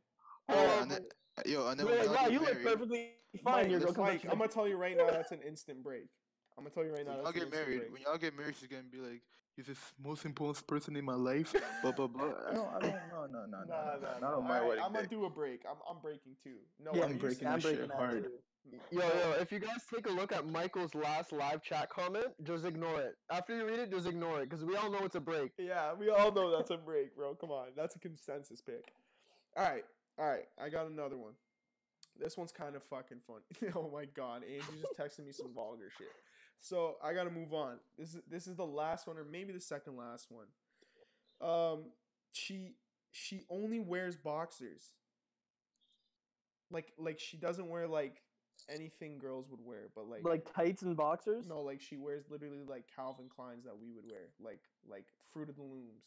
Oh, 0.50 0.80
and 0.82 0.92
then, 0.92 1.06
yo, 1.46 1.68
and 1.68 1.80
then 1.80 1.88
You're 1.88 1.98
when 1.98 2.08
like, 2.08 2.16
y'all 2.16 2.26
wow, 2.26 2.32
you 2.32 2.40
look 2.40 2.64
perfectly 2.64 3.10
fine. 3.44 3.54
Mike, 3.56 3.68
Here, 3.68 3.80
go 3.80 3.86
listen, 3.86 3.96
come 3.96 4.06
Mike, 4.06 4.24
I'm 4.26 4.38
gonna 4.38 4.48
tell 4.48 4.68
you 4.68 4.78
right 4.78 4.98
now 4.98 5.08
that's 5.08 5.32
an 5.32 5.40
instant 5.48 5.84
break. 5.84 6.06
I'm 6.58 6.64
gonna 6.64 6.74
tell 6.74 6.86
you 6.86 6.94
right 6.94 7.06
now 7.06 7.16
when 7.16 7.24
that's 7.24 7.36
y'all 7.36 7.44
get 7.46 7.52
married, 7.52 7.80
break. 7.80 7.94
when 7.94 8.02
y'all 8.04 8.18
get 8.18 8.38
married, 8.38 8.56
she's 8.60 8.68
gonna 8.70 8.84
be 8.84 9.00
like, 9.00 9.22
"You're 9.58 9.66
the 9.66 9.76
most 10.04 10.26
important 10.26 10.66
person 10.68 10.96
in 10.96 11.04
my 11.06 11.16
life." 11.16 11.54
blah 11.82 11.92
blah 11.92 12.08
blah. 12.08 12.26
I 12.50 12.54
don't, 12.54 12.68
I 12.68 12.80
don't, 12.80 12.94
no, 13.12 13.26
no, 13.32 13.46
no, 13.46 13.46
no, 13.46 13.58
Nah, 13.58 13.64
no, 13.66 13.66
nah, 13.66 14.14
no, 14.14 14.20
not 14.22 14.34
on 14.36 14.44
my 14.44 14.50
Alright, 14.56 14.68
wedding 14.70 14.84
I'm 14.86 14.94
gonna 14.94 15.08
do 15.08 15.26
a 15.26 15.30
break. 15.30 15.64
I'm, 15.70 15.78
I'm 15.90 16.00
breaking 16.02 16.36
too. 16.44 16.58
No, 16.84 16.92
Yeah, 16.94 17.06
I'm 17.06 17.18
breaking 17.18 17.48
I'm 17.48 17.56
this 17.56 17.64
breaking 17.64 17.82
shit 17.88 17.92
hard. 17.92 18.24
too. 18.24 18.30
Yo, 18.92 19.02
yo, 19.02 19.36
if 19.42 19.52
you 19.52 19.60
guys 19.60 19.84
take 19.94 20.08
a 20.08 20.12
look 20.12 20.32
at 20.32 20.48
Michael's 20.48 20.96
last 20.96 21.34
live 21.34 21.62
chat 21.62 21.90
comment, 21.90 22.28
just 22.44 22.64
ignore 22.64 23.02
it. 23.02 23.16
After 23.30 23.56
you 23.58 23.66
read 23.68 23.80
it, 23.80 23.92
just 23.92 24.08
ignore 24.08 24.42
it, 24.42 24.50
because 24.50 24.64
we 24.64 24.78
all 24.78 24.90
know 24.90 25.00
it's 25.04 25.16
a 25.16 25.20
break. 25.20 25.52
Yeah, 25.58 25.94
we 25.94 26.10
all 26.10 26.32
know 26.32 26.50
that's 26.56 26.72
a 26.72 26.78
break, 26.78 27.14
bro. 27.16 27.36
Come 27.36 27.52
on, 27.52 27.70
that's 27.76 27.96
a 27.98 28.00
consensus 28.00 28.62
pick. 28.62 28.94
All 29.58 29.64
right, 29.66 29.84
all 30.20 30.26
right. 30.30 30.46
I 30.62 30.70
got 30.70 30.88
another 30.88 31.18
one. 31.18 31.34
This 32.20 32.38
one's 32.38 32.52
kind 32.52 32.76
of 32.76 32.84
fucking 32.84 33.18
funny. 33.26 33.72
oh 33.76 33.90
my 33.92 34.06
god, 34.06 34.44
Andrew 34.44 34.76
just 34.82 34.98
texted 34.98 35.26
me 35.26 35.32
some 35.32 35.52
vulgar 35.56 35.90
shit. 35.98 36.08
So 36.60 36.96
I 37.04 37.14
gotta 37.14 37.32
move 37.32 37.54
on. 37.54 37.78
This 37.98 38.14
is 38.14 38.22
this 38.30 38.48
is 38.48 38.56
the 38.56 38.66
last 38.66 39.08
one, 39.08 39.18
or 39.18 39.24
maybe 39.26 39.52
the 39.52 39.60
second 39.60 39.98
last 39.98 40.28
one. 40.30 40.46
Um, 41.42 41.86
she 42.32 42.76
she 43.12 43.42
only 43.50 43.80
wears 43.80 44.16
boxers. 44.16 44.92
Like 46.72 46.94
like 46.98 47.20
she 47.20 47.38
doesn't 47.38 47.68
wear 47.70 47.88
like 47.88 48.22
anything 48.70 49.18
girls 49.18 49.50
would 49.50 49.60
wear, 49.64 49.90
but 49.96 50.08
like 50.08 50.24
Like 50.24 50.54
tights 50.54 50.84
and 50.84 50.96
boxers. 50.96 51.48
no, 51.48 51.62
like 51.62 51.82
she 51.82 51.98
wears 51.98 52.26
literally 52.30 52.64
like 52.68 52.84
Calvin 52.96 53.26
Kleins 53.26 53.64
that 53.66 53.78
we 53.78 53.92
would 53.92 54.06
wear, 54.06 54.30
like 54.40 54.62
like 54.88 55.06
Fruit 55.34 55.50
of 55.50 55.56
the 55.56 55.64
Looms. 55.64 56.04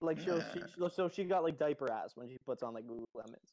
Like 0.00 0.18
she'll, 0.20 0.40
she, 0.52 0.60
Nah. 0.60 0.66
she'll- 0.76 0.90
so 0.90 1.08
she 1.08 1.24
got 1.24 1.42
like 1.42 1.58
diaper 1.58 1.90
ass 1.90 2.12
when 2.14 2.28
she 2.28 2.38
puts 2.46 2.62
on 2.62 2.74
like 2.74 2.84
Lululemons. 2.86 3.52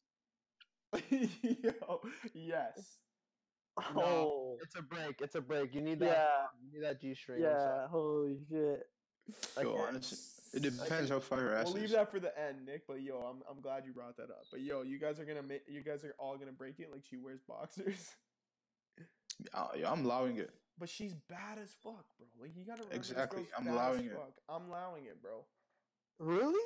Yo, 1.42 2.00
yes. 2.34 2.98
No, 3.94 4.02
Oh, 4.02 4.58
It's 4.62 4.76
a 4.76 4.82
break. 4.82 5.20
It's 5.20 5.34
a 5.34 5.40
break. 5.40 5.74
You 5.74 5.80
need 5.82 5.98
that. 6.00 6.06
yeah, 6.06 6.46
You 6.64 6.72
need 6.72 6.84
that 6.86 7.00
G 7.00 7.14
string. 7.14 7.42
yeah. 7.42 7.86
Holy 7.88 8.38
shit. 8.48 8.86
Yo, 9.60 9.68
Okay. 9.70 9.82
honestly, 9.88 10.18
it 10.54 10.62
depends 10.62 11.10
how 11.10 11.18
far 11.18 11.40
your 11.40 11.54
ass 11.54 11.66
We'll 11.66 11.74
leave 11.82 11.90
that 11.90 12.10
for 12.10 12.20
the 12.20 12.32
end, 12.40 12.64
Nick. 12.64 12.86
But 12.86 13.02
yo, 13.02 13.16
I'm 13.18 13.42
I'm 13.50 13.60
glad 13.60 13.84
you 13.84 13.92
brought 13.92 14.16
that 14.18 14.30
up. 14.30 14.44
But 14.52 14.60
yo, 14.60 14.82
you 14.82 14.98
guys 15.00 15.18
are 15.18 15.24
gonna 15.24 15.42
make 15.42 15.62
you 15.68 15.82
guys 15.82 16.04
are 16.04 16.14
all 16.18 16.38
gonna 16.38 16.52
break 16.52 16.78
it 16.78 16.90
like 16.92 17.02
she 17.04 17.16
wears 17.16 17.40
boxers. 17.46 18.12
Uh, 19.52 19.66
yo, 19.76 19.90
I'm 19.90 20.04
allowing 20.04 20.36
it. 20.38 20.50
But 20.78 20.88
she's 20.88 21.14
bad 21.28 21.58
as 21.60 21.74
fuck, 21.82 22.04
bro. 22.18 22.26
Like 22.40 22.52
you 22.56 22.64
gotta 22.64 22.82
remember 22.82 22.94
exactly. 22.96 23.46
I'm 23.58 23.66
allowing 23.66 24.04
it. 24.04 24.12
Fuck. 24.12 24.34
I'm 24.48 24.68
allowing 24.68 25.06
it, 25.06 25.20
bro. 25.20 25.44
Really? 26.18 26.60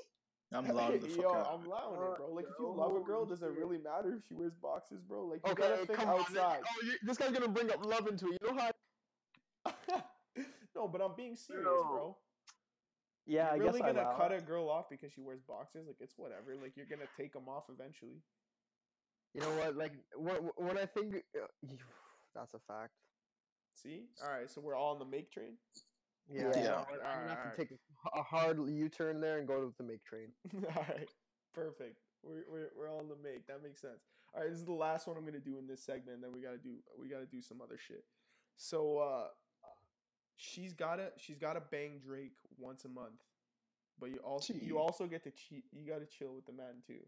I'm 0.52 0.66
allowing 0.70 1.00
the 1.00 1.08
fuck 1.08 1.22
Yo, 1.22 1.30
out. 1.30 1.46
of 1.46 1.60
I'm 1.60 1.66
it. 1.66 1.68
allowing 1.68 1.94
it, 2.12 2.16
bro. 2.18 2.32
Like 2.32 2.44
if 2.46 2.54
you 2.58 2.74
love 2.76 2.96
a 2.96 3.00
girl, 3.00 3.24
does 3.24 3.42
it 3.42 3.50
really 3.50 3.78
matter 3.78 4.14
if 4.18 4.26
she 4.26 4.34
wears 4.34 4.54
boxes, 4.54 5.00
bro? 5.02 5.26
Like 5.26 5.40
you 5.46 5.52
Okay, 5.52 5.62
gotta 5.62 5.86
think 5.86 5.98
come 5.98 6.08
on. 6.08 6.20
outside. 6.20 6.60
Oh, 6.66 6.86
you, 6.86 6.92
this 7.04 7.18
guy's 7.18 7.30
gonna 7.32 7.48
bring 7.48 7.70
up 7.70 7.84
love 7.84 8.06
into 8.08 8.26
it. 8.32 8.38
You 8.42 8.52
know 8.52 8.58
how? 8.58 8.70
no, 10.74 10.88
but 10.88 11.00
I'm 11.00 11.14
being 11.16 11.36
serious, 11.36 11.64
bro. 11.64 12.16
Yeah, 13.26 13.48
I 13.52 13.56
you're 13.56 13.66
really 13.66 13.80
guess 13.80 13.88
gonna 13.88 14.02
allow 14.02 14.16
cut 14.16 14.32
a 14.32 14.40
girl 14.40 14.68
off 14.68 14.88
because 14.90 15.12
she 15.12 15.20
wears 15.20 15.40
boxes? 15.40 15.86
Like 15.86 15.96
it's 16.00 16.14
whatever. 16.16 16.56
Like 16.60 16.76
you're 16.76 16.86
gonna 16.86 17.08
take 17.16 17.32
them 17.32 17.48
off 17.48 17.64
eventually. 17.72 18.22
You 19.34 19.42
know 19.42 19.50
what? 19.56 19.76
Like 19.76 19.92
what? 20.16 20.42
What 20.60 20.78
I 20.78 20.86
think 20.86 21.14
uh, 21.36 21.46
that's 22.34 22.54
a 22.54 22.58
fact. 22.58 22.94
See? 23.74 24.06
All 24.24 24.30
right, 24.32 24.50
so 24.50 24.60
we're 24.60 24.74
all 24.74 24.92
on 24.92 24.98
the 24.98 25.04
make 25.04 25.30
train. 25.30 25.54
Yeah. 26.32 26.42
Yeah. 26.54 26.62
Yeah. 26.62 26.74
I'm 26.78 26.84
gonna 26.98 27.28
have 27.28 27.38
Alright. 27.38 27.56
to 27.56 27.56
take 27.56 27.70
a, 27.72 28.18
a 28.18 28.22
hard 28.22 28.58
U-turn 28.68 29.20
there 29.20 29.38
and 29.38 29.46
go 29.48 29.60
to 29.60 29.74
the 29.76 29.84
make 29.84 30.04
train. 30.04 30.28
all 30.76 30.84
right, 30.88 31.08
perfect. 31.54 31.98
We're, 32.22 32.44
we're 32.50 32.70
we're 32.76 32.90
all 32.90 33.00
in 33.00 33.08
the 33.08 33.16
make. 33.22 33.46
That 33.46 33.62
makes 33.62 33.80
sense. 33.80 34.04
All 34.34 34.42
right, 34.42 34.50
this 34.50 34.58
is 34.58 34.64
the 34.64 34.72
last 34.72 35.06
one 35.06 35.16
I'm 35.16 35.24
gonna 35.24 35.40
do 35.40 35.58
in 35.58 35.66
this 35.66 35.82
segment. 35.82 36.20
Then 36.22 36.32
we 36.32 36.40
gotta 36.40 36.58
do 36.58 36.76
we 37.00 37.08
gotta 37.08 37.26
do 37.26 37.40
some 37.40 37.60
other 37.60 37.78
shit. 37.78 38.04
So 38.56 38.98
uh, 38.98 39.28
she's 40.36 40.72
gotta 40.72 41.12
she's 41.16 41.38
gotta 41.38 41.62
bang 41.70 42.00
Drake 42.04 42.36
once 42.58 42.84
a 42.84 42.88
month, 42.88 43.22
but 43.98 44.10
you 44.10 44.18
also 44.18 44.52
Gee. 44.52 44.64
you 44.64 44.78
also 44.78 45.06
get 45.06 45.24
to 45.24 45.30
cheat. 45.30 45.64
You 45.72 45.86
gotta 45.86 46.06
chill 46.06 46.34
with 46.34 46.46
the 46.46 46.52
man 46.52 46.82
too. 46.86 47.00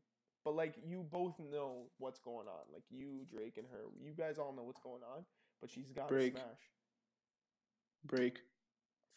But 0.45 0.57
like 0.57 0.75
you 0.85 1.07
both 1.09 1.39
know 1.39 1.85
what's 1.99 2.19
going 2.19 2.49
on. 2.49 2.65
Like 2.73 2.83
you, 2.91 3.27
Drake, 3.31 3.59
and 3.59 3.67
her. 3.71 3.85
You 4.03 4.13
guys 4.13 4.39
all 4.39 4.53
know 4.53 4.65
what's 4.65 4.81
going 4.81 5.03
on. 5.15 5.25
But 5.61 5.71
she's 5.71 5.93
got 5.93 6.09
to 6.09 6.31
smash. 6.31 6.43
Break. 8.05 8.41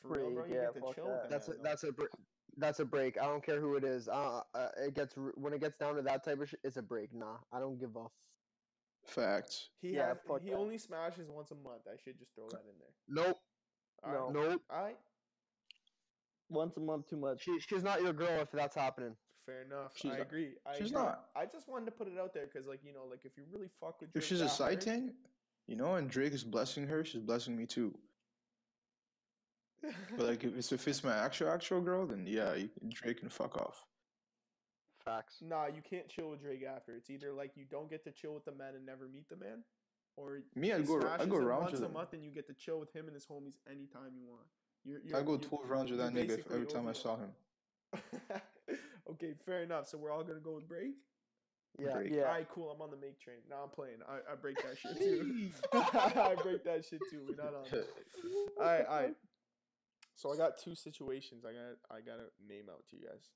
For 0.01 0.09
real, 0.09 0.31
bro. 0.31 0.45
You 0.45 0.53
yeah, 0.55 0.61
get 0.73 0.75
to 0.87 0.93
chill 0.93 1.07
that. 1.07 1.29
That's 1.29 1.47
a, 1.49 1.53
that's 1.63 1.83
a 1.83 1.91
br- 1.91 2.05
that's 2.57 2.79
a 2.79 2.85
break. 2.85 3.17
I 3.21 3.25
don't 3.25 3.43
care 3.45 3.59
who 3.59 3.75
it 3.75 3.83
is. 3.83 4.07
Uh, 4.07 4.41
uh, 4.53 4.67
it 4.77 4.93
gets 4.95 5.17
r- 5.17 5.33
when 5.35 5.53
it 5.53 5.59
gets 5.61 5.77
down 5.77 5.95
to 5.95 6.01
that 6.03 6.23
type 6.23 6.39
of 6.41 6.49
shit. 6.49 6.59
It's 6.63 6.77
a 6.77 6.81
break. 6.81 7.13
Nah, 7.13 7.37
I 7.51 7.59
don't 7.59 7.79
give 7.79 7.95
a. 7.95 8.05
F- 8.05 8.11
Facts. 9.07 9.69
He 9.81 9.89
Yeah, 9.95 10.07
has, 10.09 10.17
he 10.41 10.49
that. 10.49 10.55
only 10.57 10.77
smashes 10.79 11.29
once 11.29 11.51
a 11.51 11.55
month. 11.55 11.81
I 11.87 11.95
should 12.03 12.17
just 12.17 12.33
throw 12.33 12.47
that 12.49 12.61
in 12.61 12.75
there. 12.79 13.25
nope. 13.25 13.37
All 14.03 14.11
right. 14.11 14.33
No. 14.33 14.49
Nope. 14.49 14.61
All 14.71 14.83
right. 14.83 14.97
Once 16.49 16.77
a 16.77 16.79
month, 16.79 17.07
too 17.09 17.17
much. 17.17 17.43
She, 17.43 17.59
she's 17.59 17.83
not 17.83 18.01
your 18.01 18.13
girl 18.13 18.39
if 18.41 18.51
that's 18.51 18.75
happening. 18.75 19.15
Fair 19.45 19.61
enough. 19.63 19.91
She's 19.95 20.11
I 20.11 20.17
not- 20.17 20.21
agree. 20.27 20.53
I 20.65 20.77
she's 20.77 20.91
agree. 20.91 21.03
not. 21.03 21.25
I 21.35 21.45
just 21.45 21.67
wanted 21.69 21.85
to 21.85 21.91
put 21.91 22.07
it 22.07 22.17
out 22.19 22.33
there 22.33 22.47
because, 22.47 22.67
like, 22.67 22.79
you 22.83 22.93
know, 22.93 23.05
like 23.09 23.19
if 23.25 23.33
you 23.37 23.43
really 23.51 23.69
fuck 23.79 24.01
with 24.01 24.11
Drake 24.11 24.23
If 24.23 24.27
she's 24.27 24.41
a 24.41 24.49
side 24.49 24.63
hard- 24.73 24.83
thing, 24.83 25.13
you 25.67 25.75
know, 25.75 25.95
and 25.95 26.09
Drake 26.09 26.33
is 26.33 26.43
blessing 26.43 26.87
her, 26.87 27.03
she's 27.05 27.21
blessing 27.21 27.55
me 27.55 27.65
too. 27.65 27.95
But 30.17 30.27
like, 30.27 30.43
if 30.43 30.57
it's, 30.57 30.71
if 30.71 30.87
it's 30.87 31.03
my 31.03 31.15
actual 31.15 31.49
actual 31.49 31.81
girl, 31.81 32.05
then 32.05 32.25
yeah, 32.27 32.53
you, 32.55 32.69
Drake 32.89 33.19
can 33.19 33.29
fuck 33.29 33.57
off. 33.57 33.83
Facts. 35.03 35.35
nah, 35.41 35.67
you 35.67 35.81
can't 35.87 36.09
chill 36.09 36.31
with 36.31 36.41
Drake 36.41 36.63
after. 36.63 36.95
It's 36.95 37.09
either 37.09 37.31
like 37.31 37.51
you 37.55 37.65
don't 37.69 37.89
get 37.89 38.03
to 38.05 38.11
chill 38.11 38.33
with 38.33 38.45
the 38.45 38.51
man 38.51 38.73
and 38.75 38.85
never 38.85 39.07
meet 39.07 39.29
the 39.29 39.35
man, 39.35 39.63
or 40.17 40.39
Me, 40.55 40.67
he 40.67 40.73
I'd 40.73 40.87
go- 40.87 40.97
I'd 40.97 41.01
smashes 41.01 41.27
go 41.29 41.37
him 41.37 41.45
rounds 41.45 41.71
once 41.73 41.79
a 41.79 41.89
month 41.89 42.13
and 42.13 42.23
you 42.23 42.31
get 42.31 42.47
to 42.47 42.53
chill 42.53 42.79
with 42.79 42.91
him 42.91 43.05
and 43.05 43.13
his 43.13 43.25
homies 43.25 43.57
anytime 43.69 44.13
you 44.17 44.27
want. 44.27 44.47
You're, 44.83 44.99
you're, 45.03 45.17
I 45.17 45.21
go 45.21 45.37
12 45.37 45.69
rounds 45.69 45.91
with 45.91 45.99
that 45.99 46.13
nigga 46.13 46.43
every 46.51 46.65
time 46.67 46.87
I 46.87 46.93
saw 46.93 47.17
him. 47.17 47.29
okay, 49.11 49.33
fair 49.45 49.63
enough. 49.63 49.87
So 49.87 49.97
we're 49.97 50.11
all 50.11 50.23
gonna 50.23 50.39
go 50.39 50.53
with 50.55 50.67
break. 50.67 50.93
Yeah. 51.77 51.93
Break. 51.93 52.13
Yeah. 52.13 52.23
All 52.23 52.27
right, 52.29 52.47
cool. 52.49 52.71
I'm 52.71 52.81
on 52.81 52.89
the 52.91 52.97
make 52.97 53.19
train. 53.19 53.37
Now 53.49 53.63
I'm 53.63 53.69
playing. 53.69 53.97
I, 54.07 54.31
I 54.31 54.35
break 54.35 54.57
that 54.57 54.77
shit 54.77 54.97
too. 54.97 55.49
I 55.73 56.35
break 56.41 56.63
that 56.63 56.85
shit 56.85 57.01
too. 57.11 57.21
We're 57.27 57.35
not 57.35 57.53
on. 57.53 57.63
that. 57.71 57.85
All 58.59 58.65
right, 58.65 58.85
all 58.87 58.99
right. 59.01 59.15
So 60.15 60.31
I 60.33 60.37
got 60.37 60.57
two 60.57 60.75
situations 60.75 61.43
I 61.45 61.51
got 61.51 61.77
I 61.91 61.99
gotta 62.01 62.31
name 62.47 62.65
out 62.69 62.83
to 62.89 62.95
you 62.95 63.03
guys. 63.07 63.29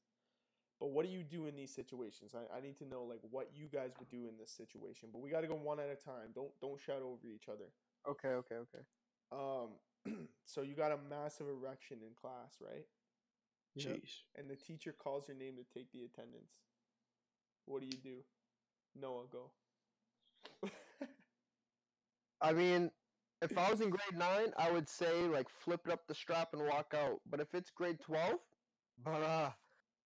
But 0.80 0.92
what 0.92 1.06
do 1.06 1.12
you 1.12 1.24
do 1.24 1.46
in 1.46 1.56
these 1.58 1.76
situations? 1.76 2.34
I, 2.34 2.58
I 2.58 2.62
need 2.62 2.78
to 2.78 2.88
know 2.88 3.04
like 3.04 3.20
what 3.30 3.50
you 3.54 3.68
guys 3.68 3.92
would 4.00 4.10
do 4.10 4.28
in 4.30 4.38
this 4.40 4.52
situation. 4.52 5.10
But 5.12 5.22
we 5.22 5.30
gotta 5.30 5.48
go 5.48 5.56
one 5.56 5.80
at 5.80 5.90
a 5.90 5.96
time. 5.96 6.32
Don't 6.34 6.52
don't 6.62 6.80
shout 6.80 7.02
over 7.02 7.28
each 7.28 7.50
other. 7.50 7.70
Okay, 8.08 8.30
okay, 8.30 8.56
okay. 8.56 8.84
Um 9.32 10.28
so 10.46 10.62
you 10.62 10.76
got 10.76 10.92
a 10.92 10.98
massive 11.10 11.48
erection 11.48 11.98
in 12.02 12.14
class, 12.16 12.56
right? 12.62 12.86
Yeah. 13.76 13.92
Jeez. 13.92 14.24
And 14.38 14.50
the 14.50 14.56
teacher 14.56 14.94
calls 14.98 15.28
your 15.28 15.38
name 15.38 15.56
to 15.58 15.64
take 15.78 15.92
the 15.92 16.04
attendance. 16.04 16.54
What 17.66 17.82
do 17.82 17.88
you 17.88 17.98
do? 18.02 18.24
Noah, 19.00 19.26
go. 19.32 19.52
I 22.42 22.54
mean, 22.54 22.92
if 23.42 23.58
I 23.58 23.70
was 23.72 23.82
in 23.82 23.90
grade 23.90 24.18
nine, 24.18 24.52
I 24.58 24.72
would 24.72 24.88
say 24.90 25.28
like 25.28 25.48
flip 25.50 25.82
it 25.86 25.92
up 25.92 26.02
the 26.08 26.16
strap 26.16 26.50
and 26.54 26.64
walk 26.66 26.94
out. 26.96 27.20
But 27.30 27.40
if 27.40 27.54
it's 27.54 27.70
grade 27.70 28.00
twelve, 28.00 28.40
bruh, 29.04 29.54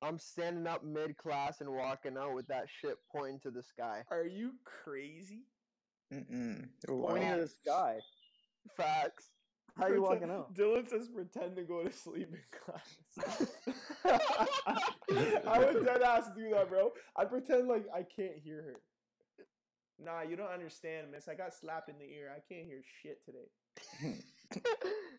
I'm 0.01 0.19
standing 0.19 0.67
up 0.67 0.83
mid 0.83 1.17
class 1.17 1.61
and 1.61 1.69
walking 1.71 2.17
out 2.17 2.33
with 2.35 2.47
that 2.47 2.65
shit 2.81 2.97
pointing 3.11 3.39
to 3.41 3.51
the 3.51 3.63
sky. 3.63 4.03
Are 4.11 4.25
you 4.25 4.51
crazy? 4.65 5.43
Mm-mm. 6.13 6.67
Oh, 6.89 7.01
Pointing 7.07 7.29
wow. 7.29 7.35
to 7.37 7.41
the 7.41 7.47
sky. 7.47 7.99
Facts. 8.77 9.29
How 9.77 9.85
are 9.85 9.95
you 9.95 10.01
Pretend- 10.05 10.29
walking 10.29 10.37
out? 10.37 10.53
Dylan 10.53 10.87
says 10.87 11.09
pretend 11.09 11.55
to 11.55 11.63
go 11.63 11.83
to 11.83 11.91
sleep 11.91 12.29
in 12.31 12.39
class. 12.63 13.47
I 15.47 15.59
would 15.59 15.83
dead 15.85 16.01
ass 16.03 16.29
do 16.35 16.49
that, 16.51 16.69
bro. 16.69 16.91
I 17.15 17.25
pretend 17.25 17.67
like 17.67 17.85
I 17.93 18.03
can't 18.03 18.37
hear 18.43 18.61
her. 18.61 18.75
Nah, 20.03 20.21
you 20.21 20.35
don't 20.35 20.51
understand, 20.51 21.07
miss. 21.11 21.27
I 21.27 21.35
got 21.35 21.53
slapped 21.53 21.89
in 21.89 21.97
the 21.97 22.05
ear. 22.05 22.31
I 22.35 22.41
can't 22.41 22.65
hear 22.65 22.81
shit 23.01 23.23
today. 23.23 23.47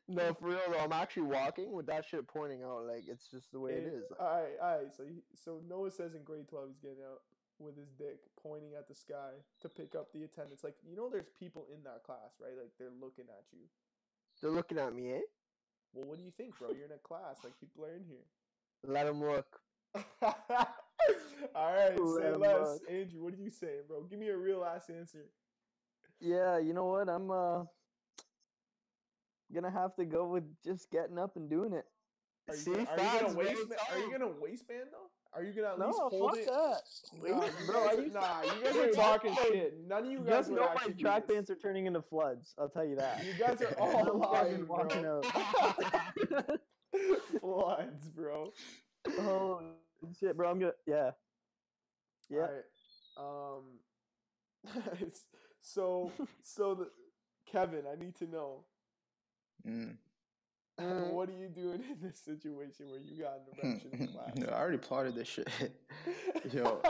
no, 0.08 0.34
for 0.34 0.48
real 0.48 0.60
though, 0.70 0.78
I'm 0.78 0.92
actually 0.92 1.24
walking 1.24 1.72
with 1.72 1.86
that 1.86 2.04
shit 2.04 2.26
pointing 2.26 2.62
out. 2.62 2.86
Like 2.86 3.04
it's 3.08 3.28
just 3.30 3.52
the 3.52 3.60
way 3.60 3.72
it 3.72 3.86
is. 3.86 4.04
All 4.18 4.26
right, 4.26 4.56
all 4.62 4.78
right. 4.78 4.92
So, 4.94 5.04
he, 5.04 5.22
so 5.34 5.60
Noah 5.68 5.90
says 5.90 6.14
in 6.14 6.22
grade 6.22 6.48
twelve 6.48 6.68
he's 6.68 6.78
getting 6.78 7.02
out 7.04 7.20
with 7.58 7.76
his 7.76 7.88
dick 7.98 8.18
pointing 8.42 8.74
at 8.76 8.88
the 8.88 8.94
sky 8.94 9.32
to 9.62 9.68
pick 9.68 9.94
up 9.94 10.12
the 10.12 10.24
attendance. 10.24 10.62
Like 10.62 10.76
you 10.88 10.96
know, 10.96 11.08
there's 11.10 11.28
people 11.38 11.66
in 11.74 11.82
that 11.84 12.02
class, 12.04 12.36
right? 12.40 12.56
Like 12.56 12.72
they're 12.78 12.94
looking 13.00 13.26
at 13.28 13.44
you. 13.52 13.66
They're 14.42 14.50
looking 14.50 14.78
at 14.78 14.94
me, 14.94 15.12
eh? 15.12 15.26
Well, 15.94 16.06
what 16.06 16.18
do 16.18 16.24
you 16.24 16.32
think, 16.36 16.58
bro? 16.58 16.70
You're 16.70 16.86
in 16.86 16.92
a 16.92 16.98
class. 16.98 17.38
Like 17.42 17.58
people 17.58 17.84
are 17.84 17.94
in 17.94 18.04
here. 18.04 18.26
Let 18.86 19.06
them 19.06 19.22
look. 19.24 19.60
All 21.54 21.72
right, 21.72 21.96
say 21.96 22.02
Let 22.02 22.34
'em 22.34 22.40
less. 22.40 22.52
look. 22.80 22.82
Andrew, 22.90 23.22
what 23.24 23.34
are 23.34 23.36
you 23.36 23.50
saying, 23.50 23.82
bro? 23.88 24.02
Give 24.04 24.18
me 24.18 24.28
a 24.28 24.36
real 24.36 24.64
ass 24.64 24.88
answer. 24.90 25.26
Yeah, 26.20 26.58
you 26.58 26.72
know 26.72 26.86
what? 26.86 27.08
I'm 27.08 27.30
uh 27.30 27.64
gonna 29.52 29.70
have 29.70 29.94
to 29.96 30.04
go 30.04 30.26
with 30.26 30.44
just 30.64 30.90
getting 30.90 31.18
up 31.18 31.36
and 31.36 31.48
doing 31.48 31.72
it. 31.72 31.84
Are 32.48 32.54
you, 32.54 32.60
See, 32.60 32.72
gonna, 32.72 32.86
are 32.90 32.98
you 33.14 33.20
gonna 33.20 33.34
waistband? 33.34 33.80
Are 33.90 33.98
you 33.98 34.10
gonna 34.10 34.32
waistband 34.40 34.88
though? 34.92 35.10
Are 35.32 35.42
you 35.42 35.52
gonna 35.52 35.72
at 35.72 35.78
No, 35.78 35.86
least 35.86 35.98
hold 36.00 36.30
fuck 36.30 36.38
it? 36.38 36.46
that. 36.46 36.82
Nah, 37.22 37.44
you 37.46 37.66
Bro, 37.66 37.80
I 37.82 37.86
guys, 37.88 37.98
are- 37.98 38.02
used 38.02 38.14
nah, 38.14 38.42
you 38.54 38.62
guys 38.64 38.76
are 38.76 38.90
talking 38.92 39.34
shit. 39.42 39.78
None 39.86 40.04
of 40.06 40.10
you 40.10 40.18
guys 40.18 40.26
Just 40.28 40.50
know 40.50 40.56
my 40.60 40.72
actually 40.72 40.92
do 40.94 41.00
track 41.02 41.26
this. 41.26 41.34
pants 41.34 41.50
are 41.50 41.56
turning 41.56 41.86
into 41.86 42.02
floods. 42.02 42.54
I'll 42.58 42.68
tell 42.68 42.84
you 42.84 42.96
that. 42.96 43.24
You 43.24 43.32
guys 43.34 43.60
are 43.62 43.74
all 43.78 44.08
of 44.22 44.30
lying, 44.30 44.62
are 44.62 44.64
walking 44.66 45.02
bro. 45.02 45.22
out. 45.24 46.60
Floods, 47.40 48.08
bro. 48.10 48.52
oh 49.18 49.60
shit, 50.18 50.36
bro! 50.36 50.50
I'm 50.50 50.58
gonna 50.60 50.72
yeah. 50.86 51.10
Yeah. 52.30 52.38
Alright, 52.38 52.64
Um. 53.16 53.80
it's- 55.00 55.26
so 55.60 56.12
so 56.42 56.74
the 56.74 56.90
Kevin, 57.50 57.84
I 57.90 57.96
need 58.02 58.14
to 58.16 58.26
know 58.26 58.64
Mm. 59.66 59.96
What 61.12 61.28
are 61.28 61.32
you 61.32 61.48
doing 61.48 61.82
in 61.90 61.96
this 62.02 62.18
situation 62.18 62.90
where 62.90 62.98
you 63.00 63.22
got 63.22 63.34
an 63.62 63.70
erection 63.70 63.90
in 63.92 64.08
class? 64.08 64.32
I 64.46 64.52
already 64.60 64.76
plotted 64.78 65.14
this 65.14 65.28
shit. 65.28 65.48
Yo. 66.52 66.82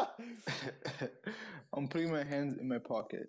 I'm 1.74 1.86
putting 1.86 2.10
my 2.10 2.24
hands 2.24 2.56
in 2.58 2.66
my 2.66 2.78
pocket, 2.78 3.28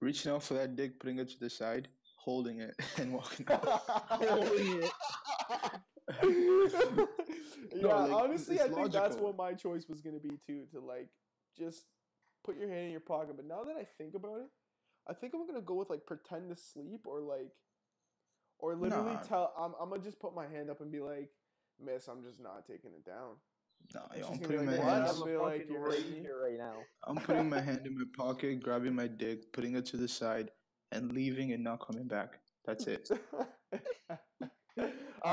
reaching 0.00 0.32
out 0.32 0.42
for 0.42 0.54
that 0.54 0.74
dick, 0.76 0.98
putting 0.98 1.18
it 1.20 1.28
to 1.30 1.38
the 1.38 1.48
side, 1.48 1.86
holding 2.18 2.60
it, 2.60 2.74
and 2.98 3.12
walking 3.14 3.46
out. 3.50 3.82
Yeah, 7.74 7.94
like, 7.94 8.12
honestly, 8.12 8.60
I 8.60 8.64
it's 8.64 8.74
think 8.74 8.92
that's 8.92 9.16
what 9.16 9.36
my 9.36 9.54
choice 9.54 9.88
was 9.88 10.00
gonna 10.00 10.18
be 10.18 10.38
too. 10.46 10.66
To 10.72 10.80
like 10.80 11.08
just 11.56 11.86
put 12.44 12.56
your 12.56 12.68
hand 12.68 12.86
in 12.86 12.90
your 12.90 13.00
pocket. 13.00 13.36
But 13.36 13.46
now 13.46 13.64
that 13.64 13.76
I 13.76 13.84
think 13.98 14.14
about 14.14 14.38
it, 14.40 14.48
I 15.08 15.14
think 15.14 15.34
I'm 15.34 15.46
gonna 15.46 15.60
go 15.60 15.74
with 15.74 15.90
like 15.90 16.06
pretend 16.06 16.50
to 16.50 16.56
sleep 16.56 17.06
or 17.06 17.20
like, 17.20 17.52
or 18.58 18.74
literally 18.74 19.14
Nah. 19.14 19.22
tell. 19.22 19.54
I'm 19.58 19.74
I'm 19.80 19.90
gonna 19.90 20.02
just 20.02 20.20
put 20.20 20.34
my 20.34 20.46
hand 20.46 20.70
up 20.70 20.80
and 20.80 20.90
be 20.90 21.00
like, 21.00 21.30
Miss, 21.80 22.08
I'm 22.08 22.22
just 22.22 22.40
not 22.40 22.66
taking 22.66 22.92
it 22.92 23.04
down. 23.04 23.36
Nah, 23.94 24.00
I'm 24.30 24.38
putting 24.38 24.66
like, 24.66 24.78
What? 24.78 24.86
"What?" 24.86 24.94
hands. 24.94 25.10
I'm 25.16 25.16
I'm 25.16 25.22
a 25.22 25.26
be 25.26 25.36
like, 25.36 25.60
fucking 25.60 25.72
"You're 25.72 25.90
lady 25.90 26.02
right." 26.04 26.20
here 26.22 26.40
right 26.42 26.58
now. 26.58 26.74
I'm 27.04 27.16
putting 27.16 27.48
my 27.48 27.60
hand 27.60 27.86
in 27.86 27.94
my 27.96 28.04
pocket, 28.16 28.62
grabbing 28.62 28.94
my 28.94 29.08
dick, 29.08 29.52
putting 29.52 29.74
it 29.74 29.86
to 29.86 29.96
the 29.96 30.08
side, 30.08 30.50
and 30.92 31.12
leaving 31.12 31.52
and 31.52 31.64
not 31.64 31.84
coming 31.84 32.06
back. 32.06 32.38
That's 32.64 32.86
it. 32.86 33.10
All 34.78 34.86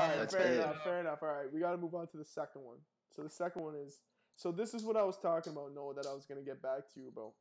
right, 0.08 0.16
That's 0.18 0.34
fair 0.34 0.46
it. 0.52 0.54
enough, 0.60 0.82
fair 0.84 1.00
enough. 1.00 1.18
All 1.22 1.28
right, 1.28 1.52
we 1.52 1.60
got 1.60 1.72
to 1.72 1.76
move 1.78 1.94
on 1.94 2.06
to 2.08 2.16
the 2.16 2.24
second 2.24 2.62
one. 2.62 2.76
So 3.14 3.22
the 3.22 3.30
second 3.30 3.62
one 3.62 3.74
is 3.74 4.00
so 4.36 4.52
this 4.52 4.72
is 4.74 4.84
what 4.84 4.96
I 4.96 5.02
was 5.02 5.18
talking 5.18 5.52
about, 5.52 5.74
Noah, 5.74 5.94
that 5.94 6.06
I 6.06 6.14
was 6.14 6.24
gonna 6.26 6.42
get 6.42 6.62
back 6.62 6.88
to 6.94 7.00
you 7.00 7.08
about. 7.08 7.32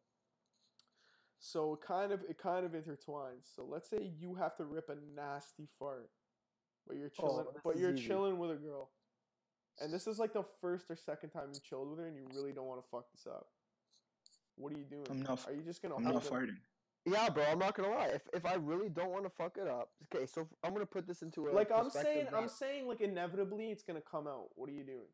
So 1.39 1.73
it 1.73 1.81
kind 1.81 2.11
of 2.11 2.21
it 2.29 2.37
kind 2.37 2.65
of 2.65 2.71
intertwines. 2.73 3.53
So 3.55 3.65
let's 3.69 3.89
say 3.89 4.11
you 4.19 4.35
have 4.35 4.55
to 4.57 4.65
rip 4.65 4.89
a 4.89 4.95
nasty 5.15 5.67
fart, 5.77 6.09
but 6.87 6.97
you're 6.97 7.11
Oh, 7.19 7.21
chilling, 7.27 7.45
this 7.53 7.61
but 7.63 7.77
you're 7.77 7.93
easy. 7.93 8.07
chilling 8.07 8.37
with 8.37 8.51
a 8.51 8.55
girl, 8.55 8.89
and 9.79 9.93
this 9.93 10.07
is 10.07 10.19
like 10.19 10.33
the 10.33 10.43
first 10.59 10.89
or 10.89 10.95
second 10.97 11.29
time 11.29 11.49
you 11.53 11.59
chilled 11.61 11.89
with 11.89 11.99
her, 11.99 12.07
and 12.07 12.15
you 12.15 12.25
really 12.35 12.51
don't 12.51 12.65
want 12.67 12.81
to 12.81 12.87
fuck 12.89 13.05
this 13.13 13.25
up. 13.27 13.47
What 14.55 14.73
are 14.73 14.77
you 14.77 14.83
doing? 14.83 15.05
I'm 15.09 15.21
not. 15.21 15.45
Are 15.47 15.53
you 15.53 15.61
just 15.61 15.81
gonna 15.81 15.95
I'm 15.95 16.03
hold 16.03 16.15
not 16.15 16.25
it- 16.25 16.31
farting. 16.31 16.57
Yeah, 17.09 17.29
bro. 17.29 17.43
I'm 17.43 17.59
not 17.59 17.75
gonna 17.75 17.89
lie. 17.89 18.11
If 18.13 18.21
if 18.33 18.45
I 18.45 18.55
really 18.55 18.89
don't 18.89 19.11
want 19.11 19.23
to 19.23 19.29
fuck 19.29 19.57
it 19.57 19.67
up, 19.67 19.89
okay. 20.13 20.25
So 20.25 20.47
I'm 20.63 20.73
gonna 20.73 20.85
put 20.85 21.07
this 21.07 21.21
into 21.21 21.47
a 21.47 21.51
like 21.51 21.71
I'm 21.71 21.85
perspective 21.85 22.13
saying, 22.13 22.27
I'm 22.35 22.49
saying 22.49 22.87
like 22.87 23.01
inevitably 23.01 23.71
it's 23.71 23.83
gonna 23.83 24.01
come 24.01 24.27
out. 24.27 24.49
What 24.55 24.69
are 24.69 24.73
you 24.73 24.83
doing? 24.83 25.07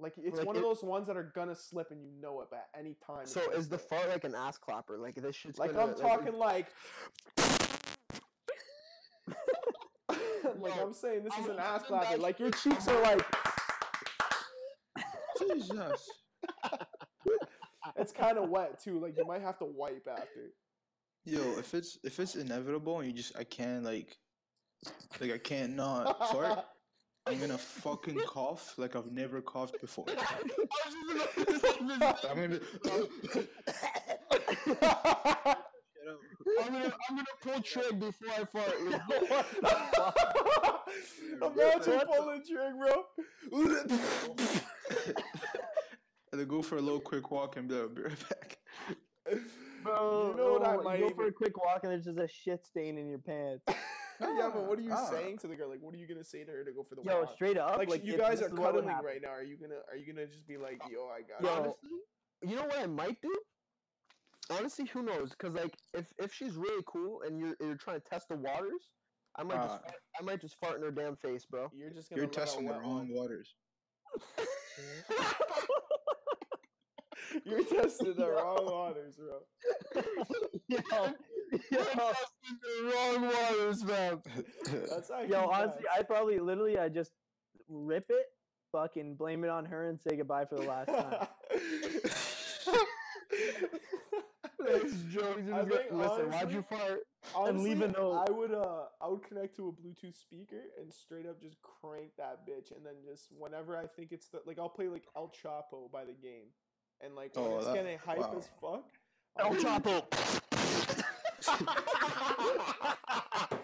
Like 0.00 0.14
it's 0.16 0.38
Like, 0.38 0.46
one 0.46 0.56
of 0.56 0.62
those 0.62 0.82
ones 0.82 1.06
that 1.08 1.16
are 1.16 1.32
gonna 1.34 1.56
slip 1.56 1.90
and 1.90 2.02
you 2.02 2.10
know 2.20 2.40
it 2.40 2.48
at 2.52 2.68
any 2.78 2.96
time. 3.04 3.26
So 3.26 3.50
is 3.50 3.68
the 3.68 3.78
slip. 3.78 3.88
fart 3.88 4.08
like 4.10 4.24
an 4.24 4.34
ass 4.34 4.56
clapper? 4.56 4.96
Like 4.96 5.16
this 5.16 5.36
shit's 5.36 5.58
like 5.58 5.74
gonna, 5.74 5.92
I'm 5.92 5.98
talking 5.98 6.34
like 6.34 6.68
like 10.60 10.76
Yo, 10.76 10.82
I'm 10.82 10.92
saying 10.94 11.24
this 11.24 11.34
is 11.34 11.46
I'm 11.46 11.50
an 11.52 11.58
ass 11.58 11.82
clapper. 11.84 12.10
that 12.10 12.20
Like 12.20 12.38
your 12.38 12.50
cheeks 12.50 12.86
are 12.88 13.02
like 13.02 13.24
Jesus. 15.38 16.08
it's 17.96 18.12
kind 18.12 18.38
of 18.38 18.48
wet 18.48 18.82
too. 18.82 18.98
Like 19.00 19.16
you 19.16 19.26
might 19.26 19.42
have 19.42 19.58
to 19.58 19.64
wipe 19.64 20.06
after. 20.10 20.52
Yo, 21.24 21.58
if 21.58 21.74
it's 21.74 21.98
if 22.04 22.20
it's 22.20 22.36
inevitable 22.36 23.00
and 23.00 23.08
you 23.08 23.14
just 23.14 23.36
I 23.36 23.44
can't 23.44 23.84
like 23.84 24.16
like 25.20 25.32
I 25.32 25.38
can't 25.38 25.74
not 25.76 26.18
fart, 26.30 26.64
I'm 27.26 27.38
gonna 27.38 27.58
fucking 27.58 28.20
cough 28.26 28.74
like 28.78 28.96
I've 28.96 29.12
never 29.12 29.42
coughed 29.42 29.78
before. 29.80 30.06
I'm 32.30 32.36
gonna 32.36 32.60
I'm 36.60 36.72
gonna 36.72 36.92
I'm 37.08 37.16
gonna 37.16 37.24
pull 37.42 37.60
trig 37.62 37.98
before 38.00 38.28
I 38.30 38.44
fart. 38.44 38.74
Let's 40.90 41.12
go. 41.36 41.50
Imagine 41.50 42.00
pulling 42.16 42.42
trig, 42.46 42.72
bro. 42.78 42.94
and 46.32 46.40
then 46.40 46.48
go 46.48 46.62
for 46.62 46.78
a 46.78 46.80
little 46.80 47.00
quick 47.00 47.30
walk 47.30 47.56
and 47.56 47.68
be 47.68 47.74
like, 47.74 47.94
be 47.94 48.02
right 48.02 48.28
back. 48.28 48.58
Bro, 49.82 50.30
You 50.30 50.36
know 50.36 50.52
what 50.54 50.66
I 50.66 50.76
oh, 50.76 50.82
might 50.82 51.00
go 51.00 51.08
for 51.10 51.26
a 51.26 51.32
quick 51.32 51.56
walk 51.56 51.80
and 51.84 51.92
there's 51.92 52.04
just 52.04 52.18
a 52.18 52.28
shit 52.28 52.64
stain 52.64 52.98
in 52.98 53.08
your 53.08 53.18
pants. 53.20 53.64
yeah, 54.20 54.50
but 54.52 54.66
what 54.66 54.78
are 54.78 54.82
you 54.82 54.92
Ah. 54.92 55.10
saying 55.10 55.38
to 55.38 55.46
the 55.48 55.54
girl? 55.56 55.68
Like, 55.70 55.80
what 55.80 55.94
are 55.94 55.98
you 55.98 56.06
gonna 56.08 56.24
say 56.24 56.44
to 56.44 56.50
her 56.50 56.64
to 56.64 56.72
go 56.72 56.82
for 56.82 56.96
the 56.96 57.02
Yo, 57.02 57.20
walk? 57.20 57.32
straight 57.34 57.56
up, 57.56 57.76
like, 57.78 57.88
like, 57.88 58.04
you 58.04 58.16
guys 58.16 58.42
are 58.42 58.46
is 58.46 58.52
what 58.52 58.74
would 58.74 58.84
cuddling 58.84 59.04
right 59.04 59.22
now. 59.22 59.28
Are 59.30 59.42
you 59.44 59.56
gonna 59.56 59.80
are 59.90 59.96
you 59.96 60.12
gonna 60.12 60.26
just 60.26 60.46
be 60.46 60.56
like, 60.56 60.82
yo, 60.90 61.06
I 61.08 61.22
got 61.22 61.42
Yo, 61.42 61.48
it? 61.48 61.58
Honestly, 61.60 61.90
you 62.42 62.56
know 62.56 62.64
what 62.66 62.78
I 62.78 62.86
might 62.86 63.20
do? 63.22 63.32
Honestly, 64.50 64.86
who 64.86 65.02
knows? 65.02 65.34
Cause 65.36 65.52
like 65.52 65.76
if 65.94 66.12
if 66.18 66.32
she's 66.32 66.56
really 66.56 66.82
cool 66.86 67.22
and 67.22 67.38
you're 67.38 67.54
you're 67.60 67.76
trying 67.76 68.00
to 68.00 68.08
test 68.08 68.28
the 68.28 68.36
waters, 68.36 68.90
I 69.36 69.42
might 69.44 69.62
just 69.62 69.74
Ah. 69.76 69.78
fart, 69.86 70.00
I 70.18 70.22
might 70.22 70.40
just 70.40 70.56
fart 70.58 70.76
in 70.76 70.82
her 70.82 70.90
damn 70.90 71.16
face, 71.16 71.44
bro. 71.46 71.70
You're 71.72 71.90
just 71.90 72.08
gonna 72.10 72.22
You're 72.22 72.30
testing 72.30 72.66
the 72.66 72.72
wrong 72.72 73.08
one. 73.08 73.08
waters." 73.10 73.54
You're 77.44 77.64
testing 77.82 78.14
the 78.14 78.30
wrong 78.30 78.66
waters, 78.66 79.16
bro. 79.16 79.40
yo, 80.68 80.78
You're 81.70 81.84
testing 81.84 82.58
the 82.62 82.92
wrong 82.94 83.22
waters, 83.22 83.84
man. 83.84 84.22
That's 84.88 85.10
actually 85.10 85.28
yo, 85.30 85.46
honestly. 85.48 85.84
I 85.96 86.02
probably 86.02 86.38
literally 86.38 86.78
I 86.78 86.88
just 86.88 87.12
rip 87.68 88.06
it, 88.10 88.26
fucking 88.72 89.14
blame 89.16 89.44
it 89.44 89.50
on 89.50 89.64
her, 89.66 89.88
and 89.88 90.00
say 90.00 90.16
goodbye 90.16 90.44
for 90.46 90.56
the 90.56 90.62
last 90.66 90.88
time. 90.88 91.28
That's 94.58 94.92
jokes. 95.12 95.42
He 95.46 95.52
I 95.52 95.62
was 95.62 95.68
gonna- 95.68 96.02
Listen, 96.02 96.30
why'd 96.32 96.52
you 96.52 96.62
fart? 96.62 97.00
Honestly, 97.34 97.70
leave 97.70 97.82
a 97.82 97.88
note. 97.88 98.24
I 98.28 98.30
would 98.30 98.52
uh 98.52 98.84
I 99.00 99.08
would 99.08 99.22
connect 99.22 99.56
to 99.56 99.68
a 99.68 99.72
Bluetooth 99.72 100.16
speaker 100.20 100.60
and 100.80 100.92
straight 100.92 101.26
up 101.26 101.40
just 101.40 101.56
crank 101.62 102.10
that 102.18 102.46
bitch 102.46 102.72
and 102.74 102.84
then 102.84 102.94
just 103.08 103.28
whenever 103.36 103.76
I 103.76 103.86
think 103.86 104.12
it's 104.12 104.28
the 104.28 104.40
like 104.46 104.58
I'll 104.58 104.68
play 104.68 104.88
like 104.88 105.04
El 105.16 105.28
Chapo 105.30 105.90
by 105.92 106.04
the 106.04 106.12
game. 106.12 106.48
And 107.00 107.14
like 107.14 107.34
when 107.36 107.44
Oh, 107.46 107.56
it's 107.58 107.66
that- 107.66 107.74
getting 107.74 107.98
hype 107.98 108.18
wow. 108.18 108.34
as 108.38 108.48
fuck. 108.60 108.84
El 109.38 109.46
I'll- 109.46 109.54
Chapo. 109.80 110.04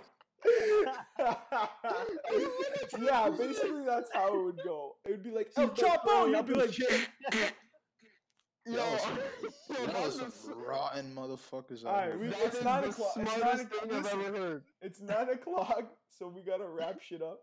yeah, 3.00 3.30
basically 3.30 3.84
that's 3.84 4.10
how 4.12 4.34
it 4.34 4.44
would 4.44 4.60
go. 4.64 4.96
It 5.04 5.10
would 5.12 5.22
be 5.22 5.30
like 5.30 5.50
El 5.56 5.68
He's 5.68 5.82
like 5.82 5.92
Chapo, 6.00 6.08
throwing 6.08 6.32
you'd 6.34 6.46
be 6.46 6.54
like 6.54 6.72
shit. 6.72 7.08
Yo, 8.66 8.76
Y'all 8.76 8.98
some- 8.98 9.18
yo, 9.18 9.76
Y'all 9.76 9.86
that's 9.92 10.12
some 10.16 10.20
the 10.20 10.26
s- 10.26 10.48
rotten 10.66 11.14
motherfuckers 11.14 11.84
Alright, 11.84 12.18
we- 12.18 12.28
it's 12.28 12.56
is 12.56 12.64
nine 12.64 12.84
o'clock- 12.84 13.08
it's 13.14 13.16
nine 13.16 13.26
smartest 13.40 13.64
o'clock- 13.64 13.82
thing 13.82 13.92
I've 13.98 14.02
listen. 14.04 14.20
ever 14.22 14.38
heard. 14.38 14.62
It's 14.80 15.00
nine 15.02 15.28
o'clock, 15.28 15.82
so 16.08 16.28
we 16.28 16.40
gotta 16.42 16.66
wrap 16.66 16.98
shit 17.02 17.20
up. 17.20 17.42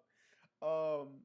Um, 0.67 1.19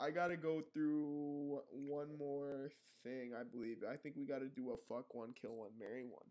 I 0.00 0.10
gotta 0.10 0.36
go 0.36 0.62
through 0.72 1.60
one 1.70 2.16
more 2.18 2.70
thing. 3.04 3.32
I 3.38 3.42
believe. 3.44 3.78
I 3.90 3.96
think 3.96 4.16
we 4.16 4.24
gotta 4.26 4.48
do 4.48 4.70
a 4.70 4.76
fuck 4.88 5.14
one, 5.14 5.34
kill 5.40 5.56
one, 5.56 5.70
marry 5.78 6.04
one. 6.04 6.28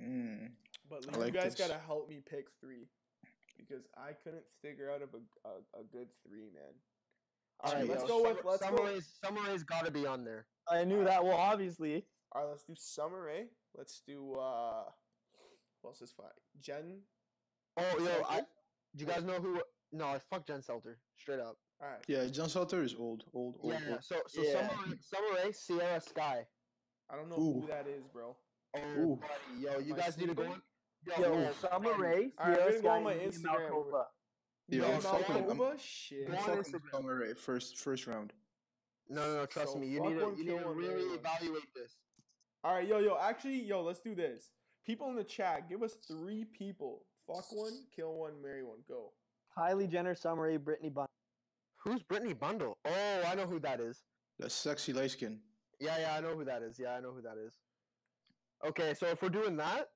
Mm. 0.00 0.50
But 0.88 1.06
I 1.14 1.26
you 1.26 1.32
guys 1.32 1.54
this. 1.56 1.66
gotta 1.66 1.80
help 1.86 2.08
me 2.08 2.20
pick 2.28 2.46
three, 2.60 2.86
because 3.58 3.84
I 3.96 4.12
couldn't 4.12 4.44
figure 4.62 4.90
out 4.90 5.02
of 5.02 5.08
a 5.14 5.48
a, 5.48 5.80
a 5.80 5.84
good 5.90 6.08
three, 6.26 6.50
man. 6.54 6.74
All 7.60 7.72
right, 7.72 7.82
Alright, 7.82 7.90
let's 7.90 8.02
yo, 8.02 8.08
go 8.08 8.22
with 8.22 8.36
Summer- 8.38 8.50
let's 8.50 8.62
go. 8.62 8.76
Summer 8.76 8.92
Rae's, 8.92 9.18
Summeray's 9.24 9.62
gotta 9.62 9.90
be 9.90 10.06
on 10.06 10.24
there. 10.24 10.46
I 10.70 10.84
knew 10.84 11.04
that. 11.04 11.24
Well, 11.24 11.36
obviously. 11.36 12.04
All 12.32 12.42
right, 12.42 12.50
let's 12.50 12.64
do 12.64 12.74
Summer 12.76 13.22
Rae. 13.22 13.46
Let's 13.76 14.02
do 14.06 14.34
uh, 14.34 14.84
who 15.82 15.88
else 15.88 16.02
is 16.02 16.12
fine? 16.12 16.26
Jen. 16.60 17.00
Oh, 17.78 17.98
yo, 17.98 18.22
I, 18.28 18.40
do 18.94 19.04
you 19.04 19.06
guys 19.06 19.24
know 19.24 19.40
who? 19.40 19.60
No, 19.92 20.18
fuck 20.30 20.46
Jen 20.46 20.60
Selter, 20.60 20.96
straight 21.16 21.40
up. 21.40 21.56
All 21.82 21.88
right. 21.88 22.00
Yeah, 22.08 22.26
John 22.26 22.48
Salter 22.48 22.82
is 22.82 22.94
old, 22.98 23.24
old, 23.34 23.56
old. 23.62 23.72
Yeah, 23.72 23.80
yeah. 23.86 23.92
old. 23.92 24.04
So, 24.04 24.16
so 24.28 24.42
Yeah. 24.42 24.68
Summer, 24.68 24.96
Summer 25.00 25.52
Sierra 25.52 26.00
Sky. 26.00 26.46
I 27.10 27.16
don't 27.16 27.28
know 27.28 27.36
Ooh. 27.38 27.60
who 27.60 27.66
that 27.68 27.86
is, 27.86 28.04
bro. 28.12 28.36
Oh, 28.74 28.80
Ooh. 28.98 29.16
buddy, 29.20 29.60
yo, 29.62 29.78
you 29.78 29.94
Am 29.94 30.00
I 30.00 30.02
guys 30.04 30.18
need 30.18 30.28
to 30.28 30.34
go 30.34 30.42
sleeping? 30.44 30.62
on. 31.16 31.22
Yo, 31.22 31.40
yo, 31.40 31.52
Summer 31.60 31.90
buddy, 31.90 32.02
Rae, 32.02 32.08
Alright, 32.08 32.32
I'm 32.40 32.54
Sierra 32.54 32.56
gonna 32.56 32.82
go 32.82 32.88
on 32.88 33.00
Sky, 33.00 33.00
my 33.04 33.12
and 33.12 33.20
Nina 33.20 33.48
Instagram. 33.48 33.70
Malkova. 33.70 34.04
Yo, 34.68 34.82
Nina 34.82 34.94
I'm 34.94 35.00
fucking- 35.00 35.36
I'm- 35.36 35.44
Malkova? 35.46 35.78
Shit. 35.80 36.26
Go 36.26 36.32
on 36.36 36.38
Fucking 36.42 36.62
Instagram. 36.62 36.90
Summer 36.90 37.14
Rae, 37.16 37.34
first, 37.34 37.78
first 37.78 38.06
round. 38.06 38.32
No, 39.08 39.20
no, 39.26 39.36
no. 39.36 39.46
Trust 39.46 39.72
So 39.74 39.78
me. 39.78 39.86
You 39.86 39.98
fuck 40.00 40.08
need 40.08 40.18
to, 40.18 40.24
one, 40.24 40.36
you 40.38 40.44
kill 40.44 40.54
need 40.56 40.60
to 40.62 40.66
one, 40.68 40.80
marry 40.80 40.94
really 40.94 41.08
one. 41.10 41.18
evaluate 41.18 41.74
this. 41.74 41.96
All 42.64 42.74
right, 42.74 42.88
yo, 42.88 42.98
yo. 42.98 43.16
Actually, 43.20 43.62
yo, 43.62 43.82
let's 43.82 44.00
do 44.00 44.14
this. 44.16 44.50
People 44.84 45.08
in 45.10 45.16
the 45.16 45.24
chat, 45.24 45.68
give 45.68 45.82
us 45.82 45.94
three 46.08 46.44
people. 46.44 47.06
Fuck 47.28 47.52
one, 47.52 47.86
kill 47.94 48.14
one, 48.14 48.40
marry 48.42 48.64
one. 48.64 48.78
Go. 48.88 49.12
Kylie 49.56 49.88
Jenner, 49.88 50.14
Summer 50.16 50.42
Rae, 50.44 50.56
Brittany 50.56 50.90
Bun. 50.90 51.06
Who's 51.86 52.02
Brittany 52.02 52.32
Bundle? 52.32 52.76
Oh, 52.84 53.22
I 53.24 53.36
know 53.36 53.46
who 53.46 53.60
that 53.60 53.78
is. 53.80 54.02
That 54.40 54.50
sexy 54.50 54.92
light 54.92 55.12
skin. 55.12 55.38
Yeah, 55.78 55.96
yeah, 56.00 56.16
I 56.16 56.20
know 56.20 56.34
who 56.36 56.44
that 56.44 56.62
is. 56.62 56.78
Yeah, 56.80 56.94
I 56.94 57.00
know 57.00 57.12
who 57.12 57.22
that 57.22 57.36
is. 57.38 57.54
Okay, 58.66 58.92
so 58.98 59.06
if 59.06 59.22
we're 59.22 59.28
doing 59.28 59.56
that, 59.58 59.86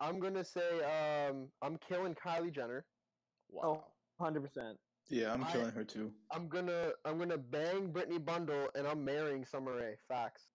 I'm 0.00 0.18
gonna 0.18 0.42
say 0.44 0.80
um 0.82 1.46
I'm 1.62 1.78
killing 1.88 2.16
Kylie 2.16 2.52
Jenner. 2.52 2.84
Wow. 3.50 3.84
100%. 4.20 4.74
Yeah, 5.10 5.32
I'm 5.32 5.44
I- 5.44 5.52
killing 5.52 5.70
her 5.70 5.84
too. 5.84 6.10
I'm 6.32 6.48
gonna 6.48 6.90
I'm 7.04 7.18
gonna 7.18 7.38
bang 7.38 7.92
Brittany 7.92 8.18
Bundle 8.18 8.68
and 8.74 8.86
I'm 8.88 9.04
marrying 9.04 9.44
Summer 9.44 9.76
Rae. 9.76 9.94
Facts. 10.08 10.48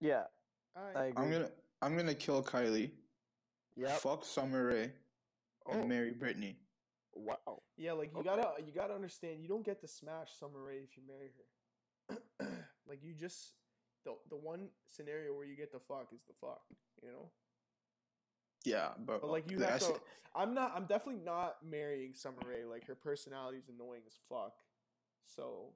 Yeah, 0.00 0.22
All 0.74 0.82
I 0.96 1.06
agree. 1.06 1.24
I'm 1.24 1.30
gonna, 1.30 1.50
I'm 1.82 1.96
gonna 1.96 2.14
kill 2.14 2.42
Kylie. 2.42 2.92
Yep. 3.76 3.90
Fuck 3.98 4.24
Summer 4.24 4.66
Rae. 4.68 4.92
And 5.70 5.82
Oh. 5.82 5.86
marry 5.86 6.12
Britney. 6.12 6.54
Wow. 7.14 7.62
Yeah, 7.76 7.92
like 7.92 8.12
you 8.12 8.20
Okay. 8.20 8.28
gotta, 8.28 8.62
you 8.64 8.72
gotta 8.72 8.94
understand. 8.94 9.40
You 9.42 9.48
don't 9.48 9.64
get 9.64 9.80
to 9.80 9.88
smash 9.88 10.32
Summer 10.38 10.62
Rae 10.62 10.78
if 10.78 10.96
you 10.96 11.02
marry 11.06 11.30
her. 11.36 12.16
like 12.88 13.02
you 13.02 13.14
just 13.14 13.54
the 14.04 14.14
the 14.28 14.36
one 14.36 14.68
scenario 14.88 15.34
where 15.34 15.44
you 15.44 15.56
get 15.56 15.72
the 15.72 15.78
fuck 15.80 16.08
is 16.12 16.22
the 16.26 16.34
fuck. 16.40 16.62
You 17.02 17.08
know. 17.10 17.30
Yeah, 18.64 18.88
but, 19.04 19.20
But 19.20 19.30
like 19.30 19.50
you 19.50 19.58
have 19.60 19.78
to. 19.80 20.00
I'm 20.34 20.54
not. 20.54 20.72
I'm 20.74 20.86
definitely 20.86 21.22
not 21.24 21.56
marrying 21.64 22.14
Summer 22.14 22.38
Rae. 22.48 22.64
Like 22.64 22.86
her 22.86 22.94
personality 22.94 23.58
is 23.58 23.68
annoying 23.68 24.02
as 24.06 24.18
fuck. 24.28 24.54
So 25.26 25.74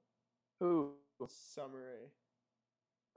Who? 0.59 0.93
Summer 1.27 1.77
Rae. 1.77 2.09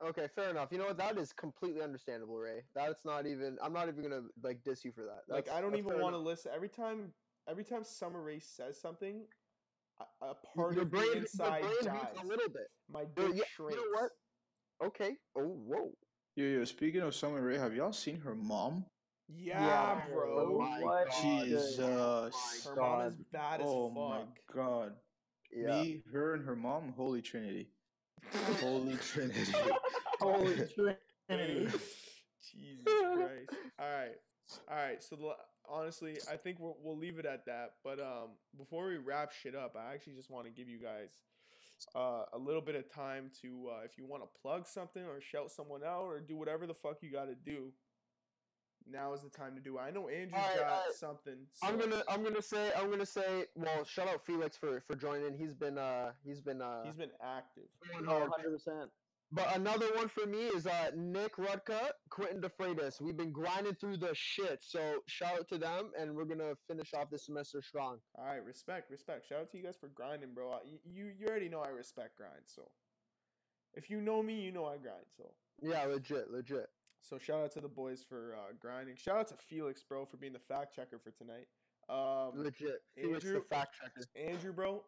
Okay, 0.08 0.26
fair 0.34 0.50
enough. 0.50 0.68
You 0.72 0.78
know 0.78 0.86
what? 0.86 0.98
That 0.98 1.16
is 1.16 1.32
completely 1.32 1.80
understandable, 1.80 2.36
Ray. 2.36 2.62
That's 2.74 3.04
not 3.04 3.26
even. 3.26 3.56
I'm 3.62 3.72
not 3.72 3.88
even 3.88 4.02
gonna 4.02 4.22
like 4.42 4.62
diss 4.64 4.84
you 4.84 4.92
for 4.92 5.04
that. 5.04 5.22
Like 5.28 5.48
I 5.50 5.60
don't 5.60 5.76
even 5.76 6.00
want 6.00 6.14
to 6.14 6.18
enough. 6.18 6.26
listen. 6.26 6.52
Every 6.54 6.68
time, 6.68 7.12
every 7.48 7.64
time 7.64 7.84
Summer 7.84 8.22
Rae 8.22 8.38
says 8.40 8.80
something, 8.80 9.22
a, 10.00 10.26
a 10.26 10.34
part 10.56 10.74
Your 10.74 10.82
of 10.82 10.90
brain, 10.90 11.06
the 11.06 11.12
your 11.12 11.22
inside 11.22 11.62
brain 11.62 11.74
dies. 11.84 12.16
a 12.22 12.26
little 12.26 12.48
bit. 12.48 12.66
My 12.88 13.02
Yo, 13.02 13.28
dick 13.28 13.36
yeah, 13.36 13.36
you 13.36 13.42
shrinks. 13.56 13.74
know 13.76 14.00
what? 14.00 14.10
Okay. 14.88 15.10
Oh, 15.36 15.42
whoa. 15.42 15.90
Yo, 16.36 16.44
yo, 16.44 16.64
speaking 16.64 17.02
of 17.02 17.14
Summer 17.14 17.42
Rae, 17.42 17.58
have 17.58 17.74
y'all 17.74 17.92
seen 17.92 18.20
her 18.20 18.34
mom? 18.34 18.86
Yeah, 19.28 19.60
Yeah, 19.60 20.06
bro. 20.08 20.46
Oh 20.54 20.58
my 20.58 20.80
What? 20.80 21.06
God. 21.08 21.22
Jesus. 21.22 21.76
Her 21.78 22.76
mom 22.76 23.00
is 23.06 23.14
oh 23.16 23.24
bad 23.32 23.60
oh 23.60 23.64
as 23.64 23.68
fuck. 23.68 23.76
Oh 23.76 23.90
my 23.90 24.22
god. 24.52 24.92
Yeah. 25.54 25.82
Me, 25.82 26.02
her, 26.12 26.34
and 26.34 26.44
her 26.44 26.56
mom, 26.56 26.92
holy 26.96 27.22
trinity. 27.22 27.68
Holy 28.60 28.96
trinity. 28.96 29.52
Holy 30.20 30.54
Trinity. 31.28 31.66
Jesus 32.52 32.84
Christ. 32.86 33.50
All 33.78 33.90
right. 33.90 34.16
All 34.68 34.76
right. 34.76 35.02
So 35.02 35.16
the, 35.16 35.34
honestly, 35.72 36.18
I 36.30 36.36
think 36.36 36.58
we'll, 36.60 36.76
we'll 36.82 36.96
leave 36.98 37.18
it 37.18 37.26
at 37.26 37.46
that. 37.46 37.72
But 37.82 37.98
um, 37.98 38.30
before 38.56 38.86
we 38.88 38.98
wrap 38.98 39.32
shit 39.32 39.54
up, 39.56 39.74
I 39.76 39.94
actually 39.94 40.14
just 40.14 40.30
want 40.30 40.44
to 40.46 40.52
give 40.52 40.68
you 40.68 40.78
guys 40.78 41.10
uh, 41.96 42.24
a 42.32 42.38
little 42.38 42.60
bit 42.60 42.74
of 42.76 42.92
time 42.92 43.30
to, 43.42 43.70
uh, 43.72 43.80
if 43.84 43.96
you 43.98 44.04
want 44.06 44.22
to 44.22 44.28
plug 44.40 44.66
something 44.66 45.02
or 45.04 45.20
shout 45.20 45.50
someone 45.50 45.82
out 45.82 46.04
or 46.04 46.20
do 46.20 46.36
whatever 46.36 46.66
the 46.66 46.74
fuck 46.74 46.98
you 47.00 47.10
got 47.10 47.24
to 47.26 47.34
do. 47.34 47.72
Now 48.90 49.12
is 49.14 49.22
the 49.22 49.30
time 49.30 49.54
to 49.54 49.60
do 49.60 49.78
it. 49.78 49.80
I 49.80 49.90
know 49.92 50.08
Andrew's 50.08 50.34
Alright, 50.34 50.58
got 50.58 50.66
alright. 50.66 50.92
something. 50.96 51.36
I'm 51.62 51.78
gonna 51.78 52.02
I'm 52.08 52.24
gonna 52.24 52.42
say 52.42 52.72
I'm 52.76 52.90
gonna 52.90 53.06
say 53.06 53.44
well 53.54 53.84
shout 53.84 54.08
out 54.08 54.26
Felix 54.26 54.56
for 54.56 54.80
for 54.80 54.96
joining. 54.96 55.34
He's 55.38 55.54
been 55.54 55.78
uh 55.78 56.10
he's 56.24 56.40
been 56.40 56.60
uh 56.60 56.82
He's 56.84 56.96
been 56.96 57.12
active. 57.22 57.68
going 57.92 58.08
Oh, 58.08 58.28
hard. 58.28 58.44
100%. 58.44 58.88
But 59.34 59.56
another 59.56 59.86
one 59.94 60.08
for 60.08 60.26
me 60.26 60.42
is 60.48 60.66
uh 60.66 60.90
Nick 60.94 61.36
Rudka, 61.36 61.90
Quentin 62.10 62.40
DeFreitas. 62.42 63.00
We've 63.00 63.16
been 63.16 63.32
grinding 63.32 63.74
through 63.76 63.96
the 63.96 64.10
shit. 64.14 64.62
So 64.62 64.98
shout 65.08 65.38
out 65.38 65.48
to 65.48 65.58
them 65.58 65.90
and 65.98 66.14
we're 66.14 66.26
gonna 66.26 66.52
finish 66.68 66.92
off 66.94 67.08
this 67.10 67.24
semester 67.26 67.62
strong. 67.62 67.98
All 68.18 68.26
right, 68.26 68.44
respect, 68.44 68.90
respect. 68.90 69.26
Shout 69.26 69.40
out 69.40 69.50
to 69.52 69.56
you 69.58 69.64
guys 69.64 69.76
for 69.80 69.88
grinding, 69.88 70.34
bro. 70.34 70.58
You 70.84 71.12
you 71.18 71.26
already 71.26 71.48
know 71.48 71.60
I 71.60 71.68
respect 71.68 72.16
grind, 72.18 72.42
so 72.46 72.70
if 73.74 73.88
you 73.88 74.02
know 74.02 74.22
me, 74.22 74.34
you 74.40 74.52
know 74.52 74.66
I 74.66 74.76
grind. 74.76 75.06
So 75.16 75.30
Yeah, 75.62 75.84
legit, 75.84 76.30
legit. 76.30 76.66
so 77.00 77.16
shout 77.16 77.40
out 77.42 77.52
to 77.52 77.60
the 77.62 77.68
boys 77.68 78.04
for 78.06 78.36
uh, 78.36 78.52
grinding. 78.60 78.96
Shout 78.96 79.16
out 79.16 79.28
to 79.28 79.34
Felix, 79.48 79.82
bro, 79.82 80.04
for 80.04 80.18
being 80.18 80.34
the 80.34 80.40
fact 80.40 80.74
checker 80.76 80.98
for 81.02 81.10
tonight. 81.12 81.46
Um, 81.88 82.32
Legit. 82.42 82.82
Felix 82.94 83.24
the 83.24 83.28
Andrew- 83.30 83.44
fact 83.48 83.76
checker. 83.80 84.06
Andrew, 84.14 84.52
bro, 84.52 84.84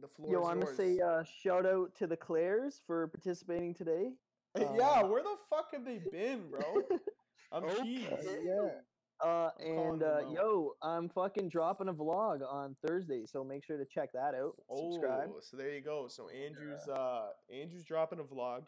the 0.00 0.08
floor 0.08 0.32
Yo, 0.32 0.42
is 0.42 0.48
I'm 0.48 0.56
yours. 0.58 0.76
gonna 0.76 0.76
say 0.76 1.00
uh, 1.00 1.22
shout 1.24 1.66
out 1.66 1.94
to 1.96 2.06
the 2.06 2.16
Claires 2.16 2.80
for 2.86 3.08
participating 3.08 3.74
today. 3.74 4.12
Hey, 4.56 4.68
yeah, 4.76 5.00
uh, 5.02 5.06
where 5.06 5.22
the 5.22 5.36
fuck 5.48 5.68
have 5.72 5.84
they 5.84 6.00
been, 6.10 6.50
bro? 6.50 6.82
I'm 7.52 7.64
Okay. 7.64 7.82
cheese. 7.82 8.04
yeah. 8.44 8.80
Uh, 9.22 9.50
and 9.60 10.02
uh, 10.02 10.20
yo, 10.32 10.72
I'm 10.82 11.08
fucking 11.10 11.50
dropping 11.50 11.88
a 11.88 11.92
vlog 11.92 12.40
on 12.48 12.74
Thursday, 12.86 13.26
so 13.26 13.44
make 13.44 13.62
sure 13.64 13.76
to 13.76 13.84
check 13.84 14.12
that 14.14 14.34
out. 14.34 14.54
Subscribe. 14.74 15.28
Oh, 15.34 15.40
so 15.40 15.56
there 15.58 15.74
you 15.74 15.82
go. 15.82 16.08
So 16.08 16.28
Andrew's 16.30 16.88
uh 16.88 17.28
Andrew's 17.52 17.84
dropping 17.84 18.18
a 18.20 18.24
vlog. 18.24 18.62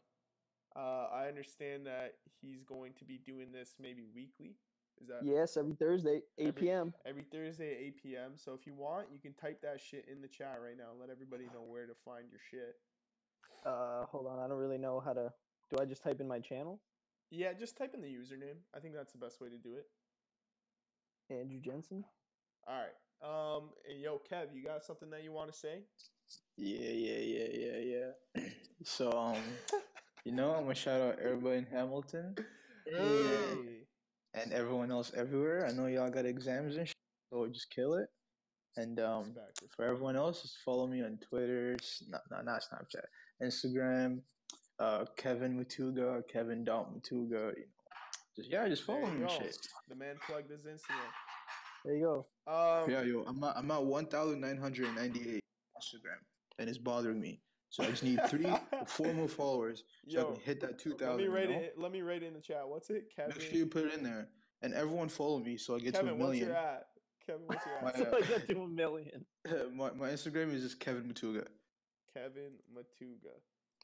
Uh, 0.77 1.07
I 1.13 1.29
understand 1.29 1.87
that 1.87 2.15
he's 2.41 2.63
going 2.65 2.93
to 2.99 3.05
be 3.05 3.19
doing 3.19 3.53
this 3.53 3.75
maybe 3.81 4.05
weekly. 4.15 4.57
Is 5.03 5.09
that 5.09 5.25
Yes, 5.25 5.57
every 5.57 5.75
Thursday, 5.75 6.23
8 6.39 6.49
Every- 6.49 6.63
p.m. 6.63 6.95
every 7.05 7.25
Thursday 7.25 7.73
at 7.75 7.81
8 7.81 8.03
p.m. 8.03 8.33
So 8.37 8.55
if 8.55 8.67
you 8.67 8.75
want, 8.75 9.09
you 9.13 9.19
can 9.19 9.33
type 9.35 9.61
that 9.63 9.81
shit 9.81 10.07
in 10.11 10.23
the 10.23 10.29
chat 10.29 10.61
right 10.63 10.77
now 10.79 10.91
let 10.99 11.11
everybody 11.11 11.45
know 11.53 11.63
where 11.67 11.87
to 11.87 11.95
find 12.05 12.27
your 12.31 12.39
shit. 12.51 12.77
Uh, 13.67 14.05
hold 14.07 14.27
on, 14.27 14.39
I 14.39 14.47
don't 14.47 14.59
really 14.59 14.79
know 14.79 15.01
how 15.01 15.13
to. 15.13 15.33
Do 15.71 15.79
I 15.81 15.85
just 15.85 16.03
type 16.03 16.21
in 16.21 16.29
my 16.29 16.39
channel? 16.39 16.81
Yeah, 17.31 17.53
just 17.53 17.77
type 17.77 17.95
in 17.95 18.01
the 18.01 18.09
username. 18.09 18.59
I 18.77 18.79
think 18.79 18.95
that's 18.95 19.13
the 19.13 19.19
best 19.19 19.41
way 19.41 19.49
to 19.49 19.57
do 19.59 19.75
it. 19.75 19.87
Andrew 21.31 21.59
Jensen. 21.61 22.05
All 22.69 22.75
right. 22.77 22.93
Um, 23.23 23.71
and 23.89 24.01
yo, 24.01 24.21
Kev, 24.31 24.55
you 24.55 24.63
got 24.63 24.85
something 24.85 25.11
that 25.11 25.25
you 25.25 25.33
want 25.33 25.51
to 25.53 25.59
say? 25.59 25.81
Yeah, 26.57 26.91
yeah, 26.91 27.19
yeah, 27.19 27.49
yeah, 27.53 28.13
yeah. 28.37 28.49
So, 28.85 29.13
um, 29.13 29.37
you 30.25 30.33
know, 30.33 30.53
I'm 30.55 30.63
gonna 30.63 30.75
shout 30.75 31.01
out 31.01 31.19
everybody 31.21 31.59
in 31.59 31.67
Hamilton 31.67 32.37
Hey. 32.87 33.82
And 34.35 34.53
everyone 34.53 34.91
else 34.91 35.13
everywhere. 35.17 35.67
I 35.67 35.73
know 35.73 35.87
y'all 35.87 36.11
got 36.11 36.27
exams 36.27 36.77
and 36.77 36.87
shit, 36.87 36.97
so 37.33 37.47
just 37.49 37.71
kill 37.71 37.95
it. 37.95 38.07
And 38.77 38.99
um, 39.01 39.25
Respect, 39.25 39.75
for 39.77 39.85
everyone 39.85 40.17
else, 40.17 40.43
just 40.43 40.57
follow 40.65 40.87
me 40.87 41.03
on 41.03 41.19
Twitter, 41.29 41.77
not 42.09 42.23
not, 42.31 42.45
not 42.45 42.63
Snapchat, 42.63 43.05
Instagram, 43.43 44.21
uh, 44.79 45.05
Kevin 45.17 45.63
Matuga, 45.63 46.23
Kevin 46.33 46.65
Dot 46.65 46.91
Matuga. 46.95 47.31
You 47.31 47.67
know, 47.67 48.35
Just, 48.37 48.51
yeah, 48.51 48.67
just 48.69 48.85
follow 48.85 49.05
and 49.05 49.31
shit. 49.31 49.59
The 49.89 49.95
man 49.95 50.15
plugged 50.27 50.51
his 50.51 50.63
Instagram. 50.63 51.11
There 51.85 51.97
you 51.97 52.05
go. 52.05 52.27
Um, 52.51 52.91
Yeah, 52.91 53.03
yo, 53.03 53.25
I'm 53.27 53.43
at, 53.45 53.57
I'm 53.57 53.71
at 53.71 53.85
1,998 53.85 55.41
Instagram, 55.77 56.21
and 56.59 56.69
it's 56.69 56.79
bothering 56.79 57.21
me. 57.21 57.41
So 57.73 57.83
I 57.83 57.87
just 57.87 58.03
need 58.03 58.21
three 58.29 58.45
or 58.45 58.61
four 58.87 59.15
more 59.15 59.27
followers 59.27 59.85
so 60.07 60.21
I 60.21 60.25
can 60.35 60.41
hit 60.43 60.61
that 60.61 60.73
let 60.73 60.79
2,000. 60.79 61.17
me 61.17 61.23
you 61.25 61.31
write 61.35 61.49
know? 61.49 61.57
it. 61.57 61.75
Let 61.79 61.91
me 61.91 62.03
write 62.03 62.23
it 62.23 62.27
in 62.27 62.35
the 62.35 62.41
chat. 62.41 62.69
What's 62.69 62.91
it, 62.91 63.11
Kevin? 63.17 63.33
Make 63.35 63.41
sure 63.49 63.57
you 63.59 63.65
put 63.67 63.87
it 63.87 63.95
in 63.95 64.03
there, 64.05 64.29
and 64.61 64.75
everyone 64.75 65.09
follow 65.09 65.39
me 65.39 65.57
so 65.57 65.75
I 65.77 65.79
get 65.79 65.95
Kevin, 65.95 66.09
to 66.09 66.13
a 66.13 66.17
million. 66.19 66.19
what's 66.19 66.33
million. 66.33 66.49
your 66.49 66.57
at? 66.59 66.87
Kevin, 67.27 67.43
what's 67.47 67.65
your 67.65 67.81
My, 67.83 67.89
at? 67.89 67.97
So 67.97 68.05
uh, 68.05 68.17
I 68.17 68.21
get 68.39 68.49
to 68.51 68.63
a 68.63 68.69
million. 68.69 69.25
my, 69.75 69.91
my 69.93 70.09
Instagram 70.11 70.53
is 70.55 70.63
just 70.63 70.81
Kevin 70.81 71.05
Matuga. 71.05 71.47
Kevin 72.15 72.53
Matuga. 72.77 73.33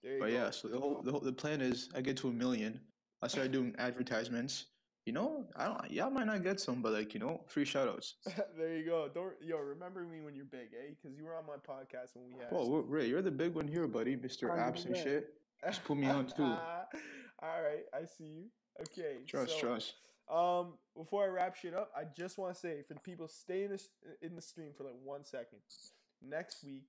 There 0.02 0.12
you 0.12 0.18
go. 0.18 0.24
But 0.26 0.32
go. 0.32 0.36
yeah, 0.36 0.50
so 0.50 0.68
the 0.68 0.78
whole, 0.78 1.00
the 1.02 1.10
whole 1.10 1.20
the 1.20 1.32
plan 1.32 1.62
is 1.62 1.88
I 1.96 2.02
get 2.02 2.18
to 2.18 2.28
a 2.28 2.32
million. 2.32 2.78
I 3.22 3.28
start 3.28 3.52
doing 3.52 3.74
advertisements. 3.78 4.66
You 5.08 5.14
know, 5.14 5.46
I 5.56 5.64
don't. 5.64 5.90
Y'all 5.90 6.10
might 6.10 6.26
not 6.26 6.42
get 6.42 6.60
some, 6.60 6.82
but 6.82 6.92
like 6.92 7.14
you 7.14 7.20
know, 7.20 7.40
free 7.46 7.64
shoutouts. 7.64 8.12
there 8.58 8.76
you 8.76 8.84
go. 8.84 9.08
Don't 9.14 9.32
yo 9.42 9.56
remember 9.56 10.02
me 10.02 10.20
when 10.20 10.34
you're 10.36 10.44
big, 10.44 10.68
eh? 10.78 10.90
Because 10.90 11.16
you 11.16 11.24
were 11.24 11.34
on 11.34 11.46
my 11.46 11.54
podcast 11.54 12.14
when 12.14 12.26
we 12.26 12.38
had. 12.38 12.50
Whoa, 12.50 12.84
Ray, 12.86 13.08
you're 13.08 13.22
the 13.22 13.30
big 13.30 13.54
one 13.54 13.66
here, 13.66 13.86
buddy, 13.86 14.16
Mister 14.16 14.48
Apps 14.48 14.84
and 14.84 14.94
shit. 14.94 15.30
just 15.64 15.82
put 15.84 15.96
me 15.96 16.08
on 16.08 16.26
too. 16.26 16.42
All 16.42 16.58
right, 17.42 17.84
I 17.94 18.04
see 18.04 18.24
you. 18.24 18.44
Okay. 18.82 19.24
Trust, 19.26 19.58
so, 19.58 19.58
trust. 19.58 19.94
Um, 20.30 20.74
before 20.94 21.24
I 21.24 21.28
wrap 21.28 21.56
shit 21.56 21.72
up, 21.72 21.90
I 21.96 22.02
just 22.14 22.36
want 22.36 22.52
to 22.52 22.60
say 22.60 22.82
for 22.86 22.92
the 22.92 23.00
people 23.00 23.28
stay 23.28 23.64
in 23.64 23.70
this 23.70 23.88
in 24.20 24.36
the 24.36 24.42
stream 24.42 24.72
for 24.76 24.84
like 24.84 24.96
one 25.02 25.24
second. 25.24 25.60
Next 26.22 26.62
week, 26.62 26.84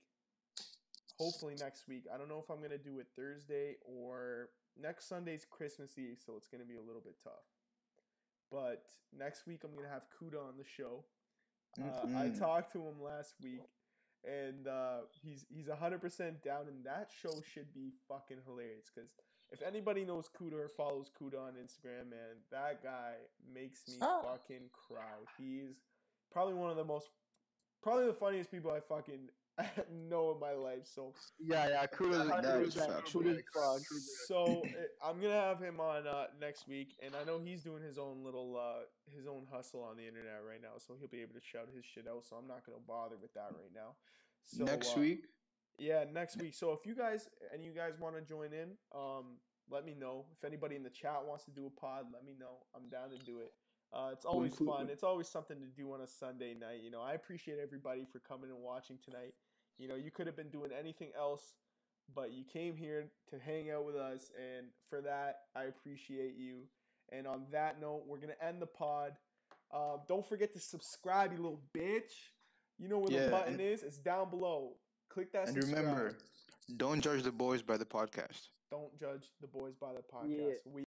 hopefully 1.17 1.55
next 1.57 1.87
week. 1.87 2.03
I 2.13 2.17
don't 2.17 2.27
know 2.27 2.43
if 2.43 2.49
I'm 2.49 2.61
gonna 2.61 2.77
do 2.77 2.99
it 2.99 3.07
Thursday 3.15 3.75
or 3.85 4.49
next 4.77 5.07
Sunday's 5.07 5.45
Christmas 5.49 5.97
Eve, 5.97 6.17
so 6.19 6.33
it's 6.35 6.49
gonna 6.49 6.65
be 6.65 6.75
a 6.75 6.81
little 6.81 7.01
bit 7.01 7.15
tough. 7.23 7.45
But 8.51 8.83
next 9.17 9.45
week 9.45 9.63
I'm 9.63 9.75
gonna 9.75 9.89
have 9.89 10.03
Kuda 10.19 10.39
on 10.47 10.57
the 10.57 10.65
show. 10.65 11.05
Uh, 11.79 11.83
I 11.83 12.29
Mhm. 12.29 12.39
talked 12.39 12.71
to 12.73 12.81
him 12.87 13.01
last 13.01 13.35
week, 13.41 13.61
and 14.23 14.67
uh, 14.67 15.01
he's 15.21 15.45
he's 15.49 15.67
hundred 15.69 16.01
percent 16.01 16.41
down, 16.43 16.67
and 16.67 16.83
that 16.85 17.11
show 17.11 17.41
should 17.41 17.73
be 17.73 17.91
fucking 18.07 18.41
hilarious. 18.45 18.89
Because 18.93 19.11
if 19.51 19.61
anybody 19.61 20.03
knows 20.03 20.29
Kuda 20.29 20.53
or 20.53 20.67
follows 20.69 21.11
Kuda 21.11 21.39
on 21.39 21.53
Instagram, 21.55 22.09
man, 22.09 22.43
that 22.49 22.81
guy 22.81 23.15
makes 23.53 23.87
me 23.87 23.97
Oh. 24.01 24.23
fucking 24.23 24.69
cry. 24.71 25.23
He's 25.37 25.75
probably 26.31 26.55
one 26.55 26.71
of 26.71 26.77
the 26.77 26.85
most, 26.85 27.11
probably 27.81 28.07
the 28.07 28.13
funniest 28.13 28.49
people 28.51 28.71
I 28.71 28.79
fucking 28.79 29.29
know 30.09 30.31
in 30.31 30.39
my 30.39 30.53
life. 30.53 30.85
So 30.85 31.13
Yeah, 31.39 31.67
yeah. 31.69 31.85
Kudos, 31.87 32.27
That 32.27 32.43
kudos, 32.43 32.67
is 32.67 32.73
that- 32.75 32.89
factual. 32.89 33.23
kudos, 33.23 33.41
kudos. 33.53 34.27
so 34.27 34.63
I'm 35.03 35.19
gonna 35.21 35.33
have 35.33 35.59
him 35.59 35.79
on 35.79 36.07
uh, 36.07 36.27
next 36.39 36.67
week, 36.67 36.95
and 37.03 37.15
I 37.15 37.23
know 37.23 37.39
he's 37.39 37.63
doing 37.63 37.83
his 37.83 37.97
own 37.97 38.23
little 38.23 38.57
uh, 38.57 38.83
his 39.15 39.27
own 39.27 39.45
hustle 39.51 39.83
on 39.83 39.97
the 39.97 40.07
internet 40.07 40.41
right 40.47 40.61
now, 40.61 40.77
so 40.77 40.95
he'll 40.99 41.09
be 41.09 41.21
able 41.21 41.33
to 41.33 41.41
shout 41.41 41.67
his 41.75 41.85
shit 41.85 42.05
out. 42.07 42.25
So 42.25 42.35
I'm 42.35 42.47
not 42.47 42.65
gonna 42.65 42.79
bother 42.87 43.17
with 43.21 43.33
that 43.33 43.49
right 43.51 43.71
now. 43.73 43.95
So, 44.45 44.63
Next 44.63 44.95
uh, 44.97 45.01
week, 45.01 45.25
yeah, 45.77 46.05
next 46.11 46.37
week. 46.37 46.55
So 46.55 46.71
if 46.71 46.85
you 46.85 46.95
guys 46.95 47.27
and 47.53 47.63
you 47.63 47.71
guys 47.71 47.93
want 47.99 48.15
to 48.15 48.21
join 48.21 48.53
in, 48.53 48.71
um, 48.95 49.37
let 49.69 49.85
me 49.85 49.93
know. 49.93 50.25
If 50.37 50.43
anybody 50.43 50.75
in 50.75 50.83
the 50.83 50.89
chat 50.89 51.19
wants 51.25 51.43
to 51.45 51.51
do 51.51 51.67
a 51.67 51.69
pod, 51.79 52.05
let 52.13 52.25
me 52.25 52.33
know. 52.39 52.65
I'm 52.75 52.89
down 52.89 53.09
to 53.11 53.17
do 53.25 53.39
it. 53.39 53.51
Uh, 53.91 54.09
it's 54.13 54.25
always 54.25 54.53
fun. 54.55 54.87
It's 54.91 55.03
always 55.03 55.27
something 55.27 55.57
to 55.59 55.65
do 55.65 55.93
on 55.93 56.01
a 56.01 56.07
Sunday 56.07 56.53
night. 56.53 56.81
You 56.83 56.91
know, 56.91 57.01
I 57.01 57.13
appreciate 57.13 57.57
everybody 57.61 58.05
for 58.11 58.19
coming 58.19 58.51
and 58.51 58.59
watching 58.61 58.97
tonight. 59.03 59.33
You 59.79 59.87
know, 59.87 59.95
you 59.95 60.11
could 60.11 60.27
have 60.27 60.35
been 60.35 60.49
doing 60.49 60.71
anything 60.77 61.09
else, 61.17 61.41
but 62.13 62.31
you 62.31 62.43
came 62.43 62.75
here 62.75 63.05
to 63.31 63.39
hang 63.39 63.71
out 63.71 63.85
with 63.85 63.95
us, 63.95 64.29
and 64.37 64.67
for 64.89 65.01
that, 65.01 65.43
I 65.55 65.63
appreciate 65.63 66.35
you. 66.37 66.63
And 67.11 67.25
on 67.25 67.45
that 67.51 67.79
note, 67.81 68.03
we're 68.05 68.17
gonna 68.19 68.33
end 68.41 68.61
the 68.61 68.67
pod. 68.67 69.13
Um, 69.73 70.01
don't 70.07 70.25
forget 70.27 70.53
to 70.53 70.59
subscribe, 70.59 71.31
you 71.31 71.37
little 71.37 71.61
bitch. 71.75 72.11
You 72.77 72.87
know 72.87 72.99
where 72.99 73.11
Yeah, 73.11 73.25
the 73.25 73.31
button 73.31 73.53
and- 73.53 73.61
is? 73.61 73.83
It's 73.83 73.97
down 73.97 74.29
below. 74.29 74.75
Click 75.09 75.31
that. 75.33 75.47
Subscribe. 75.47 75.63
And 75.63 75.75
subscribe. 75.75 75.97
remember, 75.97 76.17
don't 76.77 77.01
judge 77.01 77.23
the 77.23 77.31
boys 77.31 77.61
by 77.61 77.77
the 77.77 77.85
podcast. 77.85 78.49
don't 78.71 78.95
judge 78.99 79.31
the 79.41 79.47
boys 79.47 79.73
by 79.81 79.91
the 79.93 80.03
podcast. 80.03 80.57
We 80.65 80.83